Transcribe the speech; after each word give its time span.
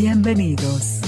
Bienvenidos. 0.00 1.00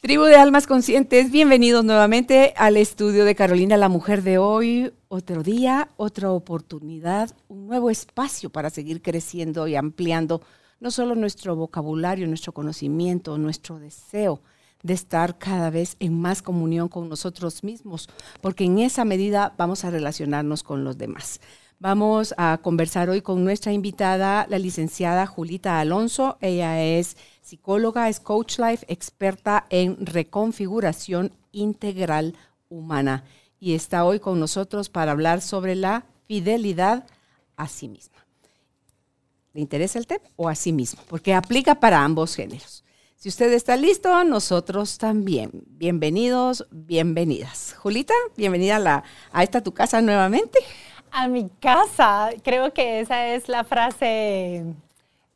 Tribu 0.00 0.24
de 0.24 0.34
Almas 0.34 0.66
Conscientes, 0.66 1.30
bienvenidos 1.30 1.84
nuevamente 1.84 2.52
al 2.56 2.76
estudio 2.76 3.24
de 3.24 3.36
Carolina, 3.36 3.76
la 3.76 3.88
mujer 3.88 4.24
de 4.24 4.38
hoy. 4.38 4.92
Otro 5.06 5.44
día, 5.44 5.88
otra 5.96 6.32
oportunidad, 6.32 7.30
un 7.46 7.68
nuevo 7.68 7.90
espacio 7.90 8.50
para 8.50 8.70
seguir 8.70 9.02
creciendo 9.02 9.68
y 9.68 9.76
ampliando 9.76 10.42
no 10.80 10.90
solo 10.90 11.14
nuestro 11.14 11.54
vocabulario, 11.54 12.26
nuestro 12.26 12.52
conocimiento, 12.52 13.38
nuestro 13.38 13.78
deseo 13.78 14.40
de 14.82 14.94
estar 14.94 15.38
cada 15.38 15.70
vez 15.70 15.94
en 16.00 16.20
más 16.20 16.42
comunión 16.42 16.88
con 16.88 17.08
nosotros 17.08 17.62
mismos, 17.62 18.08
porque 18.40 18.64
en 18.64 18.80
esa 18.80 19.04
medida 19.04 19.54
vamos 19.56 19.84
a 19.84 19.90
relacionarnos 19.90 20.64
con 20.64 20.82
los 20.82 20.98
demás. 20.98 21.40
Vamos 21.82 22.32
a 22.38 22.60
conversar 22.62 23.10
hoy 23.10 23.22
con 23.22 23.42
nuestra 23.42 23.72
invitada, 23.72 24.46
la 24.48 24.60
licenciada 24.60 25.26
Julita 25.26 25.80
Alonso. 25.80 26.38
Ella 26.40 26.80
es 26.80 27.16
psicóloga, 27.40 28.08
es 28.08 28.20
coach 28.20 28.60
life, 28.60 28.86
experta 28.86 29.66
en 29.68 30.06
reconfiguración 30.06 31.32
integral 31.50 32.36
humana 32.68 33.24
y 33.58 33.74
está 33.74 34.04
hoy 34.04 34.20
con 34.20 34.38
nosotros 34.38 34.90
para 34.90 35.10
hablar 35.10 35.40
sobre 35.40 35.74
la 35.74 36.04
fidelidad 36.28 37.04
a 37.56 37.66
sí 37.66 37.88
misma. 37.88 38.24
¿Le 39.52 39.60
interesa 39.60 39.98
el 39.98 40.06
tema 40.06 40.26
o 40.36 40.48
a 40.48 40.54
sí 40.54 40.70
mismo? 40.70 41.02
Porque 41.08 41.34
aplica 41.34 41.80
para 41.80 42.04
ambos 42.04 42.36
géneros. 42.36 42.84
Si 43.16 43.28
usted 43.28 43.52
está 43.52 43.76
listo, 43.76 44.22
nosotros 44.22 44.98
también. 44.98 45.50
Bienvenidos, 45.66 46.64
bienvenidas. 46.70 47.74
Julita, 47.76 48.14
bienvenida 48.36 48.76
a, 48.76 48.78
la, 48.78 49.04
a 49.32 49.42
esta 49.42 49.64
tu 49.64 49.74
casa 49.74 50.00
nuevamente. 50.00 50.60
A 51.12 51.28
mi 51.28 51.50
casa. 51.60 52.30
Creo 52.42 52.72
que 52.72 53.00
esa 53.00 53.28
es 53.28 53.48
la 53.48 53.64
frase, 53.64 54.64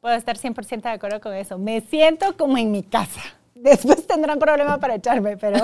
puedo 0.01 0.15
estar 0.15 0.39
100% 0.39 0.83
de 0.83 0.89
acuerdo 0.89 1.21
con 1.21 1.35
eso. 1.35 1.59
Me 1.59 1.83
siento 1.83 2.37
como 2.37 2.59
en 2.59 2.73
mi 2.73 2.83
casa. 2.83 3.21
Después 3.55 4.07
tendrán 4.07 4.39
problema 4.39 4.79
para 4.79 4.97
echarme, 4.97 5.37
pero... 5.37 5.59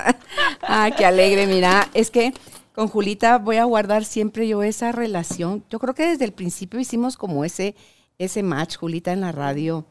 ah, 0.62 0.90
qué 0.96 1.04
alegre, 1.04 1.46
mira. 1.46 1.88
Es 1.94 2.10
que 2.10 2.32
con 2.74 2.88
Julita 2.88 3.38
voy 3.38 3.56
a 3.56 3.64
guardar 3.64 4.04
siempre 4.04 4.46
yo 4.46 4.62
esa 4.62 4.92
relación. 4.92 5.64
Yo 5.70 5.78
creo 5.78 5.94
que 5.94 6.06
desde 6.06 6.24
el 6.24 6.32
principio 6.32 6.78
hicimos 6.78 7.16
como 7.16 7.44
ese, 7.44 7.74
ese 8.18 8.42
match, 8.42 8.76
Julita, 8.76 9.12
en 9.12 9.22
la 9.22 9.32
radio 9.32 9.86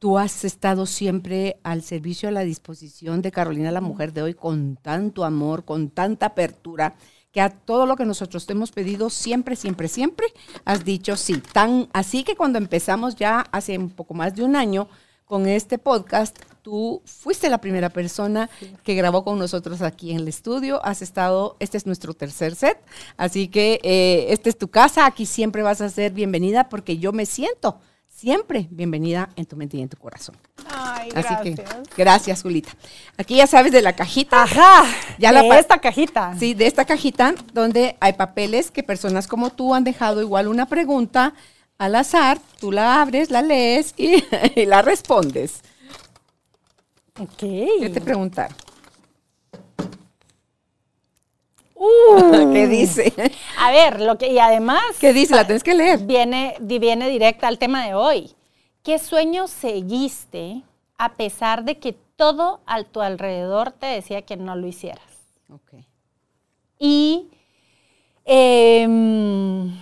Tú 0.00 0.16
has 0.16 0.46
estado 0.46 0.86
siempre 0.86 1.60
al 1.62 1.82
servicio, 1.82 2.30
a 2.30 2.32
la 2.32 2.40
disposición 2.40 3.20
de 3.20 3.30
Carolina, 3.30 3.70
la 3.70 3.82
mujer 3.82 4.14
de 4.14 4.22
hoy, 4.22 4.32
con 4.32 4.76
tanto 4.76 5.26
amor, 5.26 5.66
con 5.66 5.90
tanta 5.90 6.24
apertura, 6.24 6.94
que 7.32 7.40
a 7.40 7.50
todo 7.50 7.86
lo 7.86 7.96
que 7.96 8.04
nosotros 8.04 8.46
te 8.46 8.52
hemos 8.52 8.72
pedido, 8.72 9.10
siempre, 9.10 9.56
siempre, 9.56 9.88
siempre 9.88 10.26
has 10.64 10.84
dicho 10.84 11.16
sí. 11.16 11.40
Tan 11.52 11.88
así 11.92 12.24
que 12.24 12.36
cuando 12.36 12.58
empezamos 12.58 13.16
ya 13.16 13.40
hace 13.52 13.78
un 13.78 13.90
poco 13.90 14.14
más 14.14 14.34
de 14.34 14.44
un 14.44 14.56
año 14.56 14.88
con 15.24 15.46
este 15.46 15.78
podcast, 15.78 16.36
tú 16.62 17.02
fuiste 17.04 17.48
la 17.48 17.60
primera 17.60 17.88
persona 17.88 18.50
que 18.82 18.96
grabó 18.96 19.22
con 19.22 19.38
nosotros 19.38 19.80
aquí 19.80 20.10
en 20.10 20.18
el 20.18 20.28
estudio. 20.28 20.84
Has 20.84 21.02
estado, 21.02 21.56
este 21.60 21.76
es 21.76 21.86
nuestro 21.86 22.14
tercer 22.14 22.56
set, 22.56 22.78
así 23.16 23.46
que 23.46 23.78
eh, 23.84 24.26
esta 24.30 24.48
es 24.48 24.58
tu 24.58 24.68
casa, 24.68 25.06
aquí 25.06 25.26
siempre 25.26 25.62
vas 25.62 25.80
a 25.80 25.88
ser 25.88 26.12
bienvenida 26.12 26.68
porque 26.68 26.98
yo 26.98 27.12
me 27.12 27.26
siento 27.26 27.80
siempre 28.10 28.66
bienvenida 28.70 29.30
en 29.36 29.46
tu 29.46 29.56
mente 29.56 29.76
y 29.76 29.82
en 29.82 29.88
tu 29.88 29.96
corazón. 29.96 30.36
Ay, 30.68 31.10
gracias. 31.10 31.40
Así 31.40 31.54
que, 31.54 31.64
gracias, 31.96 32.42
Julita. 32.42 32.70
Aquí 33.16 33.36
ya 33.36 33.46
sabes 33.46 33.72
de 33.72 33.82
la 33.82 33.94
cajita. 33.94 34.42
Ajá, 34.42 34.84
ya 35.18 35.32
de 35.32 35.58
esta 35.58 35.78
cajita. 35.78 36.36
Sí, 36.38 36.54
de 36.54 36.66
esta 36.66 36.84
cajita 36.84 37.34
donde 37.52 37.96
hay 38.00 38.12
papeles 38.14 38.70
que 38.70 38.82
personas 38.82 39.26
como 39.26 39.50
tú 39.50 39.74
han 39.74 39.84
dejado 39.84 40.20
igual 40.20 40.48
una 40.48 40.66
pregunta 40.66 41.34
al 41.78 41.94
azar, 41.94 42.38
tú 42.60 42.72
la 42.72 43.00
abres, 43.00 43.30
la 43.30 43.40
lees 43.40 43.94
y, 43.96 44.22
y 44.54 44.66
la 44.66 44.82
respondes. 44.82 45.62
Ok. 47.18 47.38
¿Qué 47.38 47.90
te 47.92 48.00
preguntaron? 48.00 48.56
Uh. 51.80 52.52
¿Qué 52.52 52.68
dice? 52.68 53.12
A 53.58 53.70
ver, 53.70 54.02
lo 54.02 54.18
que, 54.18 54.30
y 54.30 54.38
además. 54.38 54.82
¿Qué 55.00 55.14
dice? 55.14 55.34
La 55.34 55.46
tienes 55.46 55.64
que 55.64 55.74
leer. 55.74 56.00
Viene, 56.00 56.54
viene 56.60 57.08
directa 57.08 57.48
al 57.48 57.58
tema 57.58 57.86
de 57.86 57.94
hoy. 57.94 58.30
¿Qué 58.82 58.98
sueño 58.98 59.48
seguiste 59.48 60.62
a 60.98 61.14
pesar 61.14 61.64
de 61.64 61.78
que 61.78 61.94
todo 62.16 62.60
a 62.66 62.82
tu 62.84 63.00
alrededor 63.00 63.72
te 63.72 63.86
decía 63.86 64.22
que 64.22 64.36
no 64.36 64.56
lo 64.56 64.66
hicieras? 64.66 65.00
Ok. 65.50 65.82
Y 66.78 67.28
em, 68.26 69.74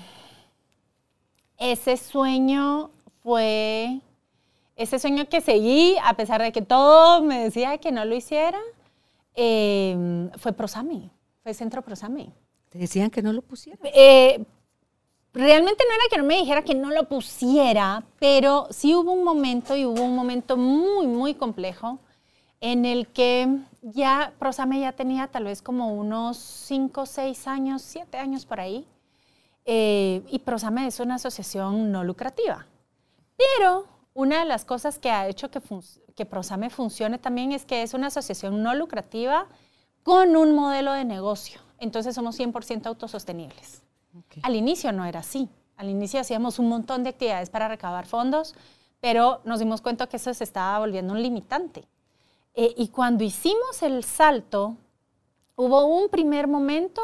ese 1.58 1.96
sueño 1.96 2.90
fue. 3.24 3.98
Ese 4.76 5.00
sueño 5.00 5.28
que 5.28 5.40
seguí, 5.40 5.96
a 6.04 6.14
pesar 6.14 6.40
de 6.40 6.52
que 6.52 6.62
todo 6.62 7.24
me 7.24 7.40
decía 7.40 7.78
que 7.78 7.90
no 7.90 8.04
lo 8.04 8.14
hiciera, 8.14 8.60
em, 9.34 10.30
fue 10.38 10.52
Prosami 10.52 11.10
fue 11.48 11.54
Centro 11.54 11.80
Prosame. 11.80 12.30
¿Te 12.68 12.78
decían 12.78 13.08
que 13.08 13.22
no 13.22 13.32
lo 13.32 13.40
pusiera? 13.40 13.78
Eh, 13.94 14.44
realmente 15.32 15.82
no 15.88 15.94
era 15.94 16.04
que 16.10 16.18
no 16.18 16.24
me 16.24 16.36
dijera 16.36 16.62
que 16.62 16.74
no 16.74 16.90
lo 16.90 17.08
pusiera, 17.08 18.04
pero 18.18 18.66
sí 18.68 18.94
hubo 18.94 19.12
un 19.12 19.24
momento 19.24 19.74
y 19.74 19.86
hubo 19.86 20.02
un 20.02 20.14
momento 20.14 20.58
muy, 20.58 21.06
muy 21.06 21.32
complejo 21.34 22.00
en 22.60 22.84
el 22.84 23.06
que 23.08 23.48
ya 23.80 24.34
Prosame 24.38 24.80
ya 24.80 24.92
tenía 24.92 25.28
tal 25.28 25.44
vez 25.44 25.62
como 25.62 25.94
unos 25.94 26.36
5, 26.36 27.06
6 27.06 27.46
años, 27.46 27.80
7 27.80 28.18
años 28.18 28.44
por 28.44 28.60
ahí. 28.60 28.86
Eh, 29.64 30.22
y 30.28 30.40
Prosame 30.40 30.86
es 30.86 31.00
una 31.00 31.14
asociación 31.14 31.90
no 31.90 32.04
lucrativa. 32.04 32.66
Pero 33.38 33.86
una 34.12 34.40
de 34.40 34.44
las 34.44 34.66
cosas 34.66 34.98
que 34.98 35.10
ha 35.10 35.26
hecho 35.28 35.50
que, 35.50 35.62
que 36.14 36.26
Prosame 36.26 36.68
funcione 36.68 37.16
también 37.16 37.52
es 37.52 37.64
que 37.64 37.82
es 37.82 37.94
una 37.94 38.08
asociación 38.08 38.62
no 38.62 38.74
lucrativa 38.74 39.46
con 40.08 40.36
un 40.36 40.54
modelo 40.54 40.94
de 40.94 41.04
negocio. 41.04 41.60
Entonces 41.78 42.14
somos 42.14 42.40
100% 42.40 42.86
autosostenibles. 42.86 43.82
Al 44.40 44.56
inicio 44.56 44.90
no 44.90 45.04
era 45.04 45.20
así. 45.20 45.50
Al 45.76 45.90
inicio 45.90 46.18
hacíamos 46.18 46.58
un 46.58 46.70
montón 46.70 47.02
de 47.02 47.10
actividades 47.10 47.50
para 47.50 47.68
recabar 47.68 48.06
fondos, 48.06 48.54
pero 49.02 49.42
nos 49.44 49.58
dimos 49.58 49.82
cuenta 49.82 50.06
que 50.06 50.16
eso 50.16 50.32
se 50.32 50.44
estaba 50.44 50.78
volviendo 50.78 51.12
un 51.12 51.22
limitante. 51.22 51.84
Eh, 52.54 52.72
y 52.78 52.88
cuando 52.88 53.22
hicimos 53.22 53.82
el 53.82 54.02
salto, 54.02 54.78
hubo 55.56 55.84
un 55.84 56.08
primer 56.08 56.46
momento 56.48 57.02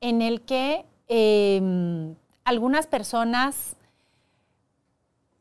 en 0.00 0.22
el 0.22 0.40
que 0.40 0.86
em, 1.06 2.14
algunas 2.44 2.86
personas, 2.86 3.76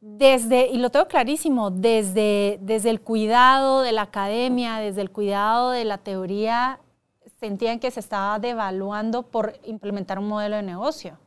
desde, 0.02 0.68
y 0.72 0.78
lo 0.78 0.90
tengo 0.90 1.08
clarísimo, 1.08 1.72
desde, 1.72 2.60
desde 2.62 2.90
el 2.90 3.00
cuidado 3.00 3.80
de 3.80 3.94
la 3.94 4.02
academia, 4.02 4.80
desde 4.80 5.00
el 5.00 5.10
cuidado 5.10 5.72
de 5.72 5.86
la 5.86 6.00
teoría, 6.00 6.82
sentían 7.40 7.80
que 7.80 7.92
se 7.92 8.00
estaba 8.00 8.40
devaluando 8.40 9.24
por 9.24 9.54
implementar 9.64 10.20
un 10.20 10.28
modelo 10.28 10.56
de 10.56 10.64
negocio. 10.64 11.18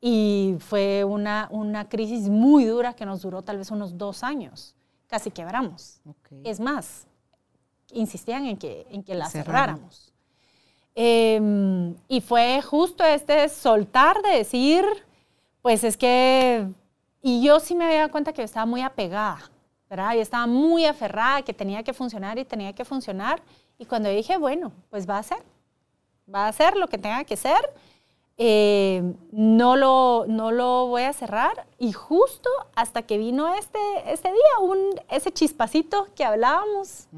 Y 0.00 0.56
fue 0.58 1.04
una, 1.04 1.48
una 1.50 1.88
crisis 1.88 2.28
muy 2.28 2.64
dura 2.64 2.94
que 2.94 3.06
nos 3.06 3.22
duró 3.22 3.42
tal 3.42 3.58
vez 3.58 3.70
unos 3.70 3.96
dos 3.96 4.22
años. 4.22 4.74
Casi 5.06 5.30
quebramos. 5.30 6.00
Es 6.42 6.58
más, 6.58 7.06
insistían 7.92 8.46
en 8.46 8.56
que, 8.56 8.86
en 8.90 9.02
que 9.02 9.14
la 9.14 9.28
cerráramos. 9.28 10.12
Em, 10.94 11.94
y 12.08 12.20
fue 12.20 12.60
justo 12.62 13.04
este 13.04 13.48
soltar 13.48 14.20
de 14.22 14.38
decir, 14.38 14.84
pues 15.62 15.84
es 15.84 15.96
que, 15.96 16.68
y 17.22 17.42
yo 17.42 17.60
sí 17.60 17.74
me 17.74 17.84
había 17.84 17.98
dado 17.98 18.10
cuenta 18.10 18.32
que 18.32 18.42
estaba 18.42 18.66
muy 18.66 18.82
apegada, 18.82 19.50
¿verdad? 19.88 20.14
Y 20.14 20.18
estaba 20.18 20.46
muy 20.46 20.84
aferrada, 20.84 21.42
que 21.42 21.54
tenía 21.54 21.82
que 21.82 21.92
funcionar 21.92 22.38
y 22.38 22.44
tenía 22.44 22.74
que 22.74 22.84
funcionar. 22.84 23.42
Y 23.82 23.84
cuando 23.84 24.08
dije, 24.08 24.36
bueno, 24.36 24.70
pues 24.90 25.10
va 25.10 25.18
a 25.18 25.24
ser, 25.24 25.42
va 26.32 26.46
a 26.46 26.52
ser 26.52 26.76
lo 26.76 26.86
que 26.86 26.98
tenga 26.98 27.24
que 27.24 27.36
ser, 27.36 27.58
eh, 28.38 29.02
no, 29.32 29.74
lo, 29.74 30.24
no 30.28 30.52
lo 30.52 30.86
voy 30.86 31.02
a 31.02 31.12
cerrar. 31.12 31.66
Y 31.80 31.92
justo 31.92 32.48
hasta 32.76 33.02
que 33.02 33.18
vino 33.18 33.52
este, 33.56 33.80
este 34.06 34.28
día, 34.28 34.58
un, 34.60 34.78
ese 35.10 35.32
chispacito 35.32 36.06
que 36.14 36.24
hablábamos, 36.24 37.08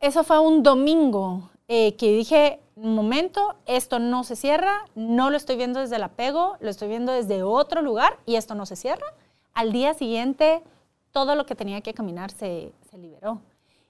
eso 0.00 0.22
fue 0.22 0.38
un 0.38 0.62
domingo 0.62 1.48
eh, 1.66 1.96
que 1.96 2.12
dije, 2.12 2.60
un 2.76 2.94
momento, 2.94 3.54
esto 3.64 3.98
no 3.98 4.22
se 4.22 4.36
cierra, 4.36 4.84
no 4.94 5.30
lo 5.30 5.38
estoy 5.38 5.56
viendo 5.56 5.80
desde 5.80 5.96
el 5.96 6.02
apego, 6.02 6.58
lo 6.60 6.68
estoy 6.68 6.88
viendo 6.88 7.12
desde 7.12 7.42
otro 7.42 7.80
lugar 7.80 8.18
y 8.26 8.36
esto 8.36 8.54
no 8.54 8.66
se 8.66 8.76
cierra 8.76 9.06
al 9.54 9.72
día 9.72 9.94
siguiente 9.94 10.62
todo 11.10 11.36
lo 11.36 11.46
que 11.46 11.54
tenía 11.54 11.80
que 11.80 11.94
caminar 11.94 12.30
se, 12.32 12.70
se 12.90 12.98
liberó. 12.98 13.40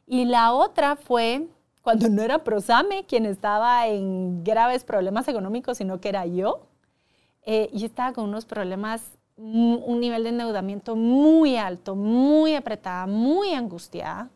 Y 0.09 0.25
la 0.25 0.53
otra 0.55 0.97
fue 0.97 1.47
cuando 1.83 2.09
no 2.09 2.23
era 2.23 2.43
Prosame 2.43 3.05
quien 3.05 3.27
estaba 3.27 3.87
en 3.87 4.43
graves 4.43 4.83
problemas 4.83 5.29
económicos, 5.29 5.77
sino 5.77 6.01
que 6.01 6.09
era 6.09 6.25
yo. 6.25 6.67
Eh, 7.43 7.69
estaba 7.75 8.15
con 8.15 8.25
unos 8.25 8.47
problemas, 8.47 9.03
un 9.37 10.01
nivel 10.01 10.23
de 10.23 10.31
endeudamiento 10.31 10.97
muy 10.97 11.59
alto, 11.59 11.95
muy 11.95 12.55
apretada, 12.55 13.07
muy 13.07 13.53
angustiada. 13.53 14.31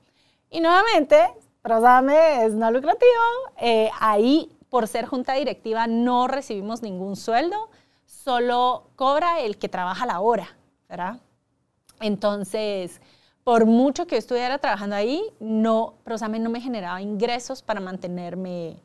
Y 0.50 0.60
nuevamente, 0.60 1.16
Prosame 1.62 2.44
es 2.44 2.52
no 2.52 2.70
lucrativo. 2.70 3.22
Eh, 3.58 3.90
ahí, 3.98 4.50
por 4.68 4.86
ser 4.88 5.06
junta 5.06 5.32
directiva, 5.32 5.86
no 5.86 6.28
recibimos 6.28 6.82
ningún 6.82 7.16
sueldo, 7.16 7.70
solo 8.04 8.90
cobra 8.94 9.40
el 9.40 9.56
que 9.56 9.70
trabaja 9.70 10.04
la 10.04 10.20
hora, 10.20 10.54
¿verdad? 10.88 11.18
Entonces, 12.00 13.00
por 13.44 13.66
mucho 13.66 14.06
que 14.06 14.14
yo 14.14 14.18
estuviera 14.18 14.58
trabajando 14.58 14.96
ahí, 14.96 15.22
no, 15.40 15.94
Prosame 16.04 16.38
no 16.38 16.50
me 16.50 16.60
generaba 16.60 17.02
ingresos 17.02 17.62
para 17.62 17.80
mantenerme 17.80 18.76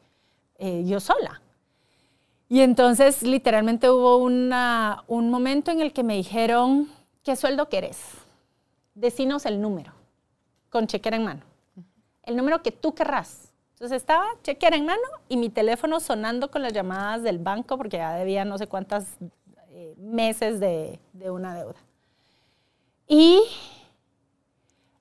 eh, 0.57 0.83
yo 0.85 0.99
sola. 0.99 1.41
Y 2.49 2.61
entonces, 2.61 3.23
literalmente 3.23 3.89
hubo 3.89 4.17
una, 4.17 5.03
un 5.07 5.29
momento 5.29 5.69
en 5.71 5.81
el 5.81 5.93
que 5.93 6.03
me 6.03 6.15
dijeron, 6.15 6.89
¿qué 7.23 7.35
sueldo 7.35 7.69
querés? 7.69 7.99
Decinos 8.95 9.45
el 9.45 9.61
número, 9.61 9.91
con 10.69 10.87
chequera 10.87 11.17
en 11.17 11.25
mano. 11.25 11.41
El 12.23 12.35
número 12.35 12.63
que 12.63 12.71
tú 12.71 12.95
querrás. 12.95 13.51
Entonces 13.73 13.97
estaba 13.97 14.25
chequera 14.41 14.75
en 14.75 14.85
mano 14.85 15.03
y 15.29 15.37
mi 15.37 15.49
teléfono 15.49 15.99
sonando 15.99 16.49
con 16.49 16.63
las 16.63 16.73
llamadas 16.73 17.21
del 17.21 17.37
banco 17.37 17.77
porque 17.77 17.97
ya 17.97 18.13
debía 18.15 18.43
no 18.43 18.57
sé 18.57 18.65
cuántos 18.65 19.03
eh, 19.69 19.93
meses 19.97 20.59
de, 20.59 20.99
de 21.13 21.29
una 21.29 21.53
deuda. 21.53 21.75
Y 23.07 23.39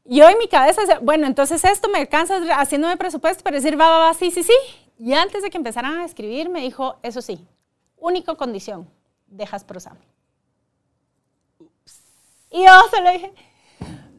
yo 0.08 0.28
en 0.28 0.38
mi 0.38 0.48
cabeza, 0.48 0.82
bueno, 1.02 1.26
entonces 1.26 1.64
esto 1.64 1.88
me 1.88 1.98
alcanza 1.98 2.36
haciéndome 2.58 2.96
presupuesto 2.96 3.42
para 3.42 3.56
decir, 3.56 3.80
va, 3.80 3.88
va, 3.88 3.98
va, 3.98 4.14
sí, 4.14 4.30
sí, 4.30 4.42
sí. 4.42 4.54
Y 4.98 5.12
antes 5.12 5.42
de 5.42 5.50
que 5.50 5.56
empezaran 5.56 5.98
a 5.98 6.04
escribir, 6.04 6.48
me 6.48 6.60
dijo, 6.60 6.96
eso 7.02 7.20
sí, 7.20 7.46
única 7.96 8.34
condición, 8.34 8.88
dejas 9.26 9.64
prosame. 9.64 10.00
Y 12.50 12.64
yo 12.64 12.72
se 12.90 13.00
lo 13.02 13.10
dije, 13.10 13.32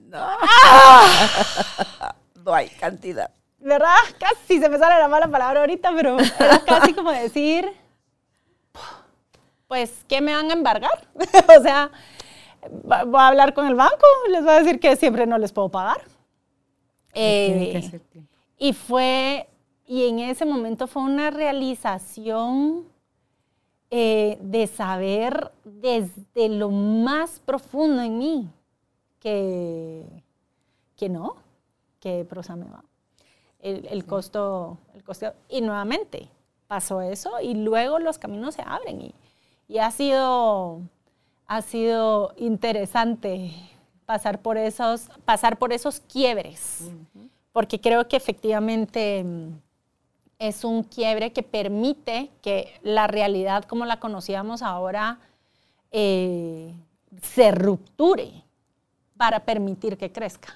no. 0.08 0.20
¡Ah! 0.20 2.16
no 2.36 2.54
hay 2.54 2.70
cantidad. 2.70 3.32
¿Verdad? 3.60 3.98
Casi 4.20 4.60
se 4.60 4.70
me 4.70 4.78
sale 4.78 5.00
la 5.00 5.08
mala 5.08 5.28
palabra 5.28 5.62
ahorita, 5.62 5.92
pero 5.96 6.18
era 6.20 6.60
casi 6.66 6.94
como 6.94 7.12
decir, 7.12 7.70
pues, 9.68 9.92
¿qué 10.08 10.22
me 10.22 10.36
van 10.36 10.50
a 10.50 10.54
embargar? 10.54 11.08
o 11.60 11.62
sea, 11.62 11.92
voy 12.70 13.20
a 13.20 13.28
hablar 13.28 13.54
con 13.54 13.68
el 13.68 13.76
banco, 13.76 14.06
les 14.30 14.42
voy 14.44 14.52
a 14.52 14.60
decir 14.64 14.80
que 14.80 14.96
siempre 14.96 15.26
no 15.26 15.38
les 15.38 15.52
puedo 15.52 15.70
pagar. 15.70 16.02
Eh, 17.14 18.02
y 18.58 18.74
fue, 18.74 19.48
y 19.86 20.08
en 20.08 20.20
ese 20.20 20.46
momento 20.46 20.88
fue 20.88 21.04
una 21.04 21.32
realización 21.32 22.86
eh, 23.90 24.38
de 24.42 24.68
saber 24.68 25.52
desde 25.64 26.50
lo 26.50 26.70
más 26.70 27.40
profundo 27.40 28.02
en 28.02 28.18
mí 28.18 28.50
que, 29.20 30.06
que 30.96 31.10
no, 31.10 31.36
que 32.00 32.26
prosa 32.26 32.56
me 32.56 32.70
va. 32.70 32.84
El, 33.60 34.06
costo, 34.06 34.78
el 34.94 35.04
costo, 35.04 35.34
y 35.50 35.62
nuevamente 35.62 36.30
pasó 36.68 37.02
eso 37.02 37.42
y 37.42 37.54
luego 37.54 38.00
los 38.00 38.18
caminos 38.18 38.56
se 38.56 38.62
abren 38.62 39.02
y, 39.02 39.16
y 39.68 39.80
ha 39.80 39.92
sido 39.92 40.82
ha 41.48 41.62
sido 41.62 42.34
interesante 42.38 43.52
pasar 44.06 44.42
por 44.42 44.58
esos, 44.58 45.10
pasar 45.26 45.58
por 45.58 45.74
esos 45.74 46.02
quiebres, 46.02 46.92
porque 47.52 47.80
creo 47.80 48.08
que 48.08 48.18
efectivamente 48.18 49.24
mm, 49.24 49.50
es 50.40 50.64
un 50.64 50.84
quiebre 50.84 51.34
que 51.34 51.44
permite 51.44 52.30
que 52.42 52.74
la 52.84 53.08
realidad 53.08 53.64
como 53.64 53.86
la 53.86 54.00
conocíamos 54.00 54.62
ahora 54.62 55.20
eh, 55.92 56.74
se 57.22 57.52
rupture 57.52 58.44
para 59.16 59.40
permitir 59.40 59.98
que 59.98 60.12
crezca. 60.12 60.56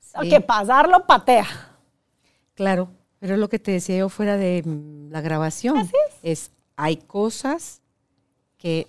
Sí. 0.00 0.28
Que 0.30 0.40
pasarlo 0.40 1.06
patea. 1.06 1.46
Claro, 2.54 2.88
pero 3.18 3.34
es 3.34 3.38
lo 3.40 3.48
que 3.48 3.58
te 3.58 3.72
decía 3.72 3.98
yo 3.98 4.08
fuera 4.08 4.36
de 4.36 4.62
mm, 4.64 5.10
la 5.10 5.20
grabación. 5.20 5.78
Así 5.78 5.92
es. 6.08 6.16
es 6.22 6.50
hay 6.74 6.96
cosas 6.96 7.82
que 8.58 8.86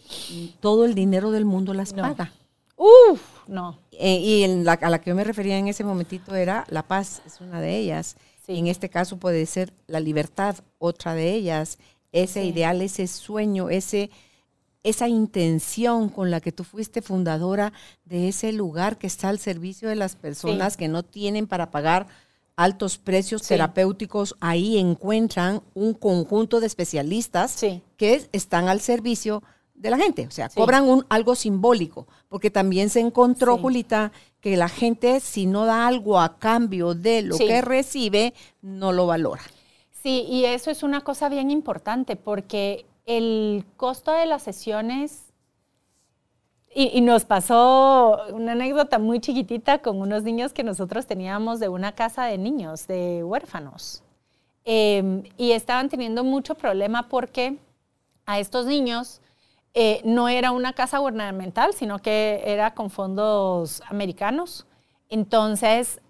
todo 0.60 0.86
el 0.86 0.96
dinero 0.96 1.32
del 1.32 1.46
mundo 1.46 1.74
las 1.74 1.94
paga. 1.94 2.32
Uf, 2.76 3.22
no. 3.48 3.80
Eh, 3.92 4.20
y 4.20 4.44
en 4.44 4.64
la, 4.64 4.74
a 4.74 4.90
la 4.90 5.02
que 5.02 5.10
yo 5.10 5.16
me 5.16 5.24
refería 5.24 5.58
en 5.58 5.68
ese 5.68 5.84
momentito 5.84 6.36
era 6.36 6.66
la 6.70 6.84
paz, 6.84 7.22
es 7.26 7.42
una 7.42 7.60
de 7.60 7.76
ellas. 7.78 8.16
Sí. 8.46 8.58
En 8.58 8.68
este 8.68 8.90
caso 8.90 9.18
puede 9.18 9.46
ser 9.46 9.74
la 9.88 10.00
libertad, 10.00 10.56
otra 10.78 11.16
de 11.16 11.34
ellas. 11.34 11.80
Ese 12.12 12.44
sí. 12.44 12.50
ideal, 12.50 12.82
ese 12.82 13.08
sueño, 13.08 13.70
ese, 13.70 14.12
esa 14.84 15.08
intención 15.08 16.10
con 16.10 16.32
la 16.32 16.40
que 16.40 16.52
tú 16.52 16.64
fuiste 16.64 17.02
fundadora 17.02 17.74
de 18.06 18.30
ese 18.30 18.54
lugar 18.54 18.98
que 18.98 19.08
está 19.08 19.30
al 19.30 19.40
servicio 19.40 19.90
de 19.90 19.96
las 19.96 20.16
personas 20.16 20.74
sí. 20.74 20.80
que 20.80 20.88
no 20.88 21.04
tienen 21.04 21.48
para 21.48 21.72
pagar 21.72 22.08
altos 22.56 22.98
precios 22.98 23.44
terapéuticos, 23.44 24.36
ahí 24.40 24.78
encuentran 24.78 25.62
un 25.76 25.94
conjunto 25.94 26.60
de 26.60 26.68
especialistas 26.68 27.64
que 27.98 28.28
están 28.32 28.68
al 28.68 28.82
servicio 28.82 29.44
de 29.78 29.92
la 29.92 29.98
gente, 29.98 30.26
o 30.28 30.32
sea, 30.32 30.50
sí. 30.50 30.60
cobran 30.60 30.90
un, 30.90 31.06
algo 31.08 31.36
simbólico, 31.36 32.08
porque 32.30 32.50
también 32.50 32.90
se 32.90 33.00
encontró, 33.00 33.56
sí. 33.56 33.62
Julita, 33.62 34.12
que 34.42 34.58
la 34.58 34.70
gente 34.70 35.20
si 35.20 35.46
no 35.46 35.66
da 35.66 35.88
algo 35.88 36.20
a 36.20 36.38
cambio 36.40 36.96
de 36.96 37.22
lo 37.22 37.38
sí. 37.38 37.46
que 37.46 37.62
recibe, 37.62 38.34
no 38.62 38.92
lo 38.92 39.06
valora. 39.06 39.44
Sí, 40.04 40.26
y 40.28 40.46
eso 40.46 40.72
es 40.72 40.84
una 40.84 41.02
cosa 41.02 41.30
bien 41.30 41.52
importante, 41.52 42.16
porque 42.16 42.86
el 43.06 43.66
costo 43.78 44.12
de 44.12 44.26
las 44.26 44.42
sesiones, 44.42 45.26
y, 46.74 46.98
y 46.98 47.02
nos 47.02 47.26
pasó 47.26 48.20
una 48.34 48.54
anécdota 48.54 49.00
muy 49.00 49.20
chiquitita 49.20 49.80
con 49.80 50.02
unos 50.02 50.24
niños 50.24 50.54
que 50.54 50.64
nosotros 50.64 51.06
teníamos 51.06 51.60
de 51.60 51.70
una 51.70 51.94
casa 51.94 52.26
de 52.26 52.38
niños, 52.38 52.88
de 52.88 53.24
huérfanos, 53.24 54.04
eh, 54.66 55.24
y 55.38 55.52
estaban 55.52 55.88
teniendo 55.88 56.24
mucho 56.24 56.56
problema 56.56 57.08
porque 57.08 57.58
a 58.26 58.40
estos 58.40 58.66
niños 58.66 59.22
eh, 59.74 60.02
no 60.04 60.30
era 60.30 60.52
una 60.52 60.74
casa 60.74 60.98
gubernamental, 60.98 61.74
sino 61.74 62.00
que 62.00 62.42
era 62.46 62.74
con 62.74 62.90
fondos 62.90 63.82
americanos. 63.90 64.66
Entonces, 65.10 66.02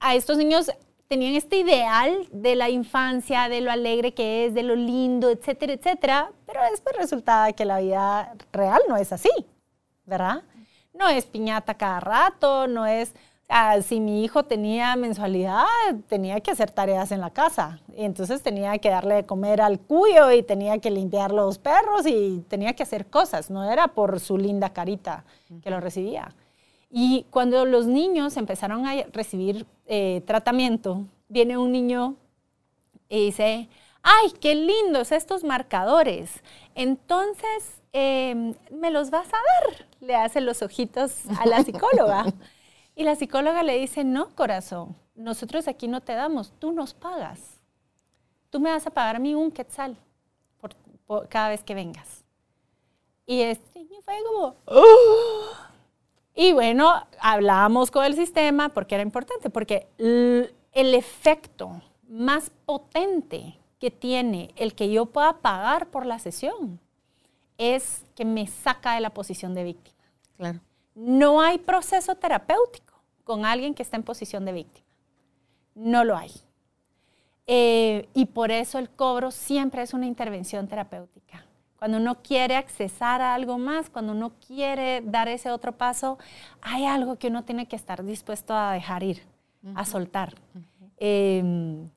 a 0.00 0.14
estos 0.14 0.36
niños 0.36 0.70
tenían 1.10 1.34
este 1.34 1.58
ideal 1.58 2.28
de 2.30 2.54
la 2.54 2.70
infancia, 2.70 3.48
de 3.48 3.60
lo 3.60 3.70
alegre 3.70 4.14
que 4.14 4.46
es, 4.46 4.54
de 4.54 4.62
lo 4.62 4.76
lindo, 4.76 5.28
etcétera, 5.28 5.72
etcétera, 5.72 6.30
pero 6.46 6.60
después 6.70 6.96
resulta 6.96 7.52
que 7.52 7.64
la 7.64 7.80
vida 7.80 8.34
real 8.52 8.80
no 8.88 8.96
es 8.96 9.12
así, 9.12 9.30
¿verdad? 10.04 10.42
No 10.92 11.08
es 11.08 11.26
piñata 11.26 11.74
cada 11.74 11.98
rato, 11.98 12.66
no 12.68 12.86
es 12.86 13.14
Ah, 13.52 13.82
si 13.82 13.98
mi 13.98 14.22
hijo 14.22 14.44
tenía 14.44 14.94
mensualidad, 14.94 15.64
tenía 16.06 16.38
que 16.38 16.52
hacer 16.52 16.70
tareas 16.70 17.10
en 17.10 17.20
la 17.20 17.30
casa. 17.30 17.80
Entonces 17.96 18.42
tenía 18.42 18.78
que 18.78 18.90
darle 18.90 19.16
de 19.16 19.24
comer 19.24 19.60
al 19.60 19.80
cuyo 19.80 20.30
y 20.30 20.44
tenía 20.44 20.78
que 20.78 20.88
limpiar 20.88 21.32
los 21.32 21.58
perros 21.58 22.06
y 22.06 22.44
tenía 22.48 22.74
que 22.74 22.84
hacer 22.84 23.06
cosas. 23.06 23.50
No 23.50 23.68
era 23.68 23.88
por 23.88 24.20
su 24.20 24.38
linda 24.38 24.72
carita 24.72 25.24
que 25.64 25.70
lo 25.70 25.80
recibía. 25.80 26.32
Y 26.92 27.26
cuando 27.30 27.64
los 27.64 27.86
niños 27.86 28.36
empezaron 28.36 28.86
a 28.86 28.94
recibir 29.12 29.66
eh, 29.86 30.22
tratamiento, 30.26 31.04
viene 31.28 31.58
un 31.58 31.72
niño 31.72 32.14
y 33.08 33.26
dice, 33.26 33.68
¡ay, 34.00 34.30
qué 34.40 34.54
lindos 34.54 35.10
estos 35.10 35.42
marcadores! 35.42 36.30
Entonces, 36.76 37.80
eh, 37.92 38.54
¿me 38.70 38.92
los 38.92 39.10
vas 39.10 39.26
a 39.26 39.30
dar? 39.32 39.86
Le 40.00 40.14
hace 40.14 40.40
los 40.40 40.62
ojitos 40.62 41.24
a 41.36 41.46
la 41.46 41.64
psicóloga. 41.64 42.26
Y 43.00 43.02
la 43.02 43.16
psicóloga 43.16 43.62
le 43.62 43.78
dice, 43.78 44.04
no, 44.04 44.28
corazón, 44.36 44.94
nosotros 45.14 45.66
aquí 45.68 45.88
no 45.88 46.02
te 46.02 46.12
damos, 46.12 46.52
tú 46.58 46.70
nos 46.70 46.92
pagas. 46.92 47.58
Tú 48.50 48.60
me 48.60 48.70
vas 48.70 48.86
a 48.86 48.90
pagar 48.90 49.16
a 49.16 49.18
mí 49.18 49.34
un 49.34 49.50
quetzal 49.50 49.96
por, 50.60 50.74
por 51.06 51.26
cada 51.26 51.48
vez 51.48 51.64
que 51.64 51.74
vengas. 51.74 52.26
Y 53.24 53.40
este 53.40 53.84
niño 53.84 54.02
fue 54.04 54.16
como... 54.22 54.54
¡Oh! 54.66 55.46
Y 56.34 56.52
bueno, 56.52 56.92
hablábamos 57.22 57.90
con 57.90 58.04
el 58.04 58.14
sistema 58.14 58.68
porque 58.68 58.96
era 58.96 59.02
importante, 59.02 59.48
porque 59.48 59.88
el 59.96 60.94
efecto 60.94 61.80
más 62.06 62.50
potente 62.66 63.58
que 63.78 63.90
tiene 63.90 64.52
el 64.56 64.74
que 64.74 64.90
yo 64.90 65.06
pueda 65.06 65.38
pagar 65.38 65.86
por 65.86 66.04
la 66.04 66.18
sesión 66.18 66.78
es 67.56 68.04
que 68.14 68.26
me 68.26 68.46
saca 68.46 68.92
de 68.92 69.00
la 69.00 69.08
posición 69.08 69.54
de 69.54 69.64
víctima. 69.64 70.04
Claro. 70.36 70.60
No 70.94 71.40
hay 71.40 71.56
proceso 71.56 72.14
terapéutico 72.14 72.89
con 73.30 73.46
alguien 73.46 73.74
que 73.74 73.84
está 73.84 73.96
en 73.96 74.02
posición 74.02 74.44
de 74.44 74.50
víctima. 74.50 74.84
No 75.76 76.02
lo 76.02 76.16
hay. 76.16 76.32
Eh, 77.46 78.08
y 78.12 78.26
por 78.26 78.50
eso 78.50 78.76
el 78.80 78.90
cobro 78.90 79.30
siempre 79.30 79.82
es 79.82 79.94
una 79.94 80.06
intervención 80.06 80.66
terapéutica. 80.66 81.46
cuando 81.78 81.98
uno 81.98 82.16
quiere 82.24 82.56
accesar 82.56 83.22
a 83.22 83.34
algo 83.34 83.56
más, 83.56 83.88
cuando 83.88 84.12
uno 84.12 84.32
quiere 84.44 85.00
dar 85.02 85.28
ese 85.28 85.52
otro 85.52 85.70
paso, 85.70 86.18
hay 86.60 86.86
algo 86.86 87.16
que 87.20 87.28
uno 87.28 87.44
tiene 87.44 87.66
que 87.66 87.76
estar 87.76 88.02
dispuesto 88.04 88.52
a 88.52 88.72
dejar 88.72 89.04
ir, 89.04 89.22
a 89.76 89.84
soltar. 89.84 90.34
Em, 90.98 91.88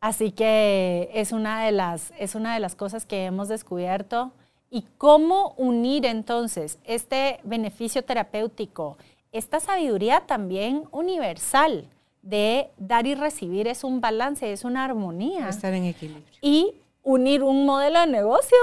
así 0.00 0.32
que 0.32 1.08
es 1.14 1.32
una, 1.32 1.64
de 1.64 1.72
las, 1.72 2.12
es 2.18 2.34
una 2.34 2.52
de 2.52 2.60
las 2.60 2.76
cosas 2.76 3.06
que 3.06 3.24
hemos 3.24 3.48
descubierto. 3.48 4.32
¿Y 4.70 4.82
cómo 4.98 5.54
unir 5.56 6.04
entonces 6.04 6.78
este 6.84 7.40
beneficio 7.42 8.04
terapéutico, 8.04 8.98
esta 9.34 9.58
sabiduría 9.58 10.20
también 10.20 10.84
universal 10.92 11.88
de 12.22 12.70
dar 12.78 13.06
y 13.06 13.16
recibir 13.16 13.66
es 13.66 13.82
un 13.82 14.00
balance, 14.00 14.50
es 14.50 14.64
una 14.64 14.84
armonía? 14.84 15.48
Estar 15.48 15.74
en 15.74 15.84
equilibrio. 15.86 16.24
Y 16.40 16.74
unir 17.02 17.42
un 17.42 17.66
modelo 17.66 18.00
de 18.00 18.06
negocio 18.06 18.56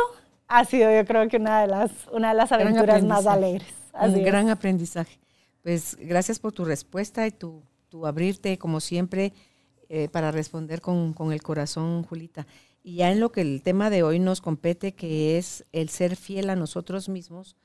ha 0.48 0.64
sido 0.64 0.90
yo 0.90 1.06
creo 1.06 1.28
que 1.28 1.38
una 1.38 1.62
de 1.62 1.68
las, 1.68 1.92
una 2.12 2.30
de 2.30 2.36
las 2.36 2.52
aventuras 2.54 3.04
más 3.04 3.28
alegres. 3.28 3.68
un 3.94 4.24
gran 4.24 4.50
aprendizaje. 4.50 5.20
Pues 5.62 5.98
gracias 6.00 6.40
por 6.40 6.54
tu 6.54 6.64
respuesta 6.64 7.28
y 7.28 7.32
tu, 7.32 7.62
tu 7.90 8.08
abrirte, 8.08 8.58
como 8.58 8.80
siempre, 8.80 9.34
eh, 9.90 10.08
para 10.08 10.32
responder 10.32 10.80
con, 10.80 11.12
con, 11.12 11.34
el 11.34 11.44
corazón, 11.44 12.04
Julita. 12.04 12.48
Y 12.82 12.96
ya 12.96 13.12
en 13.12 13.20
lo 13.20 13.32
que 13.34 13.42
el 13.42 13.62
tema 13.62 13.90
de 13.90 14.04
hoy 14.04 14.20
nos 14.20 14.40
compete, 14.40 14.94
que 14.94 15.38
es 15.38 15.66
el 15.74 15.90
ser 15.90 16.16
fiel 16.16 16.50
a 16.50 16.56
nosotros 16.56 17.10
mismos, 17.10 17.58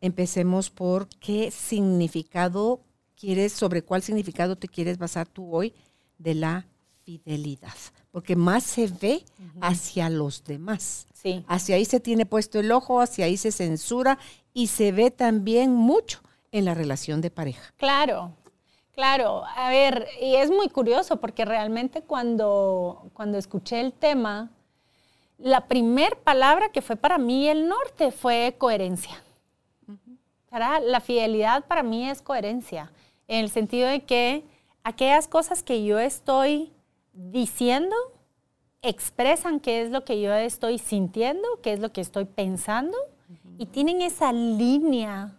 empecemos 0.00 0.70
por 0.70 1.08
qué 1.08 1.50
significado 1.50 2.80
quieres, 3.16 3.52
sobre 3.52 3.82
cuál 3.82 4.02
significado 4.02 4.56
te 4.56 4.68
quieres 4.68 4.98
basar 4.98 5.28
tú 5.28 5.54
hoy 5.54 5.74
de 6.18 6.34
la 6.34 6.66
fidelidad 7.04 7.74
porque 8.10 8.36
más 8.36 8.64
se 8.64 8.88
ve 8.88 9.24
hacia 9.60 10.08
los 10.10 10.44
demás. 10.44 11.06
Sí. 11.12 11.44
Hacia 11.48 11.76
ahí 11.76 11.84
se 11.84 12.00
tiene 12.00 12.26
puesto 12.26 12.58
el 12.58 12.72
ojo, 12.72 13.00
hacia 13.00 13.26
ahí 13.26 13.36
se 13.36 13.52
censura 13.52 14.18
y 14.52 14.68
se 14.68 14.92
ve 14.92 15.10
también 15.10 15.74
mucho 15.74 16.20
en 16.50 16.64
la 16.64 16.74
relación 16.74 17.20
de 17.20 17.30
pareja. 17.30 17.72
Claro, 17.76 18.32
claro. 18.94 19.44
A 19.56 19.68
ver, 19.70 20.08
y 20.20 20.36
es 20.36 20.50
muy 20.50 20.68
curioso 20.68 21.20
porque 21.20 21.44
realmente 21.44 22.02
cuando, 22.02 23.10
cuando 23.12 23.38
escuché 23.38 23.80
el 23.80 23.92
tema, 23.92 24.50
la 25.38 25.68
primer 25.68 26.16
palabra 26.16 26.70
que 26.72 26.82
fue 26.82 26.96
para 26.96 27.18
mí 27.18 27.48
el 27.48 27.68
norte 27.68 28.10
fue 28.10 28.56
coherencia. 28.58 29.22
La 30.50 31.00
fidelidad 31.00 31.64
para 31.66 31.82
mí 31.82 32.08
es 32.08 32.22
coherencia, 32.22 32.92
en 33.28 33.44
el 33.44 33.50
sentido 33.50 33.88
de 33.88 34.00
que 34.00 34.44
aquellas 34.82 35.28
cosas 35.28 35.62
que 35.62 35.84
yo 35.84 35.98
estoy 35.98 36.72
diciendo, 37.12 37.94
expresan 38.82 39.60
qué 39.60 39.82
es 39.82 39.90
lo 39.90 40.04
que 40.04 40.20
yo 40.20 40.34
estoy 40.34 40.78
sintiendo, 40.78 41.46
qué 41.62 41.72
es 41.72 41.80
lo 41.80 41.92
que 41.92 42.00
estoy 42.00 42.24
pensando, 42.24 42.96
y 43.58 43.66
tienen 43.66 44.02
esa 44.02 44.32
línea 44.32 45.36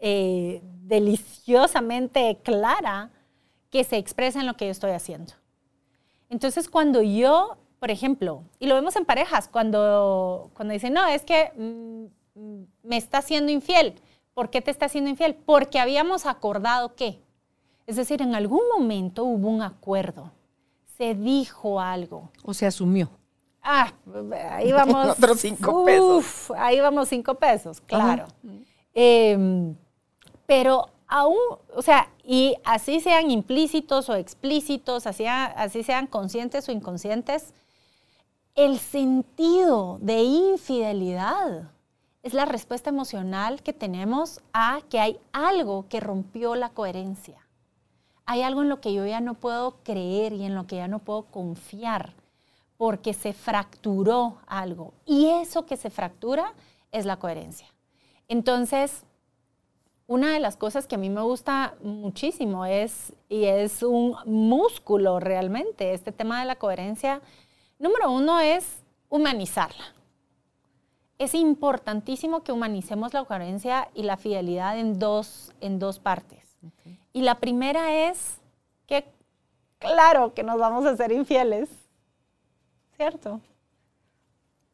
eh, 0.00 0.60
deliciosamente 0.82 2.38
clara 2.42 3.10
que 3.70 3.84
se 3.84 3.96
expresa 3.96 4.40
en 4.40 4.46
lo 4.46 4.56
que 4.56 4.66
yo 4.66 4.70
estoy 4.72 4.90
haciendo. 4.90 5.32
Entonces, 6.28 6.68
cuando 6.68 7.02
yo, 7.02 7.56
por 7.78 7.90
ejemplo, 7.90 8.42
y 8.58 8.66
lo 8.66 8.74
vemos 8.74 8.96
en 8.96 9.04
parejas, 9.04 9.48
cuando, 9.48 10.50
cuando 10.54 10.74
dicen, 10.74 10.92
no, 10.92 11.06
es 11.06 11.22
que 11.22 11.52
mm, 11.56 12.40
mm, 12.40 12.66
me 12.82 12.96
está 12.96 13.22
siendo 13.22 13.52
infiel. 13.52 13.94
¿Por 14.34 14.50
qué 14.50 14.60
te 14.60 14.70
está 14.70 14.88
siendo 14.88 15.10
infiel? 15.10 15.34
Porque 15.34 15.78
habíamos 15.78 16.26
acordado 16.26 16.94
que. 16.94 17.22
Es 17.86 17.96
decir, 17.96 18.22
en 18.22 18.34
algún 18.34 18.62
momento 18.72 19.24
hubo 19.24 19.48
un 19.48 19.62
acuerdo 19.62 20.30
se 21.02 21.14
dijo 21.16 21.80
algo. 21.80 22.30
O 22.44 22.54
se 22.54 22.64
asumió. 22.64 23.10
Ah, 23.60 23.92
ahí 24.50 24.70
vamos. 24.80 25.18
Otros 25.18 25.40
cinco 25.40 25.84
pesos. 25.84 26.52
Ahí 26.56 26.80
vamos 26.80 27.08
cinco 27.08 27.34
pesos, 27.34 27.80
claro. 27.80 28.26
Em, 28.94 29.74
pero 30.46 30.90
aún, 31.08 31.38
o 31.74 31.82
sea, 31.82 32.08
y 32.24 32.56
así 32.64 33.00
sean 33.00 33.30
implícitos 33.32 34.08
o 34.08 34.14
explícitos, 34.14 35.08
así, 35.08 35.26
así 35.26 35.82
sean 35.82 36.06
conscientes 36.06 36.68
o 36.68 36.72
inconscientes, 36.72 37.52
el 38.54 38.78
sentido 38.78 39.98
de 40.00 40.22
infidelidad 40.22 41.70
es 42.22 42.34
la 42.34 42.44
respuesta 42.44 42.90
emocional 42.90 43.62
que 43.62 43.72
tenemos 43.72 44.40
a 44.52 44.80
que 44.88 45.00
hay 45.00 45.18
algo 45.32 45.86
que 45.88 46.00
rompió 46.00 46.54
la 46.54 46.70
coherencia 46.70 47.42
hay 48.24 48.42
algo 48.42 48.62
en 48.62 48.68
lo 48.68 48.80
que 48.80 48.92
yo 48.92 49.06
ya 49.06 49.20
no 49.20 49.34
puedo 49.34 49.76
creer 49.82 50.32
y 50.32 50.44
en 50.44 50.54
lo 50.54 50.66
que 50.66 50.76
ya 50.76 50.88
no 50.88 51.00
puedo 51.00 51.24
confiar 51.24 52.14
porque 52.76 53.14
se 53.14 53.32
fracturó 53.32 54.38
algo. 54.46 54.92
Y 55.06 55.26
eso 55.28 55.66
que 55.66 55.76
se 55.76 55.90
fractura 55.90 56.52
es 56.90 57.04
la 57.04 57.18
coherencia. 57.18 57.68
Entonces, 58.28 59.04
una 60.06 60.32
de 60.32 60.40
las 60.40 60.56
cosas 60.56 60.86
que 60.86 60.96
a 60.96 60.98
mí 60.98 61.10
me 61.10 61.22
gusta 61.22 61.74
muchísimo 61.82 62.64
es, 62.64 63.12
y 63.28 63.44
es 63.44 63.82
un 63.82 64.16
músculo 64.24 65.20
realmente, 65.20 65.94
este 65.94 66.12
tema 66.12 66.40
de 66.40 66.46
la 66.46 66.56
coherencia, 66.56 67.20
número 67.78 68.10
uno 68.10 68.40
es 68.40 68.82
humanizarla. 69.08 69.84
Es 71.22 71.34
importantísimo 71.34 72.42
que 72.42 72.50
humanicemos 72.50 73.14
la 73.14 73.22
coherencia 73.22 73.88
y 73.94 74.02
la 74.02 74.16
fidelidad 74.16 74.76
en 74.76 74.98
dos, 74.98 75.52
en 75.60 75.78
dos 75.78 76.00
partes. 76.00 76.58
Y 77.12 77.22
la 77.22 77.36
primera 77.36 78.08
es 78.08 78.40
que, 78.88 79.06
claro, 79.78 80.34
que 80.34 80.42
nos 80.42 80.58
vamos 80.58 80.84
a 80.84 80.96
ser 80.96 81.12
infieles, 81.12 81.68
¿cierto? 82.96 83.40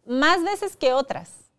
Más 0.07 0.43
veces 0.43 0.75
que 0.75 0.95
otras. 0.95 1.51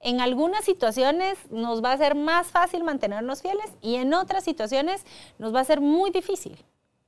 En 0.00 0.20
algunas 0.20 0.62
situaciones 0.62 1.38
nos 1.50 1.82
va 1.82 1.92
a 1.92 1.96
ser 1.96 2.14
más 2.14 2.48
fácil 2.48 2.84
mantenernos 2.84 3.40
fieles 3.40 3.72
y 3.80 3.94
en 3.94 4.12
otras 4.12 4.44
situaciones 4.44 5.06
nos 5.38 5.54
va 5.54 5.60
a 5.60 5.64
ser 5.64 5.80
muy 5.80 6.10
difícil 6.10 6.62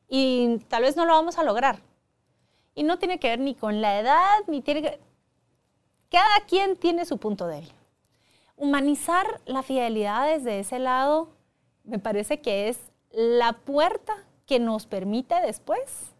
y 0.08 0.56
tal 0.68 0.84
vez 0.84 0.96
no 0.96 1.04
lo 1.04 1.12
vamos 1.12 1.36
a 1.36 1.44
lograr. 1.44 1.80
Y 2.74 2.82
no 2.82 2.98
tiene 2.98 3.20
que 3.20 3.28
ver 3.28 3.40
ni 3.40 3.54
con 3.54 3.82
la 3.82 4.00
edad, 4.00 4.38
ni 4.46 4.62
tiene 4.62 4.80
que... 4.80 5.11
Cada 6.12 6.44
quien 6.46 6.76
tiene 6.76 7.06
su 7.06 7.16
punto 7.16 7.46
débil. 7.46 7.72
Humanizar 8.56 9.40
la 9.46 9.62
fidelidad 9.62 10.28
desde 10.28 10.58
ese 10.60 10.78
lado 10.78 11.30
me 11.84 11.98
parece 11.98 12.42
que 12.42 12.68
es 12.68 12.78
la 13.10 13.54
puerta 13.54 14.12
que 14.44 14.60
nos 14.60 14.84
permite 14.84 15.34
después 15.40 16.12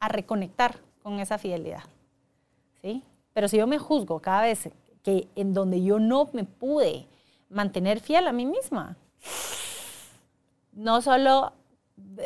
a 0.00 0.08
reconectar 0.08 0.80
con 1.00 1.20
esa 1.20 1.38
fidelidad. 1.38 1.84
¿sí? 2.82 3.04
Pero 3.34 3.46
si 3.46 3.56
yo 3.56 3.68
me 3.68 3.78
juzgo 3.78 4.20
cada 4.20 4.42
vez 4.42 4.68
que 5.04 5.28
en 5.36 5.54
donde 5.54 5.80
yo 5.80 6.00
no 6.00 6.28
me 6.32 6.42
pude 6.42 7.06
mantener 7.48 8.00
fiel 8.00 8.26
a 8.26 8.32
mí 8.32 8.46
misma, 8.46 8.96
no 10.72 11.00
solo 11.00 11.52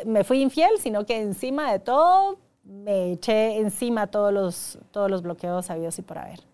me 0.07 0.23
fui 0.23 0.41
infiel, 0.41 0.79
sino 0.79 1.05
que 1.05 1.21
encima 1.21 1.71
de 1.71 1.77
todo 1.77 2.39
me 2.63 3.11
eché 3.11 3.59
encima 3.59 4.07
todos 4.07 4.33
los, 4.33 4.79
todos 4.89 5.11
los 5.11 5.21
bloqueos 5.21 5.67
sabidos 5.67 5.99
y 5.99 6.01
por 6.01 6.17
haber. 6.17 6.50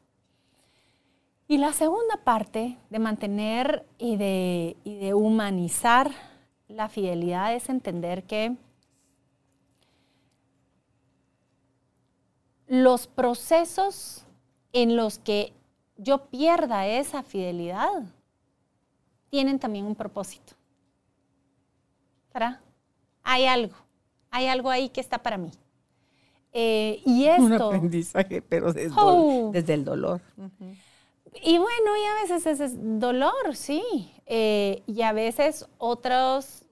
Y 1.49 1.57
la 1.57 1.71
segunda 1.71 2.17
parte 2.23 2.77
de 2.89 2.99
mantener 2.99 3.85
y 3.97 4.17
de, 4.17 4.75
y 4.83 4.95
de 4.95 5.13
humanizar 5.13 6.11
la 6.67 6.89
fidelidad 6.89 7.53
es 7.53 7.69
entender 7.69 8.23
que 8.23 8.57
los 12.67 13.07
procesos 13.07 14.25
en 14.73 14.97
los 14.97 15.19
que 15.19 15.53
yo 15.95 16.25
pierda 16.25 16.85
esa 16.85 17.23
fidelidad 17.23 18.03
tienen 19.29 19.57
también 19.57 19.85
un 19.85 19.95
propósito. 19.95 20.53
¿Para? 22.33 22.61
Hay 23.23 23.45
algo, 23.45 23.75
hay 24.31 24.47
algo 24.47 24.69
ahí 24.69 24.89
que 24.89 24.99
está 24.99 25.17
para 25.17 25.37
mí. 25.37 25.51
Eh, 26.51 27.01
y 27.05 27.25
esto... 27.27 27.43
Un 27.43 27.53
aprendizaje, 27.53 28.41
pero 28.41 28.73
desde, 28.73 28.93
oh. 28.97 29.53
el 29.53 29.85
dolor. 29.85 30.21
Y 31.43 31.57
bueno, 31.57 31.97
y 31.97 32.05
a 32.05 32.13
veces 32.21 32.59
es 32.59 32.73
dolor, 32.99 33.55
sí. 33.55 34.11
Eh, 34.25 34.83
y 34.87 35.01
a 35.01 35.13
veces 35.13 35.67
otras, 35.77 36.65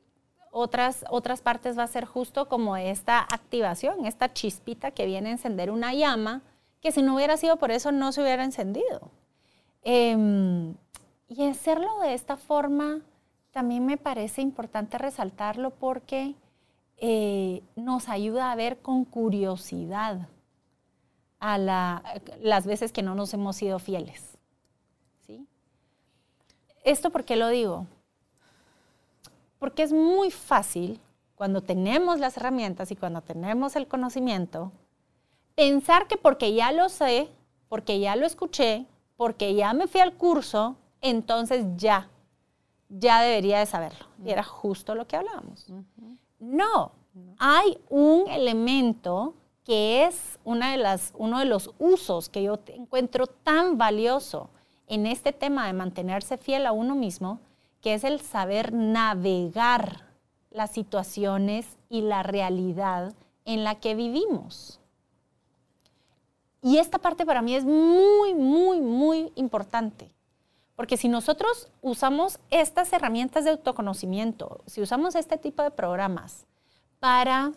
otras 0.52 1.42
partes 1.42 1.78
va 1.78 1.84
a 1.84 1.88
ser 1.88 2.06
justo 2.06 2.48
como 2.48 2.76
esta 2.78 3.20
activación, 3.20 4.06
esta 4.06 4.34
chispita 4.34 4.92
que 4.92 5.06
viene 5.06 5.30
a 5.30 5.34
encender 5.34 5.72
una 5.72 5.94
llama, 5.94 6.42
que 6.82 6.92
si 6.92 7.02
no 7.02 7.16
hubiera 7.16 7.38
sido 7.38 7.58
por 7.58 7.72
eso 7.72 7.92
no 7.92 8.12
se 8.12 8.22
hubiera 8.22 8.44
encendido. 8.44 9.12
Em, 9.84 10.76
y 11.28 11.48
hacerlo 11.48 12.00
de 12.00 12.14
esta 12.14 12.38
forma 12.38 13.02
también 13.52 13.86
me 13.86 13.98
parece 13.98 14.42
importante 14.42 14.98
resaltarlo 14.98 15.72
porque 15.72 16.36
eh, 16.98 17.64
nos 17.76 18.10
ayuda 18.10 18.52
a 18.52 18.56
ver 18.56 18.80
con 18.80 19.06
curiosidad 19.06 20.28
a 21.40 21.58
las 21.58 22.66
veces 22.66 22.92
que 22.92 23.02
no 23.02 23.16
nos 23.16 23.34
hemos 23.34 23.56
sido 23.56 23.80
fieles. 23.80 24.35
¿Esto 26.86 27.10
por 27.10 27.26
qué 27.26 27.36
lo 27.36 27.50
digo? 27.50 27.88
Porque 29.58 29.82
es 29.82 29.92
muy 29.92 30.30
fácil, 30.30 31.02
cuando 31.34 31.62
tenemos 31.62 32.20
las 32.20 32.38
herramientas 32.38 32.92
y 32.92 32.96
cuando 32.96 33.22
tenemos 33.22 33.76
el 33.76 33.88
conocimiento, 33.88 34.72
pensar 35.56 36.08
que 36.08 36.16
porque 36.16 36.54
ya 36.54 36.72
lo 36.72 36.88
sé, 36.90 37.28
porque 37.70 38.00
ya 38.00 38.16
lo 38.16 38.28
escuché, 38.28 38.86
porque 39.18 39.56
ya 39.56 39.74
me 39.74 39.88
fui 39.88 40.00
al 40.00 40.14
curso, 40.14 40.76
entonces 41.02 41.66
ya, 41.76 42.08
ya 42.88 43.22
debería 43.22 43.58
de 43.58 43.66
saberlo. 43.66 44.06
Y 44.24 44.30
era 44.30 44.44
justo 44.44 44.94
lo 44.94 45.08
que 45.08 45.16
hablábamos. 45.16 45.66
No, 46.40 46.92
hay 47.40 47.80
un 47.90 48.30
elemento 48.30 49.34
que 49.64 50.06
es 50.06 50.38
una 50.44 50.70
de 50.70 50.78
las, 50.78 51.14
uno 51.18 51.40
de 51.40 51.46
los 51.46 51.74
usos 51.80 52.30
que 52.30 52.44
yo 52.44 52.60
encuentro 52.68 53.26
tan 53.26 53.80
valioso 53.80 54.52
en 54.88 55.06
este 55.06 55.34
tema 55.34 55.68
de 55.68 55.74
mantenerse 55.74 56.38
fiel 56.38 56.66
a 56.66 56.72
uno 56.72 56.96
mismo, 56.96 57.40
que 57.82 57.94
es 57.94 58.04
el 58.04 58.20
saber 58.22 58.74
navegar 58.74 60.06
las 60.52 60.72
situaciones 60.72 61.78
y 61.90 62.02
la 62.02 62.24
realidad 62.24 63.14
en 63.46 63.64
la 63.64 63.76
que 63.76 63.96
vivimos. 63.96 64.80
Y 66.62 66.78
esta 66.80 66.98
parte 66.98 67.26
para 67.26 67.42
mí 67.42 67.56
es 67.56 67.64
muy, 67.64 68.34
muy, 68.34 68.82
muy 68.82 69.32
importante. 69.36 70.10
Porque 70.76 70.98
si 70.98 71.08
nosotros 71.08 71.70
usamos 71.82 72.40
estas 72.50 72.92
herramientas 72.92 73.44
de 73.44 73.52
autoconocimiento, 73.52 74.62
si 74.66 74.82
usamos 74.82 75.16
este 75.16 75.38
tipo 75.38 75.64
de 75.64 75.72
programas 75.72 76.46
para 77.00 77.52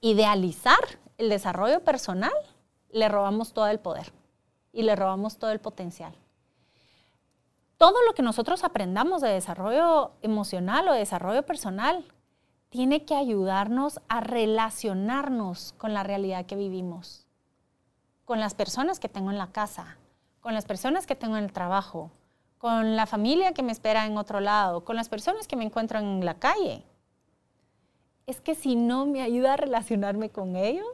idealizar 0.00 0.78
el 1.18 1.28
desarrollo 1.28 1.84
personal, 1.84 2.32
le 2.90 3.08
robamos 3.08 3.52
todo 3.52 3.68
el 3.68 3.78
poder 3.78 4.12
y 4.72 4.82
le 4.82 4.96
robamos 4.96 5.38
todo 5.38 5.52
el 5.52 5.60
potencial. 5.60 6.14
Todo 7.78 8.02
lo 8.06 8.14
que 8.14 8.22
nosotros 8.22 8.64
aprendamos 8.64 9.20
de 9.20 9.28
desarrollo 9.28 10.12
emocional 10.22 10.88
o 10.88 10.94
desarrollo 10.94 11.44
personal 11.44 12.06
tiene 12.70 13.04
que 13.04 13.14
ayudarnos 13.14 14.00
a 14.08 14.20
relacionarnos 14.20 15.74
con 15.76 15.92
la 15.92 16.02
realidad 16.02 16.46
que 16.46 16.56
vivimos, 16.56 17.26
con 18.24 18.40
las 18.40 18.54
personas 18.54 18.98
que 18.98 19.10
tengo 19.10 19.30
en 19.30 19.36
la 19.36 19.52
casa, 19.52 19.98
con 20.40 20.54
las 20.54 20.64
personas 20.64 21.06
que 21.06 21.16
tengo 21.16 21.36
en 21.36 21.44
el 21.44 21.52
trabajo, 21.52 22.10
con 22.56 22.96
la 22.96 23.04
familia 23.04 23.52
que 23.52 23.62
me 23.62 23.72
espera 23.72 24.06
en 24.06 24.16
otro 24.16 24.40
lado, 24.40 24.84
con 24.84 24.96
las 24.96 25.10
personas 25.10 25.46
que 25.46 25.56
me 25.56 25.64
encuentro 25.64 25.98
en 25.98 26.24
la 26.24 26.38
calle. 26.38 26.82
Es 28.26 28.40
que 28.40 28.54
si 28.54 28.74
no 28.74 29.04
me 29.04 29.20
ayuda 29.20 29.52
a 29.52 29.58
relacionarme 29.58 30.30
con 30.30 30.56
ellos, 30.56 30.86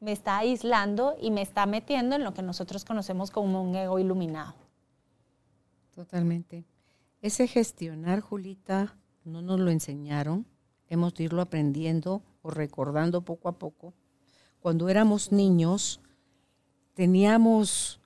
me 0.00 0.12
está 0.12 0.36
aislando 0.36 1.16
y 1.18 1.30
me 1.30 1.40
está 1.40 1.64
metiendo 1.64 2.14
en 2.14 2.24
lo 2.24 2.34
que 2.34 2.42
nosotros 2.42 2.84
conocemos 2.84 3.30
como 3.30 3.62
un 3.62 3.74
ego 3.74 3.98
iluminado. 3.98 4.59
Totalmente. 6.00 6.64
Ese 7.20 7.46
gestionar, 7.46 8.20
Julita, 8.20 8.96
no 9.22 9.42
nos 9.42 9.60
lo 9.60 9.70
enseñaron 9.70 10.46
hemos 10.88 11.12
de 11.12 11.24
irlo 11.24 11.42
aprendiendo 11.42 12.22
o 12.40 12.50
recordando 12.50 13.20
poco 13.20 13.50
a 13.50 13.58
poco. 13.58 13.92
Cuando 14.60 14.88
éramos 14.88 15.30
niños, 15.30 16.00
teníamos 16.94 18.00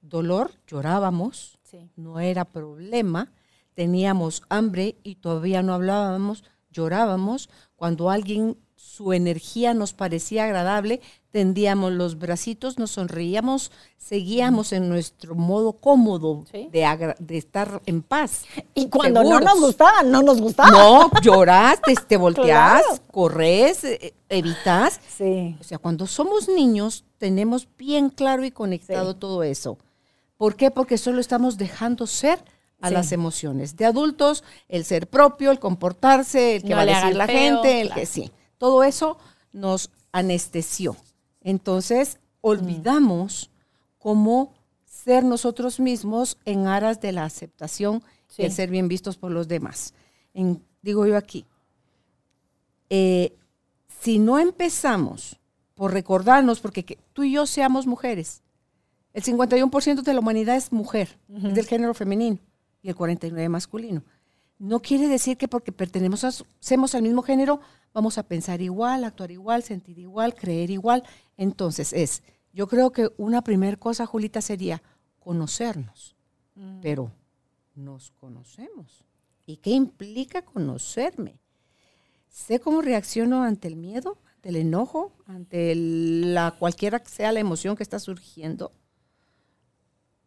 dolor, 0.00 0.52
llorábamos, 0.66 1.58
no 1.96 2.18
era 2.18 2.46
problema, 2.46 3.30
teníamos 3.74 4.42
hambre 4.48 4.96
y 5.02 5.16
todavía 5.16 5.62
no 5.62 5.74
hablábamos, 5.74 6.44
llorábamos. 6.70 7.50
Cuando 7.76 8.08
alguien 8.08 8.56
su 8.84 9.12
energía 9.12 9.74
nos 9.74 9.92
parecía 9.92 10.44
agradable, 10.44 11.00
tendíamos 11.32 11.92
los 11.92 12.18
bracitos, 12.18 12.78
nos 12.78 12.92
sonreíamos, 12.92 13.72
seguíamos 13.96 14.72
en 14.72 14.88
nuestro 14.88 15.34
modo 15.34 15.72
cómodo 15.72 16.44
de, 16.52 17.14
estar 17.30 17.80
en 17.86 18.02
paz. 18.02 18.44
Y 18.74 18.88
cuando 18.88 19.24
no 19.24 19.40
nos 19.40 19.58
gustaba, 19.58 20.02
no 20.04 20.22
nos 20.22 20.40
gustaba. 20.40 20.70
No, 20.70 21.10
lloras, 21.22 21.80
te, 22.06 22.16
volteas, 22.16 22.82
corres, 23.10 23.82
eh, 23.84 24.14
evitas. 24.28 25.00
Sí. 25.08 25.56
O 25.60 25.64
sea, 25.64 25.78
cuando 25.78 26.06
somos 26.06 26.48
niños, 26.48 27.04
tenemos 27.18 27.66
bien 27.76 28.10
claro 28.10 28.44
y 28.44 28.52
conectado 28.52 29.16
todo 29.16 29.42
eso. 29.42 29.78
¿Por 30.36 30.54
qué? 30.54 30.70
Porque 30.70 30.98
solo 30.98 31.20
estamos 31.20 31.56
dejando 31.56 32.06
ser 32.06 32.44
a 32.80 32.90
las 32.90 33.12
emociones. 33.12 33.76
De 33.76 33.86
adultos, 33.86 34.44
el 34.68 34.84
ser 34.84 35.08
propio, 35.08 35.50
el 35.50 35.58
comportarse, 35.58 36.56
el 36.56 36.62
que 36.62 36.74
va 36.74 36.82
a 36.82 36.86
decir 36.86 37.16
la 37.16 37.26
gente, 37.26 37.80
el 37.80 37.92
que 37.92 38.06
sí. 38.06 38.30
Todo 38.64 38.82
eso 38.82 39.18
nos 39.52 39.90
anestesió. 40.10 40.96
Entonces, 41.42 42.18
olvidamos 42.40 43.50
cómo 43.98 44.54
ser 44.86 45.22
nosotros 45.22 45.78
mismos 45.80 46.38
en 46.46 46.66
aras 46.66 46.98
de 47.02 47.12
la 47.12 47.26
aceptación 47.26 48.02
y 48.38 48.44
el 48.44 48.52
ser 48.52 48.70
bien 48.70 48.88
vistos 48.88 49.18
por 49.18 49.32
los 49.32 49.48
demás. 49.48 49.92
digo 50.80 51.06
yo 51.06 51.18
aquí, 51.18 51.44
eh, 52.88 53.36
si 54.00 54.18
no 54.18 54.38
empezamos 54.38 55.38
por 55.74 55.92
recordarnos, 55.92 56.60
porque 56.60 56.96
tú 57.12 57.22
y 57.22 57.32
yo 57.32 57.44
seamos 57.44 57.86
mujeres, 57.86 58.42
el 59.12 59.22
51% 59.24 60.00
de 60.00 60.14
la 60.14 60.20
humanidad 60.20 60.56
es 60.56 60.72
mujer, 60.72 61.18
es 61.28 61.54
del 61.54 61.66
género 61.66 61.92
femenino, 61.92 62.38
y 62.80 62.88
el 62.88 62.96
49% 62.96 63.46
masculino. 63.50 64.02
No 64.58 64.80
quiere 64.80 65.06
decir 65.06 65.36
que 65.36 65.48
porque 65.48 65.70
pertenecemos 65.70 66.94
al 66.94 67.02
mismo 67.02 67.20
género 67.20 67.60
vamos 67.94 68.18
a 68.18 68.24
pensar 68.24 68.60
igual, 68.60 69.04
actuar 69.04 69.30
igual, 69.30 69.62
sentir 69.62 69.98
igual, 69.98 70.34
creer 70.34 70.70
igual. 70.70 71.04
Entonces 71.38 71.92
es, 71.92 72.22
yo 72.52 72.66
creo 72.66 72.92
que 72.92 73.10
una 73.16 73.42
primera 73.42 73.76
cosa, 73.78 74.04
Julita, 74.04 74.42
sería 74.42 74.82
conocernos, 75.20 76.16
mm. 76.56 76.80
pero 76.82 77.10
nos 77.74 78.10
conocemos. 78.10 79.04
¿Y 79.46 79.58
qué 79.58 79.70
implica 79.70 80.42
conocerme? 80.42 81.38
Sé 82.28 82.58
cómo 82.60 82.82
reacciono 82.82 83.44
ante 83.44 83.68
el 83.68 83.76
miedo, 83.76 84.18
ante 84.34 84.48
el 84.48 84.56
enojo, 84.56 85.12
ante 85.26 85.74
la 85.74 86.50
cualquiera 86.58 86.98
que 86.98 87.10
sea 87.10 87.32
la 87.32 87.40
emoción 87.40 87.76
que 87.76 87.84
está 87.84 88.00
surgiendo. 88.00 88.72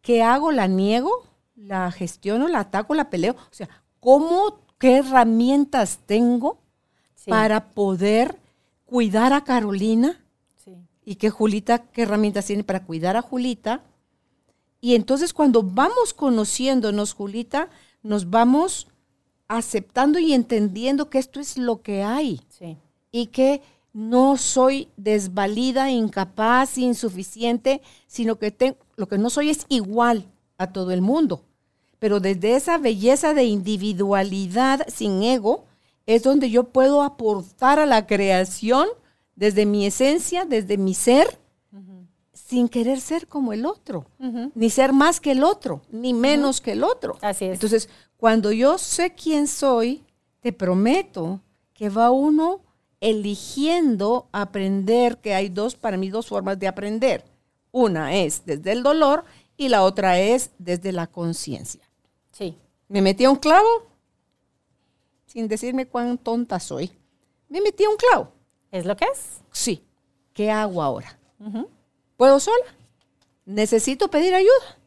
¿Qué 0.00 0.22
hago? 0.22 0.52
¿La 0.52 0.68
niego? 0.68 1.10
¿La 1.54 1.90
gestiono? 1.90 2.48
¿La 2.48 2.60
ataco? 2.60 2.94
¿La 2.94 3.10
peleo? 3.10 3.32
O 3.32 3.52
sea, 3.54 3.68
¿cómo, 4.00 4.60
qué 4.78 4.98
herramientas 4.98 5.98
tengo 6.06 6.62
para 7.26 7.70
poder 7.70 8.36
cuidar 8.86 9.32
a 9.32 9.44
Carolina? 9.44 10.20
Y 11.04 11.16
que 11.16 11.30
Julita, 11.30 11.78
qué 11.78 12.02
herramientas 12.02 12.46
tiene 12.46 12.64
para 12.64 12.84
cuidar 12.84 13.16
a 13.16 13.22
Julita. 13.22 13.82
Y 14.80 14.94
entonces 14.94 15.32
cuando 15.32 15.62
vamos 15.62 16.12
conociéndonos, 16.14 17.14
Julita, 17.14 17.70
nos 18.02 18.28
vamos 18.28 18.88
aceptando 19.48 20.18
y 20.18 20.34
entendiendo 20.34 21.08
que 21.08 21.18
esto 21.18 21.40
es 21.40 21.56
lo 21.56 21.80
que 21.80 22.02
hay. 22.02 22.40
Y 23.10 23.26
que 23.28 23.62
no 23.94 24.36
soy 24.36 24.88
desvalida, 24.96 25.90
incapaz, 25.90 26.76
insuficiente, 26.78 27.80
sino 28.06 28.36
que 28.36 28.76
lo 28.96 29.08
que 29.08 29.18
no 29.18 29.30
soy 29.30 29.48
es 29.48 29.64
igual 29.68 30.26
a 30.58 30.72
todo 30.72 30.92
el 30.92 31.00
mundo. 31.00 31.42
Pero 31.98 32.20
desde 32.20 32.54
esa 32.54 32.78
belleza 32.78 33.34
de 33.34 33.44
individualidad 33.44 34.86
sin 34.88 35.22
ego, 35.22 35.64
es 36.08 36.22
donde 36.22 36.48
yo 36.48 36.64
puedo 36.64 37.02
aportar 37.02 37.78
a 37.78 37.84
la 37.84 38.06
creación 38.06 38.88
desde 39.36 39.66
mi 39.66 39.84
esencia, 39.84 40.46
desde 40.46 40.78
mi 40.78 40.94
ser, 40.94 41.38
sin 42.32 42.70
querer 42.70 42.98
ser 42.98 43.26
como 43.26 43.52
el 43.52 43.66
otro, 43.66 44.06
ni 44.54 44.70
ser 44.70 44.94
más 44.94 45.20
que 45.20 45.32
el 45.32 45.44
otro, 45.44 45.82
ni 45.90 46.14
menos 46.14 46.62
que 46.62 46.72
el 46.72 46.82
otro. 46.82 47.18
Así 47.20 47.44
es. 47.44 47.52
Entonces, 47.52 47.90
cuando 48.16 48.52
yo 48.52 48.78
sé 48.78 49.14
quién 49.14 49.46
soy, 49.46 50.02
te 50.40 50.50
prometo 50.50 51.42
que 51.74 51.90
va 51.90 52.10
uno 52.10 52.62
eligiendo 53.02 54.28
aprender, 54.32 55.18
que 55.18 55.34
hay 55.34 55.50
dos, 55.50 55.74
para 55.74 55.98
mí, 55.98 56.08
dos 56.08 56.28
formas 56.28 56.58
de 56.58 56.68
aprender. 56.68 57.22
Una 57.70 58.16
es 58.16 58.46
desde 58.46 58.72
el 58.72 58.82
dolor 58.82 59.26
y 59.58 59.68
la 59.68 59.84
otra 59.84 60.18
es 60.18 60.52
desde 60.56 60.90
la 60.90 61.06
conciencia. 61.06 61.86
Sí. 62.32 62.56
Me 62.88 63.02
metí 63.02 63.26
a 63.26 63.30
un 63.30 63.36
clavo 63.36 63.87
sin 65.28 65.46
decirme 65.46 65.86
cuán 65.86 66.18
tonta 66.18 66.58
soy. 66.58 66.90
Me 67.48 67.60
metí 67.60 67.84
a 67.84 67.90
un 67.90 67.96
clavo. 67.96 68.32
¿Es 68.72 68.84
lo 68.84 68.96
que 68.96 69.04
es? 69.04 69.40
Sí. 69.52 69.84
¿Qué 70.32 70.50
hago 70.50 70.82
ahora? 70.82 71.18
¿Puedo 72.16 72.40
sola? 72.40 72.64
¿Necesito 73.44 74.08
pedir 74.08 74.34
ayuda? 74.34 74.78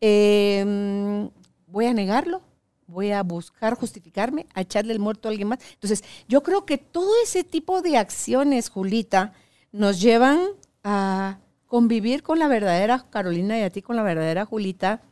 Em, 0.00 1.30
¿Voy 1.66 1.86
a 1.86 1.94
negarlo? 1.94 2.42
¿Voy 2.86 3.12
a 3.12 3.22
buscar 3.22 3.74
justificarme? 3.74 4.46
¿A 4.54 4.62
echarle 4.62 4.92
el 4.92 4.98
muerto 4.98 5.28
a 5.28 5.30
alguien 5.30 5.48
más? 5.48 5.60
Entonces, 5.74 6.02
yo 6.28 6.42
creo 6.42 6.66
que 6.66 6.76
todo 6.76 7.10
ese 7.22 7.44
tipo 7.44 7.80
de 7.80 7.96
acciones, 7.96 8.68
Julita, 8.68 9.32
nos 9.70 10.00
llevan 10.00 10.40
a 10.82 11.38
convivir 11.66 12.24
con 12.24 12.40
la 12.40 12.48
verdadera 12.48 13.06
Carolina 13.10 13.56
y 13.58 13.62
a 13.62 13.70
ti 13.70 13.82
con 13.82 13.94
la 13.94 14.02
verdadera 14.02 14.44
Julita, 14.44 15.02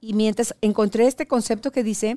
y 0.00 0.14
mientras 0.14 0.54
encontré 0.62 1.06
este 1.06 1.28
concepto 1.28 1.72
que 1.72 1.84
dice 1.84 2.16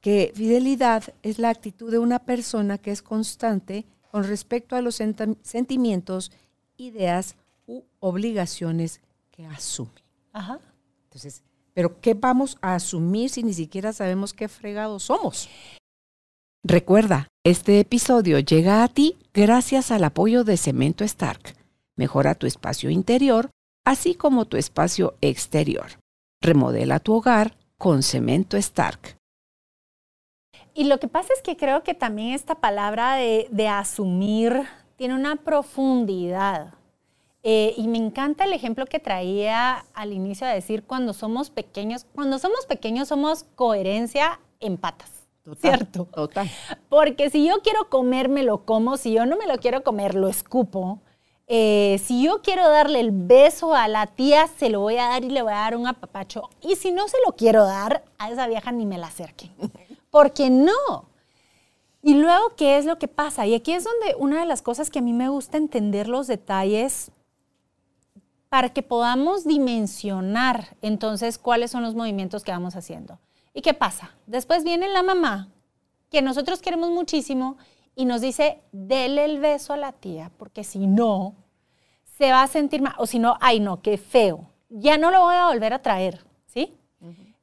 que 0.00 0.32
fidelidad 0.34 1.04
es 1.22 1.38
la 1.38 1.50
actitud 1.50 1.90
de 1.90 1.98
una 1.98 2.20
persona 2.20 2.78
que 2.78 2.90
es 2.90 3.02
constante 3.02 3.84
con 4.10 4.24
respecto 4.24 4.76
a 4.76 4.80
los 4.80 4.96
sentimientos, 5.42 6.32
ideas 6.76 7.36
u 7.66 7.84
obligaciones 8.00 9.00
que 9.30 9.46
asume. 9.46 9.90
Ajá. 10.32 10.58
Entonces, 11.04 11.42
¿pero 11.74 12.00
qué 12.00 12.14
vamos 12.14 12.58
a 12.60 12.74
asumir 12.74 13.30
si 13.30 13.42
ni 13.42 13.54
siquiera 13.54 13.92
sabemos 13.92 14.32
qué 14.32 14.48
fregados 14.48 15.04
somos? 15.04 15.48
Recuerda, 16.62 17.28
este 17.44 17.80
episodio 17.80 18.38
llega 18.38 18.84
a 18.84 18.88
ti 18.88 19.16
gracias 19.32 19.90
al 19.90 20.04
apoyo 20.04 20.44
de 20.44 20.56
Cemento 20.56 21.04
Stark. 21.04 21.54
Mejora 21.96 22.34
tu 22.34 22.46
espacio 22.46 22.90
interior 22.90 23.50
así 23.84 24.14
como 24.14 24.44
tu 24.44 24.56
espacio 24.56 25.14
exterior. 25.20 25.98
Remodela 26.40 27.00
tu 27.00 27.14
hogar 27.14 27.56
con 27.76 28.02
cemento 28.02 28.56
Stark. 28.56 29.19
Y 30.74 30.84
lo 30.84 30.98
que 30.98 31.08
pasa 31.08 31.32
es 31.34 31.42
que 31.42 31.56
creo 31.56 31.82
que 31.82 31.94
también 31.94 32.34
esta 32.34 32.54
palabra 32.54 33.16
de, 33.16 33.68
asumir 33.68 34.64
tiene 34.96 35.14
una 35.14 35.36
profundidad. 35.36 36.74
Eh, 37.42 37.74
y 37.76 37.88
me 37.88 37.98
encanta 37.98 38.44
el 38.44 38.52
ejemplo 38.52 38.84
que 38.84 38.98
traía 38.98 39.86
al 39.94 40.12
inicio 40.12 40.46
de 40.46 40.54
decir 40.54 40.84
cuando 40.84 41.14
somos 41.14 41.48
pequeños, 41.48 42.04
cuando 42.14 42.38
somos 42.38 42.66
pequeños 42.66 43.08
somos 43.08 43.44
coherencia 43.54 44.40
en 44.60 44.76
patas. 44.76 45.10
¿Cierto? 45.58 46.04
Total. 46.04 46.48
Porque 46.88 47.30
si 47.30 47.46
yo 47.48 47.60
quiero 47.62 47.88
comer, 47.88 48.28
me 48.28 48.42
lo 48.42 48.64
como. 48.64 48.96
Si 48.96 49.12
yo 49.12 49.26
no 49.26 49.36
me 49.36 49.46
lo 49.46 49.58
quiero 49.58 49.82
comer, 49.82 50.14
lo 50.14 50.28
escupo. 50.28 51.00
Eh, 51.52 52.00
si 52.04 52.22
yo 52.22 52.42
quiero 52.42 52.68
darle 52.68 53.00
el 53.00 53.10
beso 53.10 53.74
a 53.74 53.88
la 53.88 54.06
tía, 54.06 54.46
se 54.46 54.70
lo 54.70 54.80
voy 54.80 54.98
a 54.98 55.08
dar 55.08 55.24
y 55.24 55.30
le 55.30 55.42
voy 55.42 55.52
a 55.52 55.56
dar 55.56 55.76
un 55.76 55.88
apapacho. 55.88 56.48
Y 56.60 56.76
si 56.76 56.92
no 56.92 57.08
se 57.08 57.16
lo 57.26 57.32
quiero 57.32 57.64
dar, 57.64 58.04
a 58.18 58.30
esa 58.30 58.46
vieja 58.46 58.70
ni 58.70 58.86
me 58.86 58.98
la 58.98 59.08
acerque. 59.08 59.50
Porque 60.10 60.50
no. 60.50 61.08
Y 62.02 62.14
luego, 62.14 62.54
¿qué 62.56 62.78
es 62.78 62.84
lo 62.84 62.98
que 62.98 63.08
pasa? 63.08 63.46
Y 63.46 63.54
aquí 63.54 63.72
es 63.72 63.84
donde 63.84 64.14
una 64.18 64.40
de 64.40 64.46
las 64.46 64.62
cosas 64.62 64.90
que 64.90 65.00
a 65.00 65.02
mí 65.02 65.12
me 65.12 65.28
gusta 65.28 65.58
entender 65.58 66.08
los 66.08 66.26
detalles 66.26 67.12
para 68.48 68.70
que 68.70 68.82
podamos 68.82 69.44
dimensionar 69.44 70.76
entonces 70.82 71.38
cuáles 71.38 71.70
son 71.70 71.82
los 71.82 71.94
movimientos 71.94 72.42
que 72.42 72.50
vamos 72.50 72.74
haciendo. 72.74 73.18
¿Y 73.54 73.62
qué 73.62 73.74
pasa? 73.74 74.14
Después 74.26 74.64
viene 74.64 74.88
la 74.88 75.02
mamá, 75.02 75.48
que 76.10 76.22
nosotros 76.22 76.60
queremos 76.60 76.90
muchísimo, 76.90 77.56
y 77.94 78.04
nos 78.04 78.20
dice, 78.20 78.62
dele 78.72 79.24
el 79.24 79.40
beso 79.40 79.72
a 79.72 79.76
la 79.76 79.92
tía, 79.92 80.30
porque 80.38 80.64
si 80.64 80.86
no, 80.86 81.34
se 82.18 82.32
va 82.32 82.42
a 82.42 82.48
sentir 82.48 82.82
mal, 82.82 82.94
o 82.98 83.06
si 83.06 83.18
no, 83.18 83.36
ay 83.40 83.60
no, 83.60 83.82
qué 83.82 83.98
feo, 83.98 84.50
ya 84.68 84.98
no 84.98 85.10
lo 85.10 85.20
voy 85.20 85.34
a 85.34 85.46
volver 85.46 85.72
a 85.72 85.82
traer, 85.82 86.24
¿sí? 86.46 86.74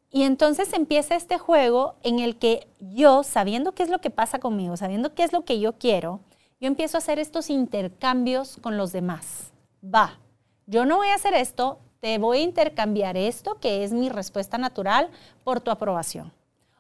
Y 0.10 0.24
entonces 0.24 0.74
empieza 0.74 1.16
este 1.16 1.38
juego 1.38 1.96
en 2.04 2.20
el 2.20 2.38
que 2.38 2.68
yo, 2.80 3.24
sabiendo 3.24 3.74
qué 3.74 3.84
es 3.84 3.90
lo 3.90 4.00
que 4.00 4.10
pasa 4.10 4.40
conmigo, 4.40 4.78
sabiendo 4.78 5.14
qué 5.14 5.24
es 5.24 5.34
lo 5.34 5.44
que 5.44 5.60
yo 5.60 5.74
quiero, 5.74 6.22
yo 6.60 6.68
empiezo 6.68 6.98
a 6.98 7.00
hacer 7.00 7.20
estos 7.20 7.50
intercambios 7.50 8.58
con 8.62 8.78
los 8.78 8.92
demás. 8.92 9.52
Va, 9.84 10.20
yo 10.66 10.86
no 10.86 10.98
voy 10.98 11.10
a 11.10 11.16
hacer 11.16 11.34
esto, 11.34 11.80
te 12.00 12.18
voy 12.18 12.40
a 12.40 12.44
intercambiar 12.44 13.18
esto, 13.18 13.60
que 13.60 13.84
es 13.84 13.92
mi 13.92 14.10
respuesta 14.10 14.58
natural, 14.58 15.10
por 15.44 15.62
tu 15.62 15.72
aprobación, 15.72 16.32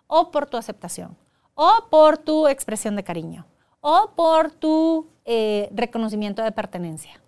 o 0.08 0.32
por 0.32 0.48
tu 0.48 0.58
aceptación, 0.58 1.18
o 1.54 1.88
por 1.90 2.18
tu 2.18 2.48
expresión 2.48 2.96
de 2.96 3.04
cariño, 3.04 3.46
o 3.82 4.12
por 4.16 4.52
tu 4.52 5.08
eh, 5.26 5.70
reconocimiento 5.74 6.42
de 6.42 6.52
pertenencia. 6.52 7.22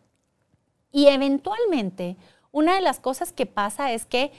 Y 0.92 1.08
eventualmente, 1.08 2.18
una 2.52 2.76
de 2.76 2.82
las 2.82 3.00
cosas 3.00 3.32
que 3.32 3.46
pasa 3.46 3.92
es 3.92 4.06
que 4.06 4.32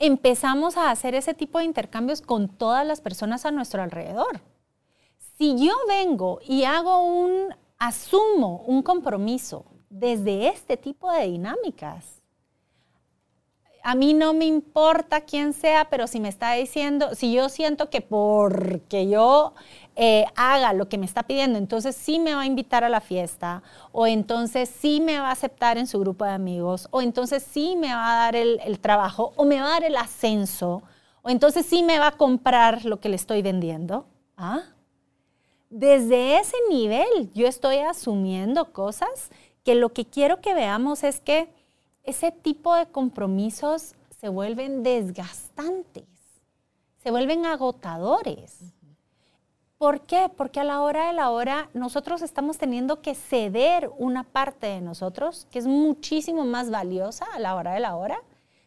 empezamos 0.00 0.76
a 0.76 0.90
hacer 0.90 1.14
ese 1.14 1.34
tipo 1.34 1.58
de 1.58 1.66
intercambios 1.66 2.22
con 2.22 2.48
todas 2.48 2.84
las 2.84 3.00
personas 3.00 3.44
a 3.44 3.52
nuestro 3.52 3.82
alrededor. 3.82 4.40
Si 5.38 5.64
yo 5.64 5.74
vengo 5.86 6.40
y 6.42 6.64
hago 6.64 7.04
un, 7.04 7.54
asumo 7.78 8.64
un 8.66 8.82
compromiso 8.82 9.66
desde 9.90 10.48
este 10.48 10.76
tipo 10.76 11.12
de 11.12 11.26
dinámicas. 11.26 12.22
A 13.82 13.94
mí 13.94 14.12
no 14.14 14.34
me 14.34 14.44
importa 14.46 15.22
quién 15.22 15.52
sea, 15.52 15.88
pero 15.88 16.06
si 16.06 16.20
me 16.20 16.28
está 16.28 16.52
diciendo, 16.52 17.14
si 17.14 17.32
yo 17.32 17.48
siento 17.48 17.88
que 17.90 18.00
porque 18.00 19.08
yo 19.08 19.54
eh, 20.02 20.24
haga 20.34 20.72
lo 20.72 20.88
que 20.88 20.96
me 20.96 21.04
está 21.04 21.24
pidiendo, 21.24 21.58
entonces 21.58 21.94
sí 21.94 22.18
me 22.18 22.34
va 22.34 22.40
a 22.40 22.46
invitar 22.46 22.84
a 22.84 22.88
la 22.88 23.02
fiesta, 23.02 23.62
o 23.92 24.06
entonces 24.06 24.70
sí 24.70 24.98
me 24.98 25.18
va 25.18 25.28
a 25.28 25.32
aceptar 25.32 25.76
en 25.76 25.86
su 25.86 26.00
grupo 26.00 26.24
de 26.24 26.30
amigos, 26.30 26.88
o 26.90 27.02
entonces 27.02 27.42
sí 27.42 27.76
me 27.76 27.88
va 27.88 28.10
a 28.10 28.24
dar 28.24 28.34
el, 28.34 28.60
el 28.64 28.80
trabajo, 28.80 29.34
o 29.36 29.44
me 29.44 29.60
va 29.60 29.66
a 29.66 29.70
dar 29.72 29.84
el 29.84 29.96
ascenso, 29.96 30.82
o 31.20 31.28
entonces 31.28 31.66
sí 31.66 31.82
me 31.82 31.98
va 31.98 32.06
a 32.06 32.16
comprar 32.16 32.86
lo 32.86 32.98
que 32.98 33.10
le 33.10 33.16
estoy 33.16 33.42
vendiendo. 33.42 34.06
¿Ah? 34.38 34.62
Desde 35.68 36.38
ese 36.38 36.56
nivel 36.70 37.30
yo 37.34 37.46
estoy 37.46 37.76
asumiendo 37.80 38.72
cosas 38.72 39.28
que 39.64 39.74
lo 39.74 39.90
que 39.90 40.06
quiero 40.06 40.40
que 40.40 40.54
veamos 40.54 41.04
es 41.04 41.20
que 41.20 41.52
ese 42.04 42.32
tipo 42.32 42.74
de 42.74 42.86
compromisos 42.86 43.96
se 44.18 44.30
vuelven 44.30 44.82
desgastantes, 44.82 46.06
se 47.02 47.10
vuelven 47.10 47.44
agotadores. 47.44 48.72
¿Por 49.80 50.02
qué? 50.02 50.30
Porque 50.36 50.60
a 50.60 50.64
la 50.64 50.82
hora 50.82 51.06
de 51.06 51.14
la 51.14 51.30
hora 51.30 51.70
nosotros 51.72 52.20
estamos 52.20 52.58
teniendo 52.58 53.00
que 53.00 53.14
ceder 53.14 53.90
una 53.96 54.24
parte 54.24 54.66
de 54.66 54.82
nosotros 54.82 55.46
que 55.50 55.58
es 55.58 55.66
muchísimo 55.66 56.44
más 56.44 56.68
valiosa 56.68 57.24
a 57.32 57.38
la 57.38 57.54
hora 57.54 57.72
de 57.72 57.80
la 57.80 57.96
hora, 57.96 58.22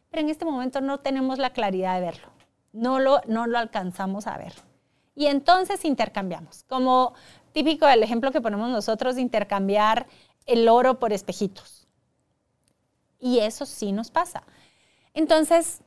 pero 0.10 0.24
en 0.24 0.32
este 0.32 0.44
momento 0.44 0.82
no 0.82 1.02
tenemos 1.02 1.38
la 1.38 1.52
claridad 1.52 1.94
de 1.94 2.02
verlo, 2.02 2.30
no 2.72 2.98
lo, 2.98 3.22
no 3.28 3.46
lo 3.46 3.60
alcanzamos 3.60 4.26
a 4.26 4.40
ver. 4.40 4.54
Y 5.14 5.28
entonces 5.28 5.86
intercambiamos, 5.86 6.64
como 6.64 7.14
típico 7.52 7.86
del 7.86 8.02
ejemplo 8.02 8.32
que 8.32 8.42
ponemos 8.42 8.72
nosotros 8.72 9.20
intercambiar 9.20 10.08
el 10.48 10.68
oro 10.68 10.98
por 10.98 11.14
espejitos. 11.14 11.88
Y 13.20 13.38
eso 13.38 13.68
sí 13.68 13.92
nos 13.92 14.10
pasa. 14.10 14.42
Entonces, 15.14 15.82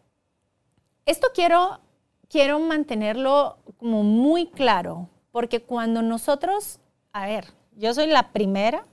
esto 1.05 1.27
quiero, 1.35 1.81
quiero 2.29 2.61
mantenerlo 2.61 3.59
como 3.77 4.05
muy 4.05 4.47
claro, 4.47 5.09
porque 5.37 5.61
cuando 5.61 6.01
nosotros, 6.01 6.81
a 7.12 7.27
ver, 7.27 7.53
yo 7.77 7.92
soy 7.92 8.07
la 8.07 8.33
primera 8.33 8.87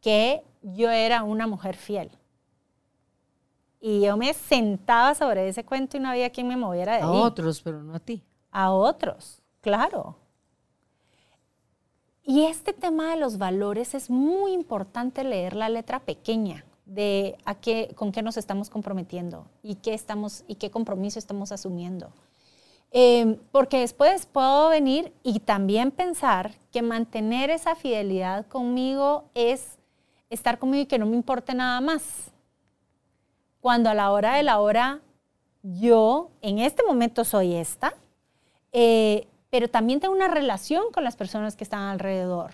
que 0.00 0.42
yo 0.60 0.90
era 0.90 1.22
una 1.22 1.46
mujer 1.46 1.76
fiel. 1.76 2.10
Y 3.80 4.00
yo 4.00 4.16
me 4.16 4.34
sentaba 4.34 5.14
sobre 5.14 5.46
ese 5.46 5.64
cuento 5.64 5.96
y 5.96 6.00
no 6.00 6.08
había 6.08 6.30
quien 6.30 6.48
me 6.48 6.56
moviera 6.56 6.94
de 6.94 7.02
ahí. 7.02 7.04
A 7.04 7.12
otros, 7.12 7.62
pero 7.62 7.80
no 7.80 7.94
a 7.94 8.00
ti. 8.00 8.24
A 8.50 8.72
otros, 8.72 9.40
claro. 9.60 10.16
Y 12.24 12.46
este 12.46 12.72
tema 12.72 13.10
de 13.10 13.20
los 13.20 13.38
valores 13.38 13.94
es 13.94 14.10
muy 14.10 14.54
importante 14.54 15.22
leer 15.22 15.54
la 15.54 15.68
letra 15.68 16.00
pequeña 16.00 16.64
de 16.86 17.38
a 17.44 17.54
qué, 17.54 17.94
con 17.94 18.10
qué 18.10 18.22
nos 18.22 18.36
estamos 18.36 18.68
comprometiendo 18.68 19.46
y 19.62 19.76
qué, 19.76 19.94
estamos, 19.94 20.42
y 20.48 20.56
qué 20.56 20.72
compromiso 20.72 21.20
estamos 21.20 21.52
asumiendo. 21.52 22.10
Em, 22.90 23.36
porque 23.52 23.80
después 23.80 24.24
puedo 24.24 24.70
venir 24.70 25.12
y 25.22 25.40
también 25.40 25.90
pensar 25.90 26.54
que 26.72 26.80
mantener 26.80 27.50
esa 27.50 27.74
fidelidad 27.74 28.46
conmigo 28.46 29.24
es 29.34 29.78
estar 30.30 30.58
conmigo 30.58 30.82
y 30.84 30.86
que 30.86 30.98
no 30.98 31.06
me 31.06 31.16
importe 31.16 31.54
nada 31.54 31.80
más. 31.80 32.30
Cuando 33.60 33.90
a 33.90 33.94
la 33.94 34.10
hora 34.10 34.34
de 34.36 34.42
la 34.42 34.60
hora 34.60 35.00
yo 35.62 36.30
en 36.40 36.60
este 36.60 36.82
momento 36.82 37.24
soy 37.24 37.54
esta, 37.54 37.94
eh, 38.72 39.26
pero 39.50 39.68
también 39.68 40.00
tengo 40.00 40.14
una 40.14 40.28
relación 40.28 40.90
con 40.92 41.04
las 41.04 41.16
personas 41.16 41.56
que 41.56 41.64
están 41.64 41.80
alrededor. 41.80 42.52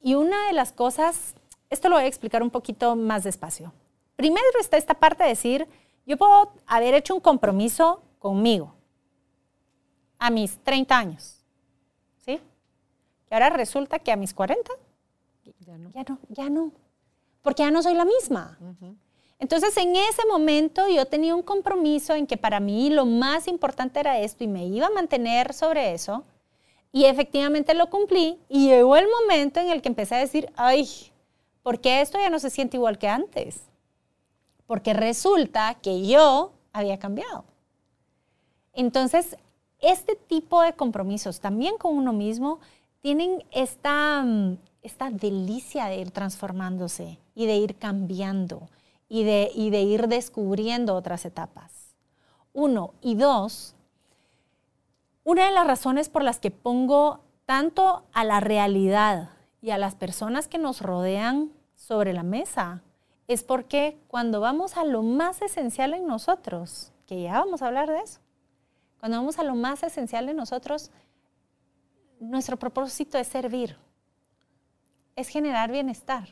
Y 0.00 0.14
una 0.14 0.46
de 0.46 0.52
las 0.52 0.72
cosas, 0.72 1.34
esto 1.70 1.88
lo 1.88 1.96
voy 1.96 2.04
a 2.04 2.08
explicar 2.08 2.42
un 2.42 2.50
poquito 2.50 2.94
más 2.94 3.24
despacio. 3.24 3.72
Primero 4.14 4.46
está 4.60 4.76
esta 4.76 4.94
parte 4.94 5.24
de 5.24 5.30
decir, 5.30 5.66
yo 6.06 6.16
puedo 6.16 6.52
haber 6.66 6.94
hecho 6.94 7.14
un 7.14 7.20
compromiso 7.20 8.02
conmigo 8.18 8.77
a 10.18 10.30
mis 10.30 10.58
30 10.64 10.98
años, 10.98 11.36
¿sí? 12.24 12.40
Y 13.30 13.34
ahora 13.34 13.50
resulta 13.50 13.98
que 13.98 14.12
a 14.12 14.16
mis 14.16 14.34
40, 14.34 14.72
ya 15.60 15.78
no, 15.78 15.90
ya 15.90 16.04
no, 16.04 16.18
ya 16.28 16.50
no 16.50 16.72
porque 17.48 17.62
ya 17.62 17.70
no 17.70 17.82
soy 17.82 17.94
la 17.94 18.04
misma. 18.04 18.58
Entonces, 19.38 19.74
en 19.78 19.96
ese 19.96 20.26
momento 20.26 20.86
yo 20.88 21.06
tenía 21.06 21.34
un 21.34 21.42
compromiso 21.42 22.14
en 22.14 22.26
que 22.26 22.36
para 22.36 22.60
mí 22.60 22.90
lo 22.90 23.06
más 23.06 23.48
importante 23.48 24.00
era 24.00 24.18
esto 24.18 24.44
y 24.44 24.48
me 24.48 24.66
iba 24.66 24.88
a 24.88 24.90
mantener 24.90 25.54
sobre 25.54 25.94
eso. 25.94 26.24
Y 26.92 27.04
efectivamente 27.06 27.72
lo 27.72 27.88
cumplí 27.88 28.38
y 28.50 28.68
llegó 28.68 28.96
el 28.96 29.06
momento 29.08 29.60
en 29.60 29.70
el 29.70 29.80
que 29.80 29.88
empecé 29.88 30.16
a 30.16 30.18
decir, 30.18 30.52
ay, 30.56 30.86
¿por 31.62 31.80
qué 31.80 32.02
esto 32.02 32.18
ya 32.18 32.28
no 32.28 32.38
se 32.38 32.50
siente 32.50 32.76
igual 32.76 32.98
que 32.98 33.08
antes? 33.08 33.62
Porque 34.66 34.92
resulta 34.92 35.74
que 35.80 36.06
yo 36.06 36.52
había 36.74 36.98
cambiado. 36.98 37.44
Entonces, 38.74 39.38
este 39.80 40.16
tipo 40.16 40.62
de 40.62 40.72
compromisos, 40.72 41.40
también 41.40 41.76
con 41.78 41.96
uno 41.96 42.12
mismo, 42.12 42.60
tienen 43.00 43.44
esta, 43.50 44.22
mm, 44.24 44.58
esta 44.82 45.10
delicia 45.10 45.86
de 45.86 45.98
ir 45.98 46.10
transformándose 46.10 47.18
y 47.34 47.46
de 47.46 47.56
ir 47.56 47.76
cambiando 47.76 48.68
y 49.08 49.24
de, 49.24 49.50
ir 49.54 50.08
descubriendo 50.08 50.94
otras 50.94 51.24
etapas. 51.24 51.94
Uno. 52.52 52.92
Y 53.00 53.14
dos, 53.14 53.74
una 55.24 55.46
de 55.46 55.52
las 55.52 55.66
razones 55.66 56.08
por 56.08 56.22
las 56.22 56.38
que 56.38 56.50
pongo 56.50 57.20
tanto 57.46 58.02
a 58.12 58.24
la 58.24 58.40
realidad 58.40 59.30
y 59.62 59.70
a 59.70 59.78
las 59.78 59.94
personas 59.94 60.48
que 60.48 60.58
nos 60.58 60.82
rodean 60.82 61.50
sobre 61.74 62.12
la 62.12 62.22
mesa 62.22 62.82
es 63.26 63.42
porque 63.42 63.98
cuando 64.08 64.40
vamos 64.40 64.76
a 64.76 64.84
lo 64.84 65.02
más 65.02 65.42
esencial 65.42 65.94
en 65.94 66.06
nosotros, 66.06 66.92
que 67.06 67.22
ya 67.22 67.32
vamos 67.32 67.62
a 67.62 67.66
hablar 67.66 67.88
de 67.88 68.00
eso, 68.00 68.20
cuando 69.00 69.18
vamos 69.18 69.38
a 69.38 69.44
lo 69.44 69.54
más 69.54 69.82
esencial 69.82 70.28
en 70.28 70.36
nosotros, 70.36 70.90
nuestro 72.20 72.58
propósito 72.58 73.18
es 73.18 73.28
servir, 73.28 73.76
es 75.16 75.28
generar 75.28 75.70
bienestar. 75.70 76.28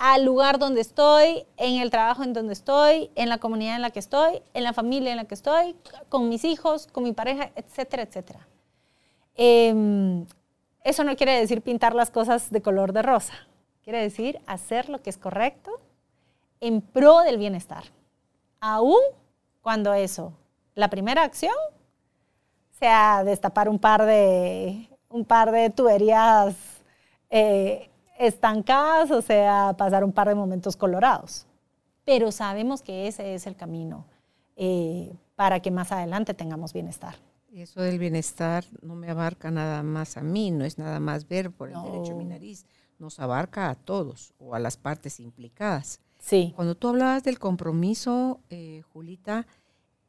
al 0.00 0.24
lugar 0.24 0.58
donde 0.58 0.80
estoy, 0.80 1.44
en 1.58 1.78
el 1.82 1.90
trabajo 1.90 2.22
en 2.22 2.32
donde 2.32 2.54
estoy, 2.54 3.10
en 3.16 3.28
la 3.28 3.36
comunidad 3.36 3.76
en 3.76 3.82
la 3.82 3.90
que 3.90 3.98
estoy, 3.98 4.40
en 4.54 4.64
la 4.64 4.72
familia 4.72 5.10
en 5.10 5.18
la 5.18 5.26
que 5.26 5.34
estoy, 5.34 5.76
con 6.08 6.30
mis 6.30 6.44
hijos, 6.44 6.86
con 6.86 7.04
mi 7.04 7.12
pareja, 7.12 7.50
etcétera, 7.54 8.04
etcétera. 8.04 8.48
Em, 9.34 10.24
eso 10.84 11.04
no 11.04 11.14
quiere 11.16 11.38
decir 11.38 11.60
pintar 11.60 11.94
las 11.94 12.10
cosas 12.10 12.50
de 12.50 12.62
color 12.62 12.94
de 12.94 13.02
rosa. 13.02 13.34
Quiere 13.84 14.00
decir 14.00 14.40
hacer 14.46 14.88
lo 14.88 15.02
que 15.02 15.10
es 15.10 15.18
correcto 15.18 15.70
en 16.60 16.80
pro 16.80 17.20
del 17.20 17.36
bienestar. 17.36 17.84
Aún 18.58 19.00
cuando 19.60 19.92
eso, 19.94 20.32
la 20.74 20.90
primera 20.90 21.22
acción, 21.22 21.54
sea 22.78 23.24
destapar 23.24 23.68
un 23.68 23.78
par 23.78 24.04
de, 24.06 24.88
un 25.08 25.24
par 25.24 25.50
de 25.52 25.70
tuberías 25.70 26.54
eh, 27.28 27.90
estancadas, 28.18 29.10
o 29.10 29.22
sea, 29.22 29.74
pasar 29.76 30.04
un 30.04 30.12
par 30.12 30.28
de 30.28 30.34
momentos 30.34 30.76
colorados. 30.76 31.46
Pero 32.04 32.32
sabemos 32.32 32.82
que 32.82 33.06
ese 33.06 33.34
es 33.34 33.46
el 33.46 33.56
camino 33.56 34.06
eh, 34.56 35.12
para 35.36 35.60
que 35.60 35.70
más 35.70 35.92
adelante 35.92 36.34
tengamos 36.34 36.72
bienestar. 36.72 37.16
Y 37.52 37.62
eso 37.62 37.80
del 37.82 37.98
bienestar 37.98 38.64
no 38.80 38.94
me 38.94 39.10
abarca 39.10 39.50
nada 39.50 39.82
más 39.82 40.16
a 40.16 40.22
mí, 40.22 40.50
no 40.50 40.64
es 40.64 40.78
nada 40.78 41.00
más 41.00 41.26
ver 41.26 41.50
por 41.50 41.68
el 41.68 41.82
derecho 41.82 42.12
de 42.12 42.14
mi 42.14 42.24
nariz, 42.24 42.64
nos 42.98 43.18
abarca 43.18 43.70
a 43.70 43.74
todos 43.74 44.34
o 44.38 44.54
a 44.54 44.58
las 44.58 44.76
partes 44.76 45.18
implicadas. 45.18 46.00
Sí. 46.20 46.52
Cuando 46.54 46.76
tú 46.76 46.88
hablabas 46.88 47.24
del 47.24 47.38
compromiso, 47.38 48.40
eh, 48.50 48.82
Julita, 48.92 49.46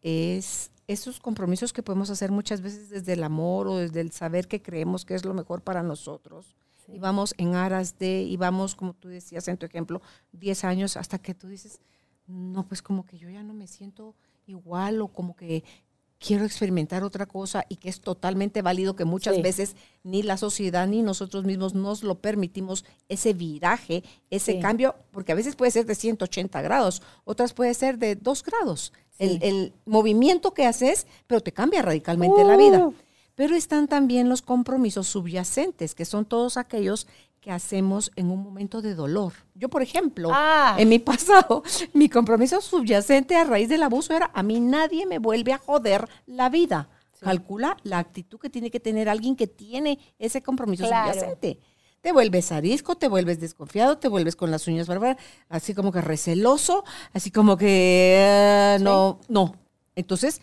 es 0.02 0.71
esos 0.88 1.19
compromisos 1.19 1.74
que 1.74 1.84
podemos 1.84 2.10
hacer 2.10 2.32
muchas 2.32 2.62
veces 2.62 2.89
desde 2.89 3.13
el 3.13 3.24
amor 3.24 3.67
o 3.67 3.78
desde 3.78 4.02
el 4.02 4.12
saber 4.12 4.47
que 4.47 4.62
creemos 4.62 5.06
que 5.06 5.15
es 5.15 5.24
lo 5.24 5.34
mejor 5.34 5.62
para 5.62 5.84
nosotros. 5.84 6.56
Y 6.88 7.00
vamos 7.00 7.34
en 7.38 7.56
aras 7.56 7.97
de, 7.97 8.21
y 8.24 8.36
vamos, 8.36 8.76
como 8.76 8.93
tú 8.93 9.08
decías 9.08 9.47
en 9.47 9.56
tu 9.56 9.65
ejemplo, 9.65 10.02
10 10.34 10.65
años 10.65 10.97
hasta 10.97 11.19
que 11.19 11.34
tú 11.34 11.47
dices, 11.47 11.80
no, 12.28 12.67
pues 12.67 12.82
como 12.82 13.06
que 13.06 13.17
yo 13.17 13.30
ya 13.30 13.43
no 13.43 13.54
me 13.54 13.67
siento 13.67 14.15
igual 14.45 15.02
o 15.02 15.08
como 15.08 15.36
que 15.36 15.63
quiero 16.22 16.46
experimentar 16.46 17.04
otra 17.04 17.26
cosa 17.26 17.66
y 17.68 17.78
que 17.78 17.90
es 17.90 18.00
totalmente 18.00 18.62
válido 18.62 18.96
que 18.96 19.06
muchas 19.06 19.42
veces 19.42 19.76
ni 20.04 20.22
la 20.22 20.38
sociedad 20.38 20.88
ni 20.88 21.02
nosotros 21.02 21.46
mismos 21.46 21.74
nos 21.74 22.04
lo 22.04 22.20
permitimos 22.20 22.86
ese 23.10 23.34
viraje, 23.34 24.04
ese 24.30 24.60
cambio, 24.60 24.96
porque 25.12 25.32
a 25.32 25.36
veces 25.36 25.56
puede 25.56 25.72
ser 25.72 25.88
de 25.88 25.96
180 25.96 26.62
grados, 26.62 27.02
otras 27.26 27.54
puede 27.54 27.74
ser 27.74 27.98
de 27.98 28.16
2 28.16 28.44
grados. 28.44 28.94
El, 29.18 29.74
movimiento 29.86 30.54
que 30.54 30.66
haces, 30.66 31.06
pero 31.28 31.42
te 31.42 31.52
cambia 31.52 31.82
radicalmente 31.82 32.44
la 32.44 32.58
vida. 32.58 32.88
Uh. 32.88 32.94
Pero 33.36 33.56
están 33.56 33.88
también 33.88 34.30
los 34.30 34.42
compromisos 34.42 35.08
subyacentes, 35.08 35.96
que 35.96 36.06
son 36.06 36.26
todos 36.26 36.58
aquellos 36.58 37.08
que 37.42 37.52
hacemos 37.52 38.12
en 38.16 38.30
un 38.30 38.44
momento 38.44 38.84
de 38.84 38.94
dolor. 38.94 39.34
Yo, 39.56 39.68
por 39.68 39.82
ejemplo, 39.82 40.30
ah. 40.32 40.76
en 40.78 40.88
mi 40.88 41.00
pasado, 41.00 41.64
mi 41.94 42.08
compromiso 42.08 42.62
subyacente 42.62 43.36
a 43.36 43.44
raíz 43.44 43.68
del 43.68 43.82
abuso 43.82 44.14
era, 44.14 44.30
a 44.34 44.44
mí 44.44 44.60
nadie 44.60 45.08
me 45.08 45.18
vuelve 45.18 45.52
a 45.52 45.58
joder 45.58 46.08
la 46.28 46.50
vida. 46.50 46.88
Calcula 47.20 47.78
la 47.84 47.98
actitud 47.98 48.40
que 48.40 48.50
tiene 48.50 48.72
que 48.72 48.80
tener 48.80 49.10
alguien 49.10 49.36
que 49.36 49.48
tiene 49.48 50.00
ese 50.20 50.42
compromiso 50.42 50.86
subyacente. 50.86 51.60
Te 52.00 52.12
vuelves 52.12 52.52
arisco, 52.52 52.96
te 52.96 53.08
vuelves 53.08 53.40
desconfiado, 53.40 53.98
te 53.98 54.08
vuelves 54.08 54.36
con 54.36 54.50
las 54.50 54.68
uñas 54.68 54.88
barbaras, 54.88 55.18
así 55.50 55.76
como 55.76 55.92
que 55.92 56.02
receloso, 56.02 56.84
así 57.14 57.30
como 57.30 57.58
que 57.58 58.16
eh, 58.18 58.78
no, 58.82 59.20
no. 59.30 59.56
Entonces, 59.96 60.42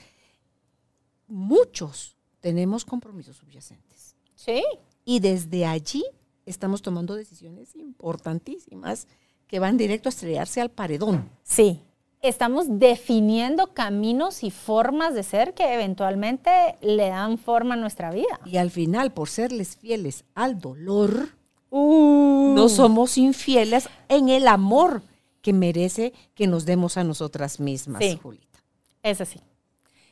muchos 1.27 2.17
tenemos 2.41 2.85
compromisos 2.85 3.37
subyacentes. 3.37 4.15
Sí. 4.37 4.63
Y 5.05 5.19
desde 5.19 5.67
allí 5.67 6.05
estamos 6.49 6.83
tomando 6.83 7.15
decisiones 7.15 7.75
importantísimas 7.77 9.07
que 9.47 9.59
van 9.59 9.77
directo 9.77 10.09
a 10.09 10.11
estrellarse 10.11 10.61
al 10.61 10.71
paredón. 10.71 11.29
Sí, 11.43 11.81
estamos 12.23 12.67
definiendo 12.79 13.69
caminos 13.75 14.43
y 14.43 14.51
formas 14.51 15.15
de 15.15 15.23
ser 15.23 15.55
que 15.55 15.75
eventualmente 15.75 16.51
le 16.81 17.09
dan 17.09 17.39
forma 17.39 17.75
a 17.75 17.77
nuestra 17.77 18.11
vida. 18.11 18.41
Y 18.45 18.57
al 18.57 18.71
final, 18.71 19.13
por 19.13 19.29
serles 19.29 19.77
fieles 19.77 20.25
al 20.35 20.61
dolor, 20.61 21.31
uh. 21.71 22.53
no 22.55 22.69
somos 22.69 23.19
infieles 23.19 23.89
en 24.09 24.29
el 24.29 24.49
amor 24.49 25.03
que 25.43 25.53
merece 25.53 26.13
que 26.35 26.47
nos 26.47 26.65
demos 26.67 26.97
a 26.97 27.05
nosotras 27.05 27.61
mismas, 27.61 28.03
sí, 28.03 28.19
Julita. 28.21 28.59
Es 29.03 29.21
así. 29.21 29.41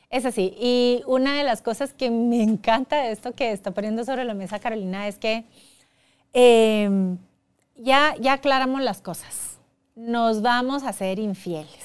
Es 0.09 0.25
así. 0.25 0.55
Y 0.57 1.03
una 1.05 1.37
de 1.37 1.43
las 1.43 1.61
cosas 1.61 1.93
que 1.93 2.09
me 2.09 2.41
encanta 2.41 3.01
de 3.03 3.11
esto 3.11 3.33
que 3.33 3.51
está 3.51 3.71
poniendo 3.71 4.05
sobre 4.05 4.23
la 4.23 4.33
mesa 4.33 4.59
Carolina 4.59 5.07
es 5.07 5.17
que 5.17 5.45
Em, 6.39 7.17
ya, 7.75 8.13
ya 8.19 8.33
aclaramos 8.33 8.79
las 8.83 9.01
cosas. 9.01 9.57
Nos 9.95 10.43
vamos 10.43 10.83
a 10.83 10.93
ser 10.93 11.17
infieles. 11.17 11.83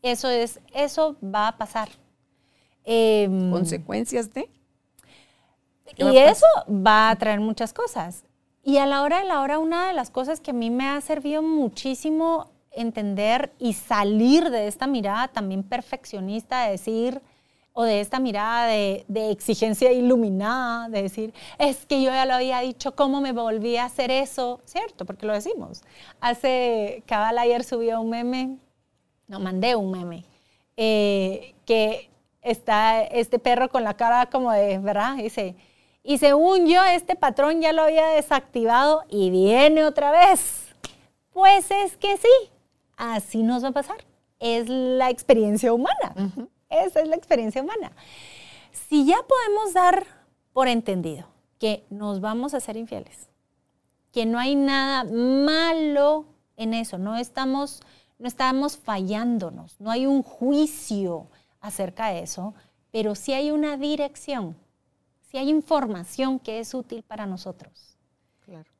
Eso 0.00 0.30
es, 0.30 0.58
eso 0.72 1.16
va 1.22 1.48
a 1.48 1.58
pasar. 1.58 1.90
Em, 2.82 3.50
¿Consecuencias 3.50 4.32
de? 4.32 4.48
Y 5.98 6.16
eso 6.16 6.46
va 6.66 7.10
a 7.10 7.16
traer 7.16 7.40
muchas 7.40 7.74
cosas. 7.74 8.24
Y 8.62 8.78
a 8.78 8.86
la 8.86 9.02
hora 9.02 9.18
de 9.18 9.26
la 9.26 9.42
hora, 9.42 9.58
una 9.58 9.88
de 9.88 9.92
las 9.92 10.10
cosas 10.10 10.40
que 10.40 10.52
a 10.52 10.54
mí 10.54 10.70
me 10.70 10.88
ha 10.88 10.98
servido 11.02 11.42
muchísimo 11.42 12.50
entender 12.70 13.52
y 13.58 13.74
salir 13.74 14.48
de 14.48 14.66
esta 14.66 14.86
mirada 14.86 15.28
también 15.28 15.62
perfeccionista, 15.62 16.64
de 16.64 16.70
decir, 16.70 17.20
o 17.76 17.82
de 17.82 18.00
esta 18.00 18.20
mirada 18.20 18.68
de, 18.68 19.04
exigencia 19.30 19.92
iluminada, 19.92 20.88
de 20.88 21.02
decir, 21.02 21.34
es 21.58 21.84
que 21.86 22.00
yo 22.00 22.10
ya 22.10 22.24
lo 22.24 22.34
había 22.34 22.60
dicho, 22.60 22.94
¿cómo 22.94 23.20
me 23.20 23.32
volví 23.32 23.76
a 23.76 23.86
hacer 23.86 24.12
eso? 24.12 24.60
¿Cierto? 24.64 25.04
Porque 25.04 25.26
lo 25.26 25.32
decimos. 25.32 25.82
Hace, 26.20 27.02
cabal 27.04 27.36
ayer 27.36 27.64
subió 27.64 28.00
un 28.00 28.10
meme, 28.10 28.58
no, 29.26 29.40
mandé 29.40 29.74
un 29.74 29.90
meme, 29.90 30.24
eh, 30.76 31.54
que 31.66 32.10
está 32.42 33.02
este 33.02 33.40
perro 33.40 33.68
con 33.68 33.82
la 33.82 33.94
cara 33.94 34.26
como 34.26 34.52
de, 34.52 34.78
¿verdad? 34.78 35.16
Dice, 35.16 35.56
y 36.04 36.18
según 36.18 36.68
yo, 36.68 36.80
este 36.84 37.16
patrón 37.16 37.60
ya 37.60 37.72
lo 37.72 37.82
había 37.82 38.06
desactivado 38.06 39.02
y 39.08 39.30
viene 39.30 39.84
otra 39.84 40.12
vez. 40.12 40.68
Pues 41.32 41.68
es 41.72 41.96
que 41.96 42.16
sí, 42.18 42.50
así 42.96 43.42
nos 43.42 43.64
va 43.64 43.68
a 43.68 43.72
pasar. 43.72 43.96
Es 44.38 44.68
la 44.68 45.10
experiencia 45.10 45.72
humana. 45.72 46.14
Esa 46.74 47.00
es 47.00 47.08
la 47.08 47.16
experiencia 47.16 47.62
humana. 47.62 47.92
Si 48.72 49.06
ya 49.06 49.16
podemos 49.22 49.72
dar 49.72 50.06
por 50.52 50.68
entendido 50.68 51.26
que 51.58 51.84
nos 51.90 52.20
vamos 52.20 52.54
a 52.54 52.60
ser 52.60 52.76
infieles, 52.76 53.28
que 54.12 54.26
no 54.26 54.38
hay 54.38 54.54
nada 54.54 55.04
malo 55.04 56.26
en 56.56 56.74
eso, 56.74 56.98
no 56.98 57.16
estamos, 57.16 57.80
no 58.18 58.28
estamos 58.28 58.76
fallándonos, 58.76 59.80
no 59.80 59.90
hay 59.90 60.06
un 60.06 60.22
juicio 60.22 61.28
acerca 61.60 62.08
de 62.08 62.22
eso, 62.22 62.54
pero 62.90 63.14
sí 63.14 63.32
hay 63.32 63.50
una 63.50 63.76
dirección, 63.76 64.56
sí 65.22 65.38
hay 65.38 65.50
información 65.50 66.38
que 66.38 66.60
es 66.60 66.74
útil 66.74 67.02
para 67.02 67.26
nosotros. 67.26 67.96
Claro, 68.44 68.70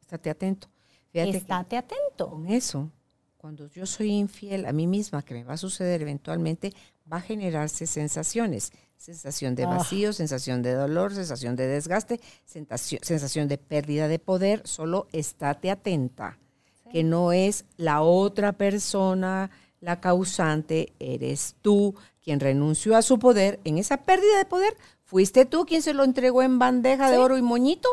estate 0.00 0.30
atento. 0.30 0.68
estate 1.12 1.76
atento. 1.76 2.30
Con 2.30 2.46
eso, 2.46 2.90
cuando 3.36 3.68
yo 3.68 3.86
soy 3.86 4.10
infiel 4.10 4.66
a 4.66 4.72
mí 4.72 4.86
misma, 4.86 5.22
que 5.22 5.34
me 5.34 5.44
va 5.44 5.54
a 5.54 5.58
suceder 5.58 6.02
eventualmente, 6.02 6.72
va 7.10 7.18
a 7.18 7.20
generarse 7.20 7.86
sensaciones. 7.86 8.72
Sensación 8.96 9.54
de 9.54 9.64
ah. 9.64 9.68
vacío, 9.68 10.12
sensación 10.12 10.62
de 10.62 10.72
dolor, 10.72 11.14
sensación 11.14 11.56
de 11.56 11.66
desgaste, 11.66 12.20
sensación, 12.44 13.48
de 13.48 13.58
pérdida 13.58 14.08
de 14.08 14.18
poder. 14.18 14.66
Solo 14.66 15.08
estate 15.12 15.70
atenta, 15.70 16.38
que 16.90 17.02
no 17.02 17.32
es 17.32 17.64
la 17.76 18.02
otra 18.02 18.52
persona 18.52 19.50
la 19.80 20.00
causante, 20.00 20.94
eres 20.98 21.56
tú 21.60 21.94
quien 22.22 22.40
renunció 22.40 22.96
a 22.96 23.02
su 23.02 23.18
poder. 23.18 23.60
En 23.64 23.76
esa 23.76 23.98
pérdida 23.98 24.38
de 24.38 24.46
poder, 24.46 24.74
fuiste 25.04 25.44
tú 25.44 25.66
quien 25.66 25.82
se 25.82 25.92
lo 25.92 26.04
entregó 26.04 26.42
en 26.42 26.58
bandeja 26.58 27.10
de 27.10 27.18
oro 27.18 27.36
y 27.36 27.42
moñito 27.42 27.88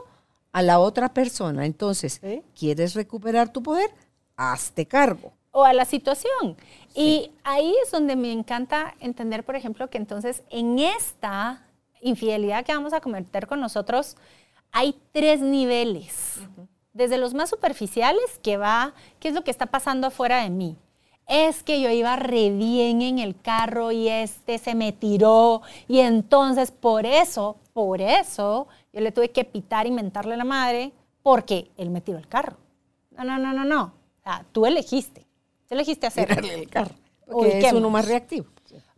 a 0.53 0.61
la 0.61 0.79
otra 0.79 1.13
persona. 1.13 1.65
Entonces, 1.65 2.21
¿quieres 2.57 2.93
recuperar 2.93 3.51
tu 3.51 3.61
poder? 3.61 3.91
Hazte 4.37 4.85
cargo 4.85 5.33
o 5.51 5.63
a 5.63 5.73
la 5.73 5.85
situación. 5.85 6.57
Y 6.95 7.31
ahí 7.43 7.73
es 7.83 7.91
donde 7.91 8.15
me 8.15 8.31
encanta 8.31 8.95
entender, 8.99 9.43
por 9.43 9.55
ejemplo, 9.55 9.89
que 9.89 9.97
entonces 9.97 10.43
en 10.49 10.79
esta 10.79 11.65
infidelidad 12.01 12.65
que 12.65 12.73
vamos 12.73 12.93
a 12.93 13.01
cometer 13.01 13.47
con 13.47 13.59
nosotros, 13.59 14.17
hay 14.71 14.95
tres 15.11 15.41
niveles. 15.41 16.39
Desde 16.93 17.17
los 17.17 17.33
más 17.33 17.49
superficiales, 17.49 18.39
que 18.41 18.57
va, 18.57 18.93
¿qué 19.19 19.29
es 19.29 19.33
lo 19.33 19.43
que 19.43 19.51
está 19.51 19.67
pasando 19.67 20.07
afuera 20.07 20.43
de 20.43 20.49
mí? 20.49 20.77
Es 21.27 21.63
que 21.63 21.79
yo 21.79 21.89
iba 21.89 22.15
re 22.15 22.49
bien 22.49 23.01
en 23.01 23.19
el 23.19 23.39
carro 23.39 23.91
y 23.91 24.09
este 24.09 24.57
se 24.57 24.75
me 24.75 24.91
tiró 24.91 25.61
y 25.87 25.99
entonces 25.99 26.71
por 26.71 27.05
eso, 27.05 27.57
por 27.73 28.01
eso, 28.01 28.67
yo 28.91 28.99
le 28.99 29.13
tuve 29.13 29.31
que 29.31 29.45
pitar 29.45 29.87
y 29.87 29.91
mentarle 29.91 30.33
a 30.33 30.37
la 30.37 30.43
madre 30.43 30.91
porque 31.23 31.71
él 31.77 31.89
me 31.89 32.01
tiró 32.01 32.17
el 32.17 32.27
carro. 32.27 32.57
No, 33.11 33.23
no, 33.23 33.37
no, 33.37 33.53
no, 33.53 33.63
no. 33.63 33.83
O 33.83 34.23
sea, 34.23 34.45
tú 34.51 34.65
elegiste. 34.65 35.25
Tú 35.71 35.75
elegiste 35.75 36.05
hacer. 36.05 36.29
el 36.29 36.69
carro. 36.69 36.93
Porque 37.25 37.59
es 37.59 37.71
uno 37.71 37.89
más 37.89 38.05
reactivo. 38.05 38.45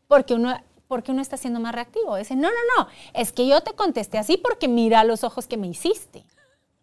Porque 0.07 0.33
uno, 0.33 0.59
porque 0.87 1.11
uno 1.11 1.21
está 1.21 1.37
siendo 1.37 1.59
más 1.59 1.75
reactivo. 1.75 2.15
Dice, 2.15 2.35
no, 2.35 2.49
no, 2.49 2.57
no, 2.83 2.87
es 3.13 3.31
que 3.31 3.45
yo 3.45 3.61
te 3.61 3.73
contesté 3.73 4.17
así 4.17 4.37
porque 4.37 4.67
mira 4.67 5.03
los 5.03 5.23
ojos 5.23 5.45
que 5.45 5.55
me 5.55 5.67
hiciste. 5.67 6.23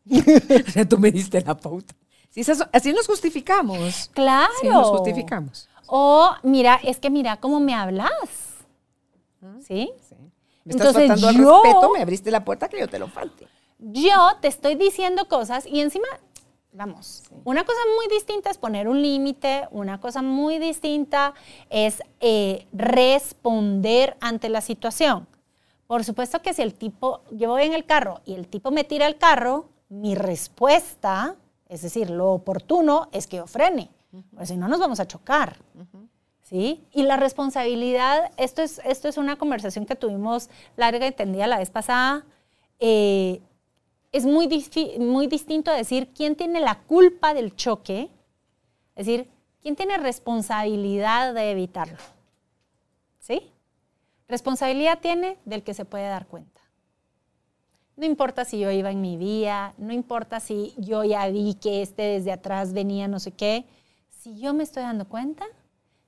o 0.09 0.71
sea, 0.71 0.89
tú 0.89 0.97
me 0.97 1.11
diste 1.11 1.41
la 1.41 1.57
pauta. 1.57 1.93
Así 2.73 2.93
nos 2.93 3.09
justificamos. 3.09 4.09
Claro. 4.15 4.53
Sí, 4.61 4.69
nos 4.69 4.91
justificamos. 4.91 5.69
O 5.89 6.31
mira, 6.45 6.79
es 6.85 7.01
que 7.01 7.11
mira 7.11 7.39
cómo 7.39 7.59
me 7.59 7.75
hablas. 7.75 8.13
¿Sí? 9.67 9.91
Me 10.65 10.73
estás 10.75 10.95
Entonces, 10.95 11.09
faltando 11.09 11.29
al 11.31 11.37
yo- 11.37 11.63
respeto, 11.65 11.91
me 11.93 12.01
abriste 12.01 12.31
la 12.31 12.45
puerta 12.45 12.69
que 12.69 12.79
yo 12.79 12.87
te 12.87 13.01
lo 13.01 13.09
falte. 13.09 13.49
Yo 13.81 14.15
te 14.41 14.47
estoy 14.47 14.77
diciendo 14.77 15.27
cosas 15.27 15.67
y 15.67 15.81
encima, 15.81 16.07
vamos, 16.73 17.25
una 17.45 17.65
cosa 17.65 17.81
muy 17.97 18.07
distinta 18.09 18.51
es 18.51 18.59
poner 18.59 18.89
un 18.89 19.03
límite, 19.03 19.69
una 19.71 20.01
cosa 20.01 20.23
muy 20.23 20.59
distinta 20.59 21.35
es 21.69 22.03
eh, 22.21 22.67
responder 22.73 24.17
ante 24.21 24.49
la 24.49 24.61
situación. 24.61 25.27
Por 25.87 26.05
supuesto 26.05 26.41
que 26.41 26.55
si 26.55 26.63
el 26.63 26.75
tipo, 26.75 27.23
yo 27.33 27.51
voy 27.51 27.65
en 27.65 27.73
el 27.73 27.85
carro 27.85 28.21
y 28.25 28.35
el 28.35 28.47
tipo 28.47 28.71
me 28.71 28.85
tira 28.85 29.07
el 29.07 29.19
carro, 29.19 29.69
mi 29.89 30.15
respuesta, 30.15 31.35
es 31.69 31.83
decir, 31.83 32.11
lo 32.11 32.31
oportuno 32.33 33.09
es 33.13 33.27
que 33.27 33.39
yo 33.39 33.47
frene, 33.47 33.91
porque 34.31 34.47
si 34.47 34.57
no 34.57 34.69
nos 34.69 34.79
vamos 34.79 35.01
a 35.01 35.07
chocar. 35.07 35.57
¿sí? 36.43 36.85
Y 36.93 37.03
la 37.03 37.17
responsabilidad, 37.17 38.31
esto 38.37 38.63
es, 38.63 38.81
esto 38.85 39.09
es 39.09 39.17
una 39.17 39.37
conversación 39.37 39.87
que 39.87 39.97
tuvimos 39.97 40.49
larga 40.77 41.07
y 41.07 41.13
tendida 41.13 41.47
la 41.47 41.59
vez 41.59 41.71
pasada. 41.71 42.25
eh, 42.79 43.41
es 44.13 44.25
muy, 44.25 44.49
muy 44.99 45.27
distinto 45.27 45.71
a 45.71 45.77
decir 45.77 46.09
quién 46.15 46.35
tiene 46.37 46.61
la 46.61 46.81
culpa 46.81 47.35
del 47.35 47.55
choque, 47.55 48.11
es 48.97 49.07
decir, 49.07 49.29
quién 49.63 49.77
tiene 49.77 49.99
responsabilidad 49.99 51.35
de 51.35 51.51
evitarlo. 51.53 51.99
¿Sí? 53.21 53.51
Responsabilidad 54.29 54.99
tiene 55.01 55.39
del 55.45 55.63
que 55.63 55.75
se 55.75 55.85
puede 55.85 56.09
dar 56.09 56.27
cuenta. 56.27 56.61
No 57.97 58.07
importa 58.07 58.45
si 58.45 58.59
yo 58.59 58.71
iba 58.71 58.91
en 58.91 59.01
mi 59.01 59.17
vía, 59.17 59.75
no 59.77 59.93
importa 59.93 60.41
si 60.41 60.73
yo 60.79 61.05
ya 61.05 61.29
vi 61.29 61.55
que 61.55 61.83
este 61.83 62.03
desde 62.03 62.33
atrás 62.33 62.73
venía 62.73 63.09
no 63.09 63.21
sé 63.21 63.33
qué. 63.33 63.67
Si 64.09 64.41
yo 64.41 64.55
me 64.55 64.63
estoy 64.63 64.83
dando 64.85 65.07
cuenta, 65.07 65.45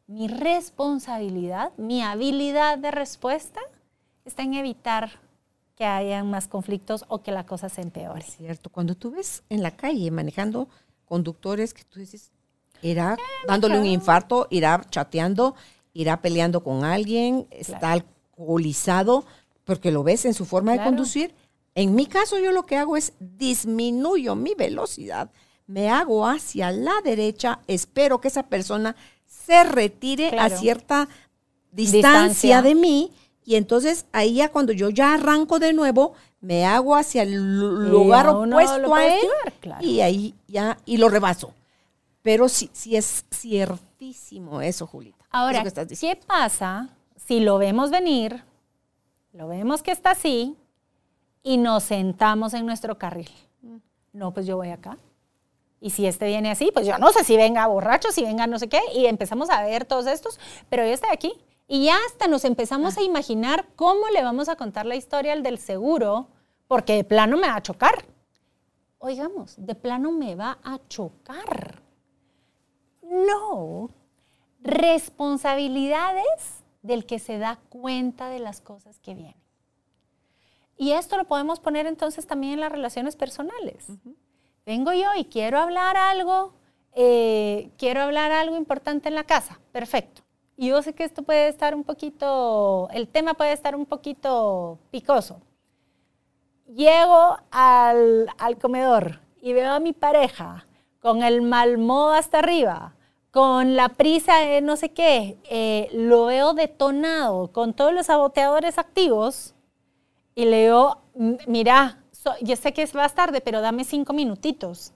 mi 0.07 0.27
responsabilidad, 0.27 1.73
mi 1.77 2.03
habilidad 2.03 2.79
de 2.79 2.91
respuesta 2.91 3.61
está 4.25 4.43
en 4.43 4.55
evitar 4.55 5.11
que 5.83 5.87
hayan 5.87 6.31
más 6.31 6.47
conflictos 6.47 7.05
o 7.09 7.25
que 7.25 7.33
la 7.33 7.45
cosa 7.45 7.68
se 7.68 7.81
empeore. 7.81 8.21
Es 8.21 8.37
cierto, 8.37 8.71
cuando 8.71 8.95
tú 8.95 9.11
ves 9.11 9.42
en 9.49 9.64
la 9.64 9.73
calle 9.73 10.12
manejando 10.12 10.68
conductores 11.07 11.75
que 11.75 11.83
tú 11.83 11.99
dices, 11.99 12.31
irá 12.83 13.16
dándole 13.49 13.81
un 13.81 13.87
infarto, 13.87 14.47
irá 14.51 14.81
chateando, 14.90 15.57
irá 15.92 16.23
peleando 16.23 16.62
con 16.62 16.85
alguien, 16.85 17.49
está 17.51 17.90
alcoholizado, 17.90 19.25
porque 19.64 19.90
lo 19.90 20.05
ves 20.05 20.25
en 20.25 20.35
su 20.35 20.45
forma 20.45 20.71
de 20.71 20.85
conducir. 20.85 21.35
En 21.75 21.97
mi 21.97 22.07
caso, 22.07 22.38
yo 22.38 22.53
lo 22.53 22.64
que 22.64 22.77
hago 22.77 22.97
es 22.97 23.14
disminuyo 23.18 24.37
mi 24.37 24.55
velocidad, 24.55 25.33
me 25.66 25.90
hago 25.90 26.25
hacia 26.29 26.71
la 26.71 26.95
derecha, 27.03 27.59
espero 27.66 28.21
que 28.21 28.29
esa 28.29 28.45
persona 28.45 28.95
se 29.27 29.64
retire 29.64 30.31
Claro. 30.31 30.55
a 30.55 30.59
cierta 30.59 31.09
distancia, 31.73 32.29
Distancia. 32.29 32.62
de 32.62 32.75
mí 32.77 33.11
y 33.44 33.57
entonces 33.57 34.07
ahí 34.12 34.35
ya 34.35 34.50
cuando 34.50 34.72
yo 34.72 34.90
ya 34.90 35.14
arranco 35.14 35.59
de 35.59 35.72
nuevo, 35.72 36.14
me 36.40 36.64
hago 36.64 36.94
hacia 36.96 37.22
el 37.22 37.59
lugar 37.90 38.28
opuesto 38.28 38.94
a 38.94 39.07
él 39.07 39.20
claro. 39.61 39.85
y 39.85 40.00
ahí 40.00 40.35
ya, 40.46 40.78
y 40.85 40.96
lo 40.96 41.09
rebaso. 41.09 41.52
Pero 42.22 42.48
sí, 42.48 42.70
sí 42.72 42.96
es 42.96 43.24
ciertísimo 43.33 44.61
eso, 44.61 44.87
Julita. 44.87 45.24
Ahora, 45.31 45.59
eso 45.59 45.62
que 45.62 45.68
estás 45.68 45.88
diciendo. 45.88 46.20
¿qué 46.20 46.26
pasa 46.26 46.88
si 47.16 47.40
lo 47.40 47.59
vemos 47.59 47.90
venir, 47.90 48.42
lo 49.33 49.48
vemos 49.48 49.83
que 49.83 49.90
está 49.90 50.12
así 50.12 50.57
y 51.42 51.57
nos 51.57 51.83
sentamos 51.85 52.55
en 52.55 52.64
nuestro 52.64 52.96
carril? 52.96 53.31
No, 54.12 54.33
pues 54.33 54.46
yo 54.46 54.57
voy 54.57 54.70
acá. 54.70 54.98
Y 55.81 55.90
si 55.90 56.07
este 56.07 56.26
viene 56.26 56.50
así, 56.50 56.70
pues 56.72 56.87
yo 56.87 56.96
no 56.98 57.11
sé 57.11 57.24
si 57.24 57.37
venga 57.37 57.66
borracho, 57.66 58.12
si 58.12 58.22
venga 58.22 58.46
no 58.46 58.59
sé 58.61 58.68
qué, 58.68 58.81
y 58.94 59.07
empezamos 59.07 59.50
a 59.50 59.62
ver 59.62 59.85
todos 59.85 60.07
estos, 60.07 60.38
pero 60.68 60.85
yo 60.85 60.92
estoy 60.92 61.11
aquí. 61.12 61.33
Y 61.73 61.87
ya 61.87 61.97
hasta 62.07 62.29
nos 62.29 62.45
empezamos 62.45 62.99
a 62.99 63.03
imaginar 63.03 63.67
cómo 63.77 64.07
le 64.09 64.23
vamos 64.23 64.51
a 64.51 64.57
contar 64.57 64.85
la 64.85 64.95
historia 64.95 65.33
al 65.33 65.43
del 65.43 65.57
seguro, 65.57 66.29
porque 66.69 66.97
de 66.97 67.03
plano 67.03 67.39
me 67.39 67.49
va 67.49 67.57
a 67.57 67.63
chocar. 67.63 68.05
Oigamos, 68.99 69.55
de 69.57 69.75
plano 69.75 70.13
me 70.13 70.35
va 70.35 70.59
a 70.63 70.79
chocar. 70.89 71.81
No, 73.01 73.89
responsabilidades 74.61 76.63
del 76.83 77.07
que 77.07 77.19
se 77.19 77.39
da 77.39 77.59
cuenta 77.71 78.29
de 78.29 78.41
las 78.41 78.61
cosas 78.61 78.99
que 78.99 79.15
vienen. 79.15 79.43
Y 80.77 80.93
esto 80.93 81.17
lo 81.17 81.25
podemos 81.25 81.59
poner 81.59 81.87
entonces 81.87 82.27
también 82.27 82.53
en 82.53 82.61
las 82.61 82.73
relaciones 82.73 83.17
personales. 83.17 83.87
Vengo 84.67 84.93
yo 84.93 85.09
y 85.17 85.25
quiero 85.25 85.59
hablar 85.59 85.97
algo, 85.97 86.53
eh, 86.93 87.71
quiero 87.79 88.03
hablar 88.03 88.31
algo 88.31 88.57
importante 88.57 89.09
en 89.09 89.15
la 89.15 89.25
casa. 89.25 89.59
Perfecto. 89.73 90.22
Yo 90.57 90.81
sé 90.83 90.95
que 90.95 91.05
esto 91.05 91.23
puede 91.23 91.49
estar 91.49 91.75
un 91.75 91.83
poquito, 91.85 92.88
el 92.93 93.09
tema 93.09 93.35
puede 93.35 93.53
estar 93.53 93.75
un 93.75 93.87
poquito 93.87 94.79
picoso. 94.91 95.41
Llego 96.67 97.37
al, 97.51 98.29
al 98.38 98.59
comedor 98.59 99.21
y 99.41 99.53
veo 99.53 99.73
a 99.73 99.81
mi 99.81 99.93
pareja 99.93 100.67
con 101.01 101.23
el 101.23 101.43
mal 101.43 101.79
modo 101.79 102.12
hasta 102.12 102.38
arriba, 102.38 102.95
con 103.31 103.75
la 103.77 103.88
prisa 103.91 104.38
de 104.38 104.61
no 104.61 104.77
sé 104.77 104.91
qué, 104.91 105.37
eh, 105.51 105.88
lo 105.93 106.27
veo 106.27 106.55
detonado 106.55 107.51
con 107.53 107.75
todos 107.75 107.93
los 107.93 108.07
saboteadores 108.07 108.79
activos 108.79 109.55
y 110.35 110.45
le 110.45 110.65
digo, 110.65 110.99
"M- 111.17 111.38
mira, 111.47 111.99
yo 112.43 112.55
sé 112.57 112.73
que 112.73 112.83
es 112.83 112.95
más 112.95 113.15
tarde, 113.15 113.41
pero 113.41 113.61
dame 113.61 113.85
cinco 113.85 114.12
minutitos. 114.12 114.93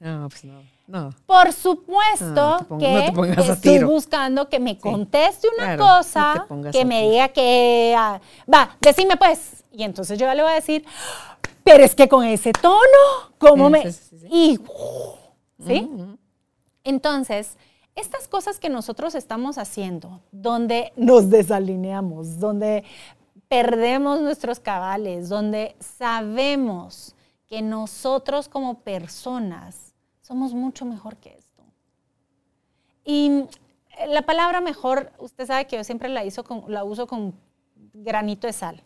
No, 0.00 0.28
pues 0.28 0.44
no. 0.44 0.62
No. 0.86 1.10
Por 1.26 1.52
supuesto 1.52 2.66
No 2.70 2.78
que 2.78 3.12
no 3.12 3.24
estoy 3.24 3.56
tiro. 3.56 3.88
buscando 3.88 4.48
que 4.48 4.58
me 4.58 4.78
conteste 4.78 5.48
una 5.56 5.76
claro, 5.76 5.84
cosa, 5.84 6.46
que 6.72 6.84
me 6.84 7.00
tiro. 7.00 7.10
diga 7.10 7.28
que, 7.28 7.94
ah, 7.98 8.20
va, 8.52 8.76
decime 8.80 9.16
pues. 9.16 9.64
Y 9.70 9.82
entonces 9.82 10.18
yo 10.18 10.32
le 10.32 10.42
voy 10.42 10.52
a 10.52 10.54
decir, 10.54 10.84
pero 11.62 11.84
es 11.84 11.94
que 11.94 12.08
con 12.08 12.24
ese 12.24 12.52
tono, 12.52 12.80
¿cómo 13.38 13.68
me...? 13.68 13.92
sí, 13.92 14.00
sí, 14.10 14.18
sí. 14.18 14.26
Y, 14.30 14.58
¿sí? 15.66 15.90
Entonces, 16.84 17.56
estas 17.94 18.28
cosas 18.28 18.58
que 18.58 18.70
nosotros 18.70 19.14
estamos 19.14 19.58
haciendo, 19.58 20.20
donde 20.32 20.92
nos 20.96 21.28
desalineamos, 21.28 22.38
donde 22.38 22.84
perdemos 23.48 24.20
nuestros 24.20 24.60
cabales, 24.60 25.28
donde 25.28 25.76
sabemos 25.98 27.14
que 27.46 27.60
nosotros 27.60 28.48
como 28.48 28.80
personas 28.80 29.87
somos 30.28 30.52
mucho 30.52 30.84
mejor 30.84 31.16
que 31.16 31.30
esto. 31.38 31.62
Y 33.02 33.44
la 34.08 34.20
palabra 34.22 34.60
mejor, 34.60 35.10
usted 35.18 35.46
sabe 35.46 35.66
que 35.66 35.76
yo 35.76 35.84
siempre 35.84 36.10
la, 36.10 36.22
hizo 36.22 36.44
con- 36.44 36.64
la 36.68 36.84
uso 36.84 37.06
con 37.06 37.32
granito 37.94 38.46
de 38.46 38.52
sal. 38.52 38.82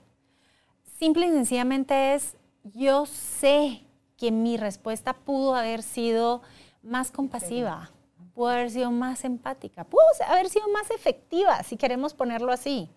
Simple 1.00 1.26
y 1.26 1.30
sencillamente 1.30 2.14
es, 2.14 2.36
yo 2.62 3.06
sé 3.06 3.82
que 4.16 4.30
mi 4.30 4.56
respuesta 4.56 5.14
pudo 5.14 5.56
haber 5.56 5.82
sido 5.82 6.42
más 6.80 7.10
compasiva, 7.10 7.90
pudo 8.34 8.50
haber 8.50 8.70
sido 8.70 8.92
más 8.92 9.24
empática, 9.24 9.82
pudo 9.82 10.04
haber 10.28 10.48
sido 10.48 10.68
más 10.68 10.92
efectiva, 10.92 11.64
si 11.64 11.76
queremos 11.76 12.14
ponerlo 12.14 12.52
así. 12.52 12.88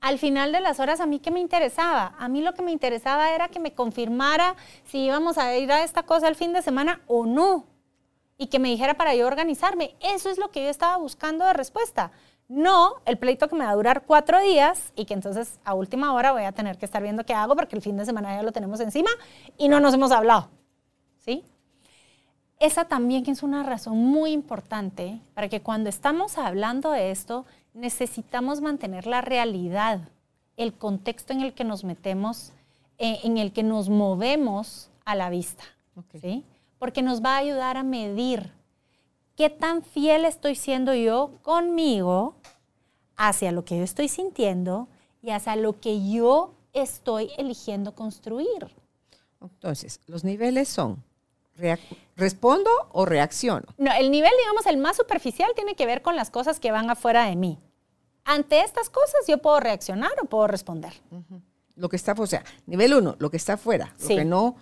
Al 0.00 0.18
final 0.18 0.52
de 0.52 0.60
las 0.60 0.78
horas, 0.78 1.00
¿a 1.00 1.06
mí 1.06 1.20
qué 1.20 1.30
me 1.30 1.40
interesaba? 1.40 2.14
A 2.18 2.28
mí 2.28 2.42
lo 2.42 2.52
que 2.52 2.62
me 2.62 2.70
interesaba 2.70 3.32
era 3.32 3.48
que 3.48 3.60
me 3.60 3.72
confirmara 3.72 4.54
si 4.84 5.06
íbamos 5.06 5.38
a 5.38 5.56
ir 5.56 5.72
a 5.72 5.82
esta 5.82 6.02
cosa 6.02 6.28
el 6.28 6.36
fin 6.36 6.52
de 6.52 6.60
semana 6.60 7.00
o 7.06 7.24
no. 7.24 7.64
Y 8.38 8.46
que 8.46 8.58
me 8.58 8.68
dijera 8.68 8.94
para 8.94 9.14
yo 9.14 9.26
organizarme. 9.26 9.94
Eso 10.00 10.30
es 10.30 10.38
lo 10.38 10.50
que 10.50 10.62
yo 10.62 10.70
estaba 10.70 10.96
buscando 10.96 11.44
de 11.44 11.52
respuesta. 11.52 12.12
No 12.48 12.94
el 13.04 13.18
pleito 13.18 13.48
que 13.48 13.56
me 13.56 13.64
va 13.64 13.72
a 13.72 13.74
durar 13.74 14.04
cuatro 14.06 14.40
días 14.40 14.92
y 14.96 15.04
que 15.04 15.12
entonces 15.12 15.60
a 15.64 15.74
última 15.74 16.14
hora 16.14 16.32
voy 16.32 16.44
a 16.44 16.52
tener 16.52 16.78
que 16.78 16.86
estar 16.86 17.02
viendo 17.02 17.26
qué 17.26 17.34
hago 17.34 17.54
porque 17.54 17.76
el 17.76 17.82
fin 17.82 17.98
de 17.98 18.06
semana 18.06 18.34
ya 18.34 18.42
lo 18.42 18.52
tenemos 18.52 18.80
encima 18.80 19.10
y 19.58 19.68
no 19.68 19.80
nos 19.80 19.92
hemos 19.92 20.12
hablado. 20.12 20.48
¿Sí? 21.18 21.44
Esa 22.58 22.86
también 22.86 23.28
es 23.28 23.42
una 23.42 23.62
razón 23.64 23.98
muy 23.98 24.32
importante 24.32 25.20
para 25.34 25.48
que 25.48 25.60
cuando 25.60 25.90
estamos 25.90 26.38
hablando 26.38 26.90
de 26.90 27.10
esto, 27.10 27.44
necesitamos 27.74 28.60
mantener 28.60 29.06
la 29.06 29.20
realidad, 29.20 30.00
el 30.56 30.72
contexto 30.72 31.32
en 31.32 31.42
el 31.42 31.52
que 31.52 31.64
nos 31.64 31.84
metemos, 31.84 32.52
eh, 32.98 33.20
en 33.24 33.36
el 33.36 33.52
que 33.52 33.62
nos 33.62 33.90
movemos 33.90 34.90
a 35.04 35.14
la 35.14 35.28
vista. 35.28 35.64
Ok. 35.96 36.20
¿sí? 36.20 36.44
Porque 36.78 37.02
nos 37.02 37.22
va 37.22 37.34
a 37.34 37.38
ayudar 37.38 37.76
a 37.76 37.82
medir 37.82 38.52
qué 39.36 39.50
tan 39.50 39.82
fiel 39.82 40.24
estoy 40.24 40.54
siendo 40.54 40.94
yo 40.94 41.32
conmigo 41.42 42.36
hacia 43.16 43.52
lo 43.52 43.64
que 43.64 43.78
yo 43.78 43.84
estoy 43.84 44.08
sintiendo 44.08 44.88
y 45.22 45.30
hacia 45.30 45.56
lo 45.56 45.80
que 45.80 46.08
yo 46.10 46.54
estoy 46.72 47.30
eligiendo 47.36 47.94
construir. 47.94 48.68
Entonces, 49.40 50.00
los 50.06 50.24
niveles 50.24 50.68
son, 50.68 51.02
¿respondo 52.16 52.70
o 52.92 53.04
reacciono? 53.04 53.66
No, 53.76 53.92
el 53.92 54.10
nivel, 54.10 54.32
digamos, 54.40 54.66
el 54.66 54.76
más 54.76 54.96
superficial 54.96 55.50
tiene 55.54 55.74
que 55.74 55.86
ver 55.86 56.02
con 56.02 56.16
las 56.16 56.30
cosas 56.30 56.60
que 56.60 56.70
van 56.70 56.90
afuera 56.90 57.24
de 57.26 57.36
mí. 57.36 57.58
Ante 58.24 58.60
estas 58.62 58.90
cosas 58.90 59.26
yo 59.26 59.38
puedo 59.38 59.58
reaccionar 59.60 60.12
o 60.22 60.26
puedo 60.26 60.46
responder. 60.46 60.92
Lo 61.76 61.88
que 61.88 61.96
está, 61.96 62.12
o 62.16 62.26
sea, 62.26 62.44
nivel 62.66 62.94
uno, 62.94 63.16
lo 63.18 63.30
que 63.30 63.36
está 63.36 63.54
afuera, 63.54 63.94
Sí. 63.96 64.10
lo 64.14 64.18
que 64.18 64.24
no 64.24 64.56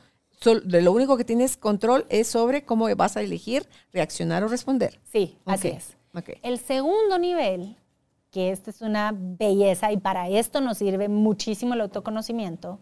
de 0.45 0.83
lo 0.83 0.93
único 0.93 1.17
que 1.17 1.25
tienes 1.25 1.57
control 1.57 2.07
es 2.09 2.29
sobre 2.29 2.65
cómo 2.65 2.95
vas 2.95 3.17
a 3.17 3.23
elegir 3.23 3.69
reaccionar 3.93 4.45
o 4.45 4.49
responder. 4.49 5.01
Sí, 5.05 5.39
así 5.45 5.69
es. 5.69 5.97
El 6.43 6.59
segundo 6.59 7.19
nivel, 7.19 7.77
que 8.31 8.51
esta 8.51 8.71
es 8.71 8.81
una 8.81 9.13
belleza 9.15 9.93
y 9.93 9.99
para 9.99 10.29
esto 10.29 10.61
nos 10.61 10.79
sirve 10.79 11.09
muchísimo 11.09 11.75
el 11.75 11.83
autoconocimiento, 11.83 12.79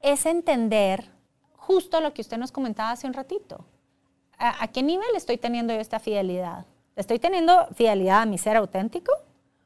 es 0.00 0.26
entender 0.26 1.10
justo 1.56 2.00
lo 2.00 2.12
que 2.14 2.22
usted 2.22 2.38
nos 2.38 2.52
comentaba 2.52 2.90
hace 2.90 3.06
un 3.06 3.14
ratito. 3.14 3.64
¿A, 4.36 4.66
qué 4.68 4.82
nivel 4.82 5.08
estoy 5.14 5.38
teniendo 5.38 5.72
yo 5.72 5.80
esta 5.80 5.98
fidelidad? 5.98 6.66
¿Estoy 6.96 7.18
teniendo 7.18 7.68
fidelidad 7.74 8.22
a 8.22 8.26
mi 8.26 8.36
ser 8.36 8.56
auténtico 8.56 9.12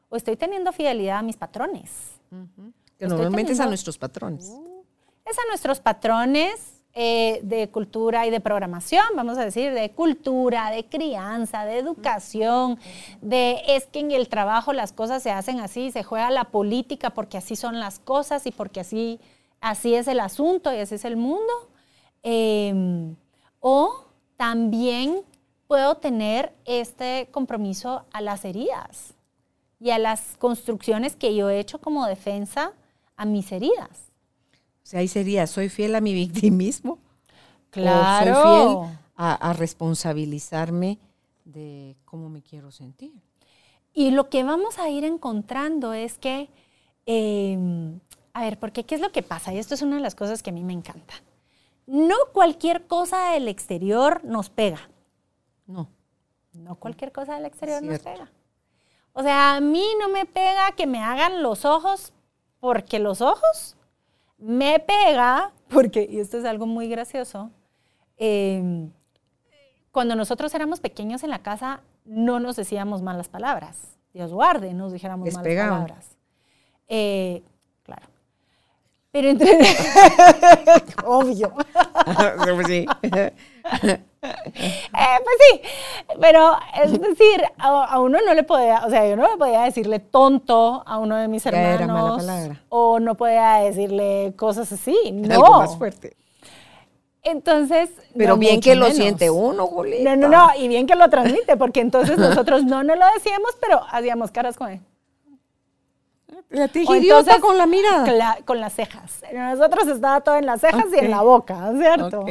o 0.09 0.17
estoy 0.17 0.37
teniendo 0.37 0.73
fidelidad 0.73 1.19
a 1.19 1.23
mis 1.23 1.37
patrones? 1.37 2.21
Que 2.99 3.07
normalmente 3.07 3.53
es 3.53 3.61
a 3.61 3.67
nuestros 3.67 3.97
patrones. 3.99 4.49
Uh, 4.49 4.85
es 5.25 5.39
a 5.39 5.43
nuestros 5.49 5.81
patrones 5.81 6.78
eh, 6.95 7.41
de 7.43 7.69
cultura 7.69 8.27
y 8.27 8.31
de 8.31 8.41
programación, 8.41 9.05
vamos 9.15 9.39
a 9.39 9.45
decir, 9.45 9.73
de 9.73 9.91
cultura, 9.91 10.71
de 10.71 10.85
crianza, 10.85 11.65
de 11.65 11.79
educación, 11.79 12.79
de 13.21 13.63
es 13.69 13.87
que 13.87 14.01
en 14.01 14.11
el 14.11 14.29
trabajo 14.29 14.73
las 14.73 14.93
cosas 14.93 15.23
se 15.23 15.31
hacen 15.31 15.61
así, 15.61 15.93
se 15.93 16.03
juega 16.03 16.31
la 16.31 16.45
política 16.45 17.11
porque 17.11 17.39
así 17.39 17.55
son 17.55 17.79
las 17.79 17.99
cosas 18.01 18.47
y 18.47 18.51
porque 18.51 18.81
así, 18.81 19.21
así 19.61 19.95
es 19.95 20.09
el 20.09 20.19
asunto 20.19 20.73
y 20.75 20.79
así 20.79 20.97
es 20.97 21.05
el 21.05 21.17
mundo. 21.17 21.53
Em, 22.23 23.15
o 23.61 24.05
también 24.37 25.23
puedo 25.69 25.97
tener 25.97 26.53
este 26.65 27.29
compromiso 27.31 28.07
a 28.13 28.23
las 28.23 28.45
heridas 28.45 29.15
y 29.79 29.91
a 29.91 29.99
las 29.99 30.37
construcciones 30.39 31.15
que 31.15 31.35
yo 31.35 31.49
he 31.51 31.61
hecho 31.61 31.81
como 31.81 32.07
defensa 32.07 32.73
a 33.17 33.25
mis 33.25 33.53
heridas. 33.53 34.08
O 34.89 34.91
sea, 34.91 35.01
ahí 35.01 35.09
sería, 35.09 35.47
soy 35.47 35.69
fiel 35.69 35.95
a 35.97 36.01
mi 36.01 36.15
victimismo. 36.25 36.99
Claro. 37.69 38.35
soy 38.35 38.87
fiel 38.87 38.99
a, 39.17 39.53
responsabilizarme 39.53 40.99
de 41.45 41.95
cómo 42.07 42.31
me 42.31 42.41
quiero 42.41 42.71
sentir. 42.71 43.13
Y 43.93 44.13
lo 44.13 44.31
que 44.31 44.45
vamos 44.45 44.79
a 44.79 44.89
ir 44.89 45.05
encontrando 45.05 45.93
es 45.93 46.17
que, 46.17 46.49
em, 47.05 48.01
a 48.33 48.41
ver, 48.41 48.59
porque 48.59 48.85
¿qué 48.85 48.95
es 48.95 49.03
lo 49.03 49.13
que 49.13 49.23
pasa? 49.23 49.53
Y 49.53 49.59
esto 49.59 49.75
es 49.75 49.83
una 49.83 49.97
de 49.97 50.03
las 50.03 50.15
cosas 50.15 50.43
que 50.43 50.49
a 50.49 50.55
mí 50.55 50.65
me 50.65 50.73
encanta. 50.73 51.13
No 51.87 52.17
cualquier 52.33 52.87
cosa 52.87 53.33
del 53.33 53.47
exterior 53.49 54.25
nos 54.25 54.49
pega. 54.49 54.89
No. 55.67 55.91
No 56.55 56.77
cualquier 56.77 57.13
cosa 57.13 57.35
del 57.35 57.45
exterior 57.45 57.83
nos 57.83 57.99
pega. 57.99 58.33
O 59.13 59.23
sea, 59.23 59.57
a 59.57 59.61
mí 59.61 59.85
no 60.01 60.09
me 60.09 60.25
pega 60.25 60.73
que 60.73 60.87
me 60.87 61.05
hagan 61.05 61.43
los 61.43 61.67
ojos 61.67 62.15
porque 62.59 62.99
los 62.99 63.21
ojos 63.21 63.77
me 64.39 64.79
pega, 64.81 65.53
porque, 65.69 66.07
y 66.09 66.21
esto 66.21 66.39
es 66.39 66.45
algo 66.45 66.67
muy 66.67 66.89
gracioso, 66.89 67.51
em, 68.17 68.91
cuando 69.91 70.17
nosotros 70.17 70.55
éramos 70.55 70.81
pequeños 70.81 71.23
en 71.23 71.31
la 71.31 71.43
casa, 71.43 71.83
no 72.05 72.41
nos 72.41 72.57
decíamos 72.57 73.03
malas 73.03 73.29
palabras. 73.29 73.99
Dios 74.15 74.33
guarde, 74.33 74.73
nos 74.73 74.93
dijéramos 74.93 75.33
malas 75.35 75.55
palabras. 75.55 76.17
Eh. 76.89 77.43
Pero 79.11 79.29
entre... 79.31 79.59
Obvio. 81.05 81.53
sí. 82.67 82.87
Eh, 84.21 85.19
pues 85.23 85.37
sí, 85.49 85.61
pero 86.21 86.57
es 86.83 86.91
decir, 86.91 87.41
a, 87.57 88.01
uno 88.01 88.19
no 88.27 88.35
le 88.35 88.43
podía, 88.43 88.85
o 88.85 88.91
sea, 88.91 89.07
yo 89.09 89.15
no 89.15 89.31
le 89.31 89.37
podía 89.37 89.63
decirle 89.63 90.01
tonto 90.01 90.83
a 90.85 90.99
uno 90.99 91.15
de 91.17 91.29
mis 91.29 91.47
hermanos. 91.47 92.27
O 92.69 92.99
no 92.99 93.15
podía 93.15 93.55
decirle 93.59 94.35
cosas 94.37 94.73
así, 94.73 94.97
no. 95.13 95.35
Algo 95.35 95.59
más 95.61 95.77
fuerte. 95.77 96.17
Entonces. 97.23 97.91
Pero 98.17 98.37
bien 98.37 98.61
que 98.61 98.75
lo 98.75 98.91
siente 98.91 99.31
uno, 99.31 99.69
Julieta. 99.69 100.17
No, 100.17 100.29
no, 100.29 100.29
no, 100.29 100.49
y 100.59 100.67
bien 100.67 100.89
que 100.89 100.97
lo 100.97 101.09
transmite, 101.09 101.57
porque 101.57 101.81
entonces 101.81 102.19
nosotros 102.19 102.65
no 102.65 102.83
nos 102.83 102.99
lo 102.99 103.07
decíamos, 103.15 103.53
pero 103.61 103.83
hacíamos 103.89 104.33
caras 104.33 104.57
con 104.57 104.71
él. 104.71 104.81
La 106.51 106.65
entonces, 106.65 107.37
con 107.41 107.59
la 107.59 107.67
mirada. 107.67 108.39
con 108.45 108.59
las 108.61 108.73
cejas. 108.73 109.23
Nosotros 109.33 109.87
estaba 109.89 110.21
todo 110.23 110.37
en 110.37 110.47
las 110.47 110.63
cejas 110.63 110.87
y 110.95 110.99
en 110.99 111.11
la 111.11 111.23
boca, 111.23 111.73
¿cierto? 111.79 112.25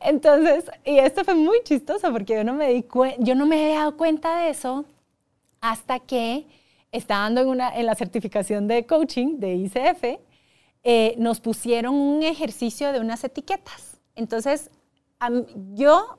Entonces, 0.00 0.64
y 0.84 0.98
esto 0.98 1.24
fue 1.24 1.34
muy 1.34 1.60
chistoso 1.64 2.12
porque 2.12 2.34
yo 2.34 2.44
no 2.44 2.54
me 2.54 2.68
di 2.72 2.84
yo 3.18 3.34
no 3.34 3.46
me 3.46 3.64
había 3.64 3.78
dado 3.80 3.96
cuenta 3.96 4.42
de 4.42 4.50
eso 4.50 4.84
hasta 5.60 5.98
que 5.98 6.46
estando 6.92 7.40
en, 7.40 7.48
una, 7.48 7.76
en 7.76 7.86
la 7.86 7.94
certificación 7.94 8.68
de 8.68 8.86
coaching 8.86 9.38
de 9.38 9.54
ICF, 9.54 10.20
eh, 10.84 11.14
nos 11.18 11.40
pusieron 11.40 11.94
un 11.94 12.22
ejercicio 12.22 12.92
de 12.92 13.00
unas 13.00 13.24
etiquetas. 13.24 14.00
Entonces, 14.14 14.70
yo, 15.74 16.18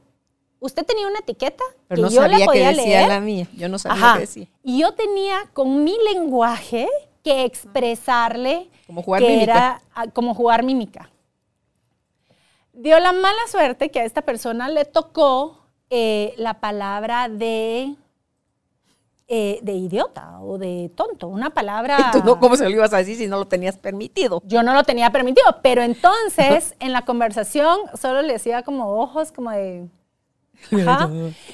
usted 0.60 0.86
tenía 0.86 1.08
una 1.08 1.20
etiqueta 1.20 1.64
Pero 1.88 2.04
no 2.04 2.10
yo 2.10 2.22
sabía 2.22 2.40
la 2.40 2.46
podía 2.46 2.70
decía 2.70 3.08
la 3.08 3.20
mía. 3.20 3.48
Yo 3.56 3.70
no 3.70 3.80
sabía 3.80 4.14
qué 4.16 4.20
decía. 4.20 4.48
Y 4.64 4.82
yo 4.82 4.94
tenía 4.94 5.50
con 5.54 5.84
mi 5.84 5.96
lenguaje 6.14 6.88
que 7.30 7.46
expresarle 7.46 8.70
como 8.88 9.04
jugar 9.04 9.22
que 9.22 9.44
era 9.44 9.82
como 10.14 10.34
jugar 10.34 10.64
mímica 10.64 11.10
dio 12.80 13.00
la 13.00 13.12
mala 13.12 13.48
suerte 13.48 13.92
que 13.92 14.00
a 14.00 14.06
esta 14.06 14.22
persona 14.22 14.70
le 14.70 14.86
tocó 14.86 15.60
eh, 15.90 16.34
la 16.38 16.62
palabra 16.62 17.28
de, 17.28 17.96
eh, 19.28 19.60
de 19.62 19.74
idiota 19.74 20.40
o 20.42 20.58
de 20.58 20.90
tonto, 20.96 21.28
una 21.28 21.50
palabra... 21.50 22.12
¿Cómo 22.40 22.56
se 22.56 22.64
lo 22.64 22.70
ibas 22.70 22.94
a 22.94 22.98
decir 22.98 23.18
si 23.18 23.28
no 23.28 23.38
lo 23.38 23.48
tenías 23.48 23.78
permitido? 23.78 24.42
Yo 24.46 24.64
no 24.64 24.74
lo 24.74 24.84
tenía 24.84 25.12
permitido, 25.12 25.58
pero 25.62 25.82
entonces 25.82 26.76
en 26.80 26.94
la 26.94 27.04
conversación 27.04 27.80
solo 28.00 28.22
le 28.22 28.34
decía 28.34 28.64
como 28.64 29.02
ojos, 29.02 29.32
como 29.32 29.52
de... 29.52 29.88
Ajá. 30.72 31.10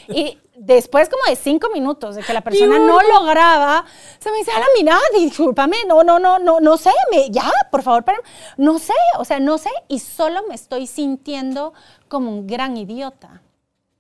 Y 0.09 0.37
después 0.55 1.09
como 1.09 1.23
de 1.25 1.35
cinco 1.35 1.69
minutos 1.69 2.15
de 2.15 2.23
que 2.23 2.33
la 2.33 2.41
persona 2.41 2.79
no 2.79 2.99
lograba, 3.01 3.85
se 4.19 4.31
me 4.31 4.37
dice, 4.37 4.51
la 4.53 4.65
mira, 4.77 4.97
discúlpame, 5.17 5.77
no, 5.87 6.03
no, 6.03 6.19
no, 6.19 6.39
no, 6.39 6.59
no 6.59 6.77
sé, 6.77 6.91
me, 7.11 7.29
ya, 7.29 7.51
por 7.71 7.83
favor, 7.83 8.03
pero, 8.03 8.19
no 8.57 8.79
sé, 8.79 8.93
o 9.17 9.25
sea, 9.25 9.39
no 9.39 9.57
sé, 9.57 9.69
y 9.87 9.99
solo 9.99 10.41
me 10.47 10.55
estoy 10.55 10.87
sintiendo 10.87 11.73
como 12.07 12.31
un 12.31 12.47
gran 12.47 12.77
idiota. 12.77 13.41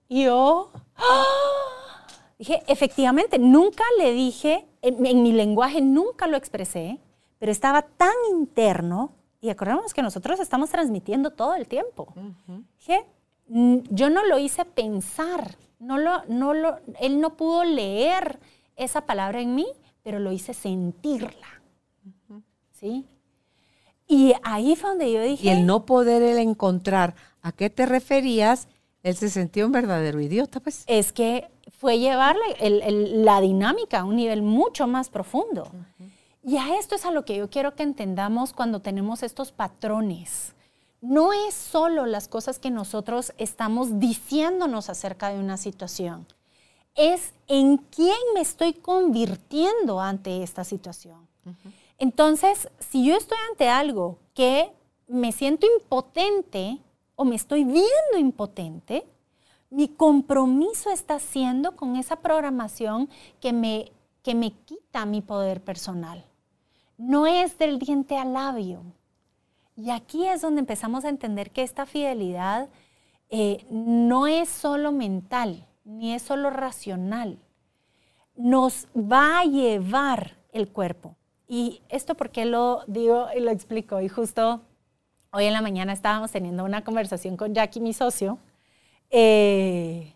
Y 0.07 0.25
yo 0.25 0.71
¡ah! 0.95 1.23
dije, 2.39 2.63
efectivamente, 2.67 3.39
nunca 3.39 3.83
le 3.97 4.11
dije, 4.11 4.65
en, 4.81 5.23
mi 5.23 5.31
lenguaje 5.31 5.81
nunca 5.81 6.27
lo 6.27 6.37
expresé, 6.37 6.99
pero 7.39 7.51
estaba 7.51 7.81
tan 7.81 8.15
interno, 8.31 9.11
y 9.41 9.49
acordémonos 9.49 9.93
que 9.93 10.01
nosotros 10.01 10.39
estamos 10.39 10.69
transmitiendo 10.69 11.29
todo 11.29 11.53
el 11.53 11.67
tiempo. 11.67 12.07
Dije, 12.79 13.05
yo 13.47 14.09
no 14.09 14.25
lo 14.25 14.39
hice 14.39 14.65
pensar, 14.65 15.55
no 15.79 15.97
lo, 15.97 16.23
no 16.27 16.53
lo, 16.53 16.79
él 16.99 17.19
no 17.19 17.35
pudo 17.35 17.63
leer 17.63 18.39
esa 18.75 19.05
palabra 19.05 19.41
en 19.41 19.55
mí, 19.55 19.67
pero 20.03 20.19
lo 20.19 20.31
hice 20.31 20.53
sentirla. 20.53 21.61
¿Sí? 22.71 23.05
Y 24.07 24.33
ahí 24.43 24.75
fue 24.75 24.89
donde 24.89 25.11
yo 25.11 25.21
dije... 25.21 25.47
Y 25.47 25.49
el 25.49 25.65
no 25.65 25.85
poder 25.85 26.21
él 26.21 26.37
encontrar 26.37 27.15
a 27.41 27.51
qué 27.51 27.69
te 27.69 27.85
referías, 27.85 28.67
él 29.01 29.15
se 29.15 29.29
sentía 29.29 29.65
un 29.65 29.71
verdadero 29.71 30.19
idiota, 30.19 30.59
pues. 30.59 30.83
Es 30.87 31.11
que 31.11 31.49
fue 31.71 31.99
llevarle 31.99 32.43
la 32.59 33.41
dinámica 33.41 34.01
a 34.01 34.03
un 34.03 34.15
nivel 34.15 34.41
mucho 34.41 34.87
más 34.87 35.09
profundo. 35.09 35.71
Y 36.43 36.57
a 36.57 36.77
esto 36.77 36.95
es 36.95 37.05
a 37.05 37.11
lo 37.11 37.25
que 37.25 37.37
yo 37.37 37.49
quiero 37.49 37.75
que 37.75 37.83
entendamos 37.83 38.53
cuando 38.53 38.81
tenemos 38.81 39.23
estos 39.23 39.51
patrones 39.51 40.54
no 41.07 41.33
es 41.33 41.53
solo 41.53 42.07
las 42.07 42.27
cosas 42.27 42.57
que 42.57 42.71
nosotros 42.71 43.33
estamos 43.37 43.99
diciéndonos 43.99 44.89
acerca 44.89 45.29
de 45.29 45.39
una 45.39 45.57
situación, 45.57 46.25
es 46.95 47.33
en 47.47 47.77
quién 47.77 48.17
me 48.33 48.41
estoy 48.41 48.73
convirtiendo 48.73 49.99
ante 49.99 50.41
esta 50.41 50.63
situación. 50.63 51.27
Entonces, 51.99 52.69
si 52.79 53.05
yo 53.05 53.15
estoy 53.15 53.37
ante 53.51 53.69
algo 53.69 54.17
que 54.33 54.71
me 55.07 55.31
siento 55.31 55.67
impotente 55.79 56.79
o 57.15 57.23
me 57.23 57.35
estoy 57.35 57.63
viendo 57.65 58.17
impotente, 58.17 59.05
mi 59.69 59.87
compromiso 59.87 60.89
está 60.89 61.19
siendo 61.19 61.75
con 61.75 61.97
esa 61.97 62.15
programación 62.15 63.09
que 63.39 63.53
me, 63.53 63.91
que 64.23 64.33
me 64.33 64.51
quita 64.51 65.05
mi 65.05 65.21
poder 65.21 65.61
personal. 65.61 66.25
No 66.97 67.27
es 67.27 67.57
del 67.59 67.77
diente 67.77 68.17
al 68.17 68.33
labio, 68.33 68.81
y 69.75 69.89
aquí 69.89 70.25
es 70.27 70.41
donde 70.41 70.61
empezamos 70.61 71.05
a 71.05 71.09
entender 71.09 71.51
que 71.51 71.63
esta 71.63 71.85
fidelidad 71.85 72.69
eh, 73.29 73.65
no 73.69 74.27
es 74.27 74.49
solo 74.49 74.91
mental, 74.91 75.65
ni 75.83 76.13
es 76.13 76.21
solo 76.21 76.49
racional. 76.49 77.39
Nos 78.35 78.87
va 78.95 79.39
a 79.39 79.45
llevar 79.45 80.37
el 80.51 80.69
cuerpo. 80.69 81.15
Y 81.47 81.81
esto 81.89 82.15
porque 82.15 82.45
lo 82.45 82.83
digo 82.87 83.27
y 83.35 83.39
lo 83.39 83.51
explico. 83.51 84.01
Y 84.01 84.09
justo 84.09 84.61
hoy 85.31 85.45
en 85.45 85.53
la 85.53 85.61
mañana 85.61 85.93
estábamos 85.93 86.31
teniendo 86.31 86.63
una 86.63 86.83
conversación 86.83 87.35
con 87.35 87.53
Jackie, 87.53 87.81
mi 87.81 87.93
socio, 87.93 88.39
eh, 89.11 90.13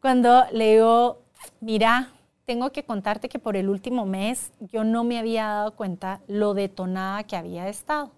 cuando 0.00 0.44
le 0.52 0.72
digo, 0.72 1.22
mira, 1.60 2.12
tengo 2.44 2.70
que 2.70 2.84
contarte 2.84 3.28
que 3.28 3.38
por 3.38 3.56
el 3.56 3.68
último 3.68 4.04
mes 4.04 4.52
yo 4.60 4.84
no 4.84 5.04
me 5.04 5.18
había 5.18 5.46
dado 5.46 5.76
cuenta 5.76 6.20
lo 6.26 6.54
detonada 6.54 7.22
que 7.24 7.36
había 7.36 7.68
estado. 7.68 8.10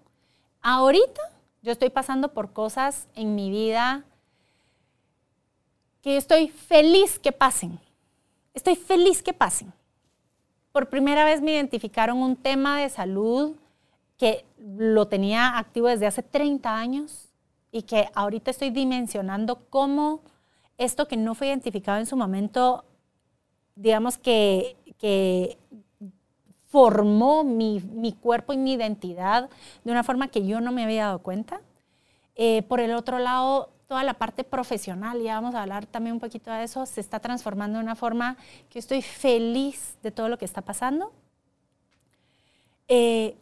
Ahorita 0.67 1.21
Yo 1.61 1.71
estoy 1.71 1.91
pasando 1.91 2.33
por 2.33 2.53
cosas 2.53 3.07
en 3.13 3.35
mi 3.35 3.51
vida 3.51 4.03
que 6.01 6.17
estoy 6.17 6.47
feliz 6.47 7.19
que 7.19 7.31
pasen. 7.31 7.79
Estoy 8.55 8.75
feliz 8.75 9.21
que 9.21 9.33
pasen. 9.33 9.71
Por 10.71 10.89
primera 10.89 11.23
vez 11.23 11.41
me 11.41 11.53
identificaron 11.53 12.17
un 12.17 12.35
tema 12.35 12.79
de 12.79 12.89
salud 12.89 13.55
que 14.17 14.43
lo 14.57 15.07
tenía 15.07 15.57
activo 15.59 15.87
desde 15.87 16.07
hace 16.07 16.23
30 16.23 16.75
años 16.75 17.29
y 17.71 17.83
que 17.83 18.09
ahorita 18.15 18.49
estoy 18.49 18.71
dimensionando 18.71 19.67
cómo 19.69 20.21
esto 20.79 21.07
que 21.07 21.17
no 21.17 21.35
fue 21.35 21.47
identificado 21.47 21.99
en 21.99 22.07
su 22.07 22.17
momento, 22.17 22.85
digamos 23.75 24.17
que, 24.17 24.77
que 24.97 25.59
formó 26.75 27.45
mi, 27.45 27.79
mi, 27.79 28.11
cuerpo 28.11 28.51
y 28.51 28.57
mi 28.57 28.73
identidad 28.73 29.49
de 29.85 29.91
una 29.91 30.03
forma 30.03 30.27
que 30.27 30.45
yo 30.45 30.59
no 30.59 30.73
me 30.73 30.83
había 30.83 31.05
dado 31.05 31.19
cuenta. 31.19 31.61
Eh, 32.35 32.63
por 32.63 32.81
el 32.81 32.93
otro 32.93 33.17
lado, 33.17 33.69
toda 33.87 34.03
la 34.03 34.15
parte 34.15 34.43
profesional, 34.43 35.21
ya 35.21 35.35
vamos 35.35 35.55
a 35.55 35.61
hablar 35.61 35.85
también 35.85 36.15
un 36.15 36.19
poquito 36.19 36.51
de 36.51 36.65
eso, 36.65 36.85
se 36.85 36.99
está 36.99 37.21
transformando 37.21 37.77
de 37.77 37.83
una 37.85 37.95
forma 37.95 38.35
que 38.69 38.79
estoy 38.79 39.01
feliz 39.01 39.95
de 40.03 40.11
todo 40.11 40.27
lo 40.27 40.37
que 40.37 40.43
está 40.43 40.63
pasando. 40.63 41.13
Eh, 42.89 43.37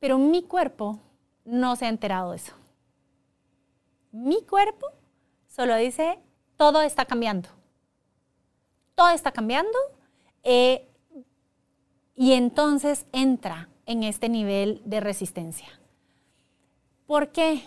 pero 0.00 0.18
mi 0.18 0.42
cuerpo 0.42 0.98
no 1.44 1.76
se 1.76 1.86
ha 1.86 1.88
enterado 1.88 2.32
de 2.32 2.38
eso. 2.38 2.52
Mi 4.10 4.42
cuerpo 4.42 4.88
solo 5.46 5.76
dice, 5.76 6.18
todo 6.56 6.82
está 6.82 7.04
cambiando. 7.04 7.48
Todo 8.96 9.10
está 9.10 9.30
cambiando. 9.30 9.78
Eh, 10.42 10.88
y 12.16 12.32
entonces 12.32 13.06
entra 13.12 13.68
en 13.84 14.02
este 14.02 14.28
nivel 14.28 14.80
de 14.84 15.00
resistencia. 15.00 15.68
¿Por 17.06 17.30
qué? 17.30 17.62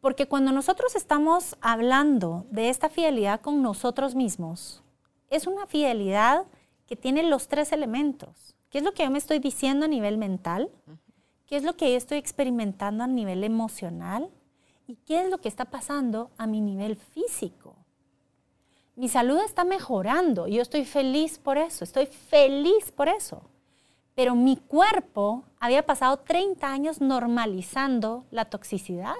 Porque 0.00 0.28
cuando 0.28 0.52
nosotros 0.52 0.94
estamos 0.94 1.56
hablando 1.60 2.46
de 2.50 2.70
esta 2.70 2.88
fidelidad 2.88 3.40
con 3.40 3.60
nosotros 3.62 4.14
mismos, 4.14 4.82
es 5.30 5.48
una 5.48 5.66
fidelidad 5.66 6.46
que 6.86 6.94
tiene 6.94 7.24
los 7.24 7.48
tres 7.48 7.72
elementos. 7.72 8.54
¿Qué 8.70 8.78
es 8.78 8.84
lo 8.84 8.94
que 8.94 9.02
yo 9.02 9.10
me 9.10 9.18
estoy 9.18 9.40
diciendo 9.40 9.86
a 9.86 9.88
nivel 9.88 10.16
mental? 10.16 10.70
¿Qué 11.44 11.56
es 11.56 11.64
lo 11.64 11.76
que 11.76 11.90
yo 11.90 11.96
estoy 11.96 12.18
experimentando 12.18 13.02
a 13.02 13.08
nivel 13.08 13.42
emocional? 13.42 14.30
¿Y 14.86 14.94
qué 14.96 15.22
es 15.22 15.30
lo 15.30 15.38
que 15.38 15.48
está 15.48 15.64
pasando 15.64 16.30
a 16.38 16.46
mi 16.46 16.60
nivel 16.60 16.96
físico? 16.96 17.76
Mi 18.94 19.08
salud 19.08 19.40
está 19.44 19.64
mejorando 19.64 20.46
y 20.46 20.54
yo 20.54 20.62
estoy 20.62 20.84
feliz 20.84 21.38
por 21.38 21.58
eso, 21.58 21.82
estoy 21.82 22.06
feliz 22.06 22.92
por 22.92 23.08
eso. 23.08 23.50
Pero 24.16 24.34
mi 24.34 24.56
cuerpo 24.56 25.44
había 25.60 25.86
pasado 25.86 26.16
30 26.16 26.66
años 26.66 27.00
normalizando 27.00 28.24
la 28.32 28.46
toxicidad 28.46 29.14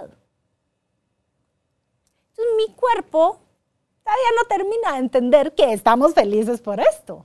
mi 2.56 2.72
cuerpo 2.74 3.40
todavía 4.04 4.28
no 4.36 4.48
termina 4.48 4.92
de 4.92 4.98
entender 4.98 5.54
que 5.54 5.72
estamos 5.72 6.14
felices 6.14 6.60
por 6.60 6.80
esto. 6.80 7.24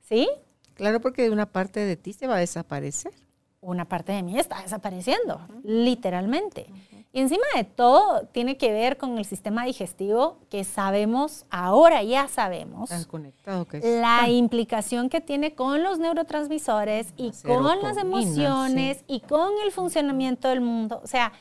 ¿Sí? 0.00 0.28
Claro, 0.74 1.00
porque 1.00 1.30
una 1.30 1.46
parte 1.46 1.80
de 1.80 1.96
ti 1.96 2.12
se 2.12 2.26
va 2.26 2.36
a 2.36 2.40
desaparecer. 2.40 3.12
Una 3.60 3.84
parte 3.84 4.12
de 4.12 4.22
mí 4.22 4.38
está 4.38 4.62
desapareciendo, 4.62 5.40
literalmente. 5.62 6.66
Y 7.12 7.20
encima 7.20 7.44
de 7.56 7.64
todo, 7.64 8.26
tiene 8.26 8.56
que 8.56 8.72
ver 8.72 8.96
con 8.96 9.18
el 9.18 9.24
sistema 9.24 9.64
digestivo 9.64 10.38
que 10.48 10.62
sabemos, 10.62 11.44
ahora 11.50 12.04
ya 12.04 12.28
sabemos, 12.28 12.88
conectado 13.06 13.64
que 13.66 13.80
la 14.00 14.28
implicación 14.28 15.08
que 15.08 15.20
tiene 15.20 15.56
con 15.56 15.82
los 15.82 15.98
neurotransmisores 15.98 17.12
y 17.16 17.32
con 17.44 17.82
las 17.82 17.96
emociones 17.96 19.02
y 19.08 19.20
con 19.20 19.50
el 19.64 19.72
funcionamiento 19.72 20.48
del 20.48 20.60
mundo. 20.60 21.00
O 21.02 21.08
sea, 21.08 21.32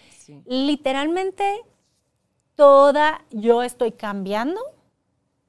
literalmente 0.46 1.62
toda 2.56 3.24
yo 3.30 3.62
estoy 3.62 3.92
cambiando 3.92 4.60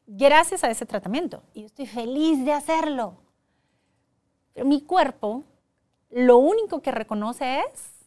gracias 0.06 0.64
a 0.64 0.70
ese 0.70 0.84
tratamiento. 0.86 1.42
Y 1.54 1.64
estoy 1.64 1.86
feliz 1.86 2.44
de 2.44 2.52
hacerlo. 2.52 3.14
Pero 4.52 4.66
mi 4.66 4.82
cuerpo 4.82 5.44
lo 6.10 6.38
único 6.38 6.82
que 6.82 6.90
reconoce 6.90 7.60
es, 7.60 7.99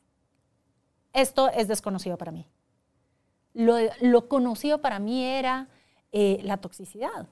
esto 1.14 1.50
es 1.50 1.68
desconocido 1.68 2.18
para 2.18 2.32
mí. 2.32 2.46
Lo, 3.54 4.28
conocido 4.28 4.82
para 4.82 5.00
mí 5.00 5.24
era 5.24 5.68
eh, 6.12 6.40
la 6.44 6.58
toxicidad. 6.58 7.28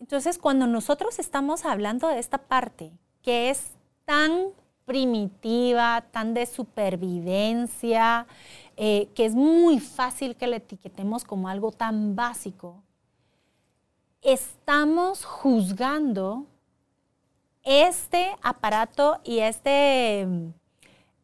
Entonces, 0.00 0.38
cuando 0.38 0.66
nosotros 0.66 1.18
estamos 1.18 1.64
hablando 1.64 2.08
de 2.08 2.18
esta 2.18 2.38
parte 2.38 2.92
que 3.22 3.50
es 3.50 3.70
tan 4.04 4.48
primitiva, 4.84 6.04
tan 6.10 6.34
de 6.34 6.44
supervivencia, 6.46 8.26
eh, 8.76 9.08
que 9.14 9.24
es 9.24 9.34
muy 9.34 9.80
fácil 9.80 10.36
que 10.36 10.46
la 10.46 10.56
etiquetemos 10.56 11.24
como 11.24 11.48
algo 11.48 11.70
tan 11.70 12.16
básico, 12.16 12.82
estamos 14.20 15.24
juzgando 15.24 16.46
este 17.62 18.36
aparato 18.42 19.20
y 19.24 19.38
este, 19.38 20.26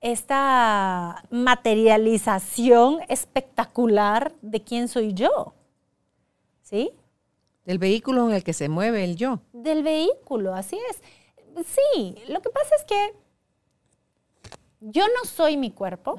esta 0.01 1.25
materialización 1.31 3.01
espectacular 3.09 4.35
de 4.43 4.63
quién 4.63 4.89
soy 4.89 5.15
yo. 5.15 5.55
¿Sí? 6.63 6.93
Del 7.65 7.79
vehículo 7.79 8.29
en 8.29 8.35
el 8.35 8.45
que 8.45 8.53
se 8.53 8.69
mueve 8.69 9.05
el 9.05 9.17
yo. 9.17 9.41
Del 9.53 9.83
vehículo, 9.83 10.55
así 10.55 10.79
es. 10.91 11.03
Sí, 11.67 12.17
lo 12.29 12.41
que 12.41 12.51
pasa 12.51 12.75
es 12.77 12.85
que 12.85 13.15
yo 14.81 15.05
no 15.09 15.29
soy 15.29 15.57
mi 15.57 15.71
cuerpo 15.71 16.17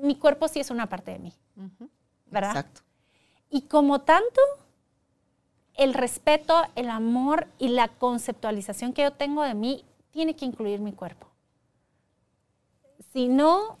mi 0.00 0.16
cuerpo 0.16 0.48
sí 0.48 0.60
es 0.60 0.70
una 0.70 0.88
parte 0.88 1.12
de 1.12 1.18
mí. 1.18 1.32
¿Verdad? 2.26 2.50
Exacto. 2.50 2.82
Y 3.50 3.62
como 3.62 4.02
tanto, 4.02 4.40
el 5.74 5.94
respeto, 5.94 6.62
el 6.74 6.88
amor 6.88 7.48
y 7.58 7.68
la 7.68 7.88
conceptualización 7.88 8.92
que 8.92 9.02
yo 9.02 9.12
tengo 9.12 9.42
de 9.42 9.54
mí 9.54 9.84
tiene 10.10 10.34
que 10.36 10.44
incluir 10.44 10.80
mi 10.80 10.92
cuerpo. 10.92 11.26
Si 13.12 13.28
no, 13.28 13.78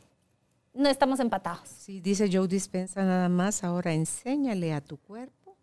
no 0.74 0.88
estamos 0.88 1.20
empatados. 1.20 1.68
Sí, 1.68 2.00
dice 2.00 2.28
Joe 2.32 2.48
Dispensa 2.48 3.04
nada 3.04 3.28
más, 3.28 3.64
ahora 3.64 3.92
enséñale 3.92 4.72
a 4.72 4.80
tu 4.80 4.96
cuerpo 4.96 5.56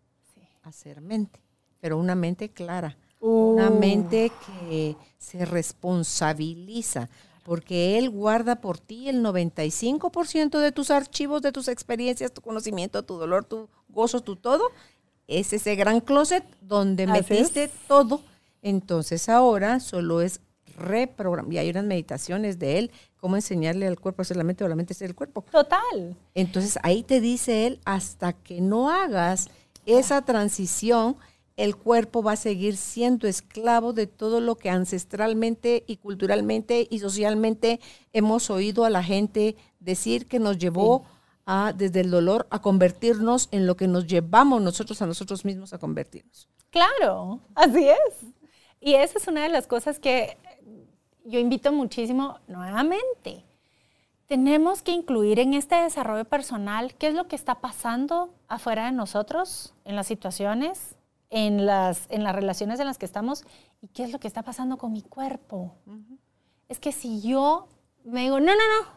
a 0.62 0.72
ser 0.72 1.00
mente, 1.00 1.40
pero 1.80 1.98
una 1.98 2.14
mente 2.14 2.50
clara, 2.50 2.96
una 3.20 3.70
uh. 3.70 3.78
mente 3.78 4.30
que 4.46 4.96
se 5.18 5.44
responsabiliza 5.44 7.08
porque 7.48 7.96
Él 7.96 8.10
guarda 8.10 8.60
por 8.60 8.78
ti 8.78 9.08
el 9.08 9.24
95% 9.24 10.58
de 10.58 10.70
tus 10.70 10.90
archivos, 10.90 11.40
de 11.40 11.50
tus 11.50 11.68
experiencias, 11.68 12.30
tu 12.30 12.42
conocimiento, 12.42 13.02
tu 13.02 13.16
dolor, 13.16 13.46
tu 13.46 13.70
gozo, 13.88 14.20
tu 14.20 14.36
todo. 14.36 14.70
Es 15.26 15.54
ese 15.54 15.74
gran 15.74 16.00
closet 16.00 16.44
donde 16.60 17.06
metiste 17.06 17.70
todo. 17.86 18.20
Entonces 18.60 19.30
ahora 19.30 19.80
solo 19.80 20.20
es 20.20 20.40
reprogramar. 20.78 21.52
Y 21.52 21.58
hay 21.58 21.70
unas 21.70 21.84
meditaciones 21.84 22.58
de 22.58 22.78
Él, 22.78 22.90
cómo 23.18 23.36
enseñarle 23.36 23.86
al 23.86 23.98
cuerpo 23.98 24.20
a 24.20 24.24
hacer 24.24 24.36
la 24.36 24.44
mente 24.44 24.64
o 24.64 24.68
la 24.68 24.76
mente 24.76 24.92
a 24.92 24.96
ser 24.96 25.10
el 25.10 25.14
cuerpo. 25.14 25.44
Total. 25.50 26.16
Entonces 26.34 26.78
ahí 26.82 27.02
te 27.02 27.20
dice 27.20 27.66
Él, 27.66 27.80
hasta 27.84 28.32
que 28.32 28.60
no 28.60 28.90
hagas 28.90 29.48
esa 29.86 30.22
transición, 30.22 31.16
el 31.56 31.76
cuerpo 31.76 32.22
va 32.22 32.32
a 32.32 32.36
seguir 32.36 32.76
siendo 32.76 33.26
esclavo 33.26 33.92
de 33.92 34.06
todo 34.06 34.40
lo 34.40 34.56
que 34.56 34.70
ancestralmente 34.70 35.82
y 35.88 35.96
culturalmente 35.96 36.86
y 36.88 37.00
socialmente 37.00 37.80
hemos 38.12 38.48
oído 38.48 38.84
a 38.84 38.90
la 38.90 39.02
gente 39.02 39.56
decir 39.80 40.26
que 40.26 40.38
nos 40.38 40.58
llevó 40.58 41.04
a, 41.46 41.72
desde 41.76 42.00
el 42.00 42.10
dolor 42.12 42.46
a 42.50 42.60
convertirnos 42.60 43.48
en 43.50 43.66
lo 43.66 43.76
que 43.76 43.88
nos 43.88 44.06
llevamos 44.06 44.62
nosotros 44.62 45.02
a 45.02 45.06
nosotros 45.06 45.44
mismos 45.44 45.72
a 45.72 45.78
convertirnos. 45.78 46.48
Claro, 46.70 47.40
así 47.56 47.88
es. 47.88 48.28
Y 48.80 48.94
esa 48.94 49.18
es 49.18 49.26
una 49.26 49.42
de 49.42 49.48
las 49.48 49.66
cosas 49.66 49.98
que 49.98 50.36
yo 51.28 51.38
invito 51.38 51.72
muchísimo 51.72 52.38
nuevamente. 52.48 53.44
Tenemos 54.26 54.82
que 54.82 54.92
incluir 54.92 55.38
en 55.38 55.54
este 55.54 55.76
desarrollo 55.76 56.24
personal 56.24 56.94
qué 56.94 57.08
es 57.08 57.14
lo 57.14 57.28
que 57.28 57.36
está 57.36 57.56
pasando 57.56 58.34
afuera 58.48 58.86
de 58.86 58.92
nosotros, 58.92 59.74
en 59.84 59.96
las 59.96 60.06
situaciones, 60.06 60.96
en 61.30 61.66
las, 61.66 62.06
en 62.10 62.24
las 62.24 62.34
relaciones 62.34 62.80
en 62.80 62.86
las 62.86 62.98
que 62.98 63.06
estamos 63.06 63.44
y 63.82 63.88
qué 63.88 64.04
es 64.04 64.12
lo 64.12 64.20
que 64.20 64.28
está 64.28 64.42
pasando 64.42 64.78
con 64.78 64.92
mi 64.92 65.02
cuerpo. 65.02 65.74
Es 66.68 66.78
que 66.78 66.92
si 66.92 67.20
yo 67.20 67.68
me 68.04 68.22
digo, 68.22 68.40
no, 68.40 68.46
no, 68.46 68.52
no, 68.54 68.88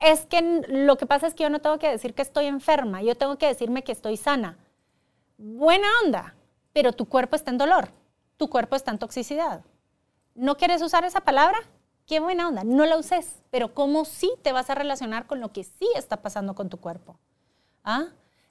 es 0.00 0.26
que 0.26 0.62
lo 0.68 0.96
que 0.96 1.06
pasa 1.06 1.26
es 1.26 1.34
que 1.34 1.42
yo 1.42 1.50
no 1.50 1.60
tengo 1.60 1.78
que 1.78 1.90
decir 1.90 2.14
que 2.14 2.22
estoy 2.22 2.46
enferma, 2.46 3.02
yo 3.02 3.16
tengo 3.16 3.36
que 3.36 3.46
decirme 3.46 3.82
que 3.82 3.92
estoy 3.92 4.16
sana. 4.16 4.58
Buena 5.38 5.86
onda, 6.04 6.34
pero 6.72 6.92
tu 6.92 7.06
cuerpo 7.06 7.34
está 7.36 7.50
en 7.50 7.58
dolor, 7.58 7.90
tu 8.36 8.48
cuerpo 8.48 8.76
está 8.76 8.92
en 8.92 8.98
toxicidad. 8.98 9.64
¿No 10.34 10.56
quieres 10.56 10.82
usar 10.82 11.04
esa 11.04 11.20
palabra? 11.20 11.58
Qué 12.10 12.18
buena 12.18 12.48
onda, 12.48 12.64
no 12.64 12.86
la 12.86 12.98
uses, 12.98 13.40
pero 13.52 13.72
¿cómo 13.72 14.04
sí 14.04 14.32
te 14.42 14.50
vas 14.50 14.68
a 14.68 14.74
relacionar 14.74 15.28
con 15.28 15.38
lo 15.38 15.52
que 15.52 15.62
sí 15.62 15.88
está 15.94 16.20
pasando 16.22 16.56
con 16.56 16.68
tu 16.68 16.78
cuerpo? 16.78 17.16
¿Ah? 17.84 18.06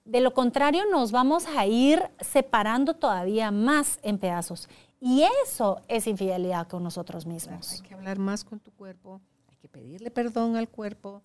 De 0.06 0.22
lo 0.22 0.34
contrario, 0.34 0.86
nos 0.90 1.12
vamos 1.12 1.46
a 1.46 1.66
ir 1.66 2.10
separando 2.22 2.94
todavía 2.94 3.52
más 3.52 4.00
en 4.02 4.18
pedazos. 4.18 4.70
Y 5.02 5.26
eso 5.44 5.82
es 5.90 6.08
infidelidad 6.08 6.70
con 6.70 6.84
nosotros 6.84 7.26
mismos. 7.26 7.74
hay 7.74 7.82
que 7.82 7.96
hablar 7.96 8.18
más 8.18 8.46
con 8.46 8.62
tu 8.62 8.72
cuerpo, 8.72 9.20
hay 9.50 9.58
que 9.58 9.68
pedirle 9.68 10.10
perdón 10.10 10.56
al 10.56 10.70
cuerpo, 10.70 11.22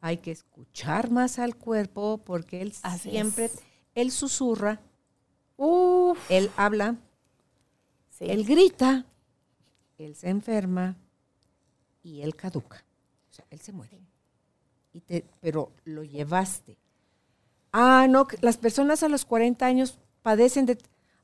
hay 0.00 0.16
que 0.16 0.32
escuchar 0.32 1.12
más 1.12 1.38
al 1.38 1.54
cuerpo 1.54 2.18
porque 2.18 2.62
él 2.62 2.72
Así 2.82 3.10
siempre, 3.10 3.44
es. 3.44 3.60
él 3.94 4.10
susurra, 4.10 4.80
Uf, 5.56 6.18
él 6.32 6.50
habla, 6.56 6.96
sí. 8.10 8.24
él 8.28 8.44
grita, 8.44 9.04
él 9.98 10.16
se 10.16 10.30
enferma 10.30 10.96
y 12.06 12.22
él 12.22 12.36
caduca. 12.36 12.84
O 13.30 13.34
sea, 13.34 13.44
él 13.50 13.58
se 13.60 13.72
muere. 13.72 13.98
Y 14.92 15.00
te, 15.00 15.24
pero 15.40 15.72
lo 15.84 16.04
llevaste. 16.04 16.76
Ah, 17.72 18.06
no, 18.08 18.28
las 18.40 18.56
personas 18.56 19.02
a 19.02 19.08
los 19.08 19.24
40 19.24 19.66
años 19.66 19.98
padecen 20.22 20.66
de, 20.66 20.78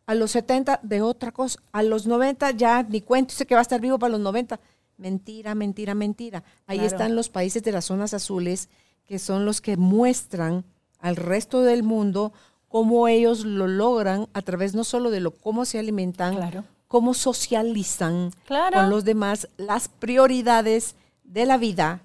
a 0.06 0.14
los 0.14 0.32
70 0.32 0.80
de 0.82 1.00
otra 1.00 1.30
cosa. 1.30 1.60
A 1.70 1.82
los 1.84 2.06
90 2.06 2.50
ya 2.52 2.82
ni 2.82 3.00
cuento, 3.00 3.30
dice 3.32 3.46
que 3.46 3.54
va 3.54 3.60
a 3.60 3.62
estar 3.62 3.80
vivo 3.80 3.98
para 3.98 4.10
los 4.12 4.20
90. 4.20 4.58
Mentira, 4.98 5.54
mentira, 5.54 5.94
mentira. 5.94 6.42
Ahí 6.66 6.78
Claro. 6.78 6.92
están 6.92 7.16
los 7.16 7.28
países 7.28 7.62
de 7.62 7.72
las 7.72 7.84
zonas 7.86 8.12
azules, 8.12 8.68
que 9.06 9.18
son 9.18 9.44
los 9.46 9.60
que 9.60 9.76
muestran 9.76 10.64
al 10.98 11.16
resto 11.16 11.62
del 11.62 11.82
mundo 11.84 12.32
cómo 12.68 13.06
ellos 13.06 13.44
lo 13.44 13.68
logran 13.68 14.28
a 14.32 14.42
través 14.42 14.74
no 14.74 14.82
solo 14.84 15.10
de 15.10 15.20
lo 15.20 15.30
cómo 15.30 15.64
se 15.64 15.78
alimentan, 15.78 16.34
Claro. 16.36 16.64
Cómo 16.92 17.14
socializan 17.14 18.32
Claro. 18.44 18.76
con 18.76 18.90
los 18.90 19.02
demás, 19.06 19.48
las 19.56 19.88
prioridades 19.88 20.94
de 21.24 21.46
la 21.46 21.56
vida 21.56 22.02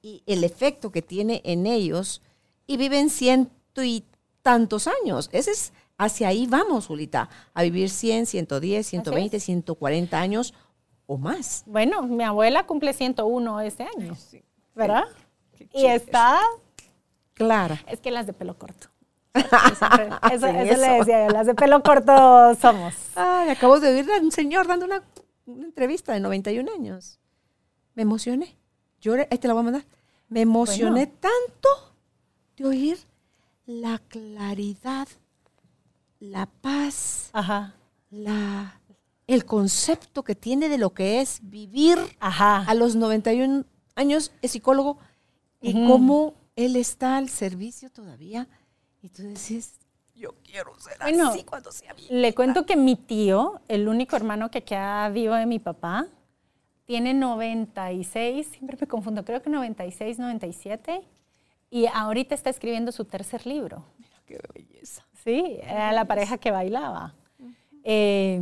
y 0.00 0.22
el 0.26 0.44
efecto 0.44 0.92
que 0.92 1.02
tiene 1.02 1.42
en 1.44 1.66
ellos 1.66 2.22
y 2.64 2.76
viven 2.76 3.10
ciento 3.10 3.82
y 3.82 4.04
tantos 4.42 4.86
años. 4.86 5.28
Ese 5.32 5.50
es, 5.50 5.72
hacia 5.96 6.28
ahí 6.28 6.46
vamos, 6.46 6.86
Julita, 6.86 7.28
a 7.52 7.62
vivir 7.64 7.90
100, 7.90 8.26
110, 8.26 8.86
120, 8.86 9.40
140 9.40 10.20
años 10.20 10.54
o 11.06 11.18
más. 11.18 11.64
Bueno, 11.66 12.02
mi 12.02 12.22
abuela 12.22 12.64
cumple 12.64 12.92
101 12.92 13.60
este 13.62 13.88
año, 13.96 14.16
¿verdad? 14.76 15.06
Y 15.72 15.86
está, 15.86 16.38
Clara. 17.34 17.82
es 17.88 17.98
que 17.98 18.12
las 18.12 18.28
de 18.28 18.34
pelo 18.34 18.56
corto. 18.56 18.86
Eso, 20.32 20.46
le 20.46 20.64
decía 20.64 21.26
yo, 21.26 21.32
las 21.32 21.46
de 21.46 21.54
pelo 21.54 21.82
corto 21.82 22.54
somos. 22.60 22.94
Ay, 23.14 23.50
acabo 23.50 23.78
de 23.80 23.88
oír 23.88 24.10
a 24.10 24.20
un 24.20 24.32
señor 24.32 24.66
dando 24.66 24.86
una, 24.86 25.02
una 25.46 25.66
entrevista 25.66 26.12
de 26.12 26.20
91 26.20 26.72
años. 26.72 27.18
Me 27.94 28.02
emocioné. 28.02 28.56
Lloré, 29.00 29.28
ahí 29.30 29.38
te 29.38 29.48
la 29.48 29.54
voy 29.54 29.60
a 29.60 29.64
mandar. 29.64 29.84
Me 30.28 30.42
emocioné 30.42 31.06
tanto 31.06 31.68
de 32.56 32.64
oír 32.64 32.98
la 33.66 33.98
claridad, 33.98 35.08
la 36.20 36.46
paz, 36.46 37.30
Ajá, 37.32 37.74
la, 38.10 38.80
el 39.26 39.44
concepto 39.44 40.24
que 40.24 40.34
tiene 40.34 40.68
de 40.68 40.78
lo 40.78 40.90
que 40.94 41.20
es 41.20 41.40
vivir 41.42 41.98
ajá. 42.18 42.64
a 42.64 42.74
los 42.74 42.96
91 42.96 43.64
años, 43.94 44.32
es 44.42 44.52
psicólogo, 44.52 44.98
y 45.60 45.72
cómo 45.86 46.34
él 46.56 46.76
está 46.76 47.16
al 47.16 47.28
servicio 47.28 47.90
todavía. 47.90 48.48
Y 49.02 49.08
tú 49.10 49.22
decís, 49.22 49.74
yo 50.14 50.34
quiero 50.42 50.78
ser 50.80 50.98
Bueno, 51.00 51.28
así 51.30 51.44
cuando 51.44 51.70
sea 51.72 51.92
vieja. 51.94 52.12
Le 52.12 52.34
cuento 52.34 52.66
que 52.66 52.76
mi 52.76 52.96
tío, 52.96 53.60
el 53.68 53.88
único 53.88 54.16
hermano 54.16 54.50
que 54.50 54.62
queda 54.64 55.08
vivo 55.10 55.34
de 55.34 55.46
mi 55.46 55.58
papá, 55.58 56.06
tiene 56.84 57.12
96, 57.14 58.46
siempre 58.46 58.76
me 58.80 58.86
confundo, 58.86 59.24
creo 59.24 59.42
que 59.42 59.50
96, 59.50 60.18
97, 60.18 61.02
y 61.70 61.86
ahorita 61.86 62.34
está 62.34 62.50
escribiendo 62.50 62.92
su 62.92 63.04
tercer 63.04 63.46
libro. 63.46 63.84
Qué 64.26 64.40
belleza. 64.54 65.04
Sí, 65.22 65.58
era 65.62 65.92
la 65.92 66.06
pareja 66.06 66.38
que 66.38 66.50
bailaba. 66.50 67.14
Eh, 67.84 68.40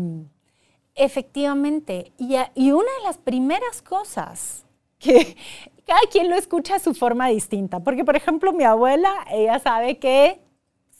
efectivamente, 0.94 2.12
y, 2.18 2.36
a- 2.36 2.50
y 2.54 2.70
una 2.72 2.90
de 2.98 3.04
las 3.04 3.18
primeras 3.18 3.82
cosas 3.82 4.64
que 4.98 5.36
cada 5.86 6.00
quien 6.10 6.28
lo 6.30 6.36
escucha 6.36 6.76
a 6.76 6.78
su 6.78 6.94
forma 6.94 7.28
distinta, 7.28 7.80
porque 7.80 8.04
por 8.04 8.16
ejemplo 8.16 8.52
mi 8.52 8.64
abuela, 8.64 9.12
ella 9.30 9.58
sabe 9.58 9.98
que 9.98 10.40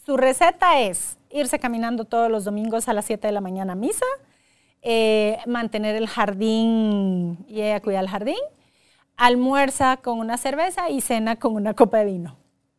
su 0.06 0.16
receta 0.16 0.80
es 0.82 1.18
irse 1.30 1.58
caminando 1.58 2.04
todos 2.04 2.30
los 2.30 2.44
domingos 2.44 2.88
a 2.88 2.92
las 2.92 3.06
7 3.06 3.26
de 3.26 3.32
la 3.32 3.40
mañana 3.40 3.72
a 3.72 3.76
misa, 3.76 4.06
eh, 4.80 5.38
mantener 5.46 5.96
el 5.96 6.06
jardín 6.06 7.44
y 7.48 7.60
ella 7.62 7.80
cuida 7.80 7.98
el 7.98 8.08
jardín, 8.08 8.38
almuerza 9.16 9.96
con 9.96 10.20
una 10.20 10.38
cerveza 10.38 10.90
y 10.90 11.00
cena 11.00 11.34
con 11.34 11.56
una 11.56 11.74
copa 11.74 11.98
de 11.98 12.04
vino. 12.04 12.36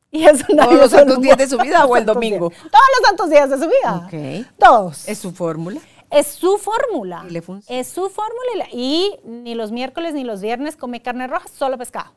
Y 0.09 0.23
¿Todos 0.25 0.73
los 0.73 0.89
santos 0.89 1.19
días 1.19 1.37
de 1.37 1.49
su 1.49 1.57
vida 1.57 1.85
o 1.85 1.97
el 1.97 2.05
domingo? 2.05 2.47
días. 2.47 2.61
Todos 2.61 2.85
los 2.97 3.07
santos 3.07 3.29
días 3.29 3.49
de 3.49 3.57
su 3.57 3.67
vida. 3.67 4.05
Ok. 4.05 4.47
Todos. 4.57 5.05
Es 5.09 5.17
su 5.17 5.33
fórmula. 5.33 5.81
Es 6.09 6.27
su 6.27 6.57
fórmula. 6.57 7.25
Y 7.27 7.31
le 7.31 7.41
funciona. 7.41 7.81
Es 7.81 7.89
su 7.89 8.09
fórmula 8.09 8.69
y, 8.71 9.11
y 9.25 9.27
ni 9.27 9.53
los 9.53 9.73
miércoles 9.73 10.13
ni 10.13 10.23
los 10.23 10.39
viernes 10.39 10.77
come 10.77 11.01
carne 11.01 11.27
roja, 11.27 11.49
solo 11.49 11.77
pescado. 11.77 12.13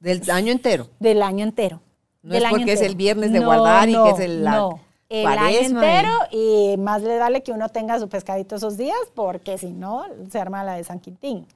Del 0.00 0.22
año 0.30 0.50
entero. 0.50 0.88
Del 0.98 1.22
año 1.22 1.44
entero. 1.44 1.82
No 2.24 2.32
Del 2.32 2.42
es 2.42 2.48
año 2.48 2.56
porque 2.56 2.72
es 2.72 2.80
el 2.80 2.96
viernes 2.96 3.32
de 3.32 3.38
guardar 3.40 3.88
y 3.88 3.92
que 3.92 4.10
es 4.10 4.18
el- 4.20 4.42
la 4.44 4.56
no. 4.56 4.80
El 5.10 5.22
cuaresma 5.22 5.80
año 5.80 5.90
entero 6.00 6.12
y 6.32 6.76
más 6.78 7.02
le 7.02 7.18
vale 7.18 7.42
que 7.42 7.52
uno 7.52 7.68
tenga 7.68 8.00
su 8.00 8.08
pescadito 8.08 8.56
esos 8.56 8.76
días 8.76 8.96
porque 9.14 9.58
si 9.58 9.70
no 9.70 10.04
se 10.30 10.40
arma 10.40 10.64
la 10.64 10.74
de 10.74 10.82
San 10.84 10.98
Quintín. 10.98 11.46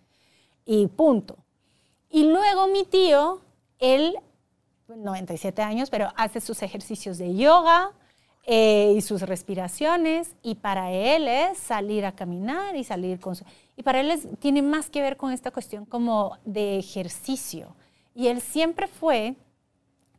Y 0.67 0.87
punto. 0.87 1.35
Y 2.11 2.25
luego 2.31 2.69
mi 2.69 2.85
tío, 2.85 3.41
él, 3.79 4.17
97 4.87 5.63
años, 5.63 5.91
pero 5.91 6.13
hace 6.17 6.41
sus 6.41 6.63
ejercicios 6.63 7.19
de 7.19 7.35
yoga 7.35 7.91
eh, 8.47 8.95
y 8.97 9.01
sus 9.03 9.23
respiraciones 9.23 10.35
y 10.43 10.55
para 10.55 10.91
él 10.93 11.29
es 11.29 11.59
salir 11.59 12.07
a 12.07 12.13
caminar 12.13 12.77
y 12.77 12.85
salir 12.85 13.21
con 13.21 13.35
su... 13.37 13.45
Y 13.77 13.83
para 13.83 14.01
él 14.01 14.11
es- 14.11 14.27
tiene 14.39 14.63
más 14.63 14.89
que 14.89 15.03
ver 15.03 15.17
con 15.17 15.33
esta 15.33 15.51
cuestión 15.51 15.85
como 15.85 16.37
de 16.45 16.79
ejercicio. 16.79 17.75
Y 18.15 18.29
él 18.29 18.41
siempre 18.41 18.87
fue 18.87 19.35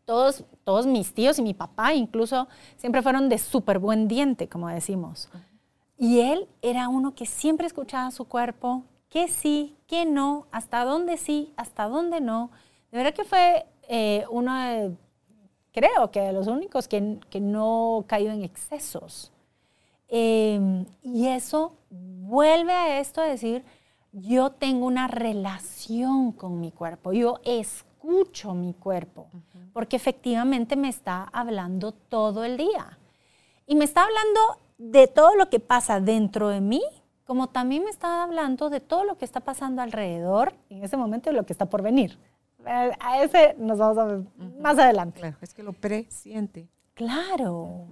todos, 0.10 0.44
todos 0.64 0.88
mis 0.88 1.14
tíos 1.14 1.38
y 1.38 1.44
mi 1.44 1.54
papá 1.54 1.94
incluso 1.94 2.48
siempre 2.78 3.04
fueron 3.04 3.30
de 3.30 3.38
súper 3.38 3.78
buen 3.78 4.08
diente, 4.08 4.50
como 4.50 4.68
decimos. 4.68 5.30
Y 6.00 6.22
él 6.22 6.48
era 6.64 6.88
uno 6.88 7.14
que 7.14 7.28
siempre 7.28 7.68
escuchaba 7.68 8.10
su 8.10 8.26
cuerpo, 8.26 8.86
que 9.08 9.28
sí, 9.28 9.78
que 9.86 10.08
no, 10.08 10.48
hasta 10.52 10.84
dónde 10.84 11.18
sí, 11.18 11.54
hasta 11.58 11.88
dónde 11.88 12.22
no. 12.22 12.50
De 12.92 12.98
verdad 12.98 13.14
que 13.14 13.24
fue 13.24 13.68
eh, 13.88 14.26
uno 14.32 14.60
de, 14.60 14.98
creo 15.72 16.10
que 16.10 16.22
de 16.22 16.34
los 16.34 16.48
únicos 16.48 16.88
que, 16.88 17.20
que 17.30 17.40
no 17.40 18.04
cayó 18.08 18.32
en 18.32 18.42
excesos. 18.44 19.32
Eh, 20.08 20.86
y 21.04 21.28
eso 21.28 21.74
vuelve 21.92 22.74
a 22.74 23.00
esto 23.00 23.22
a 23.22 23.26
decir, 23.26 23.64
yo 24.12 24.50
tengo 24.50 24.88
una 24.88 25.08
relación 25.08 26.32
con 26.32 26.60
mi 26.60 26.72
cuerpo, 26.72 27.14
yo 27.14 27.42
escucho 27.44 28.56
mi 28.56 28.74
cuerpo, 28.74 29.28
porque 29.74 29.96
efectivamente 29.96 30.76
me 30.76 30.90
está 30.90 31.24
hablando 31.24 31.92
todo 31.92 32.44
el 32.44 32.58
día. 32.58 32.98
Y 33.66 33.76
me 33.76 33.86
está 33.86 34.04
hablando 34.04 34.40
de 34.78 35.08
todo 35.08 35.36
lo 35.36 35.50
que 35.50 35.60
pasa 35.60 36.00
dentro 36.00 36.50
de 36.50 36.62
mí, 36.62 36.82
como 37.26 37.48
también 37.48 37.84
me 37.84 37.90
está 37.90 38.24
hablando 38.24 38.70
de 38.70 38.80
todo 38.80 39.04
lo 39.04 39.18
que 39.18 39.26
está 39.26 39.42
pasando 39.42 39.82
alrededor 39.82 40.54
en 40.70 40.84
ese 40.84 40.98
momento 40.98 41.30
y 41.30 41.34
lo 41.34 41.46
que 41.46 41.54
está 41.54 41.66
por 41.66 41.84
venir. 41.84 42.18
Eh, 42.66 42.92
A 43.00 43.24
ese 43.24 43.56
nos 43.60 43.78
vamos 43.78 43.98
a 43.98 44.06
ver 44.06 44.22
más 44.60 44.78
adelante. 44.80 45.20
Claro, 45.20 45.38
es 45.42 45.54
que 45.54 45.64
lo 45.64 45.74
presiente. 45.74 46.68
Claro. 46.96 47.88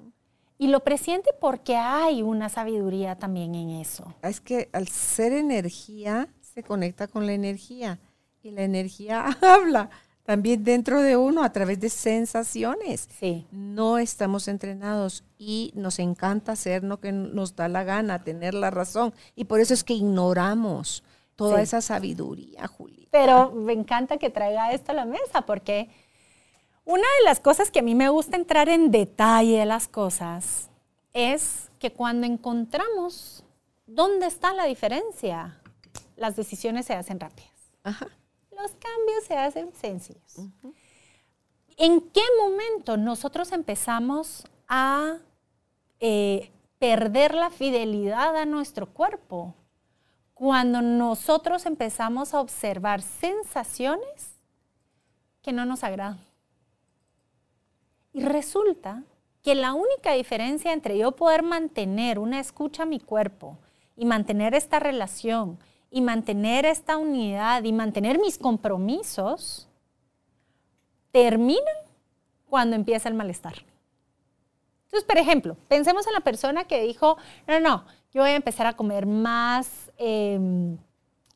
Y 0.58 0.68
lo 0.68 0.80
presiente 0.80 1.30
porque 1.40 1.76
hay 1.76 2.24
una 2.24 2.50
sabiduría 2.50 3.16
también 3.16 3.54
en 3.54 3.70
eso. 3.70 4.16
Es 4.24 4.42
que 4.42 4.70
al 4.74 4.88
ser 4.88 5.34
energía, 5.34 6.28
se 6.42 6.64
conecta 6.64 7.08
con 7.08 7.28
la 7.28 7.34
energía. 7.34 8.00
Y 8.42 8.52
la 8.52 8.64
energía 8.64 9.26
habla 9.42 9.92
también 10.28 10.66
dentro 10.66 11.02
de 11.02 11.16
uno 11.16 11.42
a 11.42 11.54
través 11.54 11.80
de 11.80 11.88
sensaciones. 11.90 13.08
Sí. 13.18 13.48
No 13.50 13.98
estamos 13.98 14.50
entrenados 14.50 15.24
y 15.38 15.72
nos 15.74 16.00
encanta 16.00 16.52
hacer 16.52 16.84
lo 16.84 17.00
que 17.00 17.14
nos 17.14 17.56
da 17.56 17.70
la 17.70 17.86
gana, 17.86 18.26
tener 18.26 18.54
la 18.54 18.70
razón. 18.70 19.14
Y 19.38 19.46
por 19.46 19.62
eso 19.62 19.74
es 19.74 19.86
que 19.86 19.94
ignoramos 19.94 21.02
toda 21.38 21.56
Sí. 21.58 21.64
esa 21.64 21.80
sabiduría, 21.80 22.68
Juli. 22.68 23.08
Pero 23.10 23.52
me 23.52 23.72
encanta 23.72 24.18
que 24.18 24.30
traiga 24.30 24.74
esto 24.74 24.92
a 24.92 24.96
la 24.96 25.06
mesa 25.06 25.44
porque 25.46 25.90
una 26.84 27.08
de 27.20 27.24
las 27.24 27.40
cosas 27.40 27.72
que 27.72 27.80
a 27.80 27.84
mí 27.84 27.96
me 27.96 28.10
gusta 28.10 28.36
entrar 28.36 28.68
en 28.68 28.92
detalle 28.92 29.60
de 29.60 29.66
las 29.66 29.88
cosas 29.88 30.70
es 31.14 31.72
que 31.80 31.94
cuando 31.94 32.28
encontramos 32.28 33.46
dónde 33.86 34.26
está 34.26 34.52
la 34.54 34.66
diferencia, 34.66 35.62
las 36.18 36.36
decisiones 36.36 36.86
se 36.86 36.96
hacen 36.96 37.18
rápidas. 37.18 37.54
Ajá. 37.86 38.08
Los 38.62 38.72
cambios 38.72 39.24
se 39.28 39.38
hacen 39.38 39.72
sencillos. 39.74 40.38
¿En 41.78 42.02
qué 42.02 42.24
momento 42.40 42.98
nosotros 42.98 43.52
empezamos 43.52 44.46
a 44.68 45.18
eh, 46.00 46.52
perder 46.80 47.36
la 47.36 47.52
fidelidad 47.52 48.36
a 48.36 48.46
nuestro 48.46 48.88
cuerpo? 48.88 49.54
Cuando 50.34 50.82
nosotros 50.82 51.66
empezamos 51.68 52.34
a 52.34 52.42
observar 52.42 53.02
sensaciones 53.02 54.40
que 55.44 55.52
no 55.52 55.66
nos 55.66 55.84
agradan. 55.84 56.20
Y 58.14 58.22
resulta 58.22 59.04
que 59.44 59.54
la 59.54 59.74
única 59.74 60.14
diferencia 60.14 60.74
entre 60.74 60.98
yo 60.98 61.12
poder 61.12 61.44
mantener 61.44 62.18
una 62.18 62.40
escucha 62.40 62.84
a 62.84 62.88
mi 62.88 63.00
cuerpo 63.00 63.58
y 63.96 64.06
mantener 64.06 64.56
esta 64.56 64.80
relación 64.80 65.60
y 65.90 66.02
mantener 66.02 66.66
esta 66.66 66.98
unidad 66.98 67.64
y 67.64 67.72
mantener 67.74 68.20
mis 68.20 68.38
compromisos 68.38 69.68
terminan 71.12 71.64
cuando 72.50 72.76
empieza 72.76 73.10
el 73.10 73.16
malestar. 73.16 73.56
Entonces, 74.86 75.06
por 75.06 75.18
ejemplo, 75.18 75.58
pensemos 75.68 76.08
en 76.08 76.14
la 76.14 76.22
persona 76.22 76.66
que 76.66 76.82
dijo, 76.82 77.18
no, 77.46 77.60
no, 77.60 77.86
yo 78.14 78.22
voy 78.22 78.32
a 78.32 78.36
empezar 78.36 78.68
a 78.68 78.74
comer 78.74 79.06
más, 79.06 79.92
em, 79.98 80.78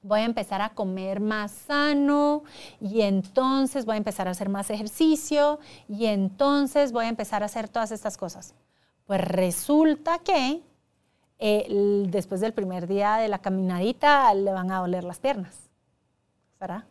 voy 0.02 0.22
a 0.22 0.26
empezar 0.26 0.62
a 0.62 0.70
comer 0.70 1.20
más 1.20 1.52
sano 1.52 2.44
y 2.80 3.02
entonces 3.02 3.86
voy 3.86 3.96
a 3.96 3.98
empezar 3.98 4.28
a 4.28 4.32
hacer 4.32 4.50
más 4.50 4.70
ejercicio 4.70 5.60
y 5.90 6.06
entonces 6.06 6.92
voy 6.92 7.06
a 7.06 7.10
empezar 7.10 7.44
a 7.44 7.48
hacer 7.48 7.68
todas 7.68 7.92
estas 7.92 8.18
cosas. 8.18 8.56
Pues 9.06 9.20
resulta 9.22 10.20
que 10.20 10.64
después 11.42 12.40
del 12.40 12.54
primer 12.54 12.88
día 12.88 13.16
de 13.16 13.28
la 13.28 13.40
caminadita 13.40 14.32
le 14.36 14.52
van 14.52 14.72
a 14.72 14.80
doler 14.80 15.04
las 15.04 15.20
piernas. 15.20 15.70
¿Verdad? 16.60 16.84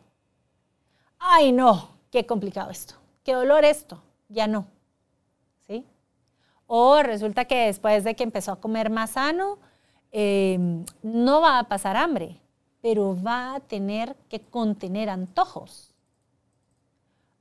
Ay, 1.17 1.53
no, 1.53 1.91
qué 2.11 2.25
complicado 2.25 2.69
esto. 2.69 2.95
Qué 3.23 3.33
dolor 3.33 3.63
esto. 3.63 4.01
Ya 4.27 4.47
no. 4.47 4.67
¿Sí? 5.67 5.85
O 6.67 7.01
resulta 7.01 7.45
que 7.45 7.67
después 7.67 8.03
de 8.03 8.15
que 8.15 8.23
empezó 8.23 8.51
a 8.51 8.59
comer 8.59 8.89
más 8.89 9.11
sano, 9.11 9.57
em, 10.11 10.83
no 11.01 11.39
va 11.39 11.59
a 11.59 11.69
pasar 11.69 11.95
hambre, 11.95 12.37
pero 12.81 13.15
va 13.21 13.55
a 13.55 13.59
tener 13.61 14.17
que 14.27 14.41
contener 14.41 15.09
antojos. 15.09 15.93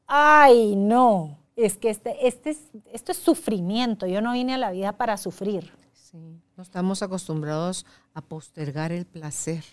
Ay, 0.06 0.76
no. 0.76 1.38
Es 1.56 1.76
que 1.76 1.90
este, 1.90 2.28
este 2.28 2.56
esto 2.92 3.12
es 3.12 3.18
sufrimiento. 3.18 4.06
Yo 4.06 4.20
no 4.20 4.32
vine 4.32 4.54
a 4.54 4.58
la 4.58 4.70
vida 4.70 4.92
para 4.92 5.16
sufrir. 5.16 5.72
Sí, 6.10 6.40
no 6.56 6.62
estamos 6.62 7.02
acostumbrados 7.02 7.86
a 8.14 8.20
postergar 8.20 8.90
el 8.90 9.06
placer. 9.06 9.64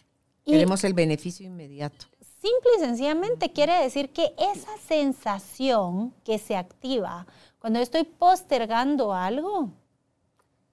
Queremos 0.45 0.83
el 0.83 0.93
beneficio 0.93 1.45
inmediato. 1.45 2.05
Simple 2.21 2.69
y 2.77 2.79
sencillamente 2.79 3.51
quiere 3.51 3.73
decir 3.81 4.13
que 4.13 4.33
esa 4.37 4.77
sensación 4.87 6.13
que 6.23 6.37
se 6.37 6.55
activa 6.55 7.25
cuando 7.59 7.79
estoy 7.79 8.03
postergando 8.03 9.13
algo, 9.13 9.71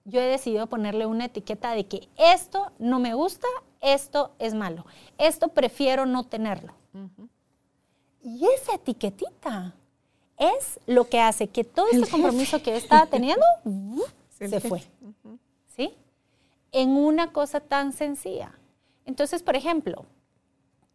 yo 0.05 0.21
he 0.21 0.27
decidido 0.27 0.67
ponerle 0.67 1.07
una 1.07 1.25
etiqueta 1.25 1.73
de 1.73 1.87
que 1.87 2.09
esto 2.17 2.71
no 2.79 3.01
me 3.01 3.15
gusta, 3.15 3.49
esto 3.81 4.33
es 4.39 4.55
malo, 4.55 4.85
esto 5.19 5.49
prefiero 5.49 6.05
no 6.07 6.25
tenerlo. 6.25 6.75
Y 8.23 8.47
esa 8.47 8.75
etiquetita 8.75 9.75
es 10.39 10.79
lo 10.87 11.09
que 11.09 11.21
hace 11.21 11.49
que 11.49 11.65
todo 11.65 11.87
ese 11.91 12.09
compromiso 12.11 12.63
que 12.63 12.73
yo 12.73 12.77
estaba 12.77 13.07
teniendo 13.07 13.45
se 14.29 14.61
fue. 14.61 14.83
¿Sí? 15.75 15.95
En 16.73 16.91
una 16.91 17.33
cosa 17.33 17.61
tan 17.61 17.93
sencilla. 17.93 18.53
Entonces, 19.05 19.43
por 19.43 19.57
ejemplo, 19.57 20.07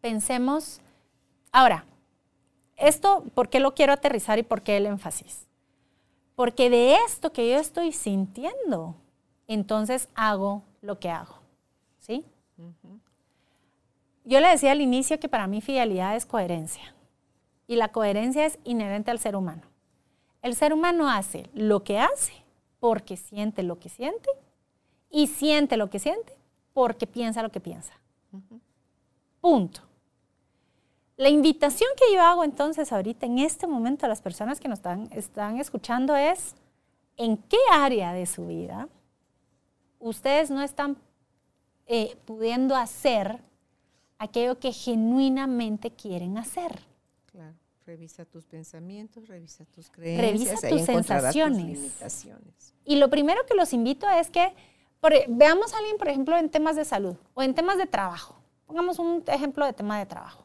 pensemos, 0.00 0.80
ahora, 1.52 1.84
esto, 2.76 3.24
¿por 3.34 3.48
qué 3.48 3.60
lo 3.60 3.74
quiero 3.74 3.92
aterrizar 3.92 4.38
y 4.38 4.42
por 4.42 4.62
qué 4.62 4.76
el 4.76 4.86
énfasis? 4.86 5.46
Porque 6.34 6.70
de 6.70 6.96
esto 7.06 7.32
que 7.32 7.50
yo 7.50 7.58
estoy 7.58 7.92
sintiendo, 7.92 8.94
entonces 9.46 10.08
hago 10.14 10.62
lo 10.80 10.98
que 10.98 11.10
hago, 11.10 11.36
¿sí? 11.98 12.24
Yo 14.24 14.40
le 14.40 14.48
decía 14.48 14.72
al 14.72 14.80
inicio 14.80 15.20
que 15.20 15.28
para 15.28 15.46
mí 15.46 15.60
fidelidad 15.60 16.16
es 16.16 16.24
coherencia 16.24 16.94
y 17.66 17.76
la 17.76 17.88
coherencia 17.88 18.46
es 18.46 18.58
inherente 18.64 19.10
al 19.10 19.18
ser 19.18 19.36
humano. 19.36 19.62
El 20.42 20.54
ser 20.54 20.72
humano 20.72 21.10
hace 21.10 21.50
lo 21.52 21.84
que 21.84 21.98
hace 21.98 22.32
porque 22.78 23.16
siente 23.16 23.62
lo 23.62 23.78
que 23.78 23.90
siente 23.90 24.30
y 25.10 25.26
siente 25.26 25.76
lo 25.76 25.90
que 25.90 25.98
siente 25.98 26.32
porque 26.72 27.06
piensa 27.06 27.42
lo 27.42 27.50
que 27.50 27.60
piensa. 27.60 27.92
Punto. 29.40 29.80
La 31.16 31.28
invitación 31.28 31.90
que 31.96 32.14
yo 32.14 32.22
hago 32.22 32.44
entonces 32.44 32.92
ahorita 32.92 33.26
en 33.26 33.38
este 33.38 33.66
momento 33.66 34.06
a 34.06 34.08
las 34.08 34.22
personas 34.22 34.60
que 34.60 34.68
nos 34.68 34.78
están, 34.78 35.10
están 35.12 35.58
escuchando 35.58 36.16
es, 36.16 36.54
¿en 37.16 37.36
qué 37.36 37.58
área 37.72 38.12
de 38.12 38.24
su 38.24 38.46
vida 38.46 38.88
ustedes 39.98 40.50
no 40.50 40.62
están 40.62 40.96
eh, 41.86 42.16
pudiendo 42.24 42.74
hacer 42.74 43.40
aquello 44.18 44.58
que 44.58 44.72
genuinamente 44.72 45.90
quieren 45.90 46.38
hacer? 46.38 46.80
Claro. 47.26 47.54
Revisa 47.84 48.24
tus 48.24 48.46
pensamientos, 48.46 49.26
revisa 49.28 49.64
tus 49.64 49.90
creencias. 49.90 50.62
Revisa 50.62 50.68
tus 50.68 50.82
sensaciones. 50.82 51.92
y 52.84 52.96
lo 52.96 53.10
primero 53.10 53.44
que 53.46 53.54
los 53.54 53.72
invito 53.72 54.08
es 54.08 54.30
que 54.30 54.54
e, 55.02 55.26
veamos 55.28 55.72
a 55.72 55.78
alguien, 55.78 55.96
por 55.96 56.08
ejemplo, 56.08 56.36
en 56.36 56.50
temas 56.50 56.76
de 56.76 56.84
salud 56.84 57.16
o 57.34 57.42
en 57.42 57.54
temas 57.54 57.78
de 57.78 57.86
trabajo. 57.86 58.36
Pongamos 58.66 58.98
un 58.98 59.24
ejemplo 59.26 59.64
de 59.64 59.72
tema 59.72 59.98
de 59.98 60.06
trabajo. 60.06 60.44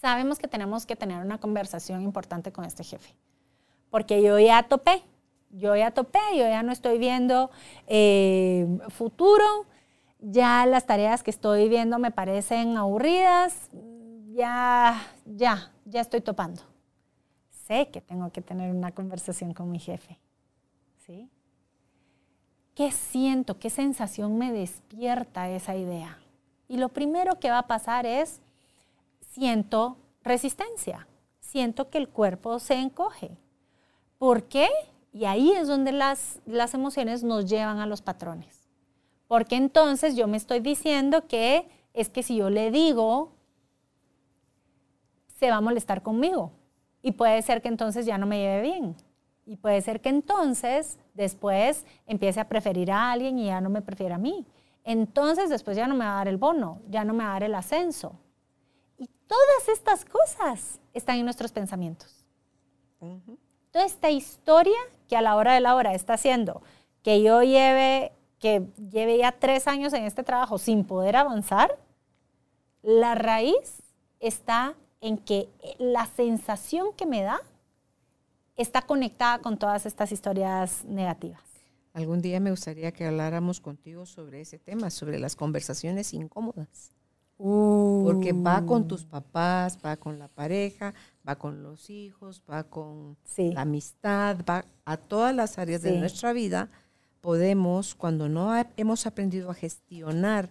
Sabemos 0.00 0.38
que 0.38 0.48
tenemos 0.48 0.84
que 0.84 0.96
tener 0.96 1.24
una 1.24 1.38
conversación 1.38 2.02
importante 2.02 2.52
con 2.52 2.64
este 2.64 2.84
jefe, 2.84 3.14
porque 3.90 4.22
yo 4.22 4.38
ya 4.38 4.62
topé, 4.64 5.02
yo 5.50 5.74
ya 5.74 5.92
topé, 5.92 6.18
yo 6.32 6.44
ya 6.44 6.62
no 6.62 6.72
estoy 6.72 6.98
viendo 6.98 7.50
eh, 7.86 8.66
futuro, 8.88 9.66
ya 10.18 10.66
las 10.66 10.86
tareas 10.86 11.22
que 11.22 11.30
estoy 11.30 11.68
viendo 11.68 11.98
me 11.98 12.10
parecen 12.10 12.76
aburridas, 12.76 13.70
ya, 14.32 15.02
ya, 15.24 15.72
ya 15.84 16.00
estoy 16.00 16.20
topando. 16.20 16.62
Sé 17.48 17.88
que 17.88 18.00
tengo 18.00 18.30
que 18.30 18.42
tener 18.42 18.70
una 18.70 18.92
conversación 18.92 19.54
con 19.54 19.70
mi 19.70 19.78
jefe, 19.78 20.18
¿sí? 21.06 21.30
¿Qué 22.76 22.92
siento? 22.92 23.58
¿Qué 23.58 23.70
sensación 23.70 24.36
me 24.36 24.52
despierta 24.52 25.48
esa 25.48 25.74
idea? 25.76 26.18
Y 26.68 26.76
lo 26.76 26.90
primero 26.90 27.40
que 27.40 27.48
va 27.48 27.60
a 27.60 27.66
pasar 27.66 28.04
es, 28.04 28.42
siento 29.30 29.96
resistencia, 30.22 31.08
siento 31.40 31.88
que 31.88 31.96
el 31.96 32.06
cuerpo 32.06 32.58
se 32.58 32.74
encoge. 32.74 33.38
¿Por 34.18 34.42
qué? 34.42 34.68
Y 35.10 35.24
ahí 35.24 35.52
es 35.52 35.68
donde 35.68 35.90
las, 35.90 36.38
las 36.44 36.74
emociones 36.74 37.24
nos 37.24 37.46
llevan 37.48 37.78
a 37.78 37.86
los 37.86 38.02
patrones. 38.02 38.68
Porque 39.26 39.56
entonces 39.56 40.14
yo 40.14 40.28
me 40.28 40.36
estoy 40.36 40.60
diciendo 40.60 41.26
que 41.26 41.66
es 41.94 42.10
que 42.10 42.22
si 42.22 42.36
yo 42.36 42.50
le 42.50 42.70
digo, 42.70 43.32
se 45.28 45.48
va 45.48 45.56
a 45.56 45.60
molestar 45.62 46.02
conmigo. 46.02 46.52
Y 47.00 47.12
puede 47.12 47.40
ser 47.40 47.62
que 47.62 47.68
entonces 47.68 48.04
ya 48.04 48.18
no 48.18 48.26
me 48.26 48.38
lleve 48.38 48.60
bien. 48.60 48.96
Y 49.46 49.56
puede 49.56 49.80
ser 49.80 50.00
que 50.00 50.08
entonces 50.08 50.98
después 51.14 51.86
empiece 52.06 52.40
a 52.40 52.48
preferir 52.48 52.90
a 52.90 53.12
alguien 53.12 53.38
y 53.38 53.46
ya 53.46 53.60
no 53.60 53.70
me 53.70 53.80
prefiere 53.80 54.12
a 54.12 54.18
mí. 54.18 54.44
Entonces 54.84 55.48
después 55.48 55.76
ya 55.76 55.86
no 55.86 55.94
me 55.94 56.04
va 56.04 56.14
a 56.14 56.16
dar 56.16 56.28
el 56.28 56.36
bono, 56.36 56.80
ya 56.88 57.04
no 57.04 57.14
me 57.14 57.24
va 57.24 57.30
a 57.30 57.32
dar 57.34 57.44
el 57.44 57.54
ascenso. 57.54 58.18
Y 58.98 59.08
todas 59.26 59.68
estas 59.72 60.04
cosas 60.04 60.80
están 60.92 61.16
en 61.16 61.24
nuestros 61.24 61.52
pensamientos. 61.52 62.24
Toda 63.70 63.84
esta 63.84 64.10
historia 64.10 64.76
que 65.08 65.16
a 65.16 65.22
la 65.22 65.36
hora 65.36 65.54
de 65.54 65.60
la 65.60 65.74
hora 65.74 65.94
está 65.94 66.14
haciendo 66.14 66.62
que 67.06 67.22
yo 67.22 67.40
lleve, 67.44 68.10
que 68.40 68.66
lleve 68.90 69.18
ya 69.18 69.30
tres 69.30 69.68
años 69.68 69.92
en 69.92 70.02
este 70.02 70.24
trabajo 70.24 70.58
sin 70.58 70.84
poder 70.84 71.14
avanzar, 71.14 71.78
la 72.82 73.14
raíz 73.14 73.80
está 74.18 74.74
en 75.00 75.16
que 75.16 75.48
la 75.78 76.06
sensación 76.06 76.92
que 76.94 77.06
me 77.06 77.22
da 77.22 77.40
está 78.56 78.82
conectada 78.82 79.38
con 79.38 79.58
todas 79.58 79.86
estas 79.86 80.12
historias 80.12 80.84
negativas. 80.84 81.42
Algún 81.92 82.20
día 82.20 82.40
me 82.40 82.50
gustaría 82.50 82.92
que 82.92 83.06
habláramos 83.06 83.60
contigo 83.60 84.04
sobre 84.04 84.42
ese 84.42 84.58
tema, 84.58 84.90
sobre 84.90 85.18
las 85.18 85.34
conversaciones 85.34 86.12
incómodas. 86.12 86.92
Porque 87.38 88.32
va 88.32 88.64
con 88.64 88.88
tus 88.88 89.04
papás, 89.04 89.78
va 89.84 89.96
con 89.96 90.18
la 90.18 90.28
pareja, 90.28 90.94
va 91.26 91.36
con 91.36 91.62
los 91.62 91.90
hijos, 91.90 92.42
va 92.50 92.64
con 92.64 93.16
la 93.36 93.60
amistad, 93.62 94.38
va 94.48 94.64
a 94.86 94.96
todas 94.96 95.34
las 95.34 95.58
áreas 95.58 95.82
de 95.82 95.98
nuestra 95.98 96.32
vida. 96.32 96.70
Podemos, 97.20 97.94
cuando 97.94 98.28
no 98.28 98.52
hemos 98.76 99.06
aprendido 99.06 99.50
a 99.50 99.54
gestionar 99.54 100.50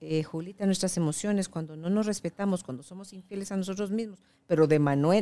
eh, 0.00 0.22
Julita, 0.22 0.64
nuestras 0.66 0.96
emociones, 0.96 1.48
cuando 1.48 1.76
no 1.76 1.90
nos 1.90 2.06
respetamos, 2.06 2.62
cuando 2.62 2.82
somos 2.82 3.12
infieles 3.12 3.50
a 3.50 3.56
nosotros 3.56 3.90
mismos, 3.90 4.20
pero 4.46 4.66
de, 4.66 4.78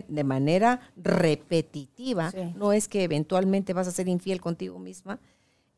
de 0.09 0.25
manera 0.25 0.81
repetitiva, 0.97 2.33
no 2.55 2.73
es 2.73 2.87
que 2.89 3.05
eventualmente 3.05 3.73
vas 3.73 3.89
a 3.89 3.93
ser 3.93 4.09
infiel 4.09 4.41
contigo 4.41 4.79
misma, 4.79 5.19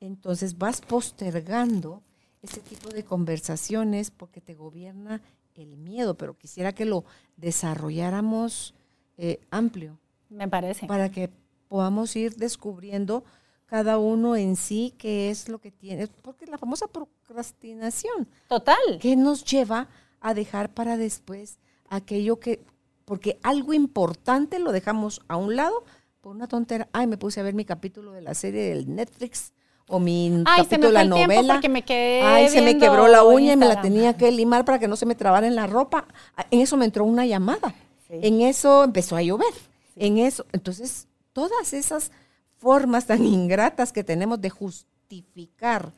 entonces 0.00 0.58
vas 0.58 0.80
postergando 0.80 2.02
ese 2.42 2.60
tipo 2.60 2.88
de 2.90 3.04
conversaciones 3.04 4.10
porque 4.10 4.40
te 4.40 4.54
gobierna 4.54 5.20
el 5.54 5.76
miedo, 5.76 6.16
pero 6.16 6.36
quisiera 6.36 6.72
que 6.72 6.84
lo 6.84 7.04
desarrolláramos 7.36 8.74
eh, 9.16 9.40
amplio. 9.50 9.98
Me 10.28 10.48
parece. 10.48 10.86
Para 10.86 11.10
que 11.10 11.30
podamos 11.68 12.14
ir 12.16 12.36
descubriendo 12.36 13.24
cada 13.68 13.98
uno 13.98 14.34
en 14.34 14.56
sí 14.56 14.94
qué 14.98 15.30
es 15.30 15.48
lo 15.48 15.58
que 15.58 15.70
tiene, 15.70 16.08
porque 16.22 16.46
la 16.46 16.58
famosa 16.58 16.86
procrastinación. 16.88 18.26
Total. 18.48 18.98
¿Qué 19.00 19.14
nos 19.14 19.44
lleva 19.44 19.88
a 20.20 20.34
dejar 20.34 20.72
para 20.72 20.96
después 20.96 21.58
aquello 21.88 22.40
que, 22.40 22.64
porque 23.04 23.38
algo 23.42 23.74
importante 23.74 24.58
lo 24.58 24.72
dejamos 24.72 25.20
a 25.28 25.36
un 25.36 25.54
lado 25.54 25.84
por 26.20 26.34
una 26.34 26.48
tontera. 26.48 26.88
Ay, 26.92 27.06
me 27.06 27.16
puse 27.16 27.40
a 27.40 27.42
ver 27.42 27.54
mi 27.54 27.64
capítulo 27.64 28.12
de 28.12 28.22
la 28.22 28.34
serie 28.34 28.70
del 28.70 28.94
Netflix 28.94 29.52
o 29.86 29.98
mi 29.98 30.42
capítulo 30.44 30.88
de 30.88 30.92
la 30.92 31.04
novela. 31.04 31.60
Me 31.68 31.82
quedé 31.82 32.22
Ay, 32.22 32.48
se 32.48 32.62
me 32.62 32.78
quebró 32.78 33.06
la 33.06 33.24
uña 33.24 33.52
y 33.52 33.56
me 33.56 33.66
la 33.66 33.80
tenía 33.80 34.16
que 34.16 34.30
limar 34.32 34.64
para 34.64 34.78
que 34.78 34.88
no 34.88 34.96
se 34.96 35.06
me 35.06 35.14
trabara 35.14 35.46
en 35.46 35.54
la 35.54 35.66
ropa. 35.66 36.06
En 36.50 36.60
eso 36.60 36.76
me 36.76 36.84
entró 36.84 37.04
una 37.04 37.26
llamada. 37.26 37.74
En 38.08 38.40
eso 38.40 38.84
empezó 38.84 39.16
a 39.16 39.22
llover. 39.22 39.52
en 39.96 40.18
eso. 40.18 40.46
Entonces, 40.52 41.08
todas 41.32 41.72
esas 41.72 42.10
formas 42.58 43.06
tan 43.06 43.24
ingratas 43.24 43.92
que 43.92 44.04
tenemos 44.04 44.40
de 44.40 44.50
justificar 44.50 45.92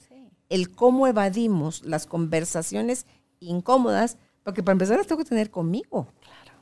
el 0.49 0.75
cómo 0.75 1.07
evadimos 1.07 1.85
las 1.85 2.07
conversaciones 2.07 3.07
incómodas, 3.39 4.19
porque 4.43 4.63
para 4.63 4.73
empezar 4.73 4.99
las 4.99 5.07
tengo 5.07 5.23
que 5.23 5.29
tener 5.29 5.51
conmigo. 5.51 6.09
Claro. 6.21 6.59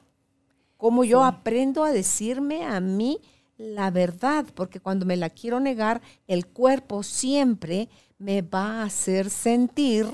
Cómo 0.77 1.05
yo 1.05 1.25
aprendo 1.25 1.85
a 1.85 1.91
decirme 1.91 2.65
a 2.65 2.81
mí 2.81 3.21
la 3.57 3.91
verdad, 3.91 4.47
porque 4.55 4.79
cuando 4.79 5.05
me 5.05 5.17
la 5.17 5.31
quiero 5.31 5.59
negar, 5.59 6.01
el 6.29 6.47
cuerpo 6.47 7.03
siempre 7.03 7.89
me 8.17 8.43
va 8.43 8.83
a 8.83 8.85
hacer 8.85 9.31
sentir 9.31 10.07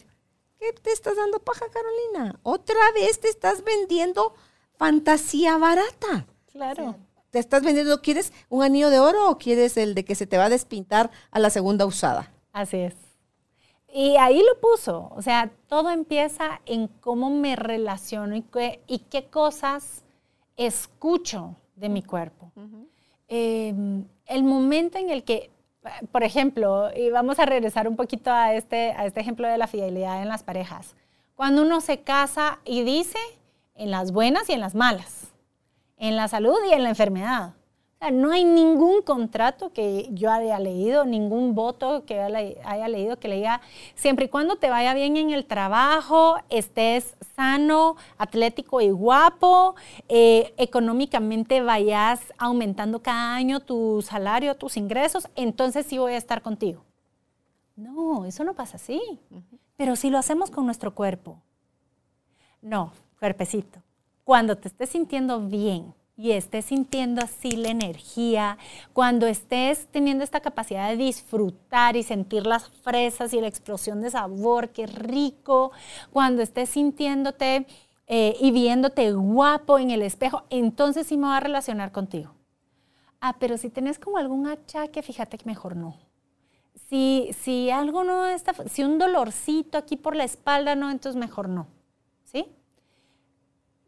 que 0.58 0.72
te 0.72 0.92
estás 0.92 1.16
dando 1.16 1.40
paja, 1.40 1.66
Carolina. 1.70 2.40
Otra 2.42 2.80
vez 2.94 3.20
te 3.20 3.28
estás 3.28 3.62
vendiendo 3.62 4.34
fantasía 4.78 5.58
barata. 5.58 6.26
Claro. 6.50 6.96
Te 7.34 7.40
estás 7.40 7.64
vendiendo, 7.64 8.00
¿quieres 8.00 8.32
un 8.48 8.62
anillo 8.62 8.90
de 8.90 9.00
oro 9.00 9.28
o 9.28 9.38
quieres 9.38 9.76
el 9.76 9.96
de 9.96 10.04
que 10.04 10.14
se 10.14 10.24
te 10.24 10.38
va 10.38 10.44
a 10.44 10.48
despintar 10.48 11.10
a 11.32 11.40
la 11.40 11.50
segunda 11.50 11.84
usada? 11.84 12.32
Así 12.52 12.76
es. 12.76 12.94
Y 13.92 14.16
ahí 14.18 14.40
lo 14.40 14.60
puso. 14.60 15.10
O 15.16 15.20
sea, 15.20 15.50
todo 15.66 15.90
empieza 15.90 16.60
en 16.64 16.86
cómo 16.86 17.30
me 17.30 17.56
relaciono 17.56 18.36
y 18.36 18.42
qué, 18.42 18.84
y 18.86 19.00
qué 19.00 19.24
cosas 19.24 20.04
escucho 20.56 21.56
de 21.74 21.88
mi 21.88 22.04
cuerpo. 22.04 22.52
Em, 23.26 24.04
el 24.26 24.44
momento 24.44 24.98
en 24.98 25.10
el 25.10 25.24
que, 25.24 25.50
por 26.12 26.22
ejemplo, 26.22 26.96
y 26.96 27.10
vamos 27.10 27.40
a 27.40 27.46
regresar 27.46 27.88
un 27.88 27.96
poquito 27.96 28.30
a 28.30 28.54
este, 28.54 28.92
a 28.92 29.06
este 29.06 29.18
ejemplo 29.18 29.48
de 29.48 29.58
la 29.58 29.66
fidelidad 29.66 30.22
en 30.22 30.28
las 30.28 30.44
parejas. 30.44 30.94
Cuando 31.34 31.62
uno 31.62 31.80
se 31.80 31.98
casa 31.98 32.60
y 32.64 32.84
dice 32.84 33.18
en 33.74 33.90
las 33.90 34.12
buenas 34.12 34.48
y 34.48 34.52
en 34.52 34.60
las 34.60 34.76
malas, 34.76 35.33
en 35.96 36.16
la 36.16 36.28
salud 36.28 36.58
y 36.68 36.72
en 36.72 36.82
la 36.82 36.90
enfermedad 36.90 37.54
no 38.10 38.32
hay 38.32 38.44
ningún 38.44 39.02
contrato 39.02 39.72
que 39.72 40.08
yo 40.12 40.30
haya 40.30 40.58
leído, 40.58 41.04
ningún 41.04 41.54
voto 41.54 42.04
que 42.04 42.20
haya 42.20 42.88
leído 42.88 43.18
que 43.18 43.28
le 43.28 43.36
diga, 43.36 43.60
siempre 43.94 44.26
y 44.26 44.28
cuando 44.28 44.56
te 44.56 44.70
vaya 44.70 44.94
bien 44.94 45.16
en 45.16 45.30
el 45.30 45.46
trabajo, 45.46 46.36
estés 46.48 47.14
sano, 47.36 47.96
atlético 48.18 48.80
y 48.80 48.90
guapo, 48.90 49.74
eh, 50.08 50.54
económicamente 50.56 51.60
vayas 51.62 52.20
aumentando 52.38 53.02
cada 53.02 53.34
año 53.34 53.60
tu 53.60 54.02
salario, 54.02 54.54
tus 54.56 54.76
ingresos, 54.76 55.28
entonces 55.34 55.86
sí 55.86 55.98
voy 55.98 56.14
a 56.14 56.18
estar 56.18 56.42
contigo. 56.42 56.84
No, 57.76 58.24
eso 58.24 58.44
no 58.44 58.54
pasa 58.54 58.76
así. 58.76 59.00
Pero 59.76 59.96
si 59.96 60.08
lo 60.10 60.18
hacemos 60.18 60.50
con 60.50 60.64
nuestro 60.64 60.94
cuerpo. 60.94 61.40
No, 62.62 62.92
cuerpecito. 63.18 63.83
Cuando 64.24 64.56
te 64.56 64.68
estés 64.68 64.90
sintiendo 64.90 65.40
bien, 65.40 65.94
y 66.16 66.30
estés 66.30 66.66
sintiendo 66.66 67.22
así 67.22 67.52
la 67.52 67.70
energía, 67.70 68.56
cuando 68.92 69.26
estés 69.26 69.88
teniendo 69.88 70.22
esta 70.22 70.40
capacidad 70.40 70.88
de 70.88 70.96
disfrutar 70.96 71.96
y 71.96 72.02
sentir 72.02 72.46
las 72.46 72.68
fresas 72.68 73.32
y 73.32 73.40
la 73.40 73.48
explosión 73.48 74.00
de 74.00 74.10
sabor, 74.10 74.70
qué 74.70 74.86
rico, 74.86 75.72
cuando 76.12 76.42
estés 76.42 76.70
sintiéndote 76.70 77.66
eh, 78.06 78.36
y 78.40 78.52
viéndote 78.52 79.12
guapo 79.12 79.78
en 79.78 79.90
el 79.90 80.02
espejo, 80.02 80.44
entonces 80.50 81.06
sí 81.06 81.16
me 81.16 81.26
va 81.26 81.38
a 81.38 81.40
relacionar 81.40 81.90
contigo. 81.90 82.32
Ah, 83.20 83.36
pero 83.40 83.56
si 83.56 83.70
tenés 83.70 83.98
como 83.98 84.18
algún 84.18 84.46
achaque, 84.46 85.02
fíjate 85.02 85.38
que 85.38 85.46
mejor 85.46 85.74
no. 85.76 85.96
Si, 86.88 87.30
si 87.40 87.70
algo 87.70 88.04
no 88.04 88.26
está, 88.26 88.52
si 88.68 88.84
un 88.84 88.98
dolorcito 88.98 89.78
aquí 89.78 89.96
por 89.96 90.14
la 90.14 90.24
espalda, 90.24 90.76
no, 90.76 90.90
entonces 90.90 91.18
mejor 91.18 91.48
no. 91.48 91.66
¿Sí? 92.24 92.46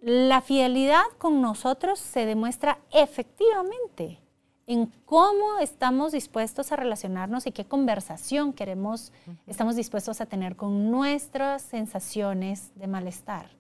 La 0.09 0.41
fidelidad 0.41 1.03
con 1.19 1.43
nosotros 1.43 1.99
se 1.99 2.27
demuestra 2.27 2.79
efectivamente 2.93 4.21
en 4.69 4.87
cómo 5.05 5.59
estamos 5.59 6.13
dispuestos 6.13 6.71
a 6.71 6.77
relacionarnos 6.77 7.45
y 7.49 7.51
qué 7.51 7.65
conversación 7.65 8.53
queremos, 8.53 9.13
estamos 9.49 9.75
dispuestos 9.75 10.21
a 10.21 10.27
tener 10.27 10.55
con 10.55 10.93
nuestras 10.93 11.63
sensaciones 11.63 12.71
de 12.77 12.87
malestar. 12.87 13.51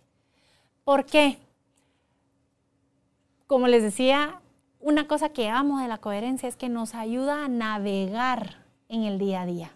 ¿Por 0.85 1.05
qué? 1.05 1.41
Como 3.49 3.67
les 3.67 3.83
decía, 3.83 4.41
una 4.79 5.09
cosa 5.09 5.31
que 5.31 5.49
amo 5.49 5.81
de 5.81 5.89
la 5.89 5.99
coherencia 5.99 6.49
es 6.49 6.55
que 6.55 6.69
nos 6.69 6.95
ayuda 6.95 7.45
a 7.45 7.49
navegar 7.49 8.65
en 8.89 9.03
el 9.03 9.19
día 9.19 9.41
a 9.41 9.47
día. 9.47 9.73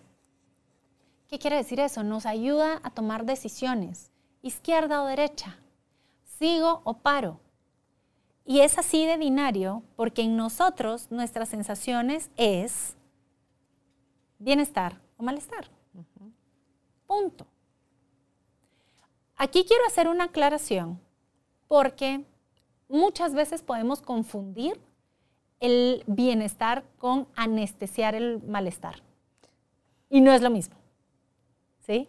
¿Qué 1.27 1.41
quiere 1.41 1.57
decir 1.57 1.81
eso? 1.81 2.05
Nos 2.05 2.27
ayuda 2.27 2.79
a 2.85 2.91
tomar 2.91 3.25
decisiones, 3.25 4.13
izquierda 4.41 5.03
o 5.03 5.07
derecha, 5.07 5.59
sigo 6.41 6.81
o 6.85 6.95
paro. 6.95 7.39
Y 8.45 8.61
es 8.61 8.79
así 8.79 9.07
de 9.07 9.19
binario 9.19 9.85
porque 9.95 10.23
en 10.23 10.37
nosotros 10.37 11.11
nuestras 11.11 11.51
sensaciones 11.51 12.31
es 12.37 12.97
bienestar 14.39 15.01
o 15.19 15.23
malestar. 15.23 15.69
Punto. 17.07 17.47
Aquí 19.37 19.65
quiero 19.65 19.85
hacer 19.87 20.09
una 20.09 20.25
aclaración 20.25 20.99
porque 21.69 22.25
muchas 22.89 23.35
veces 23.35 23.63
podemos 23.63 24.01
confundir 24.01 24.81
el 25.61 26.03
bienestar 26.07 26.85
con 26.99 27.29
anestesiar 27.37 28.15
el 28.15 28.43
malestar. 28.43 29.03
Y 30.09 30.23
no 30.23 30.33
es 30.33 30.41
lo 30.41 30.51
mismo. 30.51 30.77
¿Sí? 31.81 32.09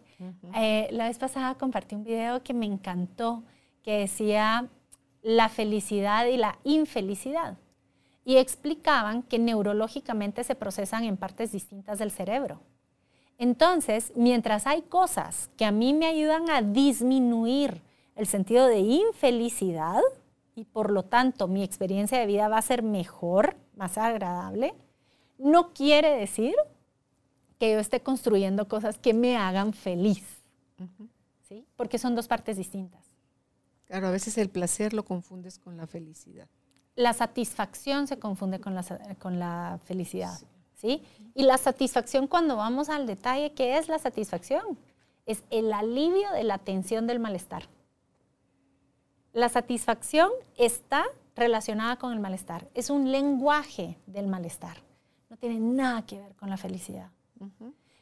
Eh, 0.55 0.87
la 0.91 1.07
vez 1.07 1.17
pasada 1.17 1.55
compartí 1.55 1.95
un 1.95 2.03
video 2.03 2.41
que 2.43 2.53
me 2.53 2.65
encantó 2.65 3.43
que 3.83 3.99
decía 3.99 4.69
la 5.21 5.49
felicidad 5.49 6.25
y 6.25 6.37
la 6.37 6.57
infelicidad. 6.63 7.57
Y 8.23 8.37
explicaban 8.37 9.23
que 9.23 9.39
neurológicamente 9.39 10.43
se 10.43 10.55
procesan 10.55 11.03
en 11.03 11.17
partes 11.17 11.51
distintas 11.51 11.99
del 11.99 12.11
cerebro. 12.11 12.61
Entonces, 13.37 14.13
mientras 14.15 14.67
hay 14.67 14.83
cosas 14.83 15.49
que 15.57 15.65
a 15.65 15.71
mí 15.71 15.93
me 15.93 16.05
ayudan 16.05 16.49
a 16.51 16.61
disminuir 16.61 17.81
el 18.15 18.27
sentido 18.27 18.67
de 18.67 18.79
infelicidad 18.79 20.01
y 20.55 20.65
por 20.65 20.91
lo 20.91 21.03
tanto 21.03 21.47
mi 21.47 21.63
experiencia 21.63 22.19
de 22.19 22.27
vida 22.27 22.47
va 22.47 22.57
a 22.57 22.61
ser 22.61 22.83
mejor, 22.83 23.55
más 23.75 23.97
agradable, 23.97 24.75
no 25.39 25.73
quiere 25.73 26.11
decir 26.17 26.53
que 27.57 27.73
yo 27.73 27.79
esté 27.79 28.01
construyendo 28.01 28.67
cosas 28.67 28.99
que 28.99 29.13
me 29.13 29.37
hagan 29.37 29.73
feliz. 29.73 30.43
¿sí? 31.47 31.65
Porque 31.75 31.97
son 31.97 32.13
dos 32.13 32.27
partes 32.27 32.57
distintas. 32.57 33.10
Claro, 33.91 34.07
a 34.07 34.11
veces 34.11 34.37
el 34.37 34.49
placer 34.49 34.93
lo 34.93 35.03
confundes 35.03 35.59
con 35.59 35.75
la 35.75 35.85
felicidad. 35.85 36.47
La 36.95 37.11
satisfacción 37.11 38.07
se 38.07 38.19
confunde 38.19 38.61
con 38.61 38.73
la, 38.73 38.85
con 39.19 39.37
la 39.37 39.81
felicidad, 39.83 40.39
sí. 40.75 41.03
Y 41.35 41.43
la 41.43 41.57
satisfacción, 41.57 42.27
cuando 42.27 42.55
vamos 42.55 42.87
al 42.87 43.05
detalle, 43.05 43.51
¿qué 43.51 43.77
es 43.77 43.89
la 43.89 43.99
satisfacción? 43.99 44.79
Es 45.25 45.43
el 45.49 45.73
alivio 45.73 46.31
de 46.31 46.45
la 46.45 46.57
tensión 46.57 47.05
del 47.05 47.19
malestar. 47.19 47.63
La 49.33 49.49
satisfacción 49.49 50.29
está 50.55 51.03
relacionada 51.35 51.97
con 51.97 52.13
el 52.13 52.21
malestar. 52.21 52.69
Es 52.73 52.89
un 52.89 53.11
lenguaje 53.11 53.97
del 54.07 54.27
malestar. 54.27 54.77
No 55.29 55.35
tiene 55.35 55.59
nada 55.59 56.05
que 56.05 56.17
ver 56.17 56.33
con 56.35 56.49
la 56.49 56.55
felicidad. 56.55 57.09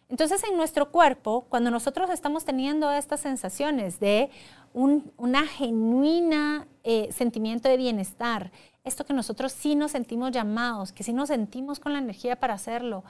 Entonces, 0.08 0.44
en 0.44 0.56
nuestro 0.56 0.92
cuerpo, 0.92 1.46
cuando 1.50 1.72
nosotros 1.72 2.12
estamos 2.12 2.46
teniendo 2.46 2.92
estas 2.92 3.22
sensaciones 3.22 4.00
de 4.00 4.30
un 4.74 5.12
una 5.18 5.46
genuina 5.46 6.68
eh, 6.84 7.12
sentimiento 7.12 7.70
de 7.70 7.78
bienestar, 7.78 8.52
esto 8.84 9.06
que 9.06 9.14
nosotros 9.14 9.52
sí 9.52 9.76
nos 9.76 9.92
sentimos 9.92 10.32
llamados, 10.32 10.92
que 10.92 11.04
sí 11.04 11.14
nos 11.14 11.30
sentimos 11.30 11.80
con 11.80 11.94
la 11.94 12.00
energía 12.00 12.40
para 12.40 12.54
hacerlo, 12.54 13.04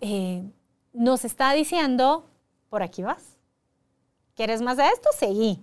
eh, 0.00 0.42
nos 0.92 1.24
está 1.24 1.52
diciendo, 1.52 2.26
por 2.68 2.82
aquí 2.82 3.02
vas. 3.02 3.38
¿Quieres 4.34 4.62
más 4.62 4.76
de 4.76 4.84
esto? 4.88 5.08
Seguí. 5.16 5.62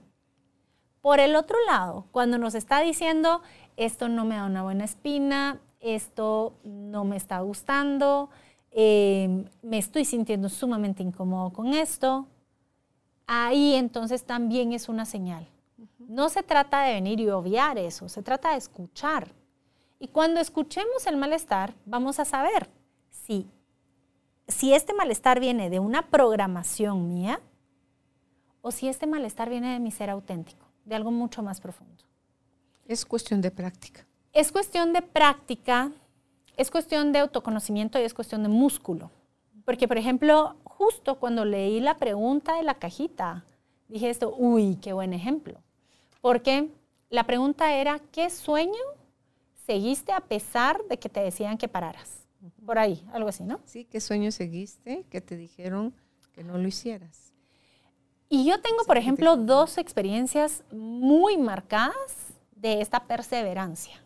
Por 1.02 1.20
el 1.20 1.36
otro 1.36 1.58
lado, 1.66 2.06
cuando 2.12 2.38
nos 2.38 2.56
está 2.56 2.80
diciendo, 2.82 3.42
esto 3.78 4.08
no 4.08 4.26
me 4.26 4.36
da 4.36 4.46
una 4.46 4.64
buena 4.64 4.86
espina, 4.86 5.60
esto 5.80 6.54
no 6.64 7.06
me 7.06 7.18
está 7.18 7.40
gustando, 7.40 8.30
Em, 8.72 9.46
me 9.62 9.78
estoy 9.78 10.06
sintiendo 10.06 10.48
sumamente 10.48 11.04
incómodo 11.04 11.52
con 11.52 11.74
esto, 11.74 12.28
ahí 13.32 13.76
entonces 13.76 14.26
también 14.26 14.74
es 14.74 14.90
una 14.90 15.06
señal. 15.06 15.48
No 15.98 16.28
se 16.28 16.44
trata 16.44 16.82
de 16.82 16.96
venir 16.96 17.22
y 17.22 17.30
obviar 17.30 17.78
eso, 17.78 18.10
se 18.10 18.22
trata 18.22 18.52
de 18.52 18.58
escuchar. 18.58 19.32
Y 20.00 20.10
cuando 20.10 20.42
escuchemos 20.42 21.08
el 21.08 21.16
malestar, 21.16 21.74
vamos 21.86 22.20
a 22.20 22.26
saber 22.26 22.70
si, 23.10 23.50
si 24.48 24.74
este 24.74 24.94
malestar 24.94 25.40
viene 25.40 25.70
de 25.70 25.80
una 25.80 26.10
programación 26.10 27.08
mía 27.08 27.40
o 28.62 28.72
si 28.72 28.90
este 28.90 29.08
malestar 29.08 29.50
viene 29.50 29.72
de 29.74 29.80
mi 29.80 29.92
ser 29.92 30.10
auténtico, 30.10 30.66
de 30.84 30.96
algo 30.96 31.12
mucho 31.12 31.42
más 31.42 31.62
profundo. 31.62 32.04
Es 32.86 33.06
cuestión 33.06 33.40
de 33.42 33.52
práctica. 33.52 34.06
Es 34.34 34.52
cuestión 34.52 34.92
de 34.92 35.02
práctica, 35.02 35.92
es 36.58 36.70
cuestión 36.70 37.14
de 37.14 37.20
autoconocimiento 37.20 37.98
y 37.98 38.04
es 38.04 38.14
cuestión 38.14 38.44
de 38.44 38.50
músculo. 38.50 39.10
Porque, 39.64 39.88
por 39.88 39.98
ejemplo, 39.98 40.58
justo 40.82 41.20
cuando 41.20 41.46
leí 41.46 41.80
la 41.80 42.00
pregunta 42.00 42.56
de 42.56 42.64
la 42.64 42.74
cajita, 42.74 43.46
dije 43.88 44.10
esto, 44.10 44.34
uy, 44.36 44.78
qué 44.82 44.94
buen 44.94 45.14
ejemplo. 45.14 45.62
Porque 46.22 46.70
la 47.10 47.26
pregunta 47.28 47.76
era, 47.76 48.00
¿qué 48.12 48.32
sueño 48.32 48.82
seguiste 49.66 50.12
a 50.12 50.20
pesar 50.20 50.84
de 50.90 50.98
que 50.98 51.10
te 51.10 51.22
decían 51.22 51.58
que 51.58 51.68
pararas. 51.68 52.26
Por 52.66 52.80
ahí, 52.80 53.06
algo 53.14 53.30
así, 53.30 53.44
¿no? 53.44 53.60
Sí, 53.66 53.86
¿qué 53.86 54.02
sueño 54.02 54.32
seguiste 54.32 55.06
que 55.10 55.22
te 55.22 55.38
dijeron 55.38 55.94
que 56.34 56.44
no 56.44 56.58
lo 56.58 56.68
hicieras? 56.68 57.34
Y 58.28 58.46
yo 58.46 58.60
tengo, 58.62 58.84
por 58.86 58.98
ejemplo, 58.98 59.38
dos 59.38 59.78
experiencias 59.78 60.64
muy 60.72 61.38
marcadas 61.38 62.34
de 62.56 62.82
esta 62.82 63.06
perseverancia. 63.06 64.02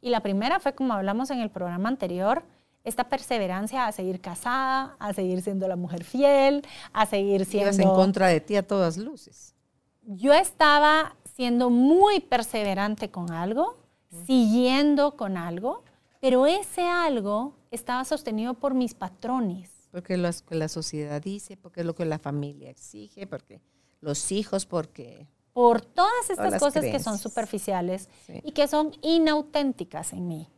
Y 0.00 0.10
la 0.10 0.20
primera 0.20 0.60
fue, 0.60 0.74
como 0.74 0.92
hablamos 0.92 1.30
en 1.30 1.40
el 1.40 1.50
programa 1.50 1.88
anterior, 1.88 2.44
esta 2.84 3.08
perseverancia 3.08 3.86
a 3.86 3.92
seguir 3.92 4.20
casada, 4.20 4.96
a 4.98 5.12
seguir 5.14 5.42
siendo 5.42 5.66
la 5.66 5.76
mujer 5.76 6.04
fiel, 6.04 6.62
a 6.92 7.06
seguir 7.06 7.46
siendo... 7.46 7.70
Ibas 7.70 7.78
en 7.78 7.88
contra 7.88 8.28
de 8.28 8.40
ti 8.40 8.56
a 8.56 8.66
todas 8.66 8.98
luces. 8.98 9.54
Yo 10.02 10.34
estaba 10.34 11.16
siendo 11.34 11.70
muy 11.70 12.20
perseverante 12.20 13.10
con 13.10 13.32
algo, 13.32 13.78
siguiendo 14.26 15.16
con 15.16 15.38
algo, 15.38 15.82
pero 16.20 16.46
ese 16.46 16.82
algo 16.82 17.54
estaba 17.70 18.04
sostenido 18.04 18.54
por 18.54 18.74
mis 18.74 18.94
patrones. 18.94 19.70
Porque 19.90 20.16
lo 20.16 20.28
que 20.46 20.54
la 20.54 20.68
sociedad 20.68 21.22
dice, 21.22 21.56
porque 21.56 21.80
es 21.80 21.86
lo 21.86 21.94
que 21.94 22.04
la 22.04 22.18
familia 22.18 22.68
exige, 22.68 23.26
porque 23.26 23.60
los 24.00 24.30
hijos, 24.30 24.66
porque... 24.66 25.26
Por 25.54 25.80
todas 25.80 26.30
estas 26.30 26.58
cosas 26.60 26.84
que 26.84 26.98
son 26.98 27.16
superficiales 27.16 28.08
y 28.42 28.52
que 28.52 28.66
son 28.66 28.92
inauténticas 29.02 30.12
en 30.12 30.26
mí. 30.26 30.48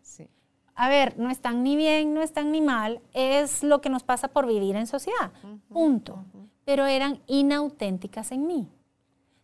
A 0.77 0.91
ver, 0.91 1.19
no 1.19 1.31
están 1.31 1.63
ni 1.63 1.75
bien, 1.75 2.13
no 2.13 2.21
están 2.21 2.53
ni 2.53 2.61
mal, 2.61 3.01
es 3.15 3.63
lo 3.63 3.81
que 3.81 3.89
nos 3.89 4.03
pasa 4.03 4.29
por 4.29 4.47
vivir 4.47 4.77
en 4.77 4.87
sociedad, 4.87 5.33
punto. 5.71 6.25
Pero 6.67 6.85
eran 6.85 7.21
inauténticas 7.27 8.31
en 8.31 8.47
mí. 8.47 8.69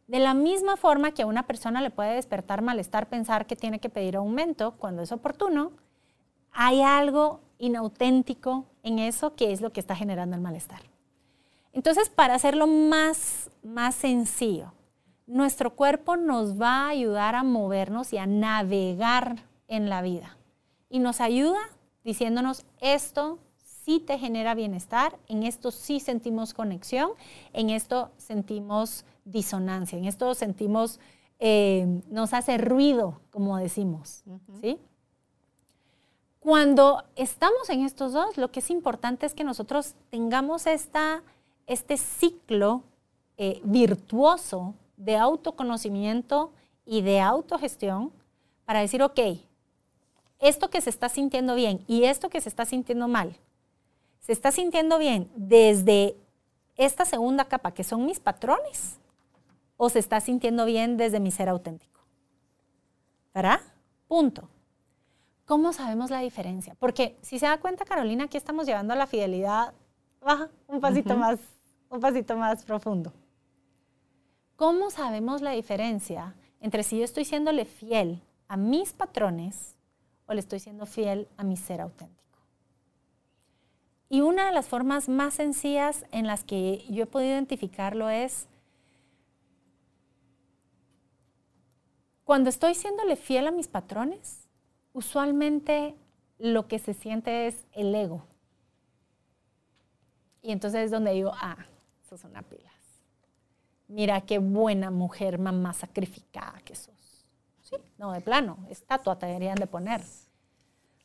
De 0.06 0.18
la 0.18 0.34
misma 0.34 0.76
forma 0.76 1.12
que 1.12 1.22
a 1.22 1.26
una 1.26 1.46
persona 1.46 1.80
le 1.80 1.88
puede 1.88 2.16
despertar 2.16 2.60
malestar 2.60 3.08
pensar 3.08 3.46
que 3.46 3.56
tiene 3.56 3.78
que 3.78 3.88
pedir 3.88 4.16
aumento 4.16 4.72
cuando 4.72 5.00
es 5.00 5.10
oportuno, 5.10 5.72
hay 6.50 6.82
algo 6.82 7.40
inauténtico 7.56 8.66
en 8.82 8.98
eso 8.98 9.34
que 9.34 9.52
es 9.52 9.62
lo 9.62 9.72
que 9.72 9.80
está 9.80 9.96
generando 9.96 10.36
el 10.36 10.42
malestar. 10.42 10.82
Entonces, 11.72 12.10
para 12.10 12.34
hacerlo 12.34 12.66
más, 12.66 13.50
más 13.62 13.94
sencillo, 13.94 14.74
nuestro 15.26 15.74
cuerpo 15.74 16.18
nos 16.18 16.60
va 16.60 16.84
a 16.84 16.88
ayudar 16.88 17.34
a 17.36 17.42
movernos 17.42 18.12
y 18.12 18.18
a 18.18 18.26
navegar 18.26 19.46
en 19.68 19.88
la 19.88 20.02
vida. 20.02 20.36
Y 20.92 20.98
nos 20.98 21.22
ayuda 21.22 21.58
diciéndonos 22.04 22.66
esto 22.82 23.38
sí 23.82 23.98
te 23.98 24.18
genera 24.18 24.54
bienestar, 24.54 25.18
en 25.26 25.42
esto 25.42 25.70
sí 25.70 26.00
sentimos 26.00 26.52
conexión, 26.52 27.12
en 27.54 27.70
esto 27.70 28.10
sentimos 28.18 29.06
disonancia, 29.24 29.96
en 29.96 30.04
esto 30.04 30.34
sentimos, 30.34 31.00
eh, 31.38 32.02
nos 32.10 32.34
hace 32.34 32.58
ruido, 32.58 33.22
como 33.30 33.56
decimos, 33.56 34.22
¿sí? 34.60 34.78
Cuando 36.40 37.02
estamos 37.16 37.70
en 37.70 37.86
estos 37.86 38.12
dos, 38.12 38.36
lo 38.36 38.52
que 38.52 38.60
es 38.60 38.68
importante 38.68 39.24
es 39.24 39.32
que 39.32 39.44
nosotros 39.44 39.94
tengamos 40.10 40.66
esta, 40.66 41.22
este 41.66 41.96
ciclo 41.96 42.82
eh, 43.38 43.62
virtuoso 43.64 44.74
de 44.98 45.16
autoconocimiento 45.16 46.52
y 46.84 47.00
de 47.00 47.22
autogestión 47.22 48.12
para 48.66 48.80
decir, 48.80 49.02
ok, 49.02 49.20
esto 50.42 50.68
que 50.68 50.80
se 50.80 50.90
está 50.90 51.08
sintiendo 51.08 51.54
bien 51.54 51.84
y 51.86 52.04
esto 52.04 52.28
que 52.28 52.40
se 52.40 52.48
está 52.48 52.66
sintiendo 52.66 53.08
mal, 53.08 53.36
se 54.20 54.32
está 54.32 54.50
sintiendo 54.50 54.98
bien 54.98 55.30
desde 55.36 56.16
esta 56.76 57.04
segunda 57.04 57.44
capa, 57.44 57.72
que 57.72 57.84
son 57.84 58.04
mis 58.04 58.18
patrones, 58.20 58.98
o 59.76 59.88
se 59.88 60.00
está 60.00 60.20
sintiendo 60.20 60.64
bien 60.64 60.96
desde 60.96 61.20
mi 61.20 61.30
ser 61.30 61.48
auténtico. 61.48 62.00
¿Verdad? 63.32 63.60
Punto. 64.08 64.48
¿Cómo 65.44 65.72
sabemos 65.72 66.10
la 66.10 66.20
diferencia? 66.20 66.76
Porque 66.78 67.16
si 67.22 67.38
se 67.38 67.46
da 67.46 67.58
cuenta, 67.58 67.84
Carolina, 67.84 68.24
aquí 68.24 68.36
estamos 68.36 68.66
llevando 68.66 68.92
a 68.92 68.96
la 68.96 69.06
fidelidad 69.06 69.72
baja, 70.20 70.50
un 70.66 70.80
pasito 70.80 71.16
más, 71.16 71.38
un 71.88 72.00
pasito 72.00 72.36
más 72.36 72.64
profundo. 72.64 73.12
¿Cómo 74.56 74.90
sabemos 74.90 75.40
la 75.40 75.52
diferencia 75.52 76.34
entre 76.60 76.82
si 76.82 76.98
yo 76.98 77.04
estoy 77.04 77.24
siéndole 77.24 77.64
fiel 77.64 78.22
a 78.48 78.56
mis 78.56 78.92
patrones 78.92 79.76
o 80.32 80.34
le 80.34 80.40
estoy 80.40 80.58
siendo 80.60 80.86
fiel 80.86 81.28
a 81.36 81.44
mi 81.44 81.56
ser 81.56 81.80
auténtico? 81.80 82.38
Y 84.08 84.22
una 84.22 84.46
de 84.46 84.52
las 84.52 84.66
formas 84.66 85.08
más 85.08 85.34
sencillas 85.34 86.04
en 86.10 86.26
las 86.26 86.42
que 86.42 86.84
yo 86.90 87.04
he 87.04 87.06
podido 87.06 87.32
identificarlo 87.32 88.10
es 88.10 88.48
cuando 92.24 92.50
estoy 92.50 92.74
siéndole 92.74 93.16
fiel 93.16 93.46
a 93.46 93.50
mis 93.50 93.68
patrones, 93.68 94.48
usualmente 94.92 95.94
lo 96.38 96.66
que 96.66 96.78
se 96.78 96.94
siente 96.94 97.46
es 97.46 97.66
el 97.72 97.94
ego. 97.94 98.24
Y 100.42 100.50
entonces 100.50 100.86
es 100.86 100.90
donde 100.90 101.12
digo, 101.12 101.32
ah, 101.36 101.66
sos 102.08 102.20
son 102.20 102.32
pilas. 102.48 102.72
Mira 103.86 104.20
qué 104.22 104.38
buena 104.38 104.90
mujer, 104.90 105.38
mamá 105.38 105.72
sacrificada 105.74 106.60
que 106.64 106.74
sos. 106.74 107.01
Sí, 107.72 107.78
no, 107.98 108.12
de 108.12 108.20
plano, 108.20 108.58
estatua 108.70 109.18
te 109.18 109.26
deberían 109.26 109.56
de 109.56 109.66
poner. 109.66 110.02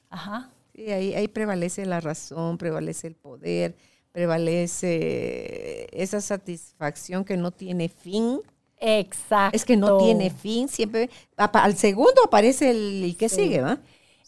Ajá 0.09 0.51
ahí, 0.85 1.27
prevalece 1.27 1.85
la 1.85 1.99
razón, 1.99 2.57
prevalece 2.57 3.07
el 3.07 3.15
poder, 3.15 3.75
prevalece 4.11 5.87
esa 5.91 6.21
satisfacción 6.21 7.25
que 7.25 7.37
no 7.37 7.51
tiene 7.51 7.89
fin. 7.89 8.41
Exacto. 8.79 9.55
Es 9.55 9.65
que 9.65 9.75
no 9.75 9.97
tiene 9.97 10.29
fin, 10.29 10.67
siempre, 10.67 11.09
al 11.35 11.75
segundo 11.75 12.21
aparece 12.23 12.69
el, 12.69 13.05
y 13.05 13.13
que 13.15 13.27
sigue, 13.27 13.61
¿va? 13.61 13.79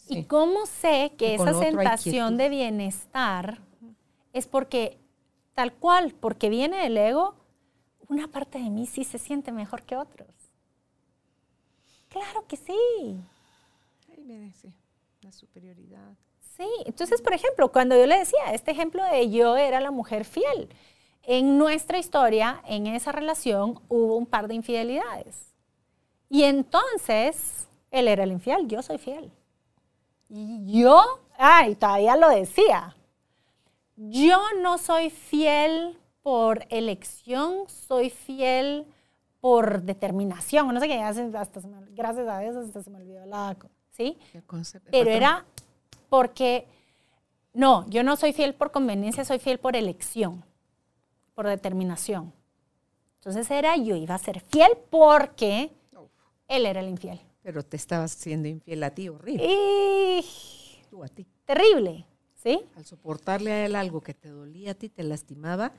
¿Y 0.08 0.24
cómo 0.24 0.66
sé 0.66 1.12
que 1.16 1.36
esa 1.36 1.54
sensación 1.54 2.36
de 2.36 2.48
bienestar 2.48 3.60
es 4.32 4.48
porque, 4.48 4.98
tal 5.54 5.72
cual, 5.72 6.14
porque 6.18 6.48
viene 6.48 6.82
del 6.82 6.96
ego, 6.96 7.36
una 8.08 8.26
parte 8.26 8.58
de 8.58 8.70
mí 8.70 8.86
sí 8.86 9.04
se 9.04 9.18
siente 9.18 9.52
mejor 9.52 9.82
que 9.82 9.96
otros? 9.96 10.26
Claro 12.10 12.44
que 12.46 12.56
sí. 12.56 13.22
Ahí 14.10 14.22
me 14.24 14.52
la 15.22 15.32
superioridad. 15.32 16.12
Sí, 16.56 16.68
entonces, 16.84 17.22
por 17.22 17.32
ejemplo, 17.32 17.70
cuando 17.72 17.96
yo 17.96 18.06
le 18.06 18.18
decía, 18.18 18.52
este 18.52 18.72
ejemplo 18.72 19.02
de 19.04 19.30
yo 19.30 19.56
era 19.56 19.80
la 19.80 19.90
mujer 19.90 20.24
fiel, 20.24 20.68
en 21.22 21.56
nuestra 21.56 21.98
historia, 21.98 22.60
en 22.66 22.86
esa 22.86 23.12
relación, 23.12 23.80
hubo 23.88 24.16
un 24.16 24.26
par 24.26 24.48
de 24.48 24.54
infidelidades. 24.54 25.54
Y 26.28 26.42
entonces, 26.42 27.68
él 27.90 28.08
era 28.08 28.24
el 28.24 28.32
infiel, 28.32 28.66
yo 28.66 28.82
soy 28.82 28.98
fiel. 28.98 29.30
Y 30.28 30.80
yo, 30.80 31.20
ay, 31.38 31.76
todavía 31.76 32.16
lo 32.16 32.28
decía, 32.28 32.96
yo 33.96 34.40
no 34.60 34.78
soy 34.78 35.10
fiel 35.10 35.98
por 36.22 36.66
elección, 36.70 37.68
soy 37.68 38.10
fiel 38.10 38.86
por 39.40 39.82
determinación, 39.82 40.72
no 40.72 40.80
sé 40.80 40.88
qué, 40.88 41.00
hasta 41.00 41.60
gracias 41.92 42.28
a 42.28 42.38
Dios 42.40 42.56
hasta 42.56 42.82
se 42.82 42.90
me 42.90 42.98
olvidó 42.98 43.24
la... 43.26 43.56
¿Sí? 43.90 44.16
Pero 44.90 45.10
era 45.10 45.44
porque, 46.08 46.66
no, 47.52 47.88
yo 47.88 48.02
no 48.02 48.16
soy 48.16 48.32
fiel 48.32 48.54
por 48.54 48.70
conveniencia, 48.70 49.24
soy 49.24 49.38
fiel 49.38 49.58
por 49.58 49.76
elección, 49.76 50.44
por 51.34 51.46
determinación. 51.46 52.32
Entonces 53.16 53.50
era, 53.50 53.76
yo 53.76 53.96
iba 53.96 54.14
a 54.14 54.18
ser 54.18 54.40
fiel 54.40 54.72
porque 54.88 55.70
él 56.48 56.66
era 56.66 56.80
el 56.80 56.88
infiel. 56.88 57.20
Pero 57.42 57.62
te 57.62 57.76
estabas 57.76 58.12
siendo 58.12 58.48
infiel 58.48 58.82
a 58.82 58.90
ti, 58.90 59.08
horrible. 59.08 59.44
Y... 59.46 60.24
Tú 60.88 61.04
a 61.04 61.08
ti. 61.08 61.26
Terrible, 61.44 62.06
¿sí? 62.34 62.64
Al 62.76 62.84
soportarle 62.84 63.52
a 63.52 63.66
él 63.66 63.76
algo 63.76 64.00
que 64.00 64.14
te 64.14 64.28
dolía 64.28 64.72
a 64.72 64.74
ti, 64.74 64.88
te 64.88 65.02
lastimaba, 65.02 65.72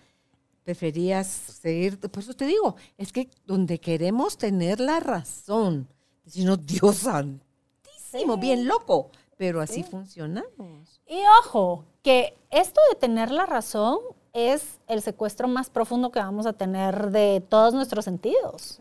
preferías 0.64 1.28
seguir. 1.28 2.00
Por 2.00 2.24
eso 2.24 2.34
te 2.34 2.46
digo, 2.46 2.76
es 2.98 3.12
que 3.12 3.30
donde 3.46 3.80
queremos 3.80 4.38
tener 4.38 4.80
la 4.80 5.00
razón, 5.00 5.88
no, 6.36 6.58
Dios 6.58 6.98
santísimo, 6.98 8.38
bien 8.38 8.68
loco 8.68 9.12
pero 9.42 9.60
así 9.60 9.82
funcionamos. 9.82 11.02
Y 11.08 11.20
ojo, 11.40 11.84
que 12.04 12.38
esto 12.52 12.80
de 12.92 12.96
tener 12.96 13.32
la 13.32 13.48
razón 13.48 13.98
es 14.34 14.80
el 14.86 15.02
secuestro 15.02 15.48
más 15.48 15.68
profundo 15.72 16.12
que 16.12 16.20
vamos 16.20 16.46
a 16.46 16.54
tener 16.54 17.10
de 17.10 17.44
todos 17.50 17.74
nuestros 17.74 18.06
sentidos. 18.06 18.80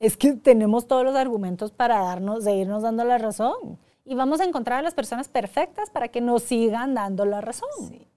Es 0.00 0.16
que 0.16 0.32
tenemos 0.32 0.88
todos 0.88 1.04
los 1.04 1.14
argumentos 1.14 1.70
para 1.70 2.00
darnos, 2.00 2.42
seguirnos 2.42 2.82
dando 2.82 3.04
la 3.04 3.18
razón. 3.18 3.78
Y 4.10 4.16
vamos 4.16 4.40
a 4.40 4.44
encontrar 4.44 4.80
a 4.80 4.82
las 4.82 4.94
personas 4.94 5.28
perfectas 5.28 5.88
para 5.88 6.08
que 6.08 6.20
nos 6.20 6.42
sigan 6.42 6.94
dando 6.94 7.24
la 7.24 7.40
razón. 7.40 7.68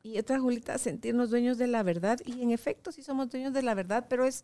Y 0.02 0.18
otra, 0.18 0.40
Julita, 0.40 0.80
sentirnos 0.80 1.30
dueños 1.30 1.60
de 1.60 1.68
la 1.68 1.84
verdad. 1.84 2.20
Y 2.26 2.42
en 2.42 2.50
efecto, 2.50 2.92
sí 2.92 3.04
somos 3.04 3.30
dueños 3.30 3.54
de 3.54 3.62
la 3.62 3.76
verdad, 3.76 4.08
pero 4.10 4.26
es 4.26 4.44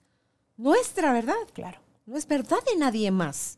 nuestra 0.57 1.11
verdad. 1.11 1.33
Claro. 1.53 1.79
No 2.05 2.17
es 2.17 2.27
verdad 2.27 2.59
de 2.71 2.77
nadie 2.77 3.09
más. 3.09 3.57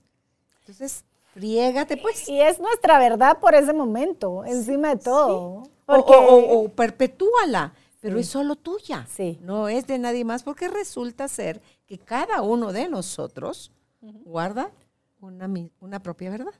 Entonces, 0.62 1.04
Friégate, 1.34 1.98
pues. 1.98 2.30
Y 2.30 2.40
es 2.40 2.62
nuestra 2.62 2.98
verdad 2.98 3.40
por 3.40 3.56
ese 3.56 3.74
momento, 3.74 4.46
encima 4.46 4.96
de 4.96 5.04
todo. 5.04 5.64
O, 5.86 6.70
perpetúala, 6.70 7.74
pero 8.00 8.20
es 8.20 8.28
solo 8.30 8.56
tuya. 8.56 9.06
Sí. 9.10 9.38
No 9.42 9.68
es 9.68 9.86
de 9.86 10.00
nadie 10.00 10.24
más, 10.24 10.44
porque 10.44 10.70
resulta 10.70 11.28
ser 11.28 11.62
que 11.88 11.98
cada 11.98 12.42
uno 12.42 12.72
de 12.72 12.88
nosotros 12.88 13.74
guarda 14.00 14.72
una, 15.20 15.50
una 15.82 16.02
propia 16.02 16.30
verdad. 16.30 16.54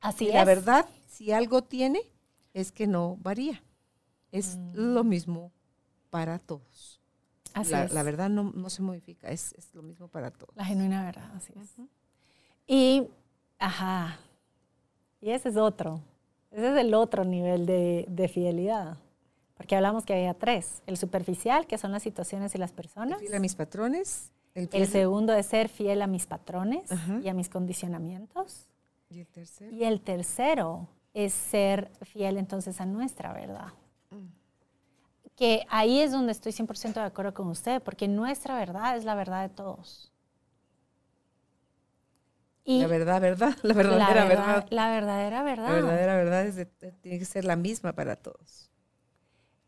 Así 0.00 0.24
Y 0.26 0.28
es. 0.28 0.34
la 0.34 0.44
verdad, 0.44 0.86
si 1.08 1.32
algo 1.32 1.62
tiene, 1.62 2.00
es 2.54 2.72
que 2.72 2.86
no 2.86 3.16
varía. 3.22 3.62
Es 4.32 4.56
Mm. 4.56 4.72
lo 4.94 5.04
mismo 5.04 5.52
para 6.10 6.38
todos. 6.38 7.00
Así 7.54 7.70
la, 7.72 7.84
es. 7.84 7.92
la 7.92 8.02
verdad 8.02 8.28
no, 8.28 8.52
no 8.54 8.68
se 8.70 8.82
modifica, 8.82 9.28
es, 9.30 9.52
es 9.54 9.74
lo 9.74 9.82
mismo 9.82 10.08
para 10.08 10.30
todos. 10.30 10.54
La 10.56 10.64
genuina 10.64 11.04
verdad, 11.04 11.30
así 11.34 11.52
es. 11.56 11.74
Y, 12.66 13.08
ajá, 13.58 14.18
y 15.20 15.30
ese 15.30 15.48
es 15.48 15.56
otro, 15.56 16.00
ese 16.50 16.70
es 16.72 16.76
el 16.78 16.92
otro 16.94 17.24
nivel 17.24 17.64
de, 17.66 18.04
de 18.08 18.28
fidelidad. 18.28 18.98
Porque 19.56 19.74
hablamos 19.74 20.04
que 20.04 20.12
había 20.12 20.34
tres. 20.34 20.82
El 20.86 20.98
superficial, 20.98 21.66
que 21.66 21.78
son 21.78 21.90
las 21.92 22.02
situaciones 22.02 22.54
y 22.54 22.58
las 22.58 22.72
personas. 22.72 23.20
Fiel 23.20 23.32
a 23.34 23.40
mis 23.40 23.54
patrones. 23.54 24.30
El, 24.54 24.68
El 24.72 24.86
segundo 24.86 25.32
es 25.32 25.46
ser 25.46 25.70
fiel 25.70 26.02
a 26.02 26.06
mis 26.06 26.26
patrones 26.26 26.92
Ajá. 26.92 27.20
y 27.22 27.28
a 27.30 27.34
mis 27.34 27.48
condicionamientos. 27.48 28.66
Y 29.08 29.20
el 29.20 29.26
tercero. 29.26 29.74
Y 29.74 29.84
el 29.84 30.00
tercero 30.00 30.88
es 31.14 31.32
ser 31.32 31.90
fiel 32.02 32.36
entonces 32.36 32.80
a 32.80 32.86
nuestra 32.86 33.32
verdad. 33.32 33.72
Mm. 34.10 34.26
Que 35.34 35.66
ahí 35.68 36.00
es 36.00 36.12
donde 36.12 36.32
estoy 36.32 36.52
100% 36.52 36.94
de 36.94 37.00
acuerdo 37.00 37.34
con 37.34 37.48
usted, 37.48 37.82
porque 37.82 38.08
nuestra 38.08 38.56
verdad 38.56 38.96
es 38.96 39.04
la 39.04 39.14
verdad 39.14 39.42
de 39.42 39.54
todos. 39.54 40.12
Y 42.64 42.80
La 42.80 42.88
verdad, 42.88 43.20
verdad, 43.20 43.56
la 43.62 43.74
verdadera 43.74 44.14
la 44.14 44.24
verdad. 44.24 44.66
La 44.70 44.88
verdadera 44.90 45.42
verdad. 45.42 45.68
La 45.68 45.72
verdadera 45.74 46.16
verdad 46.16 46.46
es 46.46 46.56
de- 46.56 46.66
tiene 46.66 47.18
que 47.18 47.24
ser 47.24 47.44
la 47.44 47.54
misma 47.56 47.92
para 47.92 48.16
todos. 48.16 48.70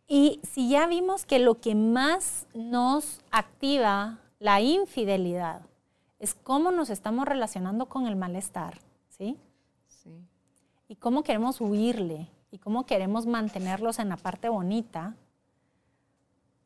Y 0.09 0.41
si 0.43 0.71
ya 0.71 0.87
vimos 0.87 1.25
que 1.27 1.39
lo 1.39 1.61
que 1.61 1.75
más 1.75 2.47
nos 2.55 3.21
activa 3.31 4.19
la 4.41 4.61
infidelidad 4.61 5.63
es 6.19 6.35
cómo 6.35 6.73
nos 6.73 6.91
estamos 6.91 7.29
relacionando 7.29 7.87
con 7.87 8.07
el 8.07 8.17
malestar, 8.17 8.81
¿sí? 9.19 9.37
Sí. 9.89 10.25
Y 10.89 10.97
cómo 10.97 11.23
queremos 11.23 11.61
huirle 11.61 12.29
y 12.51 12.59
cómo 12.59 12.87
queremos 12.87 13.27
mantenerlos 13.27 13.99
en 13.99 14.09
la 14.09 14.17
parte 14.17 14.49
bonita. 14.49 15.17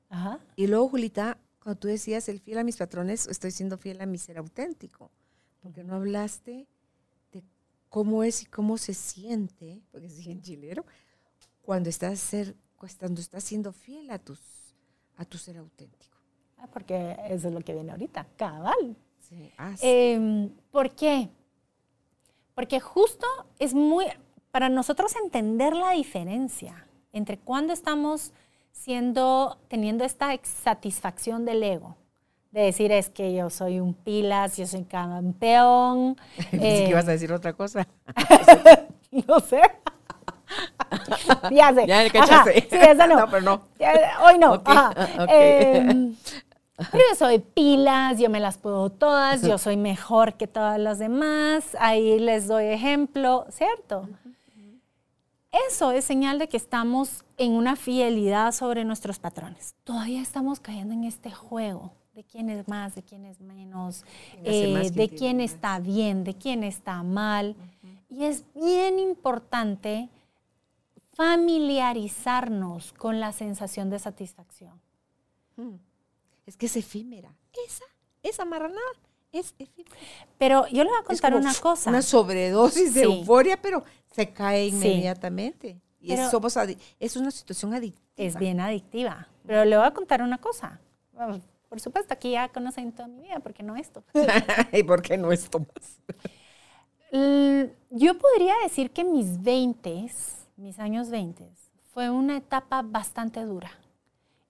Ajá. 0.09 0.39
Y 0.55 0.67
luego, 0.67 0.89
Julita, 0.89 1.39
cuando 1.63 1.81
tú 1.81 1.89
decías 1.89 2.29
el 2.29 2.41
fiel 2.41 2.59
a 2.59 2.65
mis 2.65 2.77
patrones, 2.77 3.27
estoy 3.27 3.51
siendo 3.51 3.79
fiel 3.79 4.01
a 4.01 4.07
mi 4.07 4.19
ser 4.19 4.39
auténtico. 4.39 5.11
Porque 5.63 5.83
no 5.83 5.95
hablaste 5.95 6.67
de 7.33 7.43
cómo 7.89 8.23
es 8.23 8.43
y 8.43 8.47
cómo 8.47 8.79
se 8.79 8.95
siente, 8.95 9.81
porque 9.91 10.07
es 10.07 10.19
bien 10.19 10.43
chilero, 10.43 10.85
cuando 11.63 11.89
estás, 11.89 12.19
ser, 12.19 12.57
cuando 12.77 13.21
estás 13.21 13.45
siendo 13.45 13.73
fiel 13.73 14.11
a, 14.11 14.19
tus, 14.19 14.41
a 15.17 15.25
tu 15.25 15.39
ser 15.39 15.57
auténtico. 15.57 16.19
Ah, 16.59 16.69
Porque 16.73 17.17
eso 17.29 17.49
es 17.49 17.55
lo 17.55 17.61
que 17.61 17.75
viene 17.75 17.93
ahorita, 17.93 18.27
cabal. 18.37 18.97
Sí. 19.21 19.53
Ah, 19.57 19.77
sí. 19.77 19.87
Eh, 19.87 20.51
¿Por 20.71 20.95
qué? 20.95 21.29
Porque 22.55 22.81
justo 22.81 23.27
es 23.59 23.75
muy, 23.75 24.07
para 24.51 24.69
nosotros 24.69 25.15
entender 25.17 25.75
la 25.75 25.93
diferencia 25.93 26.87
entre 27.13 27.39
cuando 27.39 27.73
estamos 27.73 28.33
siendo, 28.73 29.59
teniendo 29.69 30.05
esta 30.05 30.39
satisfacción 30.43 31.45
del 31.45 31.63
ego, 31.63 31.97
de 32.51 32.63
decir 32.63 32.93
es 32.93 33.09
que 33.09 33.35
yo 33.35 33.49
soy 33.49 33.81
un 33.81 33.95
pilas, 33.95 34.57
yo 34.57 34.67
soy 34.67 34.85
campeón, 34.85 36.17
Pensé 36.37 36.59
que 36.59 36.85
eh, 36.85 36.89
ibas 36.91 37.09
a 37.09 37.13
decir 37.13 37.33
otra 37.33 37.55
cosa. 37.55 37.87
no 39.27 39.41
sé. 39.41 39.63
ya 41.51 41.73
sé. 41.73 41.87
Ya, 41.87 42.11
cachaste. 42.11 42.69
sí, 42.69 42.77
esa 42.77 43.07
no. 43.07 43.21
No, 43.21 43.31
pero 43.31 43.41
no. 43.41 43.63
Hoy 44.25 44.39
no. 44.39 44.55
Ok, 44.55 44.69
ajá. 44.69 44.91
ok. 45.25 45.31
Pero 46.77 47.05
yo 47.11 47.17
soy 47.17 47.39
pilas, 47.39 48.19
yo 48.19 48.31
me 48.31 48.41
las 48.41 48.59
puedo 48.59 48.91
todas, 48.91 49.43
yo 49.43 49.59
soy 49.59 49.77
mejor 49.77 50.35
que 50.35 50.47
todas 50.47 50.79
las 50.79 50.99
demás, 50.99 51.77
ahí 51.79 52.19
les 52.19 52.49
doy 52.49 52.67
ejemplo, 52.67 53.47
¿cierto? 53.51 54.09
Eso 55.69 55.93
es 55.93 56.05
señal 56.05 56.39
de 56.39 56.49
que 56.49 56.57
estamos 56.57 57.25
en 57.37 57.53
una 57.53 57.77
fidelidad 57.77 58.53
sobre 58.53 58.85
nuestros 58.85 59.19
patrones. 59.19 59.75
Todavía 59.85 60.23
estamos 60.23 60.61
cayendo 60.61 60.95
en 60.95 61.05
este 61.05 61.31
juego 61.31 61.93
de 62.15 62.25
quién 62.25 62.49
es 62.49 62.67
más, 62.69 62.95
de 62.95 63.03
quién 63.03 63.27
es 63.27 63.41
menos, 63.41 64.05
¿Quién 64.31 64.47
hace 64.47 64.71
eh, 64.71 64.75
más, 64.75 64.95
de 64.95 65.09
quién 65.09 65.41
está 65.41 65.79
bien, 65.79 66.25
de 66.25 66.35
quién 66.35 66.65
está 66.65 67.03
mal. 67.03 67.55
Y 68.09 68.25
es 68.25 68.45
bien 68.55 68.99
importante 68.99 70.09
familiarizarnos 71.15 72.93
con 72.93 73.21
la 73.21 73.33
sensación 73.33 73.91
de 73.91 73.99
satisfacción. 73.99 74.81
Mm. 75.57 75.75
Es 76.47 76.57
que 76.57 76.67
es 76.67 76.77
efímera. 76.77 77.35
Esa, 77.67 77.85
esa 78.23 78.45
marranada 78.45 78.81
es 79.33 79.55
efímera. 79.59 79.97
Pero 80.39 80.67
yo 80.69 80.85
le 80.85 80.91
voy 80.91 80.99
a 80.99 81.05
contar 81.05 81.35
una 81.35 81.55
cosa. 81.55 81.91
Una 81.91 82.03
sobredosis 82.03 82.95
de 82.95 83.03
euforia, 83.03 83.61
pero 83.61 83.85
se 84.11 84.33
cae 84.33 84.71
Sí. 84.71 84.77
inmediatamente. 84.77 85.81
Y 86.01 86.13
es, 86.13 86.31
somos 86.31 86.57
es 86.99 87.17
una 87.17 87.31
situación 87.31 87.75
adictiva. 87.75 88.03
es 88.17 88.37
bien 88.37 88.61
adictiva. 88.61 89.29
Pero 89.47 89.65
le 89.65 89.77
voy 89.77 89.87
a 89.87 89.93
contar 89.93 90.23
una 90.23 90.39
cosa. 90.39 90.81
Por 91.69 91.81
supuesto, 91.81 92.13
aquí 92.13 92.33
ya 92.33 92.49
conocen 92.49 92.93
toda 92.93 93.09
mi 93.09 93.23
vida, 93.23 93.39
porque 93.41 93.63
no 93.63 93.77
esto. 93.77 94.03
¿Y 94.73 94.83
por 94.83 95.01
qué 95.01 95.17
no 95.17 95.33
esto 95.33 95.61
más? 95.61 95.99
Yo 97.91 98.19
podría 98.19 98.55
decir 98.63 98.91
que 98.91 99.05
mis 99.05 99.43
20, 99.43 100.11
mis 100.57 100.79
años 100.79 101.11
20, 101.11 101.49
fue 101.93 102.11
una 102.11 102.37
etapa 102.37 102.83
bastante 102.83 103.41
dura. 103.45 103.71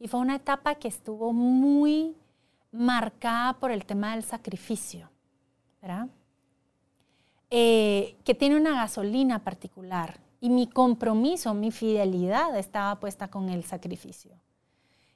Y 0.03 0.09
fue 0.09 0.19
una 0.19 0.35
etapa 0.35 0.75
que 0.75 0.89
estuvo 0.89 1.33
muy 1.33 2.17
marcada 2.73 3.53
por 3.53 3.71
el 3.71 3.85
tema 3.87 4.17
del 4.17 4.25
sacrificio, 4.25 5.09
¿verdad? 5.81 6.09
Eh, 7.51 8.17
que 8.25 8.35
tiene 8.35 8.57
una 8.57 8.75
gasolina 8.75 9.45
particular. 9.45 10.19
Y 10.41 10.51
mi 10.51 10.67
compromiso, 10.67 11.55
mi 11.55 11.71
fidelidad 11.71 12.59
estaba 12.59 12.99
puesta 12.99 13.29
con 13.29 13.49
el 13.49 13.63
sacrificio. 13.63 14.33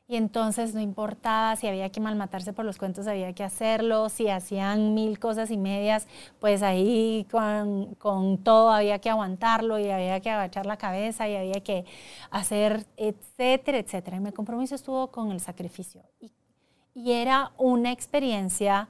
Y 0.08 0.14
entonces 0.16 0.72
no 0.72 0.80
importaba 0.80 1.56
si 1.56 1.66
había 1.66 1.90
que 1.90 1.98
malmatarse 2.00 2.52
por 2.52 2.64
los 2.64 2.78
cuentos, 2.78 3.08
había 3.08 3.32
que 3.32 3.42
hacerlo, 3.42 4.08
si 4.08 4.28
hacían 4.28 4.94
mil 4.94 5.18
cosas 5.18 5.50
y 5.50 5.56
medias, 5.56 6.06
pues 6.38 6.62
ahí 6.62 7.26
con, 7.28 7.96
con 7.96 8.38
todo 8.38 8.70
había 8.70 9.00
que 9.00 9.10
aguantarlo 9.10 9.80
y 9.80 9.90
había 9.90 10.20
que 10.20 10.30
agachar 10.30 10.64
la 10.64 10.76
cabeza 10.76 11.28
y 11.28 11.34
había 11.34 11.60
que 11.60 11.84
hacer, 12.30 12.86
etcétera, 12.96 13.78
etcétera. 13.78 14.18
Y 14.18 14.20
mi 14.20 14.30
compromiso 14.32 14.76
estuvo 14.76 15.08
con 15.08 15.32
el 15.32 15.40
sacrificio. 15.40 16.02
Y, 16.20 16.30
y 16.94 17.12
era 17.12 17.50
una 17.58 17.90
experiencia 17.90 18.88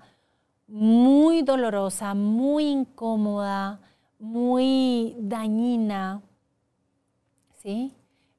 muy 0.68 1.42
dolorosa, 1.42 2.12
muy 2.14 2.66
incómoda, 2.66 3.80
muy 4.18 5.16
dañina, 5.18 6.20
¿sí? 7.62 7.92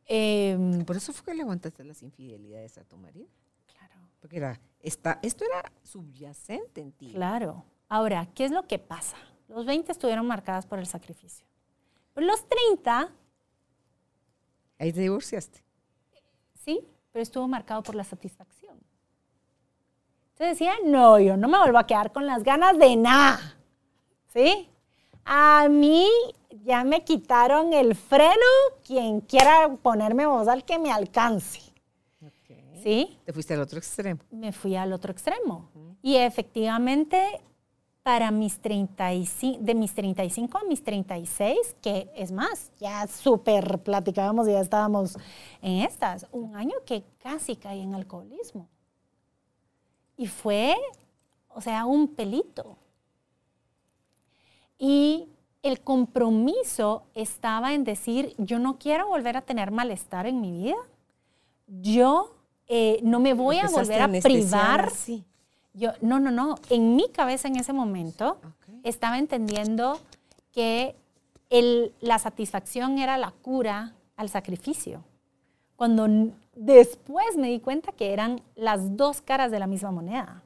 Em, 0.07 0.85
Por 0.85 0.95
eso 0.95 1.11
fue 1.13 1.25
que 1.25 1.33
le 1.35 1.41
aguantaste 1.43 1.83
las 1.83 2.01
infidelidades 2.01 2.77
a 2.77 2.83
tu 2.83 2.97
marido. 2.97 3.27
claro. 3.67 3.95
Porque 4.21 4.37
era, 4.37 4.59
esta, 4.81 5.19
esto 5.21 5.43
era 5.45 5.71
subyacente 5.83 6.81
en 6.81 6.91
ti. 6.93 7.11
Claro. 7.13 7.65
Ahora, 7.89 8.27
¿qué 8.33 8.45
es 8.45 8.51
lo 8.51 8.63
que 8.67 8.79
pasa? 8.79 9.17
Los 9.47 9.65
20 9.65 9.91
estuvieron 9.91 10.25
marcadas 10.27 10.65
por 10.65 10.79
el 10.79 10.87
sacrificio. 10.87 11.45
Pero 12.13 12.27
los 12.27 12.47
30, 12.47 13.11
Ahí 14.79 14.93
te 14.93 15.01
divorciaste. 15.01 15.63
sí, 16.53 16.81
pero 17.11 17.23
estuvo 17.23 17.47
marcado 17.47 17.81
por 17.83 17.95
la 17.95 18.03
satisfacción. 18.03 18.77
Entonces 20.33 20.59
decía, 20.59 20.73
no, 20.85 21.17
yo 21.19 21.35
no 21.35 21.47
me 21.47 21.57
vuelvo 21.57 21.79
a 21.79 21.87
quedar 21.87 22.11
con 22.13 22.27
las 22.27 22.43
ganas 22.43 22.77
de 22.77 22.95
nada. 22.95 23.57
¿Sí? 24.33 24.69
A 25.25 25.67
mí 25.69 26.07
ya 26.63 26.83
me 26.83 27.03
quitaron 27.03 27.73
el 27.73 27.95
freno, 27.95 28.45
quien 28.83 29.21
quiera 29.21 29.75
ponerme 29.81 30.25
bozal 30.25 30.63
que 30.63 30.79
me 30.79 30.91
alcance. 30.91 31.61
¿Sí? 32.83 33.17
Te 33.25 33.33
fuiste 33.33 33.53
al 33.53 33.61
otro 33.61 33.79
extremo. 33.79 34.21
me 34.31 34.51
fui 34.51 34.75
al 34.75 34.93
otro 34.93 35.11
extremo. 35.11 35.69
Y 36.01 36.15
efectivamente, 36.15 37.41
para 38.03 38.31
mis 38.31 38.59
35, 38.59 39.59
de 39.61 39.75
mis 39.75 39.93
35 39.93 40.57
a 40.57 40.63
mis 40.63 40.83
36, 40.83 41.75
que 41.81 42.09
es 42.15 42.31
más, 42.31 42.71
ya 42.79 43.05
súper 43.07 43.79
platicábamos 43.79 44.47
y 44.47 44.51
ya 44.51 44.61
estábamos 44.61 45.17
en 45.61 45.81
estas, 45.83 46.27
un 46.31 46.55
año 46.55 46.75
que 46.85 47.03
casi 47.17 47.55
caí 47.55 47.81
en 47.81 47.95
alcoholismo. 47.95 48.69
Y 50.15 50.27
fue, 50.27 50.75
o 51.49 51.59
sea, 51.59 51.85
un 51.85 52.07
pelito. 52.07 52.77
Y 54.79 55.27
el 55.63 55.81
compromiso 55.81 57.03
estaba 57.13 57.73
en 57.73 57.83
decir, 57.83 58.33
yo 58.37 58.59
no 58.59 58.77
quiero 58.77 59.07
volver 59.07 59.37
a 59.37 59.41
tener 59.41 59.71
malestar 59.71 60.25
en 60.27 60.39
mi 60.41 60.51
vida. 60.51 60.75
Yo 61.67 62.33
eh, 62.67 62.99
no 63.03 63.19
me 63.19 63.33
voy 63.33 63.57
a 63.59 63.67
volver 63.69 64.01
a 64.01 64.07
privar. 64.23 64.91
Sí. 64.91 65.25
Yo, 65.73 65.91
no, 66.01 66.19
no, 66.19 66.31
no. 66.31 66.55
En 66.69 66.95
mi 66.95 67.09
cabeza 67.09 67.47
en 67.47 67.55
ese 67.57 67.73
momento 67.73 68.37
estaba 68.83 69.17
entendiendo 69.19 69.99
que 70.51 70.95
el- 71.49 71.93
la 72.01 72.19
satisfacción 72.19 72.97
era 72.97 73.17
la 73.17 73.31
cura 73.31 73.93
al 74.15 74.29
sacrificio. 74.29 75.03
Cuando 75.75 76.07
después 76.55 77.37
me 77.37 77.49
di 77.49 77.59
cuenta 77.59 77.91
que 77.91 78.11
eran 78.13 78.41
las 78.55 78.97
dos 78.97 79.21
caras 79.21 79.51
de 79.51 79.59
la 79.59 79.67
misma 79.67 79.91
moneda. 79.91 80.41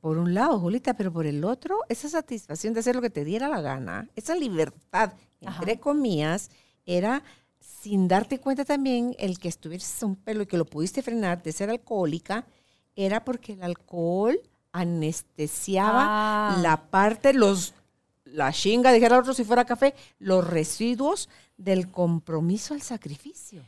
Por 0.00 0.16
un 0.18 0.32
lado, 0.34 0.58
Julita, 0.58 0.94
pero 0.94 1.12
por 1.12 1.26
el 1.26 1.44
otro, 1.44 1.78
esa 1.88 2.08
satisfacción 2.08 2.72
de 2.74 2.80
hacer 2.80 2.96
lo 2.96 3.02
que 3.02 3.10
te 3.10 3.24
diera 3.24 3.48
la 3.48 3.60
gana, 3.60 4.08
esa 4.16 4.34
libertad, 4.34 5.12
entre 5.40 5.78
comillas, 5.78 6.50
era 6.86 7.22
sin 7.60 8.08
darte 8.08 8.38
cuenta 8.38 8.64
también 8.64 9.14
el 9.18 9.38
que 9.38 9.48
estuvieses 9.48 10.02
un 10.02 10.16
pelo 10.16 10.42
y 10.42 10.46
que 10.46 10.56
lo 10.56 10.64
pudiste 10.64 11.02
frenar 11.02 11.42
de 11.42 11.52
ser 11.52 11.70
alcohólica, 11.70 12.46
era 12.96 13.24
porque 13.24 13.52
el 13.52 13.62
alcohol 13.62 14.40
anestesiaba 14.72 16.06
Ah. 16.08 16.58
la 16.60 16.90
parte, 16.90 17.32
los, 17.32 17.74
la 18.24 18.52
chinga, 18.52 18.92
dijera 18.92 19.18
otro 19.18 19.34
si 19.34 19.44
fuera 19.44 19.64
café, 19.64 19.94
los 20.18 20.46
residuos 20.46 21.28
del 21.56 21.90
compromiso 21.90 22.74
al 22.74 22.82
sacrificio. 22.82 23.62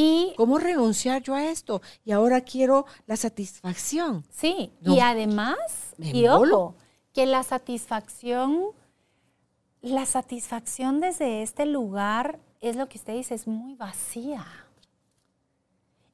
Y 0.00 0.34
¿Cómo 0.36 0.58
renunciar 0.58 1.22
yo 1.22 1.34
a 1.34 1.44
esto? 1.46 1.82
Y 2.04 2.12
ahora 2.12 2.40
quiero 2.42 2.86
la 3.06 3.16
satisfacción. 3.16 4.24
sí, 4.30 4.72
No. 4.80 4.94
y 4.94 5.00
además, 5.00 5.56
y 5.98 6.28
ojo, 6.28 6.76
que 7.12 7.26
la 7.26 7.42
satisfacción, 7.42 8.66
la 9.80 10.06
satisfacción 10.06 11.00
desde 11.00 11.42
este 11.42 11.66
lugar 11.66 12.38
es 12.60 12.76
lo 12.76 12.88
que 12.88 12.98
usted 12.98 13.14
dice, 13.14 13.34
es 13.34 13.48
muy 13.48 13.74
vacía. 13.74 14.46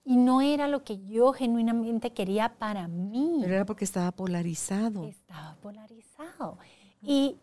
Y 0.06 0.16
no 0.16 0.40
era 0.40 0.68
lo 0.68 0.84
que 0.84 0.98
yo 1.06 1.32
genuinamente 1.32 2.12
quería 2.12 2.54
para 2.58 2.88
mí. 2.88 3.38
Pero 3.40 3.54
era 3.54 3.64
porque 3.66 3.84
estaba 3.84 4.12
polarizado. 4.12 5.04
estaba 5.04 5.56
polarizado. 5.62 6.58
Y 7.02 7.36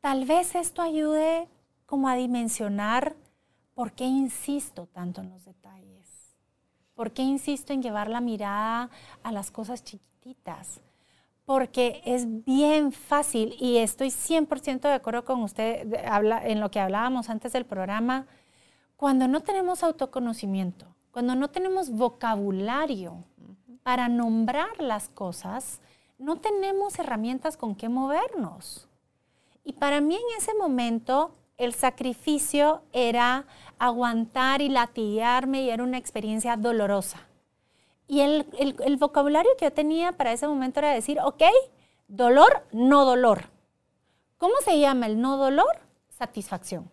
tal 0.00 0.24
vez 0.24 0.54
esto 0.54 0.82
ayude 0.82 1.48
como 1.84 2.08
a 2.08 2.14
dimensionar 2.16 3.16
por 3.76 3.92
qué 3.92 4.04
insisto 4.06 4.86
tanto 4.86 5.20
en 5.20 5.28
los 5.28 5.44
detalles. 5.44 6.34
¿Por 6.94 7.12
qué 7.12 7.20
insisto 7.20 7.74
en 7.74 7.82
llevar 7.82 8.08
la 8.08 8.22
mirada 8.22 8.88
a 9.22 9.32
las 9.32 9.50
cosas 9.50 9.84
chiquititas? 9.84 10.80
Porque 11.44 12.00
es 12.06 12.42
bien 12.46 12.90
fácil 12.90 13.54
y 13.60 13.76
estoy 13.76 14.08
100% 14.08 14.80
de 14.80 14.94
acuerdo 14.94 15.26
con 15.26 15.42
usted 15.42 15.92
en 15.92 16.58
lo 16.58 16.70
que 16.70 16.80
hablábamos 16.80 17.28
antes 17.28 17.52
del 17.52 17.66
programa. 17.66 18.26
Cuando 18.96 19.28
no 19.28 19.42
tenemos 19.42 19.82
autoconocimiento, 19.82 20.86
cuando 21.10 21.34
no 21.34 21.50
tenemos 21.50 21.90
vocabulario 21.90 23.24
para 23.82 24.08
nombrar 24.08 24.80
las 24.80 25.10
cosas, 25.10 25.82
no 26.16 26.40
tenemos 26.40 26.98
herramientas 26.98 27.58
con 27.58 27.74
qué 27.74 27.90
movernos. 27.90 28.88
Y 29.64 29.74
para 29.74 30.00
mí 30.00 30.14
en 30.14 30.38
ese 30.38 30.54
momento 30.54 31.34
el 31.58 31.74
sacrificio 31.74 32.82
era 32.92 33.46
aguantar 33.78 34.60
y 34.62 34.68
latigarme 34.68 35.62
y 35.62 35.70
era 35.70 35.82
una 35.82 35.98
experiencia 35.98 36.56
dolorosa. 36.56 37.26
Y 38.08 38.20
el, 38.20 38.46
el- 38.58 38.96
vocabulario 38.98 39.50
que 39.58 39.66
yo 39.66 39.72
tenía 39.72 40.12
para 40.12 40.32
ese 40.32 40.46
momento 40.46 40.80
era 40.80 40.92
decir, 40.92 41.18
ok, 41.22 41.42
dolor, 42.08 42.66
no 42.72 43.04
dolor. 43.04 43.50
¿Cómo 44.38 44.54
se 44.64 44.78
llama 44.78 45.06
el 45.06 45.20
no 45.20 45.36
dolor? 45.36 45.80
Satisfacción. 46.08 46.90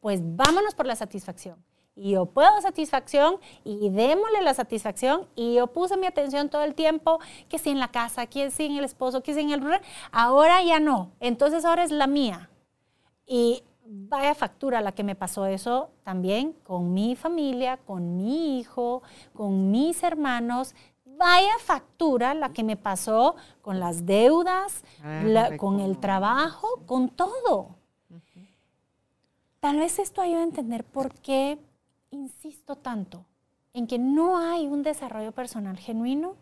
Pues 0.00 0.20
vámonos 0.22 0.74
por 0.74 0.86
la 0.86 0.96
satisfacción. 0.96 1.64
Y 1.94 2.12
yo 2.12 2.26
puedo 2.26 2.60
satisfacción 2.60 3.36
y 3.64 3.90
démosle 3.90 4.42
la 4.42 4.54
satisfacción. 4.54 5.28
Y 5.36 5.54
yo 5.54 5.68
puse 5.68 5.96
mi 5.96 6.06
atención 6.06 6.48
todo 6.48 6.64
el 6.64 6.74
tiempo, 6.74 7.20
que 7.48 7.58
si 7.58 7.70
en 7.70 7.78
la 7.78 7.88
casa, 7.88 8.26
que 8.26 8.50
si 8.50 8.66
en 8.66 8.76
el 8.76 8.84
esposo, 8.84 9.22
que 9.22 9.34
si 9.34 9.40
en 9.40 9.50
el... 9.50 9.62
Ahora 10.10 10.62
ya 10.62 10.80
no. 10.80 11.12
Entonces 11.20 11.64
ahora 11.64 11.84
es 11.84 11.90
la 11.90 12.06
mía. 12.06 12.50
Y 13.26 13.62
vaya 13.84 14.34
factura 14.34 14.80
la 14.80 14.92
que 14.92 15.04
me 15.04 15.14
pasó 15.14 15.46
eso 15.46 15.90
también 16.04 16.52
con 16.64 16.92
mi 16.94 17.16
familia, 17.16 17.76
con 17.78 18.16
mi 18.16 18.58
hijo, 18.60 19.02
con 19.34 19.70
mis 19.70 20.02
hermanos. 20.02 20.74
Vaya 21.04 21.52
factura 21.60 22.34
la 22.34 22.52
que 22.52 22.64
me 22.64 22.76
pasó 22.76 23.36
con 23.60 23.78
las 23.80 24.06
deudas, 24.06 24.82
Ah, 25.02 25.22
la- 25.24 25.56
con 25.56 25.80
el 25.80 25.98
trabajo, 25.98 26.68
con 26.86 27.08
todo. 27.10 27.76
Tal 29.60 29.76
vez 29.78 29.98
esto 29.98 30.20
ayude 30.20 30.40
a 30.40 30.44
entender 30.44 30.84
por 30.84 31.14
qué 31.14 31.58
insisto 32.10 32.76
tanto 32.76 33.24
en 33.74 33.86
que 33.86 33.98
no 33.98 34.36
hay 34.38 34.66
un 34.66 34.82
desarrollo 34.82 35.32
personal 35.32 35.78
genuino 35.78 36.34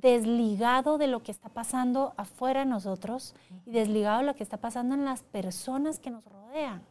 desligado 0.00 0.98
de 0.98 1.06
lo 1.06 1.22
que 1.22 1.32
está 1.32 1.48
pasando 1.48 2.14
afuera 2.16 2.60
de 2.60 2.66
nosotros 2.66 3.34
y 3.66 3.72
desligado 3.72 4.20
de 4.20 4.26
lo 4.26 4.34
que 4.34 4.42
está 4.42 4.56
pasando 4.56 4.94
en 4.94 5.04
las 5.04 5.22
personas 5.22 5.98
que 5.98 6.10
nos 6.10 6.24
rodean. 6.24 6.82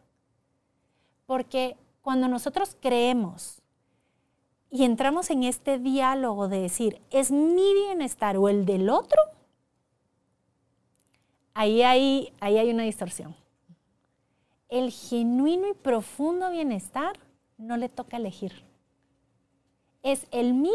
Porque 1.26 1.78
cuando 2.02 2.28
nosotros 2.28 2.76
creemos 2.82 3.62
y 4.70 4.84
entramos 4.84 5.30
en 5.30 5.44
este 5.44 5.80
diálogo 5.80 6.48
de 6.48 6.62
decir, 6.62 7.02
es 7.10 7.32
mi 7.32 7.74
bienestar 7.74 8.38
o 8.38 8.50
el 8.50 8.66
del 8.66 8.90
otro, 8.90 9.22
ahí 11.54 11.84
hay, 11.84 12.34
ahí 12.40 12.58
hay 12.58 12.70
una 12.72 12.84
distorsión. 12.84 13.36
El 14.70 14.92
genuino 14.92 15.70
y 15.70 15.74
profundo 15.74 16.52
bienestar 16.52 17.18
no 17.58 17.78
le 17.78 17.88
toca 17.88 18.18
elegir. 18.18 18.64
Es 20.04 20.28
el 20.32 20.54
mío 20.54 20.74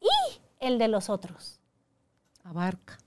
y 0.00 0.43
el 0.66 0.78
de 0.78 0.88
los 0.88 1.08
otros. 1.10 1.60
Abarca. 2.42 2.98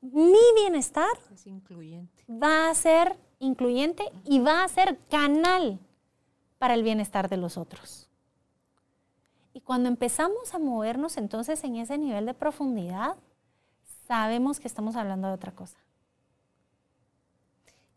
Mi 0.00 0.38
bienestar 0.54 1.08
Es 1.32 1.46
incluyente. 1.46 2.24
va 2.30 2.70
a 2.70 2.74
ser 2.74 3.18
incluyente 3.38 4.04
y 4.24 4.38
va 4.38 4.62
a 4.62 4.68
ser 4.68 4.98
canal 5.10 5.80
para 6.58 6.74
el 6.74 6.82
bienestar 6.82 7.28
de 7.28 7.36
los 7.36 7.56
otros. 7.56 8.08
Y 9.52 9.60
cuando 9.62 9.88
empezamos 9.88 10.54
a 10.54 10.58
movernos 10.58 11.16
entonces 11.16 11.64
en 11.64 11.76
ese 11.76 11.98
nivel 11.98 12.26
de 12.26 12.34
profundidad, 12.34 13.16
sabemos 14.06 14.60
que 14.60 14.68
estamos 14.68 14.96
hablando 14.96 15.28
de 15.28 15.34
otra 15.34 15.52
cosa. 15.52 15.78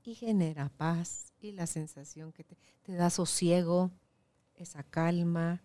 Y 0.03 0.15
genera 0.15 0.69
paz 0.69 1.33
y 1.41 1.51
la 1.51 1.67
sensación 1.67 2.31
que 2.31 2.43
te, 2.43 2.57
te 2.83 2.93
da 2.93 3.09
sosiego, 3.09 3.91
esa 4.55 4.83
calma, 4.83 5.61